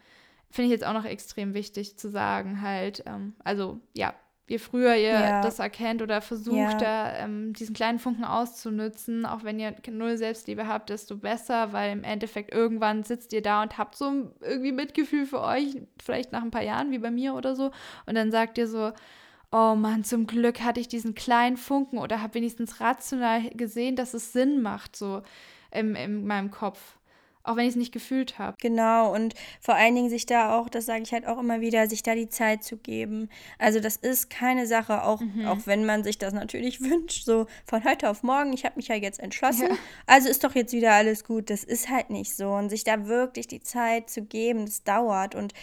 finde 0.50 0.66
ich 0.66 0.72
jetzt 0.72 0.86
auch 0.86 0.94
noch 0.94 1.04
extrem 1.04 1.54
wichtig 1.54 1.98
zu 1.98 2.08
sagen, 2.08 2.62
halt. 2.62 3.04
Ähm, 3.06 3.34
also 3.44 3.80
ja, 3.94 4.14
je 4.50 4.58
früher 4.58 4.96
ihr 4.96 5.12
ja. 5.12 5.40
das 5.42 5.60
erkennt 5.60 6.02
oder 6.02 6.20
versucht, 6.20 6.56
ja. 6.56 6.76
da, 6.76 7.16
ähm, 7.18 7.52
diesen 7.52 7.72
kleinen 7.72 8.00
Funken 8.00 8.24
auszunutzen, 8.24 9.24
auch 9.24 9.44
wenn 9.44 9.60
ihr 9.60 9.76
null 9.88 10.16
Selbstliebe 10.16 10.66
habt, 10.66 10.90
desto 10.90 11.16
besser, 11.16 11.72
weil 11.72 11.92
im 11.92 12.02
Endeffekt 12.02 12.52
irgendwann 12.52 13.04
sitzt 13.04 13.32
ihr 13.32 13.42
da 13.42 13.62
und 13.62 13.78
habt 13.78 13.94
so 13.94 14.32
irgendwie 14.40 14.72
Mitgefühl 14.72 15.24
für 15.24 15.40
euch, 15.40 15.80
vielleicht 16.02 16.32
nach 16.32 16.42
ein 16.42 16.50
paar 16.50 16.64
Jahren 16.64 16.90
wie 16.90 16.98
bei 16.98 17.12
mir 17.12 17.34
oder 17.34 17.54
so, 17.54 17.70
und 18.06 18.16
dann 18.16 18.32
sagt 18.32 18.58
ihr 18.58 18.66
so, 18.66 18.90
oh 19.52 19.74
Mann, 19.74 20.04
zum 20.04 20.26
Glück 20.26 20.60
hatte 20.60 20.80
ich 20.80 20.88
diesen 20.88 21.14
kleinen 21.14 21.56
Funken 21.56 21.98
oder 21.98 22.22
habe 22.22 22.34
wenigstens 22.34 22.80
rational 22.80 23.50
gesehen, 23.50 23.96
dass 23.96 24.14
es 24.14 24.32
Sinn 24.32 24.62
macht, 24.62 24.96
so 24.96 25.22
in, 25.72 25.94
in 25.94 26.26
meinem 26.26 26.50
Kopf 26.50 26.78
auch 27.42 27.56
wenn 27.56 27.64
ich 27.64 27.70
es 27.70 27.76
nicht 27.76 27.92
gefühlt 27.92 28.38
habe. 28.38 28.56
Genau, 28.60 29.14
und 29.14 29.34
vor 29.60 29.74
allen 29.74 29.94
Dingen 29.94 30.10
sich 30.10 30.26
da 30.26 30.58
auch, 30.58 30.68
das 30.68 30.86
sage 30.86 31.02
ich 31.02 31.12
halt 31.12 31.26
auch 31.26 31.38
immer 31.38 31.60
wieder, 31.60 31.88
sich 31.88 32.02
da 32.02 32.14
die 32.14 32.28
Zeit 32.28 32.62
zu 32.62 32.76
geben. 32.76 33.28
Also 33.58 33.80
das 33.80 33.96
ist 33.96 34.30
keine 34.30 34.66
Sache, 34.66 35.04
auch, 35.04 35.20
mhm. 35.20 35.46
auch 35.46 35.58
wenn 35.64 35.86
man 35.86 36.04
sich 36.04 36.18
das 36.18 36.32
natürlich 36.32 36.80
wünscht, 36.82 37.24
so 37.24 37.46
von 37.64 37.84
heute 37.84 38.10
auf 38.10 38.22
morgen, 38.22 38.52
ich 38.52 38.64
habe 38.64 38.76
mich 38.76 38.88
ja 38.88 38.94
jetzt 38.94 39.20
entschlossen, 39.20 39.68
ja. 39.70 39.76
also 40.06 40.28
ist 40.28 40.44
doch 40.44 40.54
jetzt 40.54 40.72
wieder 40.72 40.92
alles 40.92 41.24
gut. 41.24 41.50
Das 41.50 41.64
ist 41.64 41.88
halt 41.88 42.10
nicht 42.10 42.36
so. 42.36 42.50
Und 42.50 42.68
sich 42.68 42.84
da 42.84 43.06
wirklich 43.06 43.48
die 43.48 43.62
Zeit 43.62 44.10
zu 44.10 44.22
geben, 44.22 44.66
das 44.66 44.84
dauert. 44.84 45.34
Und 45.34 45.54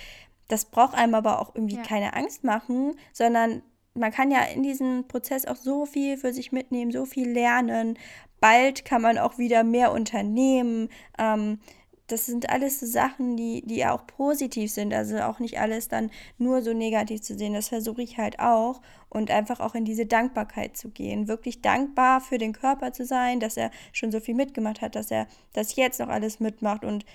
das 0.48 0.66
braucht 0.66 0.96
einem 0.96 1.14
aber 1.14 1.42
auch 1.42 1.54
irgendwie 1.54 1.76
ja. 1.76 1.84
keine 1.84 2.14
Angst 2.16 2.44
machen, 2.44 2.96
sondern 3.14 3.62
man 3.98 4.12
kann 4.12 4.32
ja 4.32 4.44
in 4.44 4.64
diesem 4.64 5.08
Prozess 5.08 5.46
auch 5.46 5.56
so 5.56 5.86
viel 5.86 6.18
für 6.18 6.34
sich 6.34 6.52
mitnehmen, 6.52 6.92
so 6.92 7.06
viel 7.06 7.30
lernen. 7.30 7.98
Bald 8.40 8.86
kann 8.86 9.02
man 9.02 9.18
auch 9.18 9.38
wieder 9.38 9.64
mehr 9.64 9.92
unternehmen. 9.92 10.90
Ähm, 11.18 11.60
das 12.08 12.26
sind 12.26 12.50
alles 12.50 12.80
so 12.80 12.86
Sachen, 12.86 13.36
die, 13.36 13.64
die 13.66 13.86
auch 13.86 14.08
positiv 14.08 14.72
sind. 14.72 14.94
Also 14.94 15.20
auch 15.20 15.40
nicht 15.40 15.60
alles 15.60 15.90
dann 15.90 16.10
nur 16.38 16.62
so 16.62 16.74
negativ 16.74 17.22
zu 17.22 17.38
sehen. 17.38 17.54
Das 17.54 17.68
versuche 17.68 18.02
ich 18.02 18.18
halt 18.18 18.40
auch. 18.40 18.82
Und 19.10 19.30
einfach 19.30 19.60
auch 19.60 19.76
in 19.76 19.86
diese 19.86 20.06
Dankbarkeit 20.06 20.78
zu 20.78 20.90
gehen. 20.90 21.28
Wirklich 21.28 21.62
dankbar 21.62 22.22
für 22.22 22.38
den 22.38 22.54
Körper 22.54 22.94
zu 22.94 23.06
sein, 23.06 23.40
dass 23.40 23.58
er 23.58 23.72
schon 23.92 24.12
so 24.12 24.20
viel 24.20 24.36
mitgemacht 24.36 24.82
hat, 24.82 24.96
dass 24.96 25.12
er 25.12 25.28
das 25.54 25.76
jetzt 25.76 26.00
noch 26.00 26.10
alles 26.10 26.40
mitmacht. 26.40 26.86
Und 26.86 27.06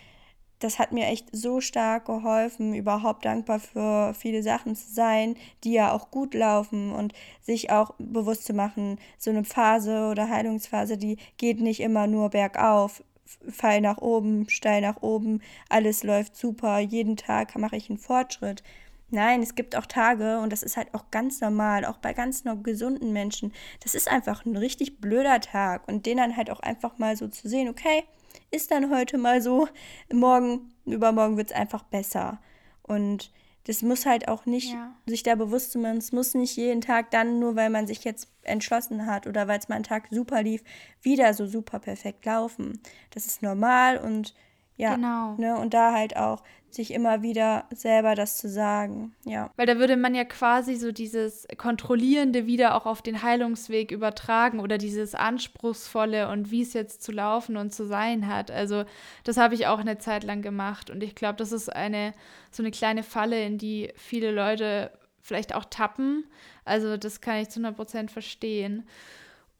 das 0.62 0.78
hat 0.78 0.92
mir 0.92 1.06
echt 1.06 1.28
so 1.32 1.60
stark 1.60 2.06
geholfen, 2.06 2.74
überhaupt 2.74 3.24
dankbar 3.24 3.60
für 3.60 4.14
viele 4.14 4.42
Sachen 4.42 4.76
zu 4.76 4.92
sein, 4.92 5.36
die 5.64 5.72
ja 5.72 5.92
auch 5.92 6.10
gut 6.10 6.34
laufen 6.34 6.92
und 6.92 7.12
sich 7.40 7.70
auch 7.70 7.94
bewusst 7.98 8.44
zu 8.44 8.52
machen, 8.52 8.98
so 9.18 9.30
eine 9.30 9.44
Phase 9.44 10.08
oder 10.10 10.28
Heilungsphase, 10.28 10.96
die 10.96 11.18
geht 11.36 11.60
nicht 11.60 11.80
immer 11.80 12.06
nur 12.06 12.30
bergauf. 12.30 13.02
Fall 13.48 13.80
nach 13.80 13.98
oben, 13.98 14.48
steil 14.50 14.82
nach 14.82 15.00
oben, 15.00 15.40
alles 15.70 16.02
läuft 16.02 16.36
super, 16.36 16.78
jeden 16.80 17.16
Tag 17.16 17.56
mache 17.56 17.76
ich 17.76 17.88
einen 17.88 17.98
Fortschritt. 17.98 18.62
Nein, 19.10 19.42
es 19.42 19.54
gibt 19.54 19.76
auch 19.76 19.86
Tage, 19.86 20.38
und 20.40 20.52
das 20.52 20.62
ist 20.62 20.76
halt 20.76 20.94
auch 20.94 21.10
ganz 21.10 21.40
normal, 21.40 21.84
auch 21.84 21.98
bei 21.98 22.12
ganz 22.14 22.44
gesunden 22.62 23.12
Menschen, 23.12 23.52
das 23.82 23.94
ist 23.94 24.10
einfach 24.10 24.44
ein 24.44 24.56
richtig 24.56 25.00
blöder 25.00 25.40
Tag 25.40 25.86
und 25.88 26.06
den 26.06 26.18
dann 26.18 26.36
halt 26.36 26.50
auch 26.50 26.60
einfach 26.60 26.98
mal 26.98 27.16
so 27.16 27.28
zu 27.28 27.48
sehen, 27.48 27.68
okay, 27.68 28.04
ist 28.52 28.70
dann 28.70 28.90
heute 28.90 29.18
mal 29.18 29.42
so, 29.42 29.68
morgen, 30.12 30.72
übermorgen 30.84 31.36
wird 31.36 31.50
es 31.50 31.56
einfach 31.56 31.82
besser. 31.82 32.40
Und 32.82 33.32
das 33.64 33.82
muss 33.82 34.06
halt 34.06 34.28
auch 34.28 34.44
nicht 34.44 34.72
ja. 34.72 34.94
sich 35.06 35.22
da 35.22 35.34
bewusst 35.34 35.72
zu 35.72 35.78
machen, 35.78 35.98
es 35.98 36.12
muss 36.12 36.34
nicht 36.34 36.56
jeden 36.56 36.80
Tag 36.80 37.10
dann, 37.10 37.38
nur 37.38 37.54
weil 37.54 37.70
man 37.70 37.86
sich 37.86 38.04
jetzt 38.04 38.28
entschlossen 38.42 39.06
hat 39.06 39.26
oder 39.26 39.46
weil 39.46 39.58
es 39.58 39.68
mal 39.68 39.76
einen 39.76 39.84
Tag 39.84 40.08
super 40.10 40.42
lief, 40.42 40.62
wieder 41.00 41.32
so 41.32 41.46
super 41.46 41.78
perfekt 41.78 42.24
laufen. 42.24 42.80
Das 43.10 43.26
ist 43.26 43.42
normal 43.42 43.98
und 43.98 44.34
ja, 44.76 44.96
genau. 44.96 45.34
Ne, 45.36 45.56
und 45.56 45.74
da 45.74 45.92
halt 45.92 46.16
auch 46.16 46.42
sich 46.74 46.92
immer 46.92 47.22
wieder 47.22 47.64
selber 47.70 48.14
das 48.14 48.36
zu 48.36 48.48
sagen, 48.48 49.14
ja. 49.24 49.50
Weil 49.56 49.66
da 49.66 49.78
würde 49.78 49.96
man 49.96 50.14
ja 50.14 50.24
quasi 50.24 50.76
so 50.76 50.92
dieses 50.92 51.46
Kontrollierende 51.56 52.46
wieder 52.46 52.74
auch 52.74 52.86
auf 52.86 53.02
den 53.02 53.22
Heilungsweg 53.22 53.90
übertragen 53.90 54.60
oder 54.60 54.78
dieses 54.78 55.14
Anspruchsvolle 55.14 56.28
und 56.28 56.50
wie 56.50 56.62
es 56.62 56.72
jetzt 56.72 57.02
zu 57.02 57.12
laufen 57.12 57.56
und 57.56 57.72
zu 57.72 57.86
sein 57.86 58.26
hat. 58.26 58.50
Also 58.50 58.84
das 59.24 59.36
habe 59.36 59.54
ich 59.54 59.66
auch 59.66 59.78
eine 59.78 59.98
Zeit 59.98 60.24
lang 60.24 60.42
gemacht 60.42 60.90
und 60.90 61.02
ich 61.02 61.14
glaube, 61.14 61.36
das 61.36 61.52
ist 61.52 61.74
eine 61.74 62.12
so 62.50 62.62
eine 62.62 62.70
kleine 62.70 63.02
Falle, 63.02 63.44
in 63.44 63.58
die 63.58 63.92
viele 63.96 64.30
Leute 64.30 64.90
vielleicht 65.20 65.54
auch 65.54 65.64
tappen. 65.64 66.24
Also 66.64 66.96
das 66.96 67.20
kann 67.20 67.36
ich 67.36 67.48
zu 67.48 67.60
100 67.60 67.76
Prozent 67.76 68.10
verstehen. 68.10 68.86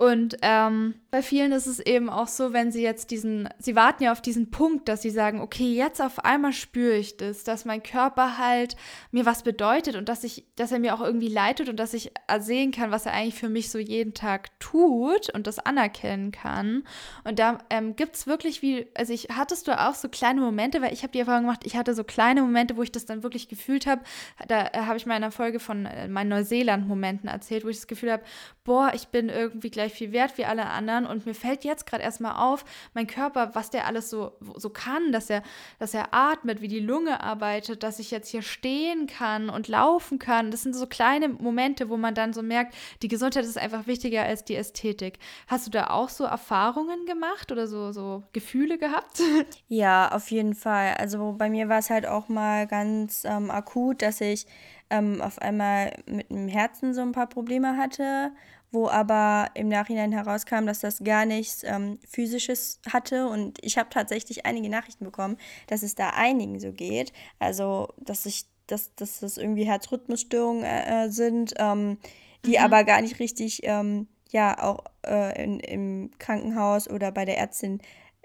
Und 0.03 0.37
ähm, 0.43 0.95
bei 1.13 1.23
vielen 1.23 1.53
ist 1.53 1.67
es 1.67 1.79
eben 1.79 2.11
auch 2.11 2.27
so, 2.27 2.53
wenn 2.53 2.73
sie 2.73 2.83
jetzt 2.83 3.13
diesen, 3.13 3.49
sie 3.61 3.77
warten 3.77 4.03
ja 4.03 4.11
auf 4.11 4.21
diesen 4.21 4.51
Punkt, 4.51 4.89
dass 4.89 5.01
sie 5.01 5.11
sagen, 5.11 5.41
okay, 5.41 5.75
jetzt 5.75 6.03
auf 6.03 6.25
einmal 6.25 6.53
spüre 6.53 6.97
ich 6.97 7.19
das, 7.19 7.45
dass 7.45 7.65
mein 7.65 7.85
Körper 7.85 8.37
halt 8.37 8.75
mir 9.13 9.27
was 9.27 9.45
bedeutet 9.45 9.95
und 9.95 10.09
dass 10.09 10.25
ich, 10.25 10.45
dass 10.57 10.73
er 10.73 10.81
mir 10.81 10.95
auch 10.95 11.03
irgendwie 11.03 11.29
leitet 11.29 11.69
und 11.69 11.77
dass 11.77 11.95
ich 11.95 12.11
sehen 12.41 12.73
kann, 12.73 12.91
was 12.91 13.07
er 13.07 13.13
eigentlich 13.13 13.37
für 13.37 13.49
mich 13.49 13.71
so 13.71 13.79
jeden 13.79 14.13
Tag 14.13 14.59
tut 14.59 15.33
und 15.33 15.47
das 15.47 15.61
anerkennen 15.61 16.33
kann. 16.33 16.83
Und 17.23 17.39
da 17.39 17.59
ähm, 17.71 17.95
gibt 17.95 18.17
es 18.17 18.27
wirklich 18.27 18.61
wie, 18.61 18.89
also 18.97 19.13
ich 19.13 19.29
hattest 19.33 19.69
du 19.69 19.79
auch 19.79 19.95
so 19.95 20.09
kleine 20.09 20.41
Momente, 20.41 20.83
weil 20.83 20.93
ich 20.93 21.05
habe 21.05 21.13
die 21.13 21.21
Erfahrung 21.21 21.43
gemacht, 21.43 21.61
ich 21.65 21.77
hatte 21.77 21.95
so 21.95 22.03
kleine 22.03 22.43
Momente, 22.43 22.77
wo 22.77 22.83
ich 22.83 22.91
das 22.91 23.07
dann 23.07 23.23
wirklich 23.23 23.49
gefühlt 23.49 23.87
habe. 23.87 24.03
Da 24.49 24.67
äh, 24.73 24.79
habe 24.79 24.97
ich 24.97 25.07
mal 25.07 25.17
in 25.17 25.23
einer 25.23 25.31
Folge 25.31 25.61
von 25.61 25.87
äh, 25.87 26.09
meinen 26.09 26.31
Neuseeland-Momenten 26.31 27.29
erzählt, 27.29 27.65
wo 27.65 27.69
ich 27.69 27.77
das 27.77 27.87
Gefühl 27.87 28.11
habe, 28.11 28.25
boah, 28.65 28.91
ich 28.95 29.07
bin 29.09 29.29
irgendwie 29.29 29.71
gleich 29.71 29.92
gleich 29.93 29.99
viel 29.99 30.13
wert 30.13 30.39
wie 30.39 30.45
alle 30.45 30.67
anderen 30.67 31.07
und 31.07 31.27
mir 31.27 31.35
fällt 31.35 31.65
jetzt 31.65 31.87
gerade 31.87 32.03
erstmal 32.03 32.37
auf, 32.37 32.65
mein 32.95 33.07
Körper, 33.07 33.55
was 33.55 33.71
der 33.71 33.87
alles 33.87 34.11
so, 34.11 34.33
so 34.57 34.71
kann, 34.71 35.13
dass 35.13 35.31
er, 35.31 35.43
dass 35.79 35.95
er 35.95 36.13
atmet, 36.13 36.61
wie 36.61 36.69
die 36.69 36.81
Lunge 36.81 37.21
arbeitet, 37.21 37.83
dass 37.83 37.99
ich 37.99 38.11
jetzt 38.11 38.29
hier 38.29 38.43
stehen 38.43 39.07
kann 39.07 39.51
und 39.51 39.69
laufen 39.69 40.19
kann. 40.19 40.51
Das 40.51 40.63
sind 40.63 40.75
so 40.75 40.87
kleine 40.87 41.29
Momente, 41.29 41.89
wo 41.89 41.97
man 41.97 42.15
dann 42.15 42.33
so 42.33 42.43
merkt, 42.43 42.75
die 43.03 43.09
Gesundheit 43.09 43.45
ist 43.45 43.59
einfach 43.59 43.87
wichtiger 43.87 44.23
als 44.23 44.45
die 44.45 44.57
Ästhetik. 44.57 45.19
Hast 45.47 45.67
du 45.67 45.71
da 45.71 45.89
auch 45.89 46.09
so 46.09 46.25
Erfahrungen 46.25 47.07
gemacht 47.07 47.53
oder 47.53 47.67
so, 47.67 47.93
so 47.93 48.23
Gefühle 48.33 48.79
gehabt? 48.79 49.21
Ja, 49.69 50.13
auf 50.13 50.31
jeden 50.31 50.55
Fall. 50.55 50.95
Also 50.99 51.35
bei 51.39 51.49
mir 51.49 51.69
war 51.69 51.79
es 51.79 51.89
halt 51.89 52.07
auch 52.07 52.29
mal 52.29 52.67
ganz 52.67 53.25
ähm, 53.25 53.51
akut, 53.51 54.03
dass 54.03 54.21
ich 54.21 54.47
ähm, 54.91 55.21
auf 55.23 55.41
einmal 55.41 55.97
mit 56.07 56.31
dem 56.31 56.49
Herzen 56.49 56.95
so 56.95 57.01
ein 57.01 57.13
paar 57.13 57.27
Probleme 57.27 57.77
hatte 57.77 58.33
wo 58.73 58.89
aber 58.89 59.51
im 59.55 59.69
Nachhinein 59.69 60.13
herauskam, 60.13 60.67
dass 60.67 60.81
das 60.81 61.05
gar 61.05 61.27
nichts 61.27 61.63
ähm, 61.63 61.99
Physisches 62.09 62.81
hatte. 62.91 63.29
Und 63.29 63.59
ich 63.63 63.77
habe 63.79 63.91
tatsächlich 63.91 64.47
einige 64.47 64.71
Nachrichten 64.71 65.05
bekommen, 65.05 65.37
dass 65.67 65.83
es 65.83 65.95
da 65.95 66.11
einigen 66.11 66.59
so 66.59 66.73
geht. 66.73 67.13
Also, 67.39 67.89
dass 67.99 68.25
ich, 68.25 68.47
dass, 68.67 68.95
dass 68.95 69.21
das 69.21 69.37
irgendwie 69.37 69.65
Herzrhythmusstörungen 69.65 70.65
äh, 70.65 71.05
äh, 71.05 71.11
sind, 71.11 71.53
ähm, 71.59 71.99
die 72.47 72.59
mhm. 72.59 72.65
aber 72.65 72.85
gar 72.85 73.03
nicht 73.03 73.21
richtig, 73.21 73.61
ähm, 73.65 74.09
ja, 74.31 74.59
auch 74.63 74.85
äh, 75.07 75.45
in, 75.45 75.61
im 75.61 76.11
Krankenhaus 76.19 76.89
oder 76.89 77.13
bei 77.13 77.27
der 77.27 77.37
Ärztin 77.37 77.81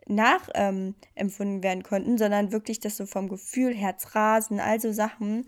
nachempfunden 0.08 0.96
ähm, 1.58 1.64
werden 1.64 1.84
konnten, 1.84 2.18
sondern 2.18 2.54
wirklich 2.54 2.80
das 2.80 2.96
so 2.96 3.06
vom 3.06 3.28
Gefühl, 3.28 3.76
Herzrasen, 3.76 4.62
also 4.62 4.94
Sachen, 4.94 5.46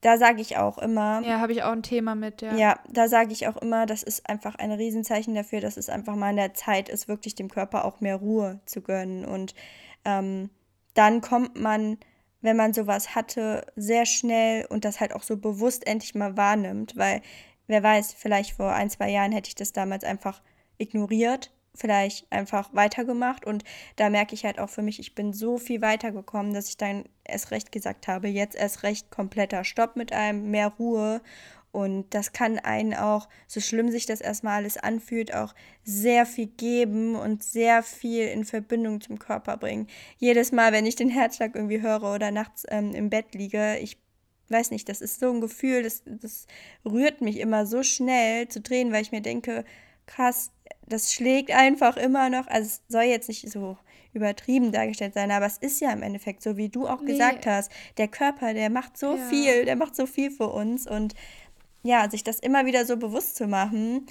da 0.00 0.16
sage 0.16 0.40
ich 0.40 0.56
auch 0.56 0.78
immer. 0.78 1.22
Ja, 1.22 1.40
habe 1.40 1.52
ich 1.52 1.62
auch 1.62 1.72
ein 1.72 1.82
Thema 1.82 2.14
mit, 2.14 2.40
ja. 2.42 2.54
Ja, 2.56 2.80
da 2.88 3.08
sage 3.08 3.32
ich 3.32 3.48
auch 3.48 3.56
immer, 3.56 3.86
das 3.86 4.02
ist 4.02 4.28
einfach 4.28 4.54
ein 4.54 4.72
Riesenzeichen 4.72 5.34
dafür, 5.34 5.60
dass 5.60 5.76
es 5.76 5.88
einfach 5.90 6.16
mal 6.16 6.30
in 6.30 6.36
der 6.36 6.54
Zeit 6.54 6.88
ist, 6.88 7.08
wirklich 7.08 7.34
dem 7.34 7.50
Körper 7.50 7.84
auch 7.84 8.00
mehr 8.00 8.16
Ruhe 8.16 8.60
zu 8.64 8.80
gönnen. 8.80 9.24
Und 9.24 9.54
ähm, 10.04 10.50
dann 10.94 11.20
kommt 11.20 11.60
man, 11.60 11.98
wenn 12.40 12.56
man 12.56 12.72
sowas 12.72 13.14
hatte, 13.14 13.66
sehr 13.76 14.06
schnell 14.06 14.64
und 14.66 14.84
das 14.84 15.00
halt 15.00 15.14
auch 15.14 15.22
so 15.22 15.36
bewusst 15.36 15.86
endlich 15.86 16.14
mal 16.14 16.36
wahrnimmt, 16.36 16.96
weil 16.96 17.20
wer 17.66 17.82
weiß, 17.82 18.14
vielleicht 18.14 18.52
vor 18.52 18.72
ein, 18.72 18.88
zwei 18.88 19.10
Jahren 19.10 19.32
hätte 19.32 19.48
ich 19.48 19.54
das 19.54 19.72
damals 19.72 20.04
einfach 20.04 20.40
ignoriert 20.78 21.52
vielleicht 21.74 22.30
einfach 22.32 22.70
weitergemacht 22.74 23.46
und 23.46 23.64
da 23.96 24.10
merke 24.10 24.34
ich 24.34 24.44
halt 24.44 24.58
auch 24.58 24.70
für 24.70 24.82
mich, 24.82 24.98
ich 24.98 25.14
bin 25.14 25.32
so 25.32 25.58
viel 25.58 25.80
weitergekommen, 25.80 26.52
dass 26.52 26.68
ich 26.68 26.76
dann 26.76 27.04
erst 27.24 27.50
recht 27.50 27.72
gesagt 27.72 28.08
habe, 28.08 28.28
jetzt 28.28 28.56
erst 28.56 28.82
recht 28.82 29.10
kompletter 29.10 29.64
Stopp 29.64 29.96
mit 29.96 30.12
einem, 30.12 30.50
mehr 30.50 30.68
Ruhe 30.78 31.20
und 31.72 32.12
das 32.14 32.32
kann 32.32 32.58
einen 32.58 32.94
auch, 32.94 33.28
so 33.46 33.60
schlimm 33.60 33.90
sich 33.90 34.04
das 34.04 34.20
erstmal 34.20 34.56
alles 34.56 34.76
anfühlt, 34.76 35.32
auch 35.32 35.54
sehr 35.84 36.26
viel 36.26 36.46
geben 36.46 37.14
und 37.14 37.44
sehr 37.44 37.82
viel 37.82 38.26
in 38.26 38.44
Verbindung 38.44 39.00
zum 39.00 39.18
Körper 39.18 39.56
bringen. 39.56 39.86
Jedes 40.18 40.50
Mal, 40.50 40.72
wenn 40.72 40.86
ich 40.86 40.96
den 40.96 41.10
Herzschlag 41.10 41.54
irgendwie 41.54 41.80
höre 41.80 42.12
oder 42.12 42.32
nachts 42.32 42.66
ähm, 42.68 42.92
im 42.94 43.08
Bett 43.08 43.34
liege, 43.34 43.78
ich 43.78 43.98
weiß 44.48 44.72
nicht, 44.72 44.88
das 44.88 45.00
ist 45.00 45.20
so 45.20 45.30
ein 45.30 45.40
Gefühl, 45.40 45.84
das, 45.84 46.02
das 46.04 46.48
rührt 46.84 47.20
mich 47.20 47.38
immer 47.38 47.66
so 47.66 47.84
schnell 47.84 48.48
zu 48.48 48.60
drehen, 48.60 48.92
weil 48.92 49.02
ich 49.02 49.12
mir 49.12 49.22
denke, 49.22 49.64
krass, 50.06 50.50
das 50.90 51.12
schlägt 51.12 51.50
einfach 51.50 51.96
immer 51.96 52.28
noch. 52.28 52.46
Also 52.46 52.66
es 52.66 52.82
soll 52.88 53.04
jetzt 53.04 53.28
nicht 53.28 53.50
so 53.50 53.78
übertrieben 54.12 54.72
dargestellt 54.72 55.14
sein, 55.14 55.30
aber 55.30 55.46
es 55.46 55.58
ist 55.58 55.80
ja 55.80 55.92
im 55.92 56.02
Endeffekt 56.02 56.42
so, 56.42 56.56
wie 56.56 56.68
du 56.68 56.86
auch 56.86 57.00
nee. 57.00 57.12
gesagt 57.12 57.46
hast. 57.46 57.70
Der 57.96 58.08
Körper, 58.08 58.54
der 58.54 58.68
macht 58.70 58.98
so 58.98 59.16
ja. 59.16 59.28
viel, 59.28 59.64
der 59.64 59.76
macht 59.76 59.94
so 59.94 60.06
viel 60.06 60.30
für 60.30 60.48
uns 60.48 60.86
und 60.86 61.14
ja, 61.82 62.10
sich 62.10 62.24
das 62.24 62.40
immer 62.40 62.66
wieder 62.66 62.84
so 62.84 62.96
bewusst 62.96 63.36
zu 63.36 63.46
machen, 63.46 64.06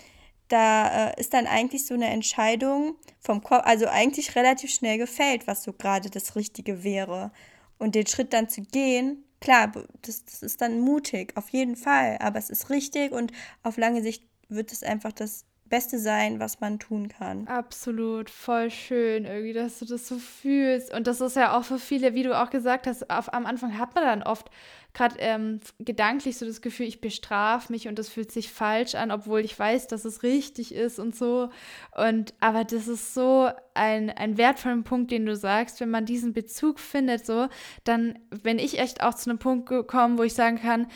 da 0.47 1.09
äh, 1.09 1.19
ist 1.19 1.33
dann 1.33 1.45
eigentlich 1.45 1.85
so 1.85 1.93
eine 1.93 2.07
Entscheidung 2.07 2.95
vom 3.19 3.43
Kopf, 3.43 3.65
also 3.65 3.85
eigentlich 3.87 4.35
relativ 4.35 4.71
schnell 4.71 4.97
gefällt, 4.97 5.45
was 5.45 5.63
so 5.63 5.73
gerade 5.73 6.09
das 6.09 6.35
Richtige 6.35 6.83
wäre. 6.83 7.31
Und 7.77 7.93
den 7.93 8.07
Schritt 8.07 8.33
dann 8.33 8.49
zu 8.49 8.61
gehen, 8.61 9.23
klar, 9.39 9.71
das, 10.01 10.25
das 10.25 10.41
ist 10.41 10.61
dann 10.61 10.79
mutig, 10.79 11.37
auf 11.37 11.49
jeden 11.49 11.75
Fall, 11.75 12.17
aber 12.19 12.39
es 12.39 12.49
ist 12.49 12.69
richtig 12.71 13.11
und 13.11 13.31
auf 13.61 13.77
lange 13.77 14.01
Sicht 14.01 14.23
wird 14.49 14.71
es 14.71 14.81
einfach 14.81 15.11
das 15.11 15.45
Beste 15.69 15.99
sein, 15.99 16.39
was 16.39 16.59
man 16.59 16.79
tun 16.79 17.07
kann. 17.07 17.47
Absolut, 17.47 18.29
voll 18.29 18.71
schön 18.71 19.25
irgendwie, 19.25 19.53
dass 19.53 19.79
du 19.79 19.85
das 19.85 20.07
so 20.07 20.17
fühlst. 20.17 20.93
Und 20.93 21.07
das 21.07 21.21
ist 21.21 21.35
ja 21.35 21.57
auch 21.57 21.63
für 21.63 21.79
viele, 21.79 22.13
wie 22.15 22.23
du 22.23 22.39
auch 22.39 22.49
gesagt 22.49 22.87
hast, 22.87 23.09
auf, 23.09 23.33
am 23.33 23.45
Anfang 23.45 23.77
hat 23.77 23.95
man 23.95 24.03
dann 24.03 24.23
oft 24.23 24.49
gerade 24.93 25.15
ähm, 25.19 25.59
gedanklich 25.79 26.37
so 26.37 26.45
das 26.45 26.61
Gefühl, 26.61 26.87
ich 26.87 26.99
bestrafe 26.99 27.71
mich 27.71 27.87
und 27.87 27.99
das 27.99 28.09
fühlt 28.09 28.31
sich 28.31 28.51
falsch 28.51 28.95
an, 28.95 29.11
obwohl 29.11 29.41
ich 29.41 29.57
weiß, 29.57 29.87
dass 29.87 30.03
es 30.03 30.23
richtig 30.23 30.73
ist 30.73 30.99
und 30.99 31.15
so. 31.15 31.49
Und 31.95 32.33
aber 32.39 32.63
das 32.63 32.87
ist 32.87 33.13
so 33.13 33.49
ein, 33.75 34.09
ein 34.09 34.37
wertvoller 34.37 34.81
Punkt, 34.81 35.11
den 35.11 35.25
du 35.25 35.35
sagst, 35.35 35.79
wenn 35.79 35.91
man 35.91 36.05
diesen 36.05 36.33
Bezug 36.33 36.79
findet, 36.79 37.25
so, 37.25 37.47
dann 37.83 38.17
bin 38.43 38.57
ich 38.57 38.79
echt 38.79 39.03
auch 39.03 39.13
zu 39.13 39.29
einem 39.29 39.39
Punkt 39.39 39.69
gekommen, 39.69 40.17
wo 40.17 40.23
ich 40.23 40.33
sagen 40.33 40.59
kann, 40.59 40.87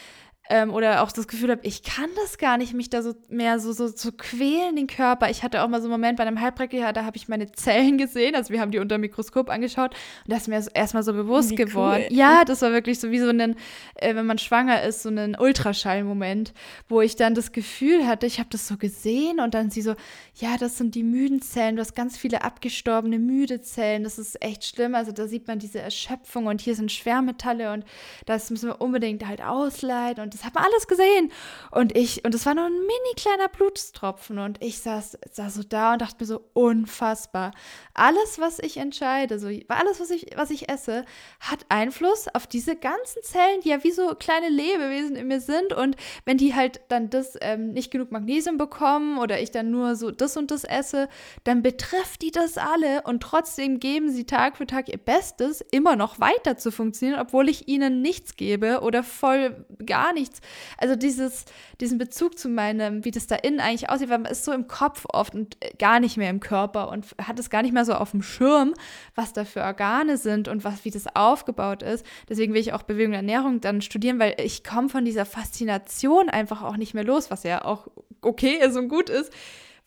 ähm, 0.49 0.73
oder 0.73 1.03
auch 1.03 1.11
das 1.11 1.27
Gefühl 1.27 1.51
habe, 1.51 1.61
ich 1.63 1.83
kann 1.83 2.09
das 2.17 2.37
gar 2.37 2.57
nicht, 2.57 2.73
mich 2.73 2.89
da 2.89 3.01
so 3.01 3.13
mehr 3.29 3.59
so, 3.59 3.71
so 3.71 3.89
zu 3.89 4.03
so 4.03 4.11
quälen, 4.11 4.75
den 4.75 4.87
Körper. 4.87 5.29
Ich 5.29 5.41
hatte 5.41 5.63
auch 5.63 5.69
mal 5.69 5.81
so 5.81 5.87
einen 5.87 5.93
Moment 5.93 6.17
bei 6.17 6.25
einem 6.25 6.41
Heilpraktiker, 6.41 6.91
da 6.91 7.05
habe 7.05 7.15
ich 7.15 7.29
meine 7.29 7.51
Zellen 7.53 7.97
gesehen, 7.97 8.35
also 8.35 8.51
wir 8.51 8.59
haben 8.59 8.71
die 8.71 8.79
unter 8.79 8.97
dem 8.97 9.01
Mikroskop 9.01 9.49
angeschaut 9.49 9.91
und 10.25 10.31
das 10.31 10.43
ist 10.43 10.47
mir 10.49 10.61
so, 10.61 10.69
erstmal 10.73 11.03
so 11.03 11.13
bewusst 11.13 11.51
Wie 11.51 11.55
geworden. 11.55 12.03
Cool. 12.09 12.17
Ja, 12.17 12.43
das 12.43 12.61
war 12.61 12.71
wirklich 12.71 12.99
so 12.99 13.09
wie 13.11 13.19
so 13.19 13.29
ein, 13.29 13.55
äh, 13.95 14.15
wenn 14.15 14.25
man 14.25 14.37
schwanger 14.37 14.83
ist, 14.83 15.03
so 15.03 15.09
ein 15.09 15.37
Ultraschallmoment, 15.39 16.53
wo 16.89 16.99
ich 16.99 17.15
dann 17.15 17.35
das 17.35 17.53
Gefühl 17.53 18.05
hatte, 18.05 18.25
ich 18.25 18.39
habe 18.39 18.49
das 18.51 18.67
so 18.67 18.75
gesehen 18.77 19.39
und 19.39 19.53
dann 19.53 19.69
sie 19.71 19.81
so, 19.81 19.95
ja, 20.35 20.57
das 20.57 20.77
sind 20.77 20.95
die 20.95 21.03
müden 21.03 21.41
Zellen, 21.41 21.77
du 21.77 21.81
hast 21.81 21.95
ganz 21.95 22.17
viele 22.17 22.43
abgestorbene 22.43 23.17
müde 23.17 23.61
Zellen, 23.61 24.03
das 24.03 24.19
ist 24.19 24.43
echt 24.43 24.65
schlimm, 24.65 24.93
also 24.93 25.13
da 25.13 25.27
sieht 25.27 25.47
man 25.47 25.59
diese 25.59 25.79
Erschöpfung 25.79 26.47
und 26.47 26.59
hier 26.59 26.75
sind 26.75 26.91
Schwermetalle 26.91 27.71
und 27.71 27.85
das 28.25 28.49
müssen 28.49 28.69
wir 28.69 28.81
unbedingt 28.81 29.25
halt 29.25 29.41
ausleiten 29.41 30.21
und 30.23 30.33
das 30.33 30.42
hat 30.43 30.55
man 30.55 30.63
alles 30.63 30.87
gesehen. 30.87 31.31
Und 31.71 31.95
ich, 31.97 32.25
und 32.25 32.35
es 32.35 32.45
war 32.45 32.55
nur 32.55 32.65
ein 32.65 32.79
mini 32.79 33.13
kleiner 33.15 33.47
Blutstropfen. 33.47 34.39
Und 34.39 34.63
ich 34.63 34.79
saß, 34.79 35.17
saß 35.31 35.53
so 35.55 35.63
da 35.63 35.93
und 35.93 36.01
dachte 36.01 36.17
mir 36.19 36.25
so, 36.25 36.41
unfassbar. 36.53 37.51
Alles, 37.93 38.39
was 38.39 38.59
ich 38.59 38.77
entscheide, 38.77 39.39
so 39.39 39.47
alles, 39.67 39.99
was 39.99 40.09
ich, 40.09 40.27
was 40.35 40.49
ich 40.49 40.69
esse, 40.69 41.05
hat 41.39 41.65
Einfluss 41.69 42.27
auf 42.33 42.47
diese 42.47 42.75
ganzen 42.75 43.23
Zellen, 43.23 43.61
die 43.63 43.69
ja 43.69 43.83
wie 43.83 43.91
so 43.91 44.15
kleine 44.15 44.49
Lebewesen 44.49 45.15
in 45.15 45.27
mir 45.27 45.41
sind. 45.41 45.73
Und 45.73 45.95
wenn 46.25 46.37
die 46.37 46.55
halt 46.55 46.81
dann 46.89 47.09
das 47.09 47.37
ähm, 47.41 47.71
nicht 47.71 47.91
genug 47.91 48.11
Magnesium 48.11 48.57
bekommen 48.57 49.17
oder 49.17 49.41
ich 49.41 49.51
dann 49.51 49.71
nur 49.71 49.95
so 49.95 50.11
das 50.11 50.37
und 50.37 50.51
das 50.51 50.63
esse, 50.63 51.09
dann 51.43 51.61
betrifft 51.61 52.21
die 52.21 52.31
das 52.31 52.57
alle 52.57 53.03
und 53.03 53.21
trotzdem 53.21 53.79
geben 53.79 54.11
sie 54.11 54.25
Tag 54.25 54.57
für 54.57 54.67
Tag 54.67 54.89
ihr 54.89 54.97
Bestes, 54.97 55.61
immer 55.71 55.95
noch 55.95 56.19
weiter 56.19 56.57
zu 56.57 56.71
funktionieren, 56.71 57.19
obwohl 57.19 57.49
ich 57.49 57.67
ihnen 57.67 58.01
nichts 58.01 58.35
gebe 58.35 58.81
oder 58.81 59.03
voll 59.03 59.65
gar 59.85 60.13
nichts. 60.23 60.41
Also 60.77 60.95
dieses, 60.95 61.45
diesen 61.81 61.97
Bezug 61.97 62.39
zu 62.39 62.49
meinem, 62.49 63.03
wie 63.05 63.11
das 63.11 63.27
da 63.27 63.35
innen 63.35 63.59
eigentlich 63.59 63.89
aussieht, 63.89 64.09
weil 64.09 64.19
man 64.19 64.31
ist 64.31 64.45
so 64.45 64.51
im 64.53 64.67
Kopf 64.67 65.05
oft 65.09 65.35
und 65.35 65.57
äh, 65.59 65.75
gar 65.77 65.99
nicht 65.99 66.17
mehr 66.17 66.29
im 66.29 66.39
Körper 66.39 66.89
und 66.89 67.05
hat 67.21 67.39
es 67.39 67.49
gar 67.49 67.61
nicht 67.61 67.73
mehr 67.73 67.85
so 67.85 67.93
auf 67.93 68.11
dem 68.11 68.21
Schirm, 68.21 68.73
was 69.15 69.33
da 69.33 69.45
für 69.45 69.61
Organe 69.61 70.17
sind 70.17 70.47
und 70.47 70.63
was, 70.63 70.85
wie 70.85 70.91
das 70.91 71.13
aufgebaut 71.15 71.83
ist. 71.83 72.05
Deswegen 72.29 72.53
will 72.53 72.61
ich 72.61 72.73
auch 72.73 72.83
Bewegung 72.83 73.13
und 73.13 73.17
Ernährung 73.17 73.61
dann 73.61 73.81
studieren, 73.81 74.19
weil 74.19 74.35
ich 74.37 74.63
komme 74.63 74.89
von 74.89 75.05
dieser 75.05 75.25
Faszination 75.25 76.29
einfach 76.29 76.61
auch 76.61 76.77
nicht 76.77 76.93
mehr 76.93 77.03
los, 77.03 77.29
was 77.29 77.43
ja 77.43 77.65
auch 77.65 77.87
okay 78.21 78.57
ist 78.61 78.77
und 78.77 78.87
gut 78.87 79.09
ist 79.09 79.31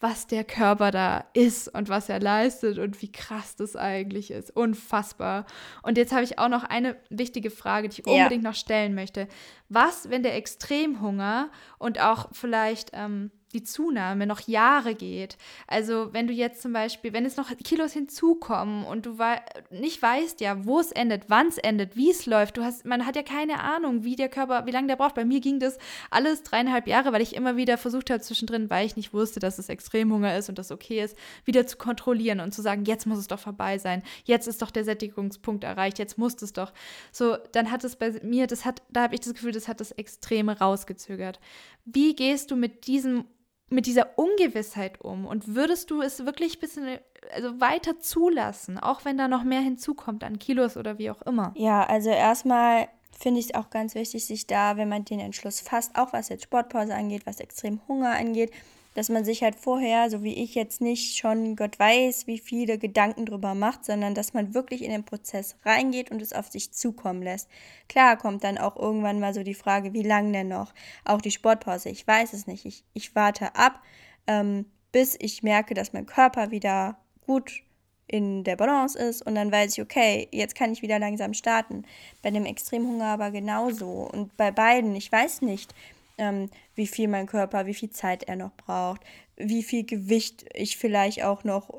was 0.01 0.27
der 0.27 0.45
Körper 0.45 0.91
da 0.91 1.25
ist 1.33 1.69
und 1.75 1.89
was 1.89 2.09
er 2.09 2.21
leistet 2.21 2.79
und 2.79 3.01
wie 3.01 3.11
krass 3.11 3.57
das 3.57 3.77
eigentlich 3.77 4.31
ist. 4.31 4.55
Unfassbar. 4.55 5.47
Und 5.83 5.97
jetzt 5.97 6.13
habe 6.13 6.23
ich 6.25 6.39
auch 6.39 6.49
noch 6.49 6.65
eine 6.65 6.97
wichtige 7.09 7.51
Frage, 7.51 7.89
die 7.89 8.03
ich 8.03 8.07
unbedingt 8.07 8.45
noch 8.45 8.55
stellen 8.55 8.95
möchte. 8.95 9.27
Was, 9.68 10.11
wenn 10.11 10.23
der 10.23 10.37
Extremhunger 10.37 11.51
und 11.79 12.01
auch 12.01 12.29
vielleicht 12.33 12.91
ähm, 12.93 13.31
die 13.53 13.63
Zunahme 13.63 14.27
noch 14.27 14.41
Jahre 14.41 14.95
geht. 14.95 15.37
Also 15.67 16.13
wenn 16.13 16.27
du 16.27 16.33
jetzt 16.33 16.63
zum 16.63 16.73
Beispiel, 16.73 17.13
wenn 17.13 17.25
es 17.25 17.37
noch 17.37 17.51
Kilos 17.64 17.93
hinzukommen 17.93 18.85
und 18.85 19.07
du 19.07 19.18
wei 19.18 19.41
nicht 19.71 20.03
weißt 20.03 20.41
ja, 20.41 20.64
wo 20.64 20.81
es 20.81 20.93
endet, 20.93 21.25
wann 21.29 21.49
es 21.49 21.59
endet, 21.59 21.97
wie 21.97 22.11
es 22.11 22.27
läuft, 22.27 22.57
du 22.57 22.64
hast, 22.64 22.85
man 22.85 23.07
hat 23.07 23.17
ja 23.17 23.23
keine 23.23 23.61
Ahnung, 23.61 24.05
wie 24.05 24.17
der 24.17 24.29
Körper, 24.29 24.67
wie 24.67 24.73
lange 24.73 24.89
der 24.89 24.97
braucht. 24.97 25.14
Bei 25.14 25.25
mir 25.25 25.41
ging 25.41 25.61
das 25.61 25.79
alles 26.11 26.43
dreieinhalb 26.43 26.87
Jahre, 26.87 27.13
weil 27.13 27.23
ich 27.23 27.35
immer 27.35 27.57
wieder 27.57 27.79
versucht 27.79 28.11
habe 28.11 28.21
zwischendrin, 28.21 28.68
weil 28.68 28.85
ich 28.85 28.97
nicht 28.97 29.13
wusste, 29.13 29.41
dass 29.41 29.59
es 29.59 29.68
Extremhunger 29.68 30.37
ist 30.37 30.49
und 30.49 30.59
das 30.59 30.73
okay 30.73 31.03
ist, 31.03 31.17
wieder 31.45 31.67
zu 31.67 31.77
kontrollieren 31.77 32.41
und 32.41 32.53
zu 32.53 32.63
sagen, 32.63 32.85
jetzt 32.85 33.07
muss 33.07 33.18
es 33.18 33.29
doch 33.29 33.39
vorbei 33.39 33.79
sein, 33.79 34.03
jetzt 34.25 34.49
ist 34.49 34.61
doch 34.61 34.71
der 34.71 34.85
Sättigungspunkt 34.85 35.64
erreicht, 35.64 35.99
jetzt 35.99 36.18
muss 36.18 36.41
es 36.43 36.53
doch. 36.53 36.73
So, 37.13 37.37
dann 37.53 37.71
hat 37.71 37.85
es 37.85 37.97
bei 37.97 38.13
mir, 38.23 38.47
das 38.47 38.64
hat, 38.64 38.83
da 38.91 39.03
habe 39.03 39.14
ich 39.14 39.21
das 39.21 39.35
Gefühl, 39.35 39.53
das 39.53 39.68
hat 39.68 39.81
das 39.81 39.93
Extreme 39.93 40.59
rausgezögert. 40.59 41.41
Wie 41.87 42.14
gehst 42.14 42.50
du 42.50 42.57
mit 42.57 42.87
diesem 42.87 43.25
mit 43.68 43.87
dieser 43.87 44.17
Ungewissheit 44.17 45.00
um? 45.00 45.26
Und 45.26 45.54
würdest 45.54 45.91
du 45.91 46.00
es 46.00 46.25
wirklich 46.25 46.57
ein 46.57 46.61
bisschen 46.61 46.99
also 47.34 47.61
weiter 47.61 47.99
zulassen, 47.99 48.79
auch 48.79 49.04
wenn 49.04 49.18
da 49.18 49.29
noch 49.29 49.42
mehr 49.42 49.61
hinzukommt 49.61 50.22
an 50.22 50.38
Kilos 50.38 50.76
oder 50.76 50.99
wie 50.99 51.11
auch 51.11 51.22
immer? 51.22 51.53
Ja, 51.57 51.84
also 51.84 52.11
erstmal 52.11 52.88
finde 53.18 53.41
ich 53.41 53.46
es 53.46 53.54
auch 53.54 53.71
ganz 53.71 53.95
wichtig, 53.95 54.25
sich 54.25 54.46
da, 54.46 54.76
wenn 54.76 54.88
man 54.88 55.04
den 55.04 55.21
Entschluss 55.21 55.61
fasst, 55.61 55.96
auch 55.96 56.13
was 56.13 56.29
jetzt 56.29 56.45
Sportpause 56.45 56.95
angeht, 56.95 57.26
was 57.26 57.41
extrem 57.41 57.80
Hunger 57.88 58.11
angeht, 58.11 58.53
dass 58.97 59.11
man 59.11 59.27
sich 59.27 59.43
halt 59.43 59.57
vorher, 59.57 60.09
so 60.09 60.23
wie 60.23 60.43
ich 60.43 60.55
jetzt 60.55 60.81
nicht 60.81 61.18
schon 61.18 61.55
Gott 61.55 61.79
weiß, 61.79 62.27
wie 62.27 62.39
viele 62.39 62.79
Gedanken 62.79 63.27
drüber 63.27 63.55
macht, 63.55 63.85
sondern 63.85 64.14
dass 64.14 64.33
man 64.33 64.55
wirklich 64.55 64.83
in 64.83 64.91
den 64.91 65.05
Prozess 65.05 65.55
reingeht 65.67 66.11
und 66.11 66.23
es 66.23 66.33
auf 66.33 66.49
sich 66.49 66.73
zukommen 66.73 67.23
lässt. 67.23 67.51
Klar 67.91 68.17
kommt 68.17 68.43
dann 68.43 68.57
auch 68.57 68.75
irgendwann 68.75 69.21
mal 69.21 69.35
so 69.35 69.43
die 69.43 69.55
Frage, 69.55 69.93
wie 69.93 70.03
lang 70.03 70.33
denn 70.33 70.49
noch? 70.49 70.73
Auch 71.05 71.21
die 71.21 71.31
Sportpause, 71.31 71.91
ich 71.91 72.07
weiß 72.07 72.33
es 72.33 72.47
nicht. 72.47 72.64
Ich, 72.64 72.85
ich 72.95 73.14
warte 73.14 73.55
ab, 73.55 73.83
ähm, 74.27 74.64
bis 74.93 75.14
ich 75.21 75.43
merke, 75.43 75.75
dass 75.75 75.93
mein 75.93 76.07
Körper 76.07 76.51
wieder 76.51 76.97
gut 77.27 77.63
in 78.09 78.45
der 78.45 78.57
Balance 78.57 78.99
ist 78.99 79.21
und 79.27 79.35
dann 79.35 79.53
weiß 79.53 79.75
ich, 79.75 79.83
okay, 79.83 80.27
jetzt 80.33 80.55
kann 80.55 80.73
ich 80.73 80.81
wieder 80.81 80.99
langsam 80.99 81.35
starten. 81.35 81.85
Bei 82.23 82.31
dem 82.31 82.47
Extremhunger 82.47 83.09
aber 83.09 83.31
genauso 83.31 84.09
und 84.11 84.35
bei 84.39 84.51
beiden, 84.51 84.95
ich 84.95 85.13
weiß 85.13 85.43
nicht, 85.43 85.75
ähm, 86.18 86.51
wie 86.75 86.87
viel 86.87 87.09
mein 87.09 87.26
Körper, 87.26 87.67
wie 87.67 87.75
viel 87.75 87.91
Zeit 87.91 88.25
er 88.25 88.37
noch 88.37 88.55
braucht, 88.57 89.03
wie 89.37 89.63
viel 89.63 89.84
Gewicht 89.84 90.47
ich 90.55 90.76
vielleicht 90.76 91.22
auch 91.22 91.45
noch, 91.45 91.71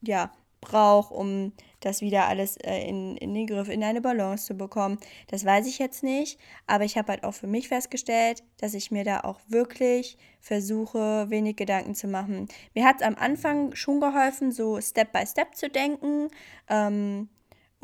ja, 0.00 0.32
brauche, 0.64 1.12
um 1.12 1.52
das 1.80 2.00
wieder 2.00 2.26
alles 2.26 2.56
äh, 2.56 2.88
in, 2.88 3.16
in 3.18 3.34
den 3.34 3.46
Griff, 3.46 3.68
in 3.68 3.84
eine 3.84 4.00
Balance 4.00 4.46
zu 4.46 4.54
bekommen. 4.54 4.98
Das 5.28 5.44
weiß 5.44 5.66
ich 5.66 5.78
jetzt 5.78 6.02
nicht, 6.02 6.40
aber 6.66 6.84
ich 6.84 6.96
habe 6.96 7.12
halt 7.12 7.24
auch 7.24 7.34
für 7.34 7.46
mich 7.46 7.68
festgestellt, 7.68 8.42
dass 8.56 8.74
ich 8.74 8.90
mir 8.90 9.04
da 9.04 9.20
auch 9.20 9.40
wirklich 9.46 10.16
versuche, 10.40 11.26
wenig 11.28 11.56
Gedanken 11.56 11.94
zu 11.94 12.08
machen. 12.08 12.48
Mir 12.74 12.86
hat 12.86 12.96
es 12.96 13.06
am 13.06 13.16
Anfang 13.16 13.74
schon 13.74 14.00
geholfen, 14.00 14.50
so 14.50 14.80
Step 14.80 15.12
by 15.12 15.26
Step 15.26 15.54
zu 15.54 15.68
denken. 15.68 16.28
Ähm, 16.68 17.28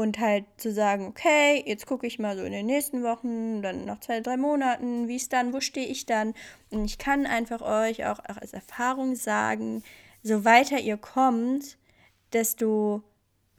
und 0.01 0.19
halt 0.19 0.47
zu 0.57 0.73
sagen, 0.73 1.07
okay, 1.07 1.63
jetzt 1.67 1.85
gucke 1.87 2.07
ich 2.07 2.19
mal 2.19 2.35
so 2.35 2.43
in 2.43 2.53
den 2.53 2.65
nächsten 2.65 3.03
Wochen, 3.03 3.61
dann 3.61 3.85
nach 3.85 4.01
zwei, 4.01 4.21
drei 4.21 4.39
Monaten, 4.39 5.09
wie 5.09 5.17
es 5.17 5.29
dann, 5.29 5.53
wo 5.53 5.61
stehe 5.61 5.87
ich 5.87 6.07
dann? 6.07 6.33
Und 6.71 6.87
ich 6.87 6.97
kann 6.97 7.27
einfach 7.27 7.61
euch 7.61 8.07
auch, 8.07 8.19
auch 8.21 8.39
als 8.39 8.55
Erfahrung 8.55 9.15
sagen, 9.15 9.83
so 10.23 10.47
weiter 10.47 10.79
ihr 10.79 10.97
kommt, 10.97 11.77
desto 12.33 13.03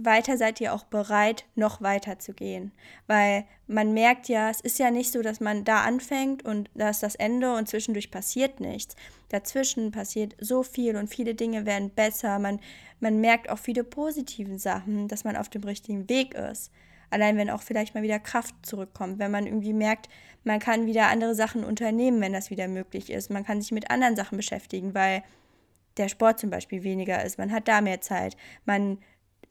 weiter 0.06 0.38
seid 0.38 0.62
ihr 0.62 0.74
auch 0.74 0.84
bereit, 0.84 1.46
noch 1.56 1.82
weiter 1.82 2.20
zu 2.20 2.34
gehen. 2.34 2.72
Weil 3.08 3.46
man 3.68 3.94
merkt 3.94 4.28
ja, 4.28 4.50
es 4.50 4.62
ist 4.62 4.80
ja 4.80 4.92
nicht 4.92 5.12
so, 5.12 5.22
dass 5.22 5.40
man 5.40 5.64
da 5.64 5.82
anfängt 5.82 6.46
und 6.46 6.70
da 6.74 6.90
ist 6.90 7.04
das 7.04 7.16
Ende 7.16 7.56
und 7.56 7.68
zwischendurch 7.68 8.12
passiert 8.12 8.60
nichts. 8.60 8.96
Dazwischen 9.30 9.92
passiert 9.92 10.36
so 10.40 10.64
viel 10.64 10.96
und 10.96 11.08
viele 11.08 11.36
Dinge 11.36 11.66
werden 11.66 11.90
besser. 11.90 12.40
Man, 12.40 12.60
man 13.00 13.22
merkt 13.22 13.50
auch 13.50 13.60
viele 13.60 13.84
positive 13.84 14.60
Sachen, 14.60 15.08
dass 15.08 15.24
man 15.24 15.36
auf 15.36 15.50
dem 15.50 15.64
richtigen 15.64 16.10
Weg 16.10 16.34
ist. 16.34 16.72
Allein 17.10 17.38
wenn 17.38 17.50
auch 17.50 17.62
vielleicht 17.62 17.94
mal 17.94 18.04
wieder 18.04 18.20
Kraft 18.20 18.56
zurückkommt, 18.64 19.20
wenn 19.20 19.32
man 19.32 19.46
irgendwie 19.46 19.74
merkt, 19.74 20.08
man 20.44 20.60
kann 20.60 20.86
wieder 20.86 21.08
andere 21.08 21.36
Sachen 21.36 21.64
unternehmen, 21.64 22.22
wenn 22.22 22.34
das 22.34 22.50
wieder 22.50 22.68
möglich 22.68 23.12
ist. 23.12 23.30
Man 23.30 23.46
kann 23.46 23.62
sich 23.62 23.72
mit 23.72 23.92
anderen 23.92 24.16
Sachen 24.16 24.38
beschäftigen, 24.38 24.94
weil 24.94 25.24
der 25.98 26.08
Sport 26.08 26.40
zum 26.40 26.50
Beispiel 26.50 26.84
weniger 26.84 27.24
ist. 27.24 27.38
Man 27.38 27.52
hat 27.52 27.68
da 27.68 27.82
mehr 27.82 28.02
Zeit. 28.02 28.38
Man 28.66 28.98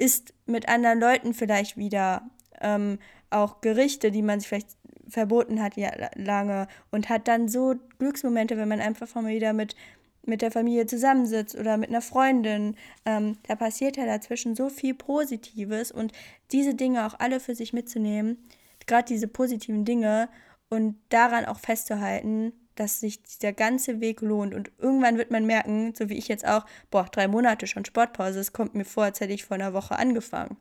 isst 0.01 0.35
mit 0.47 0.69
anderen 0.69 0.99
Leuten 0.99 1.35
vielleicht 1.35 1.77
wieder 1.77 2.23
ähm, 2.61 2.99
auch 3.29 3.61
Gerichte, 3.61 4.11
die 4.11 4.23
man 4.23 4.41
sich 4.41 4.49
vielleicht 4.49 4.77
verboten 5.09 5.63
hat 5.63 5.77
ja, 5.77 5.91
lange 6.15 6.67
und 6.91 7.09
hat 7.09 7.29
dann 7.29 7.49
so 7.49 7.75
Glücksmomente, 7.99 8.57
wenn 8.57 8.69
man 8.69 8.81
einfach 8.81 9.13
mal 9.15 9.27
wieder 9.27 9.53
mit, 9.53 9.77
mit 10.25 10.43
der 10.43 10.51
Familie 10.51 10.87
zusammensitzt 10.87 11.57
oder 11.57 11.77
mit 11.77 11.91
einer 11.91 12.01
Freundin. 12.01 12.77
Ähm, 13.05 13.37
da 13.47 13.57
passiert 13.57 13.97
ja 13.97 14.07
dazwischen 14.07 14.55
so 14.57 14.69
viel 14.69 14.95
Positives 14.95 15.93
und 15.93 16.13
diese 16.53 16.75
Dinge 16.75 17.07
auch 17.07 17.15
alle 17.19 17.41
für 17.41 17.55
sich 17.55 17.73
mitzunehmen, 17.73 18.39
gerade 18.87 19.07
diese 19.07 19.29
positiven 19.29 19.85
Dinge 19.85 20.29
und 20.71 20.97
daran 21.09 21.45
auch 21.45 21.59
festzuhalten, 21.59 22.53
dass 22.75 23.01
sich 23.01 23.23
der 23.39 23.53
ganze 23.53 24.01
Weg 24.01 24.21
lohnt. 24.21 24.55
Und 24.55 24.71
irgendwann 24.79 25.19
wird 25.19 25.31
man 25.31 25.47
merken, 25.47 25.95
so 25.95 26.09
wie 26.09 26.19
ich 26.19 26.29
jetzt 26.29 26.47
auch, 26.47 26.65
boah, 26.91 27.05
drei 27.05 27.29
Monate 27.29 27.67
schon 27.67 27.85
Sportpause, 27.85 28.41
es 28.41 28.53
kommt 28.53 28.75
mir 28.75 28.85
vor, 28.85 29.05
als 29.05 29.21
hätte 29.21 29.33
ich 29.33 29.45
vor 29.45 29.57
einer 29.57 29.75
Woche 29.75 29.99
angefangen. 29.99 30.57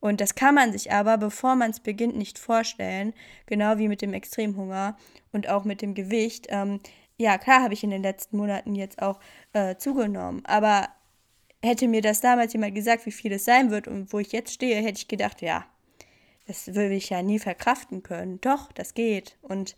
Und 0.00 0.20
das 0.20 0.34
kann 0.34 0.54
man 0.54 0.72
sich 0.72 0.92
aber, 0.92 1.18
bevor 1.18 1.56
man 1.56 1.70
es 1.70 1.80
beginnt, 1.80 2.16
nicht 2.16 2.38
vorstellen, 2.38 3.12
genau 3.46 3.78
wie 3.78 3.88
mit 3.88 4.02
dem 4.02 4.12
Extremhunger 4.12 4.96
und 5.32 5.48
auch 5.48 5.64
mit 5.64 5.82
dem 5.82 5.94
Gewicht. 5.94 6.46
Ähm, 6.50 6.80
ja, 7.16 7.38
klar 7.38 7.62
habe 7.62 7.74
ich 7.74 7.82
in 7.82 7.90
den 7.90 8.02
letzten 8.02 8.36
Monaten 8.36 8.74
jetzt 8.74 9.00
auch 9.02 9.18
äh, 9.52 9.76
zugenommen, 9.76 10.44
aber 10.44 10.88
hätte 11.62 11.88
mir 11.88 12.02
das 12.02 12.20
damals 12.20 12.52
jemand 12.52 12.74
gesagt, 12.74 13.06
wie 13.06 13.12
viel 13.12 13.32
es 13.32 13.44
sein 13.44 13.70
wird 13.70 13.88
und 13.88 14.12
wo 14.12 14.18
ich 14.18 14.32
jetzt 14.32 14.52
stehe, 14.52 14.76
hätte 14.76 14.98
ich 14.98 15.08
gedacht, 15.08 15.40
ja, 15.42 15.64
das 16.46 16.68
würde 16.68 16.94
ich 16.94 17.10
ja 17.10 17.22
nie 17.22 17.38
verkraften 17.38 18.02
können. 18.02 18.40
Doch, 18.40 18.70
das 18.72 18.94
geht. 18.94 19.36
Und 19.42 19.76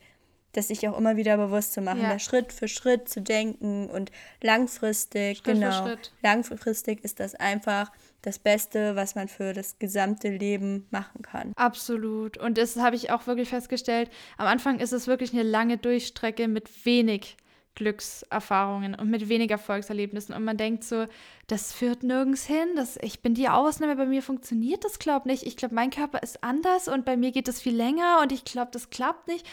das 0.53 0.69
sich 0.69 0.89
auch 0.89 0.97
immer 0.97 1.17
wieder 1.17 1.37
bewusst 1.37 1.73
zu 1.73 1.81
machen, 1.81 2.03
ja. 2.03 2.13
da 2.13 2.19
Schritt 2.19 2.53
für 2.53 2.69
Schritt 2.69 3.09
zu 3.09 3.21
denken 3.21 3.89
und 3.91 4.11
langfristig, 4.43 5.39
Schritt 5.39 5.55
genau, 5.55 5.97
langfristig 6.23 7.05
ist 7.05 7.21
das 7.21 7.35
einfach 7.35 7.93
das 8.23 8.39
Beste, 8.39 8.97
was 8.97 9.15
man 9.15 9.29
für 9.29 9.53
das 9.53 9.79
gesamte 9.79 10.29
Leben 10.29 10.87
machen 10.91 11.23
kann. 11.23 11.53
Absolut. 11.57 12.37
Und 12.39 12.59
das 12.59 12.77
habe 12.77 12.97
ich 12.97 13.11
auch 13.11 13.27
wirklich 13.27 13.49
festgestellt. 13.49 14.11
Am 14.37 14.47
Anfang 14.47 14.81
ist 14.81 14.93
es 14.93 15.07
wirklich 15.07 15.33
eine 15.33 15.45
lange 15.45 15.79
Durchstrecke 15.79 16.49
mit 16.49 16.85
wenig 16.85 17.37
Glückserfahrungen 17.79 18.97
und 18.97 19.09
mit 19.09 19.29
weniger 19.29 19.53
Erfolgserlebnissen. 19.53 20.35
Und 20.35 20.43
man 20.43 20.57
denkt 20.57 20.83
so, 20.83 21.07
das 21.47 21.73
führt 21.73 22.03
nirgends 22.03 22.45
hin. 22.45 22.67
Das, 22.75 22.99
ich 23.01 23.21
bin 23.21 23.35
die 23.35 23.49
Ausnahme, 23.49 23.95
bei 23.95 24.05
mir 24.05 24.21
funktioniert 24.21 24.85
das, 24.85 24.99
glaube 24.99 25.29
nicht. 25.29 25.45
Ich 25.45 25.57
glaube, 25.57 25.77
mein 25.77 25.91
Körper 25.91 26.21
ist 26.21 26.43
anders 26.43 26.89
und 26.89 27.05
bei 27.05 27.17
mir 27.17 27.31
geht 27.31 27.47
das 27.47 27.61
viel 27.61 27.77
länger 27.77 28.19
und 28.21 28.33
ich 28.33 28.45
glaube, 28.45 28.71
das 28.73 28.91
klappt 28.91 29.29
nicht. 29.29 29.47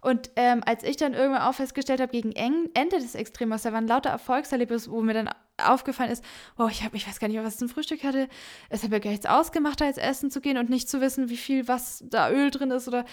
Und 0.00 0.30
ähm, 0.36 0.62
als 0.64 0.84
ich 0.84 0.96
dann 0.96 1.14
irgendwann 1.14 1.42
auch 1.42 1.54
festgestellt 1.54 2.00
habe, 2.00 2.12
gegen 2.12 2.32
Ende 2.32 2.98
des 2.98 3.14
Extremos, 3.14 3.62
da 3.62 3.72
waren 3.72 3.86
lauter 3.86 4.10
Erfolgserlebnisse, 4.10 4.90
wo 4.90 5.00
mir 5.02 5.14
dann 5.14 5.30
aufgefallen 5.62 6.10
ist, 6.10 6.24
oh, 6.56 6.68
ich 6.70 6.84
habe, 6.84 6.96
ich 6.96 7.06
weiß 7.06 7.18
gar 7.18 7.28
nicht 7.28 7.42
was 7.42 7.56
zum 7.56 7.68
Frühstück 7.68 8.04
hatte. 8.04 8.28
Es 8.68 8.82
hat 8.82 8.90
mir 8.90 9.00
gar 9.00 9.10
nichts 9.10 9.26
ausgemacht, 9.26 9.80
da 9.80 9.86
jetzt 9.86 9.98
essen 9.98 10.30
zu 10.30 10.40
gehen 10.40 10.56
und 10.56 10.70
nicht 10.70 10.88
zu 10.88 11.00
wissen, 11.00 11.28
wie 11.30 11.36
viel 11.36 11.66
was 11.68 12.04
da 12.06 12.30
Öl 12.30 12.50
drin 12.50 12.70
ist 12.70 12.86
oder 12.86 13.04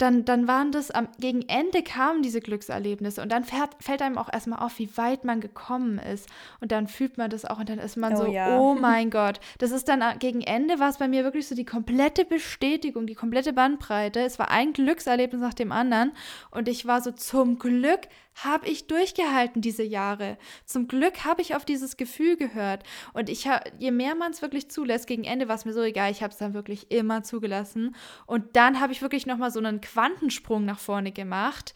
dann, 0.00 0.24
dann 0.24 0.48
waren 0.48 0.72
das 0.72 0.90
am 0.90 1.08
gegen 1.18 1.42
Ende 1.42 1.82
kamen 1.82 2.22
diese 2.22 2.40
Glückserlebnisse 2.40 3.20
und 3.20 3.30
dann 3.30 3.44
fährt, 3.44 3.70
fällt 3.80 4.02
einem 4.02 4.18
auch 4.18 4.32
erstmal 4.32 4.60
auf, 4.60 4.78
wie 4.78 4.96
weit 4.96 5.24
man 5.24 5.40
gekommen 5.40 5.98
ist 5.98 6.28
und 6.60 6.72
dann 6.72 6.88
fühlt 6.88 7.18
man 7.18 7.30
das 7.30 7.44
auch 7.44 7.58
und 7.58 7.68
dann 7.68 7.78
ist 7.78 7.96
man 7.96 8.14
oh, 8.14 8.16
so, 8.16 8.26
ja. 8.26 8.58
oh 8.58 8.74
mein 8.80 9.10
Gott. 9.10 9.40
Das 9.58 9.70
ist 9.70 9.88
dann 9.88 10.00
äh, 10.00 10.16
gegen 10.18 10.40
Ende 10.40 10.78
war 10.78 10.88
es 10.88 10.98
bei 10.98 11.08
mir 11.08 11.24
wirklich 11.24 11.46
so 11.46 11.54
die 11.54 11.64
komplette 11.64 12.24
Bestätigung, 12.24 13.06
die 13.06 13.14
komplette 13.14 13.52
Bandbreite. 13.52 14.20
Es 14.20 14.38
war 14.38 14.50
ein 14.50 14.72
Glückserlebnis 14.72 15.40
nach 15.40 15.54
dem 15.54 15.72
anderen 15.72 16.12
und 16.50 16.68
ich 16.68 16.86
war 16.86 17.02
so 17.02 17.12
zum 17.12 17.58
Glück 17.58 18.08
habe 18.44 18.68
ich 18.68 18.86
durchgehalten 18.86 19.60
diese 19.60 19.82
Jahre. 19.82 20.38
Zum 20.64 20.88
Glück 20.88 21.24
habe 21.24 21.42
ich 21.42 21.54
auf 21.54 21.64
dieses 21.64 21.96
Gefühl 21.96 22.36
gehört. 22.36 22.84
Und 23.12 23.28
ich 23.28 23.46
habe, 23.46 23.70
je 23.78 23.90
mehr 23.90 24.14
man 24.14 24.32
es 24.32 24.40
wirklich 24.40 24.70
zulässt, 24.70 25.06
gegen 25.06 25.24
Ende 25.24 25.48
war 25.48 25.56
es 25.56 25.64
mir 25.64 25.72
so 25.72 25.82
egal, 25.82 26.10
ich 26.10 26.22
habe 26.22 26.32
es 26.32 26.38
dann 26.38 26.54
wirklich 26.54 26.90
immer 26.90 27.22
zugelassen. 27.22 27.94
Und 28.26 28.56
dann 28.56 28.80
habe 28.80 28.92
ich 28.92 29.02
wirklich 29.02 29.26
nochmal 29.26 29.50
so 29.50 29.58
einen 29.58 29.80
Quantensprung 29.92 30.64
nach 30.64 30.78
vorne 30.78 31.12
gemacht, 31.12 31.74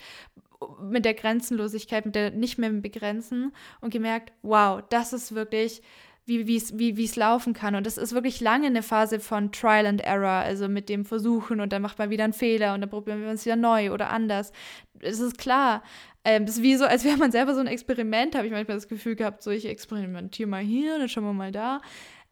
mit 0.80 1.04
der 1.04 1.14
Grenzenlosigkeit, 1.14 2.06
mit 2.06 2.14
der 2.14 2.30
nicht 2.30 2.58
mehr 2.58 2.70
begrenzen 2.70 3.52
und 3.80 3.90
gemerkt, 3.90 4.32
wow, 4.42 4.82
das 4.88 5.12
ist 5.12 5.34
wirklich 5.34 5.82
wie 6.26 6.56
es 6.56 6.78
wie, 6.78 7.10
laufen 7.16 7.52
kann. 7.52 7.74
Und 7.74 7.86
das 7.86 7.98
ist 7.98 8.14
wirklich 8.14 8.40
lange 8.40 8.66
eine 8.66 8.82
Phase 8.82 9.20
von 9.20 9.52
Trial 9.52 9.86
and 9.86 10.00
Error, 10.00 10.42
also 10.42 10.68
mit 10.68 10.88
dem 10.88 11.04
Versuchen 11.04 11.60
und 11.60 11.72
dann 11.72 11.82
macht 11.82 11.98
man 11.98 12.10
wieder 12.10 12.24
einen 12.24 12.32
Fehler 12.32 12.74
und 12.74 12.80
dann 12.80 12.90
probieren 12.90 13.20
wir 13.20 13.28
es 13.28 13.44
wieder 13.44 13.56
neu 13.56 13.92
oder 13.92 14.10
anders. 14.10 14.52
Es 15.00 15.20
ist 15.20 15.36
klar, 15.36 15.82
ähm, 16.24 16.46
das 16.46 16.56
ist 16.56 16.62
wie 16.62 16.76
so, 16.76 16.86
als 16.86 17.04
wäre 17.04 17.18
man 17.18 17.30
selber 17.30 17.54
so 17.54 17.60
ein 17.60 17.66
Experiment, 17.66 18.34
habe 18.34 18.46
ich 18.46 18.52
manchmal 18.52 18.78
das 18.78 18.88
Gefühl 18.88 19.16
gehabt, 19.16 19.42
so 19.42 19.50
ich 19.50 19.66
experimentiere 19.66 20.48
mal 20.48 20.62
hier, 20.62 20.98
dann 20.98 21.08
schauen 21.08 21.24
wir 21.24 21.34
mal 21.34 21.52
da. 21.52 21.80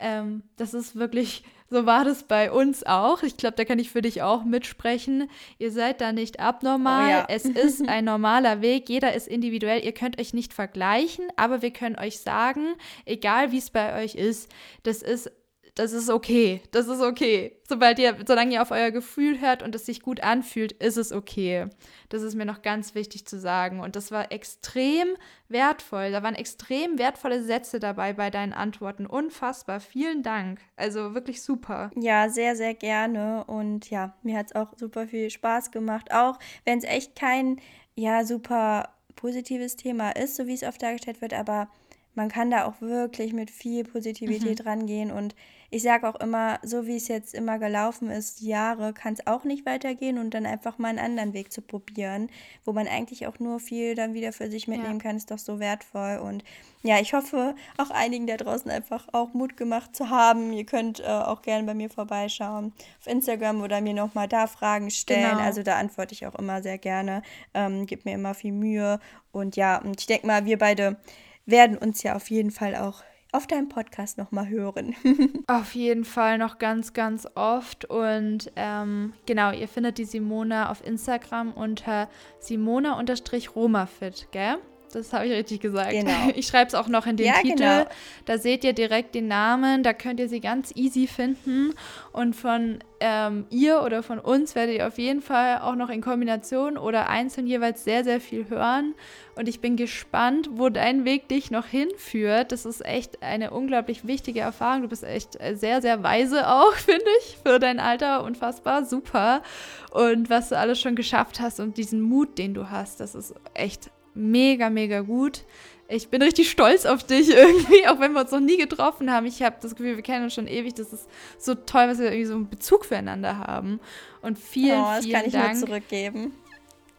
Ähm, 0.02 0.42
das 0.56 0.74
ist 0.74 0.96
wirklich, 0.96 1.44
so 1.70 1.86
war 1.86 2.04
das 2.04 2.24
bei 2.24 2.52
uns 2.52 2.84
auch. 2.84 3.22
Ich 3.22 3.36
glaube, 3.36 3.56
da 3.56 3.64
kann 3.64 3.78
ich 3.78 3.90
für 3.90 4.02
dich 4.02 4.20
auch 4.20 4.44
mitsprechen. 4.44 5.30
Ihr 5.58 5.70
seid 5.70 6.00
da 6.00 6.12
nicht 6.12 6.40
abnormal. 6.40 7.06
Oh 7.06 7.10
ja. 7.10 7.26
Es 7.28 7.44
ist 7.44 7.80
ein 7.88 8.04
normaler 8.04 8.60
Weg. 8.60 8.88
Jeder 8.88 9.14
ist 9.14 9.28
individuell. 9.28 9.82
Ihr 9.84 9.92
könnt 9.92 10.20
euch 10.20 10.34
nicht 10.34 10.52
vergleichen, 10.52 11.26
aber 11.36 11.62
wir 11.62 11.70
können 11.70 11.98
euch 11.98 12.18
sagen, 12.18 12.74
egal 13.06 13.52
wie 13.52 13.58
es 13.58 13.70
bei 13.70 14.02
euch 14.02 14.16
ist, 14.16 14.50
das 14.82 15.02
ist 15.02 15.30
das 15.74 15.92
ist 15.92 16.10
okay. 16.10 16.60
Das 16.70 16.86
ist 16.86 17.00
okay. 17.00 17.56
Sobald 17.66 17.98
ihr, 17.98 18.16
solange 18.26 18.52
ihr 18.52 18.62
auf 18.62 18.70
euer 18.70 18.90
Gefühl 18.90 19.40
hört 19.40 19.62
und 19.62 19.74
es 19.74 19.86
sich 19.86 20.02
gut 20.02 20.22
anfühlt, 20.22 20.72
ist 20.72 20.98
es 20.98 21.12
okay. 21.12 21.68
Das 22.10 22.22
ist 22.22 22.34
mir 22.34 22.44
noch 22.44 22.60
ganz 22.60 22.94
wichtig 22.94 23.26
zu 23.26 23.40
sagen. 23.40 23.80
Und 23.80 23.96
das 23.96 24.10
war 24.10 24.32
extrem 24.32 25.08
wertvoll. 25.48 26.12
Da 26.12 26.22
waren 26.22 26.34
extrem 26.34 26.98
wertvolle 26.98 27.42
Sätze 27.42 27.80
dabei 27.80 28.12
bei 28.12 28.28
deinen 28.28 28.52
Antworten. 28.52 29.06
Unfassbar. 29.06 29.80
Vielen 29.80 30.22
Dank. 30.22 30.60
Also 30.76 31.14
wirklich 31.14 31.40
super. 31.40 31.90
Ja, 31.96 32.28
sehr, 32.28 32.54
sehr 32.54 32.74
gerne. 32.74 33.44
Und 33.44 33.88
ja, 33.88 34.14
mir 34.22 34.36
hat 34.36 34.46
es 34.46 34.54
auch 34.54 34.76
super 34.76 35.06
viel 35.06 35.30
Spaß 35.30 35.70
gemacht. 35.70 36.12
Auch 36.12 36.38
wenn 36.66 36.78
es 36.78 36.84
echt 36.84 37.16
kein, 37.16 37.60
ja, 37.94 38.26
super 38.26 38.90
positives 39.16 39.76
Thema 39.76 40.10
ist, 40.10 40.36
so 40.36 40.46
wie 40.46 40.54
es 40.54 40.64
oft 40.64 40.82
dargestellt 40.82 41.22
wird, 41.22 41.32
aber 41.32 41.68
man 42.14 42.28
kann 42.28 42.50
da 42.50 42.64
auch 42.66 42.80
wirklich 42.80 43.32
mit 43.32 43.50
viel 43.50 43.84
Positivität 43.84 44.60
mhm. 44.60 44.68
rangehen. 44.68 45.10
Und 45.10 45.34
ich 45.72 45.82
sage 45.82 46.06
auch 46.06 46.16
immer, 46.16 46.58
so 46.62 46.86
wie 46.86 46.96
es 46.96 47.08
jetzt 47.08 47.32
immer 47.32 47.58
gelaufen 47.58 48.10
ist, 48.10 48.42
Jahre, 48.42 48.92
kann 48.92 49.14
es 49.14 49.26
auch 49.26 49.44
nicht 49.44 49.64
weitergehen 49.64 50.18
und 50.18 50.34
dann 50.34 50.44
einfach 50.44 50.76
mal 50.76 50.88
einen 50.88 50.98
anderen 50.98 51.32
Weg 51.32 51.50
zu 51.50 51.62
probieren, 51.62 52.28
wo 52.66 52.74
man 52.74 52.86
eigentlich 52.86 53.26
auch 53.26 53.38
nur 53.38 53.58
viel 53.58 53.94
dann 53.94 54.12
wieder 54.12 54.34
für 54.34 54.50
sich 54.50 54.68
mitnehmen 54.68 54.98
ja. 54.98 55.02
kann, 55.02 55.16
ist 55.16 55.30
doch 55.30 55.38
so 55.38 55.60
wertvoll. 55.60 56.18
Und 56.18 56.44
ja, 56.82 57.00
ich 57.00 57.14
hoffe, 57.14 57.54
auch 57.78 57.90
einigen 57.90 58.26
da 58.26 58.36
draußen 58.36 58.70
einfach 58.70 59.08
auch 59.12 59.32
Mut 59.32 59.56
gemacht 59.56 59.96
zu 59.96 60.10
haben. 60.10 60.52
Ihr 60.52 60.66
könnt 60.66 61.00
äh, 61.00 61.04
auch 61.04 61.40
gerne 61.40 61.64
bei 61.64 61.72
mir 61.72 61.88
vorbeischauen 61.88 62.74
auf 63.00 63.06
Instagram 63.06 63.62
oder 63.62 63.80
mir 63.80 63.94
nochmal 63.94 64.28
da 64.28 64.48
Fragen 64.48 64.90
stellen. 64.90 65.30
Genau. 65.30 65.42
Also 65.42 65.62
da 65.62 65.78
antworte 65.78 66.12
ich 66.12 66.26
auch 66.26 66.34
immer 66.34 66.62
sehr 66.62 66.76
gerne. 66.76 67.22
Ähm, 67.54 67.86
gib 67.86 68.04
mir 68.04 68.12
immer 68.12 68.34
viel 68.34 68.52
Mühe. 68.52 69.00
Und 69.30 69.56
ja, 69.56 69.78
und 69.78 69.98
ich 69.98 70.06
denke 70.06 70.26
mal, 70.26 70.44
wir 70.44 70.58
beide 70.58 70.98
werden 71.46 71.78
uns 71.78 72.02
ja 72.02 72.14
auf 72.14 72.28
jeden 72.28 72.50
Fall 72.50 72.76
auch 72.76 73.02
auf 73.32 73.46
deinem 73.46 73.68
Podcast 73.68 74.18
nochmal 74.18 74.48
hören. 74.48 74.94
auf 75.46 75.74
jeden 75.74 76.04
Fall 76.04 76.38
noch 76.38 76.58
ganz, 76.58 76.92
ganz 76.92 77.26
oft. 77.34 77.86
Und 77.86 78.52
ähm, 78.56 79.14
genau, 79.26 79.52
ihr 79.52 79.68
findet 79.68 79.98
die 79.98 80.04
Simona 80.04 80.70
auf 80.70 80.86
Instagram 80.86 81.52
unter 81.52 82.08
Simona-Romafit, 82.38 84.28
gell? 84.30 84.58
Das 84.94 85.12
habe 85.12 85.26
ich 85.26 85.32
richtig 85.32 85.60
gesagt. 85.60 85.90
Genau. 85.90 86.12
Ich 86.34 86.46
schreibe 86.46 86.68
es 86.68 86.74
auch 86.74 86.88
noch 86.88 87.06
in 87.06 87.16
den 87.16 87.26
ja, 87.26 87.34
Titel. 87.40 87.56
Genau. 87.56 87.84
Da 88.24 88.38
seht 88.38 88.64
ihr 88.64 88.72
direkt 88.72 89.14
den 89.14 89.28
Namen. 89.28 89.82
Da 89.82 89.92
könnt 89.92 90.20
ihr 90.20 90.28
sie 90.28 90.40
ganz 90.40 90.72
easy 90.74 91.06
finden. 91.06 91.74
Und 92.12 92.34
von 92.36 92.78
ähm, 93.00 93.46
ihr 93.50 93.82
oder 93.82 94.02
von 94.02 94.18
uns 94.18 94.54
werdet 94.54 94.76
ihr 94.76 94.86
auf 94.86 94.98
jeden 94.98 95.22
Fall 95.22 95.58
auch 95.60 95.74
noch 95.74 95.90
in 95.90 96.00
Kombination 96.00 96.76
oder 96.76 97.08
einzeln 97.08 97.46
jeweils 97.46 97.84
sehr, 97.84 98.04
sehr 98.04 98.20
viel 98.20 98.48
hören. 98.48 98.94
Und 99.34 99.48
ich 99.48 99.60
bin 99.60 99.76
gespannt, 99.76 100.50
wo 100.52 100.68
dein 100.68 101.04
Weg 101.04 101.28
dich 101.28 101.50
noch 101.50 101.66
hinführt. 101.66 102.52
Das 102.52 102.66
ist 102.66 102.84
echt 102.84 103.22
eine 103.22 103.50
unglaublich 103.50 104.06
wichtige 104.06 104.40
Erfahrung. 104.40 104.82
Du 104.82 104.88
bist 104.88 105.04
echt 105.04 105.38
sehr, 105.54 105.80
sehr 105.80 106.02
weise 106.02 106.48
auch, 106.48 106.74
finde 106.76 107.04
ich, 107.20 107.38
für 107.44 107.58
dein 107.58 107.80
Alter. 107.80 108.24
Unfassbar 108.24 108.84
super. 108.84 109.42
Und 109.90 110.30
was 110.30 110.50
du 110.50 110.58
alles 110.58 110.80
schon 110.80 110.96
geschafft 110.96 111.40
hast 111.40 111.60
und 111.60 111.76
diesen 111.76 112.00
Mut, 112.00 112.38
den 112.38 112.54
du 112.54 112.70
hast, 112.70 113.00
das 113.00 113.14
ist 113.14 113.34
echt 113.54 113.90
mega, 114.14 114.70
mega 114.70 115.00
gut. 115.00 115.44
Ich 115.88 116.08
bin 116.08 116.22
richtig 116.22 116.50
stolz 116.50 116.86
auf 116.86 117.04
dich 117.04 117.30
irgendwie, 117.36 117.86
auch 117.86 118.00
wenn 118.00 118.12
wir 118.12 118.22
uns 118.22 118.30
noch 118.30 118.40
nie 118.40 118.56
getroffen 118.56 119.10
haben. 119.12 119.26
Ich 119.26 119.42
habe 119.42 119.56
das 119.60 119.74
Gefühl, 119.74 119.96
wir 119.96 120.02
kennen 120.02 120.24
uns 120.24 120.34
schon 120.34 120.46
ewig. 120.46 120.74
Das 120.74 120.92
ist 120.92 121.08
so 121.38 121.54
toll, 121.54 121.88
was 121.88 121.98
wir 121.98 122.06
irgendwie 122.06 122.24
so 122.24 122.34
einen 122.34 122.48
Bezug 122.48 122.84
füreinander 122.86 123.38
haben. 123.38 123.80
Und 124.22 124.38
vielen, 124.38 124.80
oh, 124.80 124.84
das 124.84 125.04
vielen 125.04 125.16
kann 125.16 125.26
ich 125.26 125.32
Dank. 125.32 125.54
Nur 125.58 125.66
zurückgeben. 125.66 126.32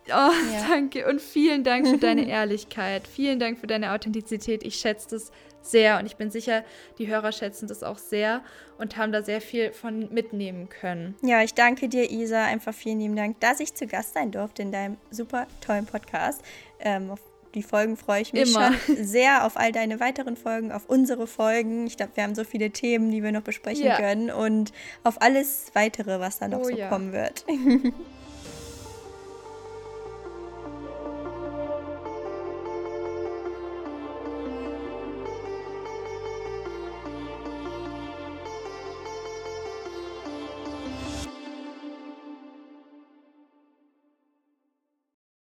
Oh, 0.08 0.12
ja. 0.12 0.68
danke. 0.68 1.08
Und 1.08 1.22
vielen 1.22 1.64
Dank 1.64 1.88
für 1.88 1.98
deine 1.98 2.28
Ehrlichkeit. 2.28 3.08
Vielen 3.08 3.40
Dank 3.40 3.60
für 3.60 3.68
deine 3.68 3.94
Authentizität. 3.94 4.64
Ich 4.64 4.76
schätze 4.76 5.12
das 5.12 5.32
sehr 5.62 5.98
und 5.98 6.06
ich 6.06 6.18
bin 6.18 6.30
sicher, 6.30 6.64
die 6.98 7.08
Hörer 7.08 7.32
schätzen 7.32 7.68
das 7.68 7.84
auch 7.84 7.98
sehr 7.98 8.42
und 8.78 8.98
haben 8.98 9.12
da 9.12 9.24
sehr 9.24 9.40
viel 9.40 9.72
von 9.72 10.14
mitnehmen 10.14 10.68
können. 10.68 11.16
Ja, 11.22 11.42
ich 11.42 11.54
danke 11.54 11.88
dir, 11.88 12.12
Isa. 12.12 12.44
Einfach 12.44 12.74
vielen 12.74 13.00
lieben 13.00 13.16
Dank, 13.16 13.40
dass 13.40 13.60
ich 13.60 13.74
zu 13.74 13.88
Gast 13.88 14.14
sein 14.14 14.32
durfte 14.32 14.62
in 14.62 14.72
deinem 14.72 14.98
super 15.10 15.48
tollen 15.66 15.86
Podcast. 15.86 16.42
Ähm, 16.84 17.12
auf 17.12 17.20
die 17.56 17.64
Folgen 17.64 17.98
freue 17.98 18.22
ich 18.22 18.34
mich 18.34 18.50
Immer. 18.50 18.74
schon 18.74 18.96
sehr 19.04 19.46
auf 19.46 19.58
all 19.58 19.72
deine 19.72 20.00
weiteren 20.00 20.36
Folgen, 20.36 20.72
auf 20.72 20.84
unsere 20.88 21.28
Folgen. 21.28 21.88
Ich 21.88 21.98
glaube, 21.98 22.14
wir 22.16 22.24
haben 22.24 22.36
so 22.36 22.44
viele 22.44 22.72
Themen, 22.72 23.12
die 23.12 23.24
wir 23.24 23.32
noch 23.32 23.42
besprechen 23.42 23.86
ja. 23.86 23.98
können 23.98 24.32
und 24.32 24.74
auf 25.04 25.22
alles 25.22 25.68
weitere, 25.74 26.20
was 26.20 26.40
da 26.40 26.48
noch 26.48 26.62
oh, 26.62 26.64
so 26.64 26.76
ja. 26.76 26.90
kommen 26.90 27.14
wird. 27.14 27.46